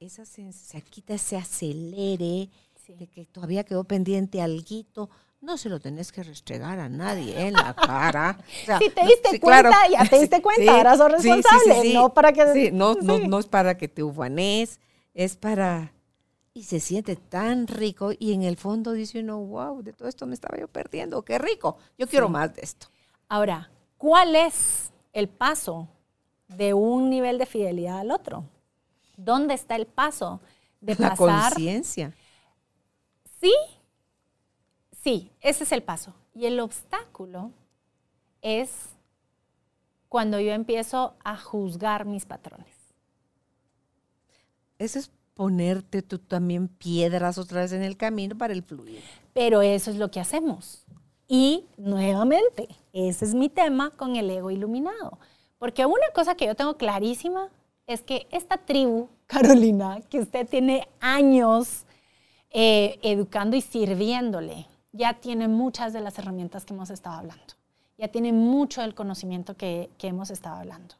esa 0.00 0.24
se 0.24 0.82
quita 0.82 1.14
ese 1.14 1.36
acelere 1.36 2.48
Sí. 2.92 2.98
de 2.98 3.06
que 3.08 3.26
todavía 3.26 3.64
quedó 3.64 3.84
pendiente 3.84 4.40
alguito. 4.42 5.10
No 5.40 5.56
se 5.58 5.68
lo 5.68 5.80
tenés 5.80 6.12
que 6.12 6.22
restregar 6.22 6.78
a 6.78 6.88
nadie 6.88 7.46
en 7.48 7.54
la 7.54 7.74
cara. 7.74 8.38
O 8.40 8.44
sea, 8.66 8.78
Si 8.78 8.90
te 8.90 9.04
diste 9.04 9.30
sí, 9.30 9.40
cuenta, 9.40 9.76
ya 9.90 10.04
te 10.08 10.20
diste 10.20 10.40
cuenta, 10.40 10.76
ahora 10.76 10.96
sos 10.96 11.10
responsable, 11.10 11.92
no 11.94 12.14
para 12.14 12.32
que- 12.32 12.70
no, 12.72 12.94
no, 12.94 13.18
no 13.18 13.38
es 13.40 13.46
para 13.46 13.76
que 13.76 13.88
te 13.88 14.02
ufanes, 14.02 14.78
es 15.14 15.36
para... 15.36 15.92
Y 16.54 16.64
se 16.64 16.80
siente 16.80 17.16
tan 17.16 17.66
rico 17.66 18.10
y 18.18 18.34
en 18.34 18.42
el 18.42 18.56
fondo 18.58 18.92
dice 18.92 19.20
uno, 19.20 19.38
wow, 19.38 19.82
de 19.82 19.94
todo 19.94 20.06
esto 20.06 20.26
me 20.26 20.34
estaba 20.34 20.58
yo 20.58 20.68
perdiendo, 20.68 21.22
qué 21.22 21.38
rico, 21.38 21.78
yo 21.98 22.06
quiero 22.06 22.28
más 22.28 22.54
de 22.54 22.60
esto. 22.60 22.88
Ahora, 23.28 23.70
¿cuál 23.96 24.36
es 24.36 24.92
el 25.14 25.28
paso 25.28 25.88
de 26.48 26.74
un 26.74 27.08
nivel 27.08 27.38
de 27.38 27.46
fidelidad 27.46 28.00
al 28.00 28.10
otro? 28.10 28.44
¿Dónde 29.16 29.54
está 29.54 29.76
el 29.76 29.86
paso 29.86 30.40
de 30.82 30.94
La 30.96 31.16
pasar? 31.16 31.52
conciencia. 31.54 32.12
Sí, 33.42 33.52
sí, 35.02 35.32
ese 35.40 35.64
es 35.64 35.72
el 35.72 35.82
paso. 35.82 36.14
Y 36.32 36.46
el 36.46 36.60
obstáculo 36.60 37.50
es 38.40 38.70
cuando 40.08 40.38
yo 40.38 40.52
empiezo 40.52 41.14
a 41.24 41.36
juzgar 41.36 42.04
mis 42.04 42.24
patrones. 42.24 42.72
Eso 44.78 45.00
es 45.00 45.10
ponerte 45.34 46.02
tú 46.02 46.18
también 46.18 46.68
piedras 46.68 47.36
otra 47.36 47.62
vez 47.62 47.72
en 47.72 47.82
el 47.82 47.96
camino 47.96 48.38
para 48.38 48.52
el 48.52 48.62
fluir. 48.62 49.02
Pero 49.32 49.60
eso 49.60 49.90
es 49.90 49.96
lo 49.96 50.10
que 50.12 50.20
hacemos. 50.20 50.86
Y 51.26 51.64
nuevamente, 51.76 52.68
ese 52.92 53.24
es 53.24 53.34
mi 53.34 53.48
tema 53.48 53.90
con 53.90 54.14
el 54.14 54.30
ego 54.30 54.52
iluminado. 54.52 55.18
Porque 55.58 55.84
una 55.84 56.06
cosa 56.14 56.36
que 56.36 56.46
yo 56.46 56.54
tengo 56.54 56.76
clarísima 56.76 57.48
es 57.88 58.02
que 58.02 58.28
esta 58.30 58.56
tribu, 58.56 59.08
Carolina, 59.26 60.00
que 60.08 60.20
usted 60.20 60.48
tiene 60.48 60.86
años 61.00 61.86
eh, 62.52 62.98
educando 63.02 63.56
y 63.56 63.60
sirviéndole, 63.62 64.66
ya 64.92 65.14
tiene 65.14 65.48
muchas 65.48 65.92
de 65.92 66.00
las 66.00 66.18
herramientas 66.18 66.64
que 66.64 66.74
hemos 66.74 66.90
estado 66.90 67.16
hablando. 67.16 67.54
Ya 67.98 68.08
tiene 68.08 68.32
mucho 68.32 68.82
del 68.82 68.94
conocimiento 68.94 69.56
que, 69.56 69.90
que 69.98 70.08
hemos 70.08 70.30
estado 70.30 70.56
hablando. 70.56 70.94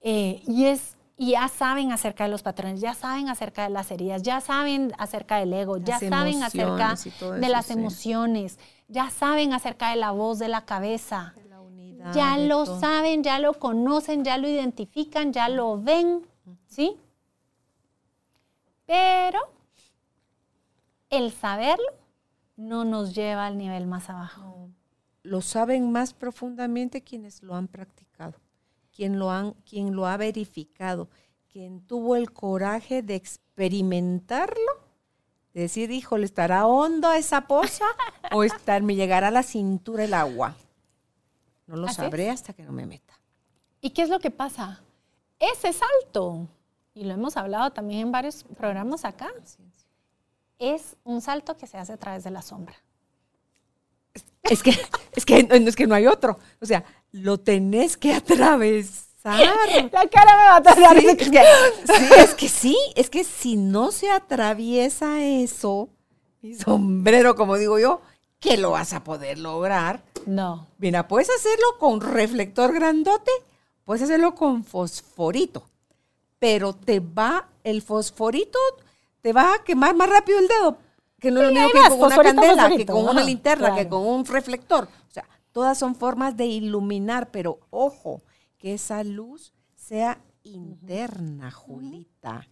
Eh, 0.00 0.42
y, 0.46 0.64
es, 0.64 0.96
y 1.16 1.32
ya 1.32 1.46
saben 1.48 1.92
acerca 1.92 2.24
de 2.24 2.30
los 2.30 2.42
patrones, 2.42 2.80
ya 2.80 2.94
saben 2.94 3.28
acerca 3.28 3.62
de 3.64 3.70
las 3.70 3.90
heridas, 3.92 4.22
ya 4.22 4.40
saben 4.40 4.92
acerca 4.98 5.36
del 5.36 5.52
ego, 5.52 5.76
ya 5.76 6.00
saben 6.00 6.42
acerca 6.42 6.96
de 7.38 7.48
las 7.48 7.66
sí. 7.66 7.74
emociones, 7.74 8.58
ya 8.88 9.10
saben 9.10 9.52
acerca 9.52 9.90
de 9.90 9.96
la 9.96 10.10
voz 10.10 10.40
de 10.40 10.48
la 10.48 10.64
cabeza, 10.64 11.34
La 11.48 11.60
unidad. 11.60 12.12
ya 12.14 12.36
de 12.36 12.48
lo 12.48 12.64
todo. 12.64 12.80
saben, 12.80 13.22
ya 13.22 13.38
lo 13.38 13.52
conocen, 13.54 14.24
ya 14.24 14.36
lo 14.38 14.48
identifican, 14.48 15.32
ya 15.32 15.48
lo 15.48 15.80
ven, 15.80 16.26
¿sí? 16.66 16.96
Pero 18.86 19.38
el 21.12 21.30
saberlo 21.30 21.92
no 22.56 22.84
nos 22.84 23.14
lleva 23.14 23.46
al 23.46 23.58
nivel 23.58 23.86
más 23.86 24.08
abajo. 24.08 24.70
Lo 25.22 25.42
saben 25.42 25.92
más 25.92 26.14
profundamente 26.14 27.02
quienes 27.02 27.42
lo 27.42 27.54
han 27.54 27.68
practicado, 27.68 28.40
quien 28.96 29.18
lo, 29.18 29.30
han, 29.30 29.52
quien 29.68 29.94
lo 29.94 30.06
ha 30.06 30.16
verificado, 30.16 31.10
quien 31.48 31.86
tuvo 31.86 32.16
el 32.16 32.32
coraje 32.32 33.02
de 33.02 33.14
experimentarlo 33.14 34.82
de 35.52 35.60
decir, 35.60 35.90
híjole, 35.90 36.24
¿estará 36.24 36.66
hondo 36.66 37.12
esa 37.12 37.42
poza 37.42 37.84
o 38.32 38.42
estar, 38.42 38.82
me 38.82 38.94
llegará 38.94 39.28
a 39.28 39.30
la 39.30 39.42
cintura 39.42 40.04
el 40.04 40.14
agua? 40.14 40.56
No 41.66 41.76
lo 41.76 41.88
sabré 41.88 42.30
hasta 42.30 42.54
que 42.54 42.62
no 42.62 42.72
me 42.72 42.86
meta. 42.86 43.12
¿Y 43.82 43.90
qué 43.90 44.00
es 44.00 44.08
lo 44.08 44.18
que 44.18 44.30
pasa? 44.30 44.80
Ese 45.38 45.74
salto, 45.74 46.48
y 46.94 47.04
lo 47.04 47.12
hemos 47.12 47.36
hablado 47.36 47.70
también 47.70 48.00
en 48.00 48.12
varios 48.12 48.44
programas 48.44 49.04
acá, 49.04 49.30
es 50.62 50.96
un 51.04 51.20
salto 51.20 51.56
que 51.56 51.66
se 51.66 51.76
hace 51.76 51.92
a 51.92 51.96
través 51.96 52.24
de 52.24 52.30
la 52.30 52.42
sombra. 52.42 52.74
Es 54.42 54.62
que, 54.62 54.70
es 55.14 55.24
que, 55.24 55.42
no, 55.44 55.54
es 55.54 55.76
que 55.76 55.86
no 55.86 55.94
hay 55.94 56.06
otro. 56.06 56.38
O 56.60 56.66
sea, 56.66 56.84
lo 57.12 57.38
tenés 57.38 57.96
que 57.96 58.12
atravesar. 58.12 59.02
La 59.92 60.08
cara 60.08 60.36
me 60.36 60.44
va 60.44 60.56
a 60.56 60.62
tardar. 60.62 60.98
Sí, 60.98 61.06
es, 61.06 61.16
que, 61.16 61.24
sí, 61.24 62.04
es 62.16 62.34
que 62.34 62.48
sí, 62.48 62.76
es 62.96 63.10
que 63.10 63.24
si 63.24 63.56
no 63.56 63.92
se 63.92 64.10
atraviesa 64.10 65.22
eso, 65.22 65.88
mi 66.40 66.54
sombrero, 66.54 67.36
como 67.36 67.56
digo 67.56 67.78
yo, 67.78 68.00
¿qué 68.40 68.56
lo 68.56 68.72
vas 68.72 68.92
a 68.92 69.04
poder 69.04 69.38
lograr? 69.38 70.02
No. 70.26 70.66
Mira, 70.78 71.06
puedes 71.06 71.30
hacerlo 71.30 71.78
con 71.78 72.00
reflector 72.00 72.72
grandote, 72.72 73.30
puedes 73.84 74.02
hacerlo 74.02 74.34
con 74.34 74.64
fosforito, 74.64 75.68
pero 76.40 76.74
te 76.74 76.98
va, 76.98 77.48
el 77.62 77.80
fosforito 77.80 78.58
te 79.22 79.32
va 79.32 79.54
a 79.54 79.64
quemar 79.64 79.94
más 79.94 80.10
rápido 80.10 80.38
el 80.38 80.48
dedo, 80.48 80.78
que 81.18 81.30
no 81.30 81.40
Sí, 81.40 81.46
lo 81.46 81.52
mismo 81.52 81.70
que 81.70 81.78
vas, 81.78 81.88
con 81.88 81.98
una 81.98 82.08
fosforito, 82.16 82.42
candela, 82.42 82.76
que 82.76 82.86
con 82.86 83.08
una 83.08 83.24
linterna, 83.24 83.74
que 83.74 83.88
con 83.88 84.06
un 84.06 84.26
reflector. 84.26 84.88
O 85.08 85.10
sea, 85.10 85.26
todas 85.52 85.78
son 85.78 85.94
formas 85.94 86.36
de 86.36 86.46
iluminar, 86.46 87.30
pero 87.30 87.60
ojo, 87.70 88.22
que 88.58 88.74
esa 88.74 89.02
luz 89.04 89.54
sea 89.74 90.20
interna, 90.42 91.50
Julita, 91.50 92.48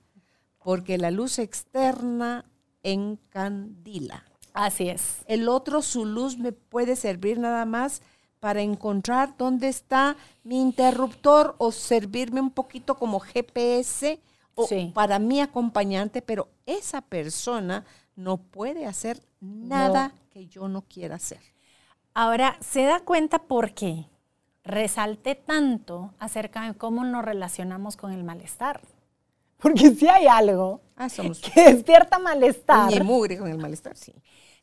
porque 0.63 0.97
la 0.97 1.11
luz 1.11 1.39
externa 1.39 2.45
encandila. 2.83 4.25
Así 4.53 4.89
es. 4.89 5.25
El 5.27 5.49
otro, 5.49 5.83
su 5.83 6.05
luz 6.05 6.39
me 6.39 6.53
puede 6.53 6.97
servir 6.97 7.39
nada 7.39 7.65
más 7.65 8.03
para 8.41 8.63
encontrar 8.63 9.37
dónde 9.37 9.69
está 9.69 10.17
mi 10.43 10.61
interruptor 10.61 11.55
o 11.59 11.73
servirme 11.73 12.41
un 12.41 12.51
poquito 12.51 12.97
como 12.97 13.21
GPS 13.21 14.21
o 14.61 14.67
Sí. 14.67 14.93
para 14.95 15.19
mi 15.19 15.41
acompañante, 15.41 16.23
pero 16.23 16.49
esa 16.67 17.01
persona 17.03 17.85
no 18.17 18.39
puede 18.39 18.87
hacer 18.87 19.21
nada 19.41 20.13
que 20.31 20.47
yo 20.47 20.69
no 20.69 20.83
quiera 20.83 21.17
hacer. 21.17 21.41
Ahora, 22.15 22.57
¿se 22.61 22.83
da 22.85 23.01
cuenta 23.01 23.39
por 23.41 23.73
qué 23.73 24.07
resalté 24.65 25.35
tanto 25.35 26.13
acerca 26.19 26.63
de 26.67 26.75
cómo 26.75 27.05
nos 27.05 27.25
relacionamos 27.25 27.97
con 27.97 28.13
el 28.13 28.25
malestar? 28.25 28.81
Porque 29.59 29.91
si 29.95 30.09
hay 30.09 30.27
algo 30.27 30.81
Ah, 30.97 31.09
somos 31.09 31.41
que 31.55 31.73
despierta 31.73 32.19
malestar, 32.19 32.93
y 32.93 33.01
mugre 33.01 33.39
con 33.39 33.49
el 33.49 33.59
malestar, 33.59 33.97
sí. 33.97 34.15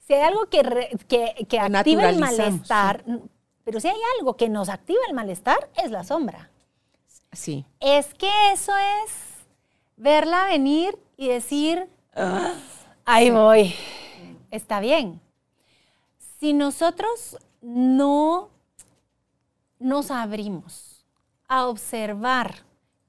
si 0.06 0.14
hay 0.14 0.22
algo 0.22 0.46
que, 0.50 0.64
re- 0.64 0.90
que, 1.08 1.48
que 1.50 1.60
activa 1.60 2.10
el 2.10 2.20
malestar, 2.20 3.04
pero 3.64 3.80
si 3.80 3.88
hay 3.88 3.98
algo 4.20 4.38
que 4.38 4.50
nos 4.50 4.70
activa 4.70 5.00
el 5.10 5.16
malestar, 5.16 5.58
es 5.84 5.90
la 5.92 6.04
sombra. 6.04 6.52
Sí. 7.32 7.66
Es 7.80 8.14
que 8.14 8.30
eso 8.54 8.72
es 8.78 9.37
verla 9.98 10.46
venir 10.46 10.98
y 11.18 11.28
decir, 11.28 11.90
"Ah, 12.16 12.54
ahí 13.06 13.30
voy, 13.30 13.74
está 14.52 14.80
bien. 14.80 15.20
Si 16.40 16.54
nosotros 16.54 17.38
no 17.62 18.50
nos 19.80 20.12
abrimos 20.12 21.06
a 21.48 21.68
observar 21.68 22.56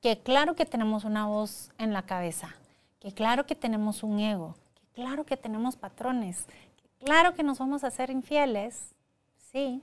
que 0.01 0.19
claro 0.19 0.55
que 0.55 0.65
tenemos 0.67 1.05
una 1.05 1.27
voz 1.27 1.71
en 1.79 1.93
la 1.93 2.03
cabeza, 2.03 2.55
que 3.01 3.13
claro 3.13 3.47
que 3.47 3.55
tenemos 3.55 4.03
un 4.03 4.19
ego, 4.21 4.55
que 4.75 4.87
claro 5.03 5.25
que 5.27 5.37
tenemos 5.37 5.77
patrones, 5.77 6.47
que 6.77 7.05
claro 7.05 7.35
que 7.35 7.43
nos 7.43 7.59
vamos 7.59 7.85
a 7.85 7.89
hacer 7.89 8.11
infieles, 8.11 8.95
sí, 9.53 9.83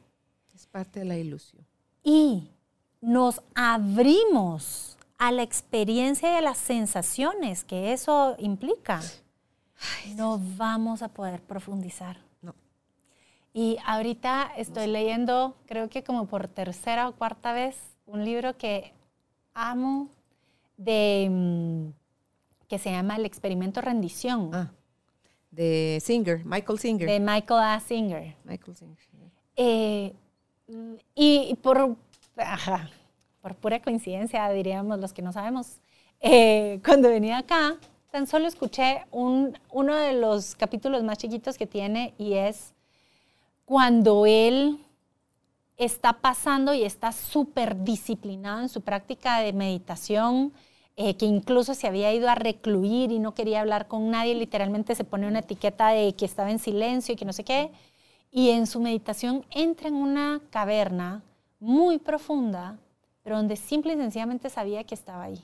Es 0.55 0.65
parte 0.67 0.99
de 0.99 1.05
la 1.05 1.17
ilusión. 1.17 1.65
y 2.03 2.49
nos 3.01 3.41
abrimos 3.55 4.94
a 5.17 5.31
la 5.31 5.43
experiencia 5.43 6.33
y 6.33 6.35
a 6.35 6.41
las 6.41 6.57
sensaciones 6.57 7.63
que 7.63 7.93
eso 7.93 8.35
implica, 8.39 9.01
no 10.15 10.39
vamos 10.57 11.01
a 11.01 11.07
poder 11.09 11.41
profundizar. 11.41 12.17
No. 12.41 12.53
Y 13.53 13.77
ahorita 13.85 14.51
estoy 14.57 14.87
leyendo, 14.87 15.55
creo 15.67 15.89
que 15.89 16.03
como 16.03 16.25
por 16.27 16.47
tercera 16.47 17.07
o 17.09 17.13
cuarta 17.15 17.53
vez, 17.53 17.77
un 18.05 18.23
libro 18.25 18.57
que 18.57 18.93
amo 19.53 20.09
de 20.77 21.27
mm, 21.31 21.89
que 22.67 22.79
se 22.79 22.91
llama 22.91 23.15
El 23.15 23.25
experimento 23.25 23.79
rendición 23.81 24.49
Ah, 24.53 24.71
de 25.51 25.99
Singer, 26.03 26.43
Michael 26.45 26.79
Singer. 26.79 27.07
de 27.09 27.19
Michael 27.19 27.59
A. 27.61 27.79
Singer. 27.79 28.35
Michael 28.43 28.75
Singer. 28.75 28.97
Eh, 29.55 30.13
y 31.15 31.47
y 31.49 31.55
por, 31.55 31.95
ajá, 32.35 32.89
por 33.45 33.53
pura 33.53 33.79
coincidencia, 33.79 34.49
diríamos 34.49 34.97
los 34.97 35.13
que 35.13 35.21
no 35.21 35.31
sabemos, 35.31 35.77
eh, 36.19 36.79
cuando 36.83 37.09
venía 37.09 37.37
acá, 37.37 37.75
tan 38.09 38.25
solo 38.25 38.47
escuché 38.47 39.03
un, 39.11 39.55
uno 39.71 39.93
de 39.93 40.13
los 40.13 40.55
capítulos 40.55 41.03
más 41.03 41.19
chiquitos 41.19 41.55
que 41.55 41.67
tiene 41.67 42.15
y 42.17 42.33
es 42.33 42.73
cuando 43.63 44.25
él 44.25 44.79
está 45.77 46.13
pasando 46.13 46.73
y 46.73 46.85
está 46.85 47.11
súper 47.11 47.83
disciplinado 47.83 48.61
en 48.61 48.69
su 48.69 48.81
práctica 48.81 49.37
de 49.41 49.53
meditación, 49.53 50.51
eh, 50.95 51.15
que 51.15 51.27
incluso 51.27 51.75
se 51.75 51.85
había 51.85 52.11
ido 52.11 52.27
a 52.27 52.33
recluir 52.33 53.11
y 53.11 53.19
no 53.19 53.35
quería 53.35 53.61
hablar 53.61 53.87
con 53.87 54.09
nadie, 54.09 54.33
literalmente 54.33 54.95
se 54.95 55.03
pone 55.03 55.27
una 55.27 55.41
etiqueta 55.41 55.89
de 55.89 56.13
que 56.13 56.25
estaba 56.25 56.49
en 56.49 56.57
silencio 56.57 57.13
y 57.13 57.15
que 57.15 57.25
no 57.25 57.33
sé 57.33 57.43
qué, 57.43 57.69
y 58.31 58.49
en 58.49 58.65
su 58.65 58.79
meditación 58.79 59.45
entra 59.51 59.87
en 59.87 59.93
una 59.93 60.41
caverna 60.49 61.21
muy 61.59 61.99
profunda, 61.99 62.79
pero 63.25 63.37
donde 63.37 63.55
simple 63.55 63.93
y 63.93 63.97
sencillamente 63.97 64.51
sabía 64.51 64.83
que 64.83 64.93
estaba 64.93 65.23
ahí. 65.23 65.43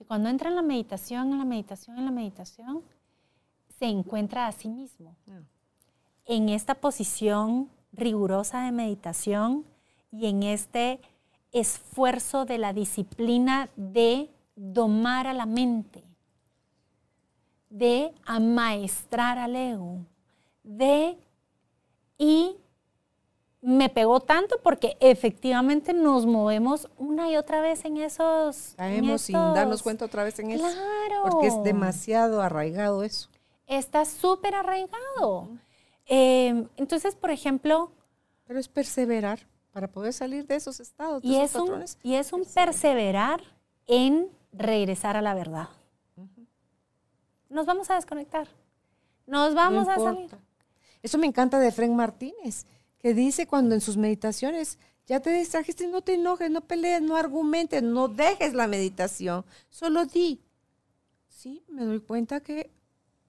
Y 0.00 0.04
cuando 0.04 0.30
entra 0.30 0.48
en 0.48 0.56
la 0.56 0.62
meditación, 0.62 1.30
en 1.30 1.38
la 1.38 1.44
meditación, 1.44 1.98
en 1.98 2.06
la 2.06 2.10
meditación, 2.10 2.82
se 3.78 3.84
encuentra 3.84 4.46
a 4.46 4.52
sí 4.52 4.68
mismo 4.70 5.14
en 6.24 6.48
esta 6.48 6.74
posición 6.74 7.68
rigurosa 7.92 8.64
de 8.64 8.72
meditación 8.72 9.66
y 10.10 10.26
en 10.26 10.42
este 10.42 11.00
esfuerzo 11.52 12.46
de 12.46 12.56
la 12.56 12.72
disciplina 12.72 13.68
de 13.76 14.30
domar 14.56 15.26
a 15.26 15.34
la 15.34 15.44
mente, 15.44 16.02
de 17.68 18.14
amaestrar 18.24 19.36
al 19.36 19.54
ego, 19.54 19.98
de... 20.62 21.18
Y 22.16 22.56
me 23.64 23.88
pegó 23.88 24.18
tanto 24.20 24.56
porque 24.62 24.96
efectivamente 25.00 25.92
nos 25.94 26.26
movemos 26.26 26.88
una 26.98 27.30
y 27.30 27.36
otra 27.36 27.60
vez 27.60 27.84
en 27.84 27.96
esos... 27.98 28.70
en 28.72 28.76
Caemos 28.76 29.22
sin 29.22 29.36
estos- 29.36 29.54
darnos 29.54 29.82
cuenta 29.82 30.04
otra 30.04 30.24
vez 30.24 30.36
en 30.40 30.50
eso. 30.50 30.64
Claro. 30.64 31.22
Porque 31.30 31.46
es 31.46 31.62
demasiado 31.62 32.42
arraigado 32.42 33.02
eso. 33.04 33.28
Está 33.68 34.04
súper 34.04 34.54
arraigado. 34.56 35.48
Eh, 36.06 36.66
entonces, 36.76 37.14
por 37.14 37.30
ejemplo, 37.30 37.92
Pero 38.46 38.58
es 38.58 38.68
perseverar 38.68 39.46
para 39.72 39.86
poder 39.88 40.12
salir 40.12 40.44
de 40.46 40.56
esos 40.56 40.80
estados, 40.80 41.22
de 41.22 41.28
Y 41.28 41.36
esos 41.36 41.44
es, 41.50 41.54
un, 41.54 41.60
patrones. 41.66 41.98
y 42.02 42.14
es 42.16 42.32
un 42.32 42.44
perseverar 42.44 43.40
en 43.86 44.28
regresar 44.52 45.16
a 45.16 45.22
la 45.22 45.34
verdad. 45.34 45.68
Nos 47.48 47.66
vamos 47.66 47.90
a 47.90 47.94
desconectar. 47.94 48.48
Nos 49.26 49.54
vamos 49.54 49.86
No 49.86 49.92
a 49.92 49.96
salir. 49.98 50.30
Eso 51.02 51.18
me 51.18 51.26
encanta 51.26 51.58
de 51.58 51.70
Frank 51.72 51.90
Martínez, 51.92 52.66
que 53.02 53.14
dice 53.14 53.46
cuando 53.46 53.74
en 53.74 53.80
sus 53.80 53.96
meditaciones 53.96 54.78
ya 55.06 55.20
te 55.20 55.32
distrajiste, 55.32 55.88
no 55.88 56.02
te 56.02 56.14
enojes, 56.14 56.50
no 56.50 56.60
pelees, 56.60 57.02
no 57.02 57.16
argumentes, 57.16 57.82
no 57.82 58.08
dejes 58.08 58.54
la 58.54 58.68
meditación, 58.68 59.44
solo 59.68 60.06
di. 60.06 60.40
Sí, 61.28 61.64
me 61.68 61.84
doy 61.84 62.00
cuenta 62.00 62.40
que 62.40 62.70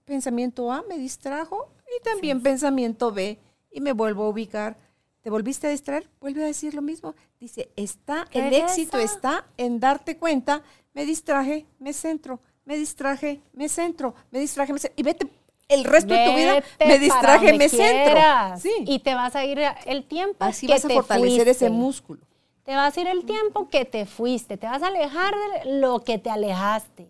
pensamiento 0.05 0.71
A 0.71 0.83
me 0.83 0.97
distrajo 0.97 1.69
y 1.97 2.03
también 2.03 2.43
pensamiento 2.43 3.11
B 3.11 3.39
y 3.71 3.81
me 3.81 3.93
vuelvo 3.93 4.25
a 4.25 4.29
ubicar. 4.29 4.77
¿Te 5.21 5.29
volviste 5.29 5.67
a 5.67 5.71
distraer? 5.71 6.07
Vuelve 6.19 6.43
a 6.43 6.47
decir 6.47 6.75
lo 6.75 6.81
mismo. 6.81 7.15
Dice, 7.39 7.71
está, 7.75 8.27
el 8.31 8.53
éxito 8.53 8.99
está 8.99 9.47
en 9.57 9.79
darte 9.79 10.17
cuenta, 10.17 10.61
me 10.93 11.05
distraje, 11.05 11.65
me 11.79 11.93
centro, 11.93 12.39
me 12.65 12.77
distraje, 12.77 13.41
me 13.53 13.67
centro, 13.69 14.13
me 14.29 14.39
distraje, 14.39 14.73
me 14.73 14.79
centro. 14.79 14.95
Y 14.97 15.03
vete 15.03 15.29
el 15.67 15.83
resto 15.83 16.13
de 16.13 16.25
tu 16.25 16.35
vida, 16.35 16.63
me 16.85 16.99
distraje, 16.99 17.53
me 17.53 17.69
centro. 17.69 18.19
Sí. 18.57 18.71
Y 18.85 18.99
te 18.99 19.15
vas 19.15 19.35
a 19.35 19.45
ir 19.45 19.59
el 19.85 20.03
tiempo 20.05 20.37
Así 20.39 20.67
que 20.67 20.73
vas 20.73 20.85
a 20.85 20.87
te 20.87 20.93
fortalecer 20.93 21.47
ese 21.47 21.67
fuiste. 21.67 21.69
músculo. 21.69 22.21
Te 22.63 22.75
vas 22.75 22.95
a 22.97 23.01
ir 23.01 23.07
el 23.07 23.25
tiempo 23.25 23.69
que 23.69 23.83
te 23.85 24.05
fuiste. 24.05 24.57
Te 24.57 24.67
vas 24.67 24.81
a 24.83 24.87
alejar 24.87 25.33
de 25.35 25.79
lo 25.79 26.03
que 26.03 26.17
te 26.17 26.29
alejaste. 26.29 27.09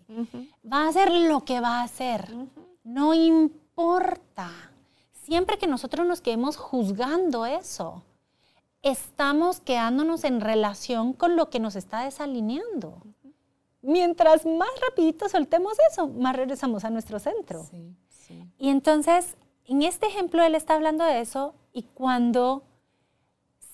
Va 0.70 0.88
a 0.88 0.92
ser 0.92 1.12
lo 1.12 1.44
que 1.44 1.60
va 1.60 1.82
a 1.82 1.88
ser. 1.88 2.28
No 2.82 3.14
importa. 3.14 4.50
Siempre 5.22 5.56
que 5.58 5.66
nosotros 5.66 6.06
nos 6.06 6.20
quedemos 6.20 6.56
juzgando 6.56 7.46
eso, 7.46 8.02
estamos 8.82 9.60
quedándonos 9.60 10.24
en 10.24 10.40
relación 10.40 11.12
con 11.12 11.36
lo 11.36 11.50
que 11.50 11.60
nos 11.60 11.76
está 11.76 12.00
desalineando. 12.00 12.98
Mientras 13.80 14.44
más 14.46 14.68
rapidito 14.80 15.28
soltemos 15.28 15.76
eso, 15.90 16.08
más 16.08 16.34
regresamos 16.36 16.84
a 16.84 16.90
nuestro 16.90 17.18
centro. 17.18 17.64
Sí, 17.70 17.94
sí. 18.26 18.44
Y 18.58 18.70
entonces, 18.70 19.36
en 19.66 19.82
este 19.82 20.06
ejemplo, 20.06 20.42
él 20.42 20.54
está 20.54 20.74
hablando 20.74 21.04
de 21.04 21.20
eso 21.20 21.54
y 21.72 21.82
cuando 21.82 22.62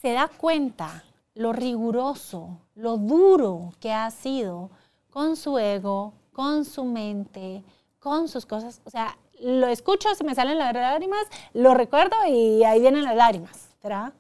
se 0.00 0.12
da 0.12 0.28
cuenta 0.28 1.04
lo 1.34 1.52
riguroso, 1.52 2.58
lo 2.74 2.96
duro 2.96 3.72
que 3.80 3.92
ha 3.92 4.10
sido 4.10 4.70
con 5.10 5.36
su 5.36 5.58
ego, 5.58 6.12
con 6.32 6.64
su 6.64 6.84
mente, 6.84 7.62
con 7.98 8.28
sus 8.28 8.46
cosas, 8.46 8.80
o 8.84 8.90
sea, 8.90 9.16
lo 9.40 9.66
escucho, 9.68 10.14
se 10.14 10.24
me 10.24 10.34
salen 10.34 10.58
las 10.58 10.72
lágrimas, 10.74 11.26
lo 11.54 11.74
recuerdo 11.74 12.16
y 12.28 12.62
ahí 12.64 12.80
vienen 12.80 13.04
las 13.04 13.16
lágrimas, 13.16 13.74
¿verdad? 13.82 14.12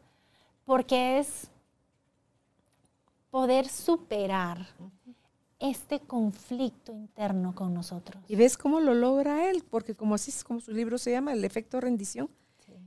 Porque 0.64 1.18
es 1.18 1.50
poder 3.30 3.68
superar 3.68 4.66
este 5.60 6.00
conflicto 6.00 6.92
interno 6.92 7.54
con 7.54 7.74
nosotros. 7.74 8.22
¿Y 8.28 8.34
ves 8.34 8.56
cómo 8.56 8.80
lo 8.80 8.94
logra 8.94 9.50
él? 9.50 9.62
Porque 9.68 9.94
como 9.94 10.14
así 10.14 10.30
es 10.30 10.42
como 10.42 10.60
su 10.60 10.72
libro 10.72 10.98
se 10.98 11.12
llama, 11.12 11.32
El 11.32 11.44
efecto 11.44 11.80
rendición, 11.80 12.30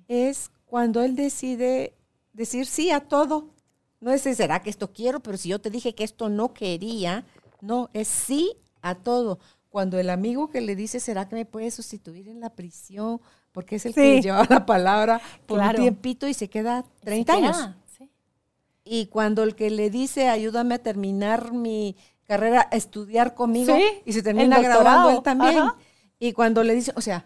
es 0.07 0.51
cuando 0.65 1.01
él 1.01 1.15
decide 1.15 1.93
decir 2.33 2.65
sí 2.65 2.91
a 2.91 3.01
todo. 3.01 3.49
No 3.99 4.11
es, 4.11 4.21
será 4.21 4.61
que 4.61 4.69
esto 4.69 4.91
quiero, 4.91 5.21
pero 5.21 5.37
si 5.37 5.49
yo 5.49 5.61
te 5.61 5.69
dije 5.69 5.95
que 5.95 6.03
esto 6.03 6.27
no 6.29 6.53
quería, 6.53 7.25
no, 7.61 7.89
es 7.93 8.07
sí 8.07 8.57
a 8.81 8.95
todo. 8.95 9.39
Cuando 9.69 9.97
el 9.97 10.09
amigo 10.09 10.49
que 10.49 10.61
le 10.61 10.75
dice, 10.75 10.99
¿será 10.99 11.27
que 11.29 11.35
me 11.35 11.45
puede 11.45 11.71
sustituir 11.71 12.27
en 12.27 12.39
la 12.39 12.49
prisión? 12.49 13.21
Porque 13.51 13.77
es 13.77 13.85
el 13.85 13.93
que 13.93 14.21
lleva 14.21 14.45
la 14.49 14.65
palabra 14.65 15.21
por 15.45 15.59
un 15.59 15.75
tiempito 15.75 16.27
y 16.27 16.33
se 16.33 16.49
queda 16.49 16.83
30 17.01 17.33
años. 17.33 17.69
Y 18.85 19.05
cuando 19.05 19.43
el 19.43 19.55
que 19.55 19.69
le 19.69 19.89
dice, 19.89 20.27
ayúdame 20.27 20.75
a 20.75 20.79
terminar 20.79 21.53
mi 21.53 21.95
carrera, 22.25 22.67
estudiar 22.71 23.33
conmigo, 23.35 23.75
y 24.05 24.13
se 24.13 24.23
termina 24.23 24.59
graduando 24.59 25.11
él 25.11 25.23
también. 25.23 25.69
Y 26.19 26.33
cuando 26.33 26.63
le 26.63 26.75
dice, 26.75 26.93
o 26.95 27.01
sea, 27.01 27.25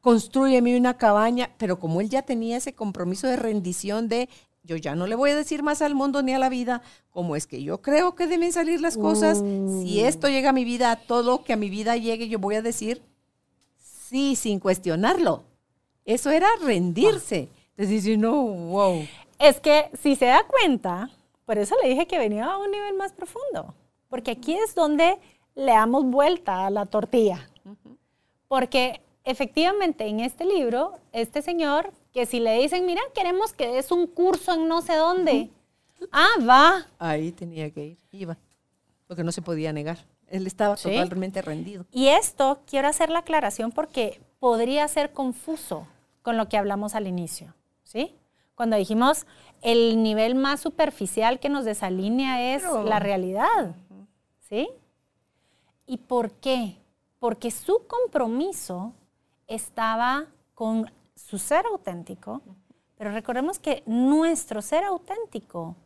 construyeme 0.00 0.76
una 0.76 0.96
cabaña, 0.96 1.50
pero 1.58 1.80
como 1.80 2.00
él 2.00 2.08
ya 2.08 2.22
tenía 2.22 2.58
ese 2.58 2.74
compromiso 2.74 3.26
de 3.26 3.36
rendición 3.36 4.08
de 4.08 4.28
yo 4.62 4.76
ya 4.76 4.94
no 4.94 5.06
le 5.06 5.14
voy 5.14 5.30
a 5.30 5.36
decir 5.36 5.62
más 5.62 5.80
al 5.80 5.94
mundo 5.94 6.22
ni 6.22 6.32
a 6.32 6.38
la 6.38 6.48
vida 6.48 6.82
cómo 7.10 7.36
es 7.36 7.46
que 7.46 7.62
yo 7.62 7.82
creo 7.82 8.14
que 8.14 8.26
deben 8.26 8.52
salir 8.52 8.80
las 8.80 8.96
cosas. 8.96 9.38
Si 9.38 10.02
uh. 10.02 10.06
esto 10.06 10.28
llega 10.28 10.50
a 10.50 10.52
mi 10.52 10.64
vida, 10.64 10.90
a 10.90 10.96
todo 10.96 11.44
que 11.44 11.52
a 11.52 11.56
mi 11.56 11.70
vida 11.70 11.96
llegue, 11.96 12.28
yo 12.28 12.38
voy 12.38 12.56
a 12.56 12.62
decir 12.62 13.02
sí, 14.08 14.36
sin 14.36 14.60
cuestionarlo. 14.60 15.44
Eso 16.04 16.30
era 16.30 16.48
rendirse. 16.62 17.48
Entonces 17.70 18.04
dice, 18.04 18.16
no, 18.16 18.34
wow. 18.42 19.06
Es 19.38 19.60
que 19.60 19.90
si 20.00 20.16
se 20.16 20.26
da 20.26 20.44
cuenta, 20.46 21.10
por 21.44 21.58
eso 21.58 21.74
le 21.82 21.88
dije 21.88 22.06
que 22.06 22.18
venía 22.18 22.46
a 22.46 22.58
un 22.58 22.70
nivel 22.70 22.94
más 22.94 23.12
profundo, 23.12 23.74
porque 24.08 24.32
aquí 24.32 24.54
es 24.54 24.74
donde 24.74 25.18
le 25.54 25.72
damos 25.72 26.04
vuelta 26.04 26.66
a 26.66 26.70
la 26.70 26.86
tortilla. 26.86 27.48
Porque 28.48 29.00
efectivamente 29.24 30.06
en 30.06 30.20
este 30.20 30.44
libro, 30.44 30.98
este 31.12 31.42
señor, 31.42 31.92
que 32.12 32.26
si 32.26 32.40
le 32.40 32.58
dicen, 32.60 32.86
mira, 32.86 33.02
queremos 33.14 33.52
que 33.52 33.68
des 33.68 33.90
un 33.90 34.06
curso 34.06 34.54
en 34.54 34.68
no 34.68 34.82
sé 34.82 34.96
dónde, 34.96 35.50
ah, 36.12 36.28
va. 36.48 36.86
Ahí 36.98 37.32
tenía 37.32 37.70
que 37.70 37.84
ir, 37.84 37.98
iba, 38.12 38.38
porque 39.06 39.24
no 39.24 39.32
se 39.32 39.42
podía 39.42 39.72
negar. 39.72 39.98
Él 40.28 40.46
estaba 40.46 40.76
totalmente 40.76 41.42
rendido. 41.42 41.86
Y 41.92 42.08
esto 42.08 42.60
quiero 42.66 42.88
hacer 42.88 43.10
la 43.10 43.20
aclaración 43.20 43.70
porque 43.70 44.20
podría 44.38 44.86
ser 44.88 45.12
confuso 45.12 45.86
con 46.22 46.36
lo 46.36 46.48
que 46.48 46.56
hablamos 46.56 46.94
al 46.94 47.06
inicio, 47.06 47.54
¿sí? 47.84 48.14
Cuando 48.56 48.76
dijimos 48.76 49.26
el 49.62 50.02
nivel 50.02 50.34
más 50.34 50.60
superficial 50.60 51.38
que 51.38 51.48
nos 51.48 51.64
desalinea 51.64 52.54
es 52.54 52.64
la 52.84 52.98
realidad, 52.98 53.74
¿sí? 54.48 54.68
¿Y 55.86 55.98
por 55.98 56.32
qué? 56.32 56.76
Porque 57.18 57.50
su 57.50 57.86
compromiso 57.86 58.92
estaba 59.46 60.26
con 60.54 60.90
su 61.14 61.38
ser 61.38 61.66
auténtico, 61.66 62.42
pero 62.96 63.12
recordemos 63.12 63.58
que 63.58 63.82
nuestro 63.86 64.62
ser 64.62 64.84
auténtico 64.84 65.76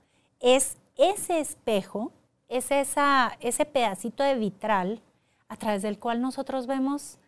es 0.41 0.77
ese 0.97 1.41
espejo, 1.41 2.12
es 2.49 2.70
esa, 2.70 3.37
ese 3.41 3.65
pedacito 3.65 4.23
de 4.23 4.35
vitral 4.35 5.03
a 5.49 5.57
través 5.57 5.82
del 5.82 5.99
cual 5.99 6.20
nosotros 6.20 6.66
vemos 6.66 7.19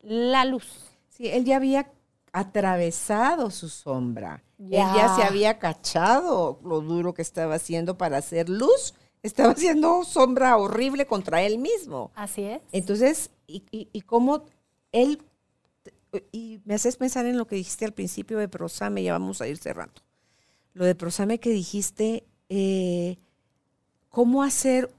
la 0.00 0.44
luz. 0.44 0.90
Sí, 1.08 1.28
él 1.28 1.44
ya 1.44 1.56
había 1.56 1.90
atravesado 2.32 3.50
su 3.50 3.68
sombra. 3.68 4.42
Él 4.58 4.70
ya 4.70 5.14
se 5.16 5.22
había 5.24 5.58
cachado 5.58 6.60
lo 6.64 6.80
duro 6.80 7.14
que 7.14 7.22
estaba 7.22 7.56
haciendo 7.56 7.98
para 7.98 8.18
hacer 8.18 8.48
luz. 8.48 8.94
Estaba 9.22 9.52
haciendo 9.52 10.04
sombra 10.04 10.56
horrible 10.56 11.06
contra 11.06 11.42
él 11.42 11.58
mismo. 11.58 12.10
Así 12.14 12.42
es. 12.42 12.62
Entonces, 12.72 13.30
y, 13.46 13.62
y, 13.70 14.00
cómo 14.02 14.44
él, 14.90 15.22
y 16.32 16.60
me 16.64 16.74
haces 16.74 16.96
pensar 16.96 17.26
en 17.26 17.38
lo 17.38 17.46
que 17.46 17.56
dijiste 17.56 17.84
al 17.84 17.92
principio 17.92 18.38
de 18.38 18.48
Prosame, 18.48 19.02
ya 19.02 19.12
vamos 19.12 19.40
a 19.40 19.48
ir 19.48 19.58
cerrando. 19.58 20.02
Lo 20.74 20.84
de 20.84 20.94
Prosame 20.94 21.38
que 21.38 21.50
dijiste, 21.50 22.24
eh, 22.48 23.18
cómo 24.08 24.42
hacer 24.42 24.92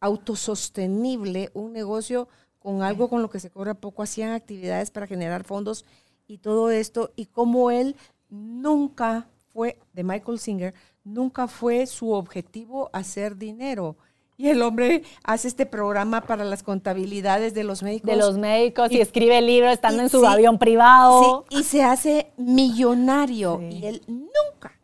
autosostenible 0.00 1.50
un 1.54 1.72
negocio 1.72 2.28
con 2.58 2.82
algo 2.82 3.08
con 3.08 3.20
lo 3.20 3.28
que 3.28 3.40
se 3.40 3.50
cobra 3.50 3.74
poco, 3.74 4.02
hacían 4.02 4.32
actividades 4.32 4.90
para 4.90 5.06
generar 5.06 5.44
fondos 5.44 5.84
y 6.26 6.38
todo 6.38 6.70
esto, 6.70 7.12
y 7.16 7.26
cómo 7.26 7.70
él 7.70 7.96
nunca 8.30 9.28
fue, 9.52 9.78
de 9.92 10.04
Michael 10.04 10.38
Singer, 10.38 10.74
nunca 11.04 11.46
fue 11.46 11.86
su 11.86 12.12
objetivo 12.12 12.90
hacer 12.92 13.36
dinero. 13.36 13.96
Y 14.36 14.48
el 14.48 14.62
hombre 14.62 15.04
hace 15.22 15.46
este 15.46 15.64
programa 15.64 16.22
para 16.22 16.44
las 16.44 16.64
contabilidades 16.64 17.54
de 17.54 17.62
los 17.62 17.84
médicos. 17.84 18.10
De 18.10 18.16
los 18.16 18.36
médicos 18.36 18.90
y, 18.90 19.00
escribe 19.00 19.38
el 19.38 19.46
libro 19.46 19.70
estando 19.70 20.02
en 20.02 20.08
su 20.08 20.26
avión 20.26 20.58
privado. 20.58 21.44
Sí, 21.48 21.58
y 21.58 21.62
se 21.62 21.84
hace 21.84 22.32
millonario. 22.36 23.60
Y 23.60 23.86
él 23.86 24.02
nunca 24.08 24.76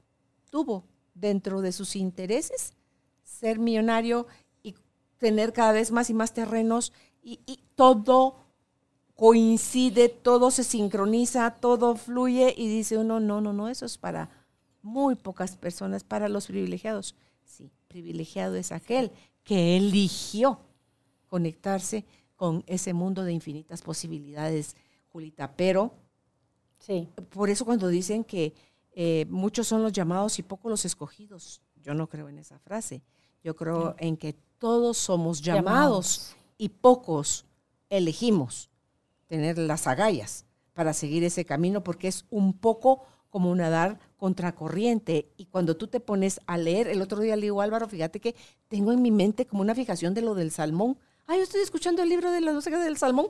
tuvo 0.51 0.85
dentro 1.15 1.63
de 1.63 1.73
sus 1.73 1.97
intereses 1.97 2.75
ser 3.25 3.59
millonario 3.59 4.27
y 4.63 4.77
tener 5.19 5.53
cada 5.53 5.73
vez 5.73 5.91
más 5.91 6.11
y 6.11 6.15
más 6.15 6.33
terrenos 6.33 6.93
y, 7.23 7.41
y 7.47 7.59
todo 7.75 8.37
coincide, 9.17 10.09
todo 10.09 10.51
se 10.51 10.63
sincroniza, 10.63 11.51
todo 11.51 11.97
fluye 11.97 12.55
y 12.57 12.69
dice 12.69 12.99
uno, 12.99 13.21
no, 13.21 13.41
no, 13.41 13.53
no, 13.53 13.69
eso 13.69 13.85
es 13.85 13.99
para 13.99 14.31
muy 14.83 15.15
pocas 15.15 15.57
personas, 15.57 16.05
para 16.05 16.29
los 16.29 16.47
privilegiados. 16.47 17.15
Sí, 17.45 17.71
privilegiado 17.89 18.57
es 18.57 18.73
aquel 18.73 19.11
que 19.45 19.77
eligió 19.77 20.61
conectarse 21.27 22.05
con 22.37 22.65
ese 22.67 22.93
mundo 22.93 23.25
de 23.25 23.33
infinitas 23.33 23.83
posibilidades, 23.83 24.77
Julita. 25.13 25.55
Pero, 25.57 25.93
sí. 26.79 27.09
por 27.31 27.51
eso 27.51 27.65
cuando 27.65 27.89
dicen 27.89 28.25
que 28.25 28.55
eh, 28.93 29.27
muchos 29.29 29.67
son 29.67 29.83
los 29.83 29.93
llamados 29.93 30.39
y 30.39 30.43
pocos 30.43 30.71
los 30.71 30.85
escogidos, 30.85 31.61
yo 31.83 31.95
no 31.95 32.09
creo 32.09 32.29
en 32.29 32.39
esa 32.39 32.59
frase. 32.59 33.03
Yo 33.43 33.57
creo 33.57 33.95
en 33.99 34.17
que 34.17 34.35
todos 34.59 34.99
somos 34.99 35.41
llamados. 35.41 36.37
y 36.59 36.69
pocos 36.69 37.47
elegimos 37.89 38.69
tener 39.27 39.57
las 39.57 39.87
agallas 39.87 40.45
para 40.75 40.93
seguir 40.93 41.25
ese 41.25 41.45
camino, 41.45 41.83
porque 41.83 42.09
es 42.09 42.27
un 42.31 42.53
poco 42.53 43.07
como 43.31 43.55
nadar 43.55 43.99
contracorriente. 44.17 45.29
Y 45.37 45.47
cuando 45.47 45.77
tú 45.77 45.87
te 45.87 46.01
pones 46.01 46.41
a 46.47 46.59
leer, 46.59 46.89
el 46.89 47.01
otro 47.01 47.21
día 47.21 47.37
le 47.37 47.43
digo, 47.43 47.63
Álvaro, 47.63 47.89
fíjate 47.89 48.21
que 48.21 48.35
tengo 48.69 48.93
en 48.93 49.01
mi 49.01 49.11
mente 49.11 49.47
como 49.47 49.63
una 49.63 49.75
fijación 49.75 50.13
de 50.13 50.23
lo 50.23 50.35
del 50.35 50.51
salmón. 50.51 50.99
Ay, 51.27 51.39
yo 51.39 51.45
estoy 51.45 51.63
escuchando 51.63 52.03
el 52.03 52.09
libro 52.09 52.31
de 52.31 52.41
la 52.41 52.53
doce 52.53 52.71
del 52.71 52.99
salmón. 52.99 53.29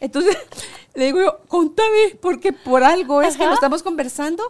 Entonces 0.00 0.36
le 0.94 1.06
digo 1.06 1.20
yo, 1.20 1.38
contame, 1.46 2.18
porque 2.20 2.52
por 2.52 2.82
algo 2.82 3.22
es 3.22 3.36
que 3.36 3.46
lo 3.46 3.54
estamos 3.54 3.82
conversando. 3.82 4.42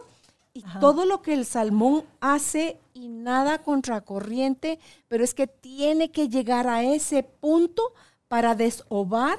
Y 0.54 0.62
todo 0.80 1.06
lo 1.06 1.22
que 1.22 1.32
el 1.32 1.46
salmón 1.46 2.04
hace 2.20 2.78
y 2.92 3.08
nada 3.08 3.62
contracorriente, 3.62 4.78
pero 5.08 5.24
es 5.24 5.32
que 5.32 5.46
tiene 5.46 6.10
que 6.10 6.28
llegar 6.28 6.68
a 6.68 6.84
ese 6.84 7.22
punto 7.22 7.94
para 8.28 8.54
desovar 8.54 9.38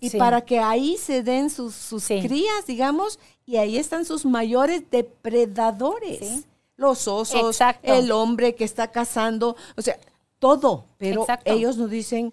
y 0.00 0.10
para 0.10 0.42
que 0.42 0.58
ahí 0.58 0.96
se 0.96 1.22
den 1.22 1.50
sus, 1.50 1.74
sus 1.74 2.06
crías, 2.06 2.66
digamos, 2.66 3.18
y 3.50 3.56
ahí 3.56 3.78
están 3.78 4.04
sus 4.04 4.24
mayores 4.24 4.84
depredadores. 4.92 6.44
Los 6.76 7.08
osos, 7.08 7.58
el 7.82 8.12
hombre 8.12 8.54
que 8.54 8.62
está 8.62 8.92
cazando, 8.92 9.56
o 9.76 9.82
sea, 9.82 9.98
todo, 10.38 10.84
pero 10.98 11.26
ellos 11.44 11.76
nos 11.76 11.90
dicen, 11.90 12.32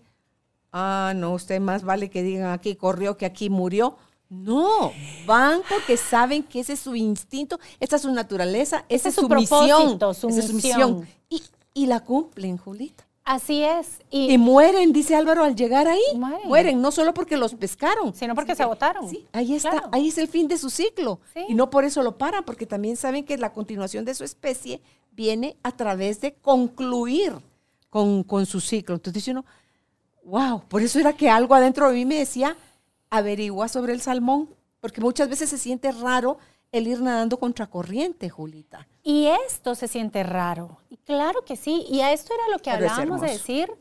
ah, 0.71 1.13
no, 1.15 1.33
usted 1.33 1.59
más 1.59 1.83
vale 1.83 2.11
que 2.11 2.21
digan 2.21 2.51
aquí 2.51 2.75
corrió 2.75 3.17
que 3.17 3.25
aquí 3.25 3.49
murió. 3.49 3.97
No, 4.29 4.93
van 5.25 5.61
porque 5.67 5.97
saben 5.97 6.43
que 6.43 6.59
ese 6.59 6.73
es 6.73 6.81
su 6.81 6.95
instinto, 6.95 7.59
esa 7.79 7.95
es 7.95 8.03
su 8.03 8.11
naturaleza, 8.11 8.85
esa 8.87 9.09
es 9.09 9.15
su, 9.15 9.27
misión, 9.27 9.99
su 10.13 10.29
misión. 10.29 11.07
Y, 11.29 11.41
y 11.73 11.87
la 11.87 12.01
cumplen, 12.01 12.57
Julita. 12.57 13.06
Así 13.27 13.61
es. 13.61 13.99
Y, 14.09 14.37
mueren, 14.37 14.93
dice 14.93 15.13
Álvaro, 15.13 15.43
al 15.43 15.53
llegar 15.53 15.85
ahí. 15.85 15.99
Mueren. 16.45 16.81
no 16.81 16.93
solo 16.93 17.13
porque 17.13 17.35
los 17.35 17.55
pescaron. 17.55 18.15
Sino 18.15 18.33
porque 18.33 18.55
se 18.55 18.63
agotaron. 18.63 19.09
Sí, 19.09 19.27
ahí 19.33 19.53
está, 19.53 19.89
ahí 19.91 20.07
es 20.07 20.17
el 20.17 20.29
fin 20.29 20.47
de 20.47 20.57
su 20.57 20.69
ciclo. 20.69 21.19
Y 21.49 21.53
no 21.53 21.69
por 21.69 21.83
eso 21.83 22.01
lo 22.03 22.17
paran, 22.17 22.45
porque 22.45 22.65
también 22.65 22.95
saben 22.95 23.25
que 23.25 23.37
la 23.37 23.51
continuación 23.51 24.05
de 24.05 24.15
su 24.15 24.23
especie 24.23 24.79
viene 25.11 25.57
a 25.61 25.73
través 25.73 26.21
de 26.21 26.35
concluir 26.35 27.33
con, 27.89 28.23
con 28.23 28.45
su 28.45 28.61
ciclo. 28.61 28.95
Entonces 28.95 29.15
dice 29.15 29.31
uno, 29.31 29.43
wow, 30.23 30.61
por 30.69 30.81
eso 30.81 30.97
era 30.97 31.11
que 31.11 31.29
algo 31.29 31.53
adentro 31.53 31.89
de 31.89 31.95
mí 31.95 32.05
me 32.05 32.19
decía, 32.19 32.55
averigua 33.09 33.67
sobre 33.67 33.91
el 33.91 33.99
salmón, 33.99 34.47
Porque 34.79 35.01
muchas 35.01 35.27
veces 35.27 35.49
se 35.49 35.57
siente 35.57 35.91
raro 35.91 36.37
el 36.71 36.87
ir 36.87 37.01
nadando 37.01 37.37
contracorriente, 37.37 38.29
Julita. 38.29 38.87
Y 39.07 39.27
esto 39.47 39.73
se 39.73 39.87
siente 39.87 40.21
raro. 40.21 40.79
Y 40.89 40.97
claro 40.97 41.45
que 41.45 41.55
sí. 41.55 41.85
Y 41.89 42.01
a 42.01 42.11
esto 42.11 42.33
era 42.33 42.49
lo 42.51 42.59
que 42.59 42.71
hablábamos 42.71 43.21
de 43.21 43.29
decir. 43.29 43.71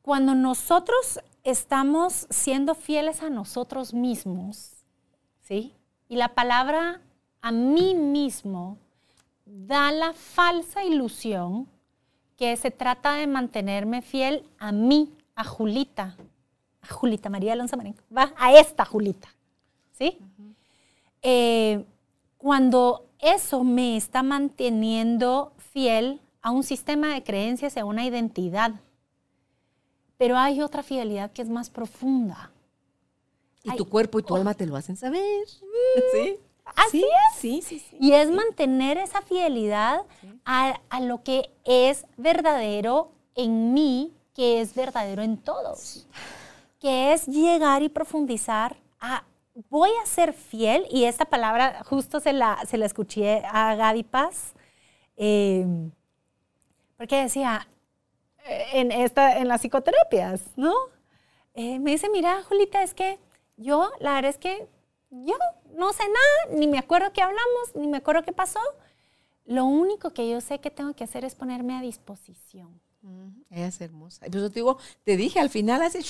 Cuando 0.00 0.34
nosotros 0.34 1.20
estamos 1.44 2.26
siendo 2.30 2.74
fieles 2.74 3.22
a 3.22 3.28
nosotros 3.28 3.92
mismos, 3.92 4.70
¿sí? 5.42 5.74
Y 6.08 6.16
la 6.16 6.28
palabra 6.28 7.02
a 7.42 7.52
mí 7.52 7.94
mismo 7.94 8.78
da 9.44 9.92
la 9.92 10.14
falsa 10.14 10.84
ilusión 10.84 11.68
que 12.38 12.56
se 12.56 12.70
trata 12.70 13.16
de 13.16 13.26
mantenerme 13.26 14.00
fiel 14.00 14.42
a 14.58 14.72
mí, 14.72 15.12
a 15.34 15.44
Julita, 15.44 16.16
a 16.80 16.86
Julita 16.86 17.28
María 17.28 17.52
Alonso 17.52 17.76
Marenco, 17.76 18.02
va 18.16 18.32
a 18.38 18.54
esta 18.54 18.86
Julita, 18.86 19.28
¿sí? 19.92 20.16
Eh, 21.20 21.84
cuando 22.38 23.09
eso 23.22 23.64
me 23.64 23.96
está 23.96 24.22
manteniendo 24.22 25.52
fiel 25.72 26.20
a 26.42 26.50
un 26.50 26.62
sistema 26.62 27.14
de 27.14 27.22
creencias 27.22 27.76
y 27.76 27.80
a 27.80 27.84
una 27.84 28.04
identidad. 28.04 28.72
Pero 30.16 30.36
hay 30.36 30.60
otra 30.60 30.82
fidelidad 30.82 31.32
que 31.32 31.42
es 31.42 31.48
más 31.48 31.70
profunda. 31.70 32.50
Y 33.62 33.76
tu 33.76 33.88
cuerpo 33.88 34.18
y 34.18 34.22
tu 34.22 34.34
alma 34.34 34.54
te 34.54 34.66
lo 34.66 34.76
hacen 34.76 34.96
saber. 34.96 35.46
¿Sí? 36.12 36.38
Así 36.76 37.02
es. 37.02 37.38
Sí, 37.38 37.62
sí, 37.62 37.78
sí. 37.78 37.96
Y 38.00 38.12
es 38.12 38.30
mantener 38.30 38.96
esa 38.96 39.22
fidelidad 39.22 40.02
a, 40.44 40.80
a, 40.88 41.00
lo 41.00 41.22
que 41.22 41.50
es 41.64 42.06
verdadero 42.16 43.12
en 43.34 43.74
mí, 43.74 44.12
que 44.34 44.60
es 44.60 44.74
verdadero 44.74 45.22
en 45.22 45.36
todos. 45.36 46.06
Que 46.78 47.12
es 47.12 47.26
llegar 47.26 47.82
y 47.82 47.88
profundizar 47.88 48.76
a 49.00 49.24
voy 49.68 49.90
a 50.02 50.06
ser 50.06 50.32
fiel, 50.32 50.86
y 50.90 51.04
esta 51.04 51.24
palabra 51.24 51.82
justo 51.84 52.20
se 52.20 52.32
la, 52.32 52.58
se 52.66 52.78
la 52.78 52.86
escuché 52.86 53.42
a 53.50 53.74
Gaby 53.74 54.04
Paz, 54.04 54.54
eh, 55.16 55.66
porque 56.96 57.22
decía, 57.22 57.68
eh, 58.46 58.66
en, 58.74 58.92
esta, 58.92 59.38
en 59.38 59.48
las 59.48 59.60
psicoterapias, 59.60 60.42
¿no? 60.56 60.74
Eh, 61.54 61.78
me 61.78 61.92
dice, 61.92 62.08
mira, 62.10 62.42
Julita, 62.44 62.82
es 62.82 62.94
que 62.94 63.18
yo, 63.56 63.90
la 64.00 64.14
verdad 64.14 64.30
es 64.30 64.38
que 64.38 64.68
yo 65.10 65.34
no 65.74 65.92
sé 65.92 66.04
nada, 66.04 66.58
ni 66.58 66.66
me 66.68 66.78
acuerdo 66.78 67.12
qué 67.12 67.22
hablamos, 67.22 67.74
ni 67.74 67.88
me 67.88 67.98
acuerdo 67.98 68.22
qué 68.22 68.32
pasó. 68.32 68.60
Lo 69.44 69.64
único 69.64 70.10
que 70.10 70.28
yo 70.30 70.40
sé 70.40 70.60
que 70.60 70.70
tengo 70.70 70.94
que 70.94 71.04
hacer 71.04 71.24
es 71.24 71.34
ponerme 71.34 71.76
a 71.76 71.80
disposición. 71.80 72.80
es 73.50 73.80
hermosa. 73.80 74.26
Y 74.26 74.30
pues 74.30 74.42
yo 74.42 74.48
te 74.48 74.54
digo, 74.54 74.78
te 75.04 75.16
dije 75.16 75.40
al 75.40 75.50
final 75.50 75.82
hace 75.82 76.02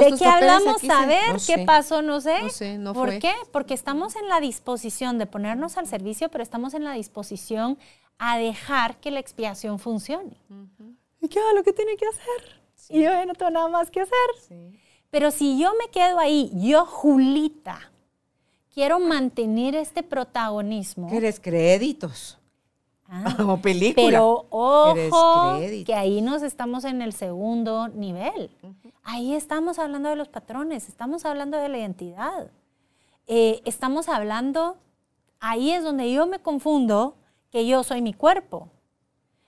¿De 0.00 0.14
qué 0.18 0.24
hablamos? 0.24 0.82
A 0.88 1.06
ver, 1.06 1.36
¿qué 1.46 1.64
pasó? 1.64 2.02
No 2.02 2.20
sé. 2.20 2.42
No 2.42 2.48
sé, 2.50 2.78
no 2.78 2.92
¿Por 2.92 3.18
qué? 3.18 3.32
Porque 3.50 3.74
estamos 3.74 4.16
en 4.16 4.28
la 4.28 4.40
disposición 4.40 5.18
de 5.18 5.26
ponernos 5.26 5.76
al 5.76 5.86
servicio, 5.86 6.28
pero 6.30 6.42
estamos 6.42 6.74
en 6.74 6.84
la 6.84 6.92
disposición 6.92 7.78
a 8.18 8.38
dejar 8.38 8.96
que 8.98 9.10
la 9.10 9.20
expiación 9.20 9.78
funcione. 9.78 10.36
¿Y 11.20 11.28
qué 11.28 11.38
hago 11.38 11.52
lo 11.54 11.62
que 11.62 11.72
tiene 11.72 11.96
que 11.96 12.06
hacer? 12.06 12.62
Y 12.88 13.02
yo 13.02 13.26
no 13.26 13.34
tengo 13.34 13.50
nada 13.50 13.68
más 13.68 13.90
que 13.90 14.00
hacer. 14.00 14.70
Pero 15.10 15.30
si 15.30 15.58
yo 15.58 15.72
me 15.78 15.90
quedo 15.90 16.18
ahí, 16.18 16.50
yo, 16.54 16.86
Julita, 16.86 17.90
quiero 18.72 18.98
mantener 18.98 19.74
este 19.74 20.02
protagonismo. 20.02 21.08
¿Quieres 21.08 21.38
créditos? 21.38 22.38
Ah, 23.06 23.34
Como 23.36 23.60
película. 23.60 24.06
Pero 24.06 24.46
ojo, 24.48 25.58
que 25.84 25.94
ahí 25.94 26.22
nos 26.22 26.42
estamos 26.42 26.84
en 26.84 27.02
el 27.02 27.12
segundo 27.12 27.88
nivel. 27.88 28.50
Ahí 29.02 29.34
estamos 29.34 29.78
hablando 29.78 30.08
de 30.08 30.16
los 30.16 30.28
patrones, 30.28 30.88
estamos 30.88 31.24
hablando 31.24 31.58
de 31.58 31.68
la 31.68 31.78
identidad. 31.78 32.50
Eh, 33.26 33.60
estamos 33.64 34.08
hablando, 34.08 34.76
ahí 35.40 35.72
es 35.72 35.82
donde 35.82 36.12
yo 36.12 36.26
me 36.26 36.40
confundo 36.40 37.16
que 37.50 37.66
yo 37.66 37.82
soy 37.82 38.00
mi 38.00 38.14
cuerpo. 38.14 38.70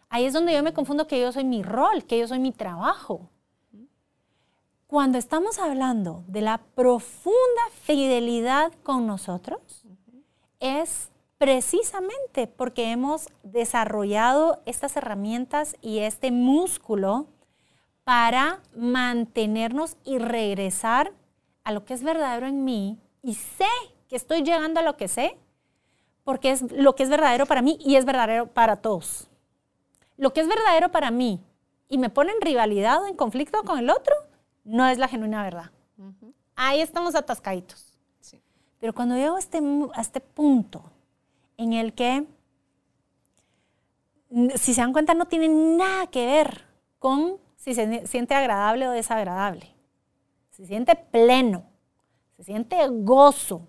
Ahí 0.08 0.26
es 0.26 0.32
donde 0.32 0.54
yo 0.54 0.62
me 0.62 0.72
confundo 0.72 1.06
que 1.06 1.20
yo 1.20 1.32
soy 1.32 1.44
mi 1.44 1.62
rol, 1.62 2.04
que 2.04 2.18
yo 2.18 2.28
soy 2.28 2.38
mi 2.38 2.52
trabajo. 2.52 3.30
Cuando 4.86 5.18
estamos 5.18 5.58
hablando 5.58 6.22
de 6.28 6.40
la 6.40 6.58
profunda 6.58 7.62
fidelidad 7.82 8.72
con 8.82 9.06
nosotros, 9.06 9.84
es 10.60 11.10
precisamente 11.38 12.46
porque 12.46 12.90
hemos 12.90 13.28
desarrollado 13.42 14.62
estas 14.66 14.96
herramientas 14.96 15.76
y 15.80 15.98
este 15.98 16.30
músculo 16.30 17.26
para 18.04 18.60
mantenernos 18.76 19.96
y 20.04 20.18
regresar 20.18 21.12
a 21.64 21.72
lo 21.72 21.84
que 21.84 21.94
es 21.94 22.02
verdadero 22.02 22.46
en 22.46 22.64
mí 22.64 22.98
y 23.22 23.34
sé 23.34 23.66
que 24.08 24.16
estoy 24.16 24.42
llegando 24.42 24.80
a 24.80 24.82
lo 24.82 24.96
que 24.96 25.08
sé 25.08 25.36
porque 26.22 26.50
es 26.50 26.70
lo 26.72 26.94
que 26.94 27.02
es 27.02 27.08
verdadero 27.08 27.46
para 27.46 27.62
mí 27.62 27.78
y 27.80 27.96
es 27.96 28.04
verdadero 28.04 28.46
para 28.46 28.76
todos. 28.76 29.28
Lo 30.16 30.32
que 30.32 30.40
es 30.40 30.48
verdadero 30.48 30.90
para 30.90 31.10
mí 31.10 31.40
y 31.88 31.98
me 31.98 32.10
pone 32.10 32.32
en 32.32 32.40
rivalidad 32.40 33.02
o 33.02 33.06
en 33.06 33.16
conflicto 33.16 33.62
con 33.62 33.78
el 33.78 33.90
otro, 33.90 34.14
no 34.64 34.86
es 34.86 34.98
la 34.98 35.08
genuina 35.08 35.42
verdad. 35.42 35.70
Ahí 36.56 36.80
estamos 36.80 37.14
atascaditos. 37.14 37.90
Pero 38.80 38.92
cuando 38.92 39.16
llego 39.16 39.38
este, 39.38 39.60
a 39.94 40.00
este 40.00 40.20
punto 40.20 40.82
en 41.56 41.72
el 41.72 41.94
que, 41.94 42.26
si 44.56 44.74
se 44.74 44.80
dan 44.80 44.92
cuenta, 44.92 45.14
no 45.14 45.26
tiene 45.26 45.48
nada 45.48 46.06
que 46.08 46.26
ver 46.26 46.66
con 46.98 47.38
si 47.64 47.74
se 47.74 48.06
siente 48.06 48.34
agradable 48.34 48.86
o 48.86 48.90
desagradable. 48.90 49.74
Se 50.50 50.66
siente 50.66 50.94
pleno, 50.94 51.64
se 52.36 52.44
siente 52.44 52.76
gozo. 52.90 53.66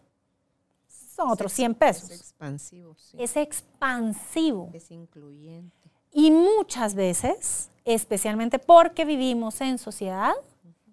Son 0.85 1.29
otros 1.29 1.53
100 1.53 1.75
pesos. 1.75 2.11
Es 2.11 2.19
expansivo. 2.19 2.95
Sí. 2.97 3.15
Es 3.17 3.37
expansivo. 3.37 4.69
Es 4.73 4.91
incluyente. 4.91 5.73
Y 6.11 6.29
muchas 6.29 6.93
veces, 6.93 7.71
especialmente 7.85 8.59
porque 8.59 9.05
vivimos 9.05 9.61
en 9.61 9.77
sociedad, 9.77 10.33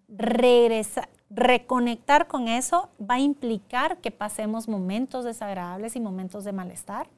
regresa, 0.07 1.09
reconectar 1.29 2.29
con 2.29 2.47
eso 2.47 2.89
va 3.01 3.17
a 3.17 3.21
implicar 3.21 3.99
que 3.99 4.13
pasemos 4.13 4.69
momentos 4.69 5.25
desagradables 5.25 5.97
y 5.97 6.01
momentos 6.01 6.45
de 6.45 6.53
malestar. 6.53 7.09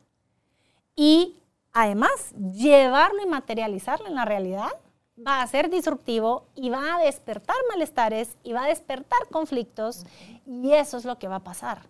Y 0.97 1.37
además, 1.75 2.35
llevarlo 2.55 3.23
y 3.23 3.27
materializarlo 3.27 4.07
en 4.07 4.15
la 4.15 4.25
realidad 4.25 4.71
va 5.17 5.43
a 5.43 5.47
ser 5.47 5.71
disruptivo 5.71 6.47
y 6.55 6.71
va 6.71 6.97
a 6.97 7.05
despertar 7.05 7.57
malestares 7.71 8.37
y 8.43 8.53
va 8.53 8.65
a 8.65 8.69
despertar 8.69 9.29
conflictos 9.31 10.05
y 10.47 10.73
eso 10.73 10.97
es 10.97 11.05
lo 11.05 11.19
que 11.19 11.29
va 11.29 11.37
a 11.37 11.45
pasar. 11.45 11.83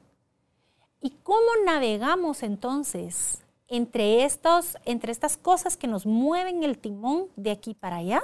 ¿Y 1.00 1.10
cómo 1.22 1.46
navegamos 1.64 2.42
entonces 2.42 3.42
entre, 3.68 4.24
estos, 4.24 4.76
entre 4.84 5.12
estas 5.12 5.36
cosas 5.36 5.76
que 5.76 5.86
nos 5.86 6.06
mueven 6.06 6.62
el 6.64 6.78
timón 6.78 7.28
de 7.36 7.50
aquí 7.50 7.74
para 7.74 7.96
allá? 7.96 8.22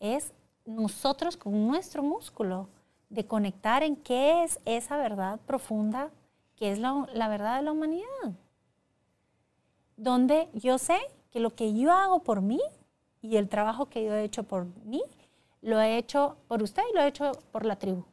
Es 0.00 0.32
nosotros 0.64 1.36
con 1.36 1.66
nuestro 1.66 2.02
músculo 2.02 2.68
de 3.10 3.26
conectar 3.26 3.82
en 3.82 3.96
qué 3.96 4.44
es 4.44 4.58
esa 4.64 4.96
verdad 4.96 5.38
profunda, 5.46 6.10
que 6.56 6.72
es 6.72 6.78
la, 6.78 7.06
la 7.14 7.28
verdad 7.28 7.56
de 7.56 7.62
la 7.62 7.72
humanidad. 7.72 8.32
Donde 9.96 10.48
yo 10.52 10.78
sé 10.78 10.98
que 11.30 11.38
lo 11.38 11.54
que 11.54 11.74
yo 11.74 11.92
hago 11.92 12.20
por 12.20 12.40
mí 12.42 12.60
y 13.24 13.38
el 13.38 13.48
trabajo 13.48 13.88
que 13.88 14.04
yo 14.04 14.12
he 14.12 14.22
hecho 14.22 14.42
por 14.42 14.66
mí, 14.84 15.02
lo 15.62 15.80
he 15.80 15.96
hecho 15.96 16.36
por 16.46 16.62
usted 16.62 16.82
y 16.92 16.94
lo 16.94 17.00
he 17.00 17.06
hecho 17.06 17.32
por 17.52 17.64
la 17.64 17.78
tribu. 17.78 18.04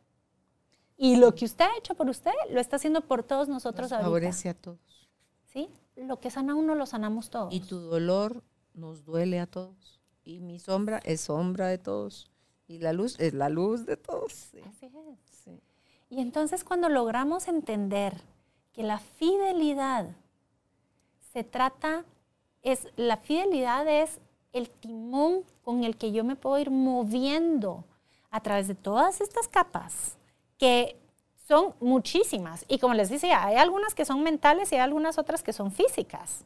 Y 0.95 1.17
lo 1.17 1.35
que 1.35 1.43
usted 1.43 1.65
ha 1.65 1.77
hecho 1.77 1.95
por 1.95 2.07
usted, 2.07 2.31
lo 2.49 2.61
está 2.61 2.77
haciendo 2.77 3.01
por 3.01 3.21
todos 3.21 3.49
nosotros 3.49 3.91
nos 3.91 4.01
favorece 4.01 4.47
a 4.47 4.53
todos. 4.53 5.09
¿Sí? 5.51 5.67
Lo 5.97 6.21
que 6.21 6.31
sana 6.31 6.55
uno, 6.55 6.75
lo 6.75 6.85
sanamos 6.85 7.29
todos. 7.29 7.53
Y 7.53 7.59
tu 7.59 7.77
dolor 7.79 8.41
nos 8.73 9.03
duele 9.03 9.41
a 9.41 9.47
todos. 9.47 9.99
Y 10.23 10.39
mi 10.39 10.59
sombra 10.59 11.01
es 11.03 11.19
sombra 11.19 11.67
de 11.67 11.77
todos. 11.77 12.31
Y 12.69 12.79
la 12.79 12.93
luz 12.93 13.19
es 13.19 13.33
la 13.33 13.49
luz 13.49 13.85
de 13.85 13.97
todos. 13.97 14.53
Así 14.65 14.85
es. 14.85 15.59
Y 16.09 16.21
entonces 16.21 16.63
cuando 16.63 16.87
logramos 16.87 17.49
entender 17.49 18.21
que 18.71 18.83
la 18.83 18.99
fidelidad 18.99 20.15
se 21.33 21.43
trata, 21.43 22.05
es, 22.61 22.87
la 22.95 23.17
fidelidad 23.17 23.85
es 23.89 24.21
el 24.53 24.69
timón 24.69 25.43
con 25.63 25.83
el 25.83 25.97
que 25.97 26.11
yo 26.11 26.23
me 26.23 26.35
puedo 26.35 26.59
ir 26.59 26.71
moviendo 26.71 27.83
a 28.29 28.41
través 28.41 28.67
de 28.67 28.75
todas 28.75 29.21
estas 29.21 29.47
capas, 29.47 30.17
que 30.57 30.97
son 31.47 31.73
muchísimas. 31.79 32.65
Y 32.67 32.79
como 32.79 32.93
les 32.93 33.09
decía, 33.09 33.43
hay 33.43 33.57
algunas 33.57 33.93
que 33.93 34.05
son 34.05 34.23
mentales 34.23 34.71
y 34.71 34.75
hay 34.75 34.81
algunas 34.81 35.17
otras 35.17 35.43
que 35.43 35.53
son 35.53 35.71
físicas. 35.71 36.45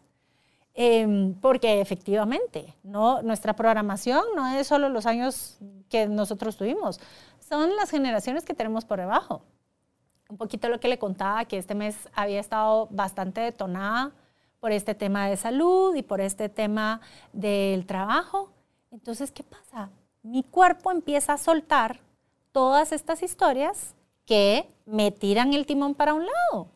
Em, 0.74 1.34
porque 1.36 1.80
efectivamente, 1.80 2.76
no, 2.84 3.22
nuestra 3.22 3.56
programación 3.56 4.24
no 4.36 4.48
es 4.48 4.68
solo 4.68 4.90
los 4.90 5.06
años 5.06 5.58
que 5.90 6.08
nosotros 6.08 6.58
tuvimos, 6.58 7.00
son 7.40 7.76
las 7.78 7.92
generaciones 7.92 8.44
que 8.44 8.54
tenemos 8.54 8.84
por 8.84 9.00
debajo. 9.00 9.42
Un 10.28 10.38
poquito 10.38 10.68
lo 10.68 10.80
que 10.80 10.90
le 10.90 11.00
contaba, 11.00 11.46
que 11.46 11.58
este 11.58 11.76
mes 11.76 12.10
había 12.14 12.40
estado 12.40 12.88
bastante 12.90 13.42
detonada 13.42 14.12
por 14.66 14.72
este 14.72 14.96
tema 14.96 15.28
de 15.28 15.38
salud 15.38 15.94
y 15.94 16.02
por 16.02 16.20
este 16.22 16.50
tema 16.50 17.00
del 17.34 17.86
trabajo. 17.86 18.50
Entonces, 18.90 19.32
¿qué 19.32 19.44
pasa? 19.44 19.92
Mi 20.24 20.42
cuerpo 20.42 20.90
empieza 20.90 21.34
a 21.34 21.38
soltar 21.38 22.00
todas 22.52 22.92
estas 22.92 23.22
historias 23.22 23.94
que 24.26 24.68
me 24.88 25.12
tiran 25.12 25.54
el 25.54 25.68
timón 25.68 25.94
para 25.94 26.16
un 26.16 26.26
lado. 26.26 26.68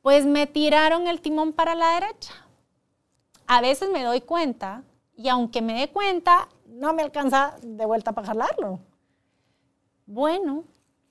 Pues 0.00 0.24
me 0.24 0.46
tiraron 0.46 1.06
el 1.06 1.20
timón 1.20 1.52
para 1.52 1.74
la 1.74 2.00
derecha. 2.00 2.32
A 3.46 3.60
veces 3.60 3.90
me 3.90 4.02
doy 4.02 4.22
cuenta 4.22 4.82
y 5.14 5.28
aunque 5.28 5.60
me 5.60 5.80
dé 5.80 5.90
cuenta, 5.90 6.48
no 6.64 6.94
me 6.94 7.02
alcanza 7.02 7.58
de 7.62 7.84
vuelta 7.84 8.12
para 8.12 8.28
jalarlo. 8.28 8.80
Bueno, 10.06 10.64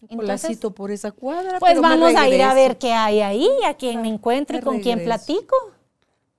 entonces, 0.07 0.57
por 0.57 0.91
esa 0.91 1.11
cuadra. 1.11 1.59
Pues 1.59 1.79
vamos 1.81 2.15
a 2.15 2.27
ir 2.27 2.41
a 2.41 2.53
ver 2.53 2.77
qué 2.77 2.93
hay 2.93 3.21
ahí, 3.21 3.49
a 3.67 3.73
quién 3.73 4.01
me 4.01 4.07
encuentro 4.07 4.57
y 4.57 4.61
con 4.61 4.79
quién 4.79 5.03
platico. 5.03 5.55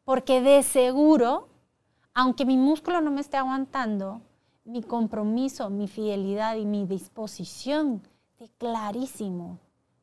Porque 0.04 0.40
de 0.40 0.62
seguro, 0.62 1.48
aunque 2.14 2.44
mi 2.44 2.56
músculo 2.56 3.00
no 3.00 3.10
me 3.10 3.20
esté 3.20 3.36
aguantando, 3.36 4.22
mi 4.64 4.82
compromiso, 4.82 5.68
mi 5.70 5.88
fidelidad 5.88 6.56
y 6.56 6.64
mi 6.64 6.86
disposición, 6.86 8.02
de 8.38 8.48
clarísimo 8.58 9.58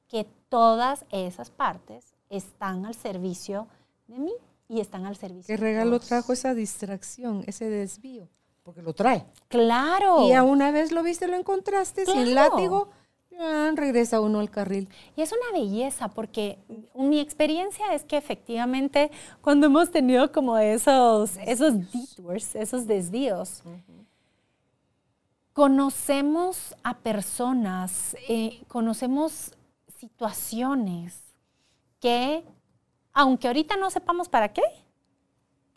que 0.07 0.27
todas 0.49 1.05
esas 1.11 1.49
partes 1.49 2.13
están 2.29 2.85
al 2.85 2.95
servicio 2.95 3.67
de 4.07 4.19
mí 4.19 4.33
y 4.69 4.79
están 4.79 5.05
al 5.05 5.15
servicio. 5.15 5.47
¿Qué 5.47 5.57
regalo 5.57 5.99
trajo 5.99 6.33
esa 6.33 6.53
distracción, 6.53 7.43
ese 7.47 7.65
desvío? 7.69 8.27
Porque 8.63 8.81
lo 8.81 8.93
trae. 8.93 9.25
Claro. 9.47 10.27
Y 10.27 10.33
a 10.33 10.43
una 10.43 10.71
vez 10.71 10.91
lo 10.91 11.01
viste, 11.01 11.27
lo 11.27 11.35
encontraste 11.35 12.05
sin 12.05 12.35
látigo, 12.35 12.89
regresa 13.75 14.21
uno 14.21 14.39
al 14.39 14.49
carril. 14.49 14.89
Y 15.15 15.21
es 15.21 15.31
una 15.31 15.59
belleza 15.59 16.09
porque 16.09 16.59
mi 16.95 17.19
experiencia 17.19 17.93
es 17.93 18.03
que 18.03 18.17
efectivamente 18.17 19.11
cuando 19.41 19.67
hemos 19.67 19.91
tenido 19.91 20.31
como 20.31 20.57
esos, 20.57 21.37
esos 21.37 21.73
detours, 21.91 22.55
esos 22.55 22.87
desvíos, 22.87 23.63
conocemos 25.53 26.75
a 26.83 26.97
personas, 26.97 28.15
eh, 28.27 28.63
conocemos 28.67 29.55
situaciones 29.97 31.19
que, 31.99 32.43
aunque 33.13 33.47
ahorita 33.47 33.75
no 33.77 33.89
sepamos 33.89 34.29
para 34.29 34.53
qué, 34.53 34.61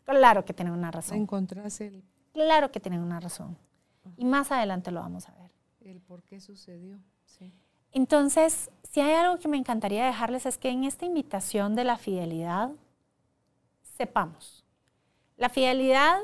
claro 0.05 0.45
que 0.45 0.53
tienen 0.53 0.75
una 0.75 0.91
razón. 0.91 1.19
Encontrarse 1.19 1.87
el... 1.87 2.05
Claro 2.33 2.71
que 2.71 2.79
tienen 2.79 3.01
una 3.01 3.21
razón. 3.21 3.57
Y 4.17 4.25
más 4.25 4.53
adelante 4.53 4.91
lo 4.91 5.01
vamos 5.01 5.29
a 5.29 5.33
ver. 5.33 5.51
El 5.81 6.01
por 6.01 6.23
qué 6.23 6.41
sucedió. 6.41 6.99
Entonces, 7.93 8.71
si 8.91 9.01
hay 9.01 9.15
algo 9.15 9.39
que 9.39 9.49
me 9.49 9.57
encantaría 9.57 10.07
dejarles 10.07 10.47
es 10.47 10.59
que 10.59 10.71
en 10.71 10.85
esta 10.85 11.07
invitación 11.07 11.75
de 11.75 11.85
la 11.85 11.97
fidelidad, 11.97 12.71
sepamos, 13.97 14.65
la 15.37 15.49
fidelidad 15.49 16.19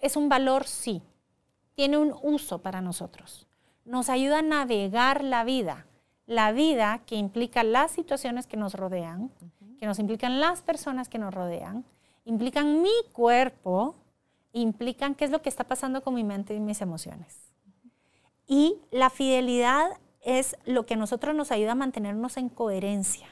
es 0.00 0.16
un 0.16 0.28
valor, 0.28 0.64
sí, 0.66 1.02
tiene 1.74 1.98
un 1.98 2.14
uso 2.22 2.58
para 2.58 2.80
nosotros. 2.80 3.46
Nos 3.84 4.08
ayuda 4.08 4.38
a 4.38 4.42
navegar 4.42 5.24
la 5.24 5.44
vida, 5.44 5.86
la 6.26 6.52
vida 6.52 7.00
que 7.06 7.16
implica 7.16 7.62
las 7.62 7.90
situaciones 7.90 8.46
que 8.46 8.56
nos 8.56 8.74
rodean, 8.74 9.30
que 9.78 9.86
nos 9.86 9.98
implican 9.98 10.40
las 10.40 10.62
personas 10.62 11.08
que 11.08 11.18
nos 11.18 11.34
rodean, 11.34 11.84
implican 12.24 12.82
mi 12.82 12.92
cuerpo, 13.12 13.96
implican 14.52 15.14
qué 15.14 15.24
es 15.24 15.30
lo 15.30 15.42
que 15.42 15.48
está 15.48 15.64
pasando 15.64 16.02
con 16.02 16.14
mi 16.14 16.24
mente 16.24 16.54
y 16.54 16.60
mis 16.60 16.80
emociones. 16.80 17.52
Y 18.46 18.76
la 18.90 19.10
fidelidad 19.10 19.98
es 20.22 20.56
lo 20.64 20.86
que 20.86 20.94
a 20.94 20.96
nosotros 20.96 21.34
nos 21.34 21.50
ayuda 21.50 21.72
a 21.72 21.76
mantenernos 21.76 22.36
en 22.36 22.48
coherencia 22.48 23.28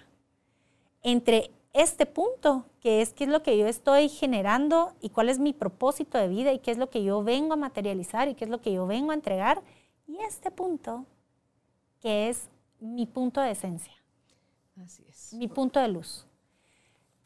entre 1.02 1.50
este 1.72 2.04
punto, 2.04 2.66
que 2.80 3.00
es 3.00 3.12
qué 3.12 3.24
es 3.24 3.30
lo 3.30 3.42
que 3.42 3.56
yo 3.56 3.66
estoy 3.66 4.08
generando 4.08 4.92
y 5.00 5.10
cuál 5.10 5.28
es 5.28 5.38
mi 5.38 5.52
propósito 5.52 6.18
de 6.18 6.28
vida 6.28 6.52
y 6.52 6.58
qué 6.58 6.72
es 6.72 6.78
lo 6.78 6.90
que 6.90 7.04
yo 7.04 7.22
vengo 7.22 7.54
a 7.54 7.56
materializar 7.56 8.28
y 8.28 8.34
qué 8.34 8.44
es 8.44 8.50
lo 8.50 8.60
que 8.60 8.72
yo 8.72 8.86
vengo 8.86 9.12
a 9.12 9.14
entregar, 9.14 9.62
y 10.06 10.18
este 10.18 10.50
punto, 10.50 11.06
que 12.00 12.28
es 12.28 12.48
mi 12.80 13.06
punto 13.06 13.40
de 13.40 13.52
esencia. 13.52 13.94
Así 14.82 15.04
es. 15.08 15.32
Mi 15.34 15.46
punto 15.46 15.78
de 15.78 15.88
luz. 15.88 16.26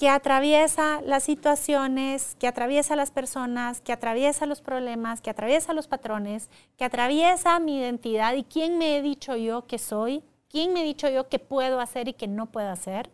Que 0.04 0.10
atraviesa 0.10 1.00
las 1.00 1.22
situaciones, 1.22 2.36
que 2.38 2.46
atraviesa 2.46 2.94
las 2.94 3.10
personas, 3.10 3.80
que 3.80 3.90
atraviesa 3.90 4.44
los 4.44 4.60
problemas, 4.60 5.22
que 5.22 5.30
atraviesa 5.30 5.72
los 5.72 5.88
patrones, 5.88 6.50
que 6.76 6.84
atraviesa 6.84 7.58
mi 7.58 7.78
identidad 7.78 8.34
y 8.34 8.44
quién 8.44 8.76
me 8.76 8.98
he 8.98 9.00
dicho 9.00 9.34
yo 9.34 9.66
que 9.66 9.78
soy, 9.78 10.22
quién 10.50 10.74
me 10.74 10.82
he 10.82 10.84
dicho 10.84 11.08
yo 11.08 11.30
que 11.30 11.38
puedo 11.38 11.80
hacer 11.80 12.08
y 12.08 12.12
que 12.12 12.28
no 12.28 12.52
puedo 12.52 12.68
hacer 12.68 13.08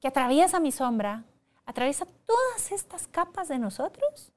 que 0.00 0.06
atraviesa 0.06 0.60
mi 0.60 0.70
sombra, 0.70 1.24
atraviesa 1.66 2.06
todas 2.24 2.70
estas 2.70 3.08
capas 3.08 3.48
de 3.48 3.58
nosotros, 3.58 4.30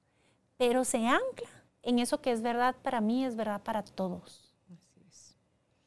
pero 0.57 0.84
se 0.86 1.06
ancla 1.06 1.49
en 1.84 1.99
eso 1.99 2.19
que 2.19 2.32
es 2.32 2.41
verdad 2.41 2.76
para 2.82 2.99
mí, 2.99 3.26
es 3.26 3.36
verdad 3.36 3.61
para 3.61 3.84
todos. 3.84 4.52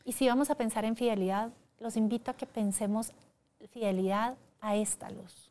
Y 0.04 0.12
si 0.12 0.28
vamos 0.28 0.48
a 0.50 0.54
pensar 0.54 0.84
en 0.84 0.94
fidelidad, 0.94 1.50
los 1.80 1.96
invito 1.96 2.30
a 2.30 2.34
que 2.34 2.46
pensemos 2.46 3.10
fidelidad 3.72 4.36
a 4.60 4.76
esta 4.76 5.10
luz. 5.10 5.50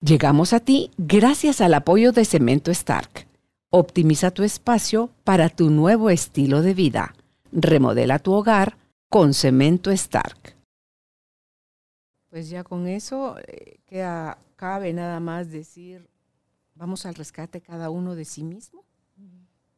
Llegamos 0.00 0.52
a 0.52 0.60
ti 0.60 0.90
gracias 0.96 1.60
al 1.60 1.74
apoyo 1.74 2.12
de 2.12 2.24
Cemento 2.24 2.70
Stark. 2.70 3.26
Optimiza 3.68 4.30
tu 4.30 4.42
espacio 4.42 5.10
para 5.24 5.48
tu 5.48 5.70
nuevo 5.70 6.10
estilo 6.10 6.62
de 6.62 6.74
vida. 6.74 7.14
Remodela 7.52 8.18
tu 8.18 8.32
hogar 8.32 8.78
con 9.08 9.34
Cemento 9.34 9.90
Stark. 9.90 10.56
Pues 12.30 12.48
ya 12.48 12.64
con 12.64 12.86
eso 12.86 13.36
eh, 13.46 13.80
queda, 13.86 14.38
cabe 14.56 14.92
nada 14.92 15.20
más 15.20 15.50
decir, 15.50 16.08
vamos 16.74 17.04
al 17.04 17.14
rescate 17.14 17.60
cada 17.60 17.90
uno 17.90 18.14
de 18.14 18.24
sí 18.24 18.42
mismo, 18.42 18.84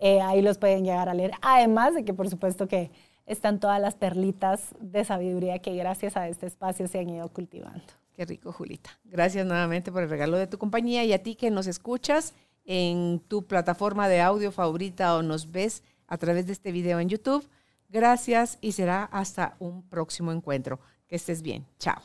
Eh, 0.00 0.20
ahí 0.20 0.42
los 0.42 0.58
pueden 0.58 0.84
llegar 0.84 1.08
a 1.08 1.14
leer. 1.14 1.32
Además 1.42 1.94
de 1.94 2.04
que, 2.04 2.12
por 2.12 2.28
supuesto, 2.28 2.66
que 2.66 2.90
están 3.26 3.60
todas 3.60 3.80
las 3.80 3.94
perlitas 3.94 4.74
de 4.80 5.04
sabiduría 5.04 5.60
que 5.60 5.76
gracias 5.76 6.16
a 6.16 6.28
este 6.28 6.46
espacio 6.46 6.88
se 6.88 6.98
han 6.98 7.08
ido 7.08 7.28
cultivando. 7.28 7.84
Qué 8.16 8.24
rico, 8.24 8.52
Julita. 8.52 8.90
Gracias 9.04 9.46
nuevamente 9.46 9.92
por 9.92 10.02
el 10.02 10.10
regalo 10.10 10.36
de 10.36 10.46
tu 10.46 10.58
compañía 10.58 11.04
y 11.04 11.12
a 11.12 11.22
ti 11.22 11.34
que 11.34 11.50
nos 11.50 11.66
escuchas 11.66 12.34
en 12.64 13.20
tu 13.28 13.46
plataforma 13.46 14.08
de 14.08 14.20
audio 14.20 14.52
favorita 14.52 15.16
o 15.16 15.22
nos 15.22 15.50
ves 15.50 15.82
a 16.12 16.18
través 16.18 16.46
de 16.46 16.52
este 16.52 16.70
video 16.72 17.00
en 17.00 17.08
YouTube. 17.08 17.48
Gracias 17.88 18.58
y 18.60 18.72
será 18.72 19.04
hasta 19.04 19.56
un 19.60 19.88
próximo 19.88 20.30
encuentro. 20.30 20.78
Que 21.08 21.16
estés 21.16 21.40
bien. 21.40 21.64
Chao. 21.78 22.02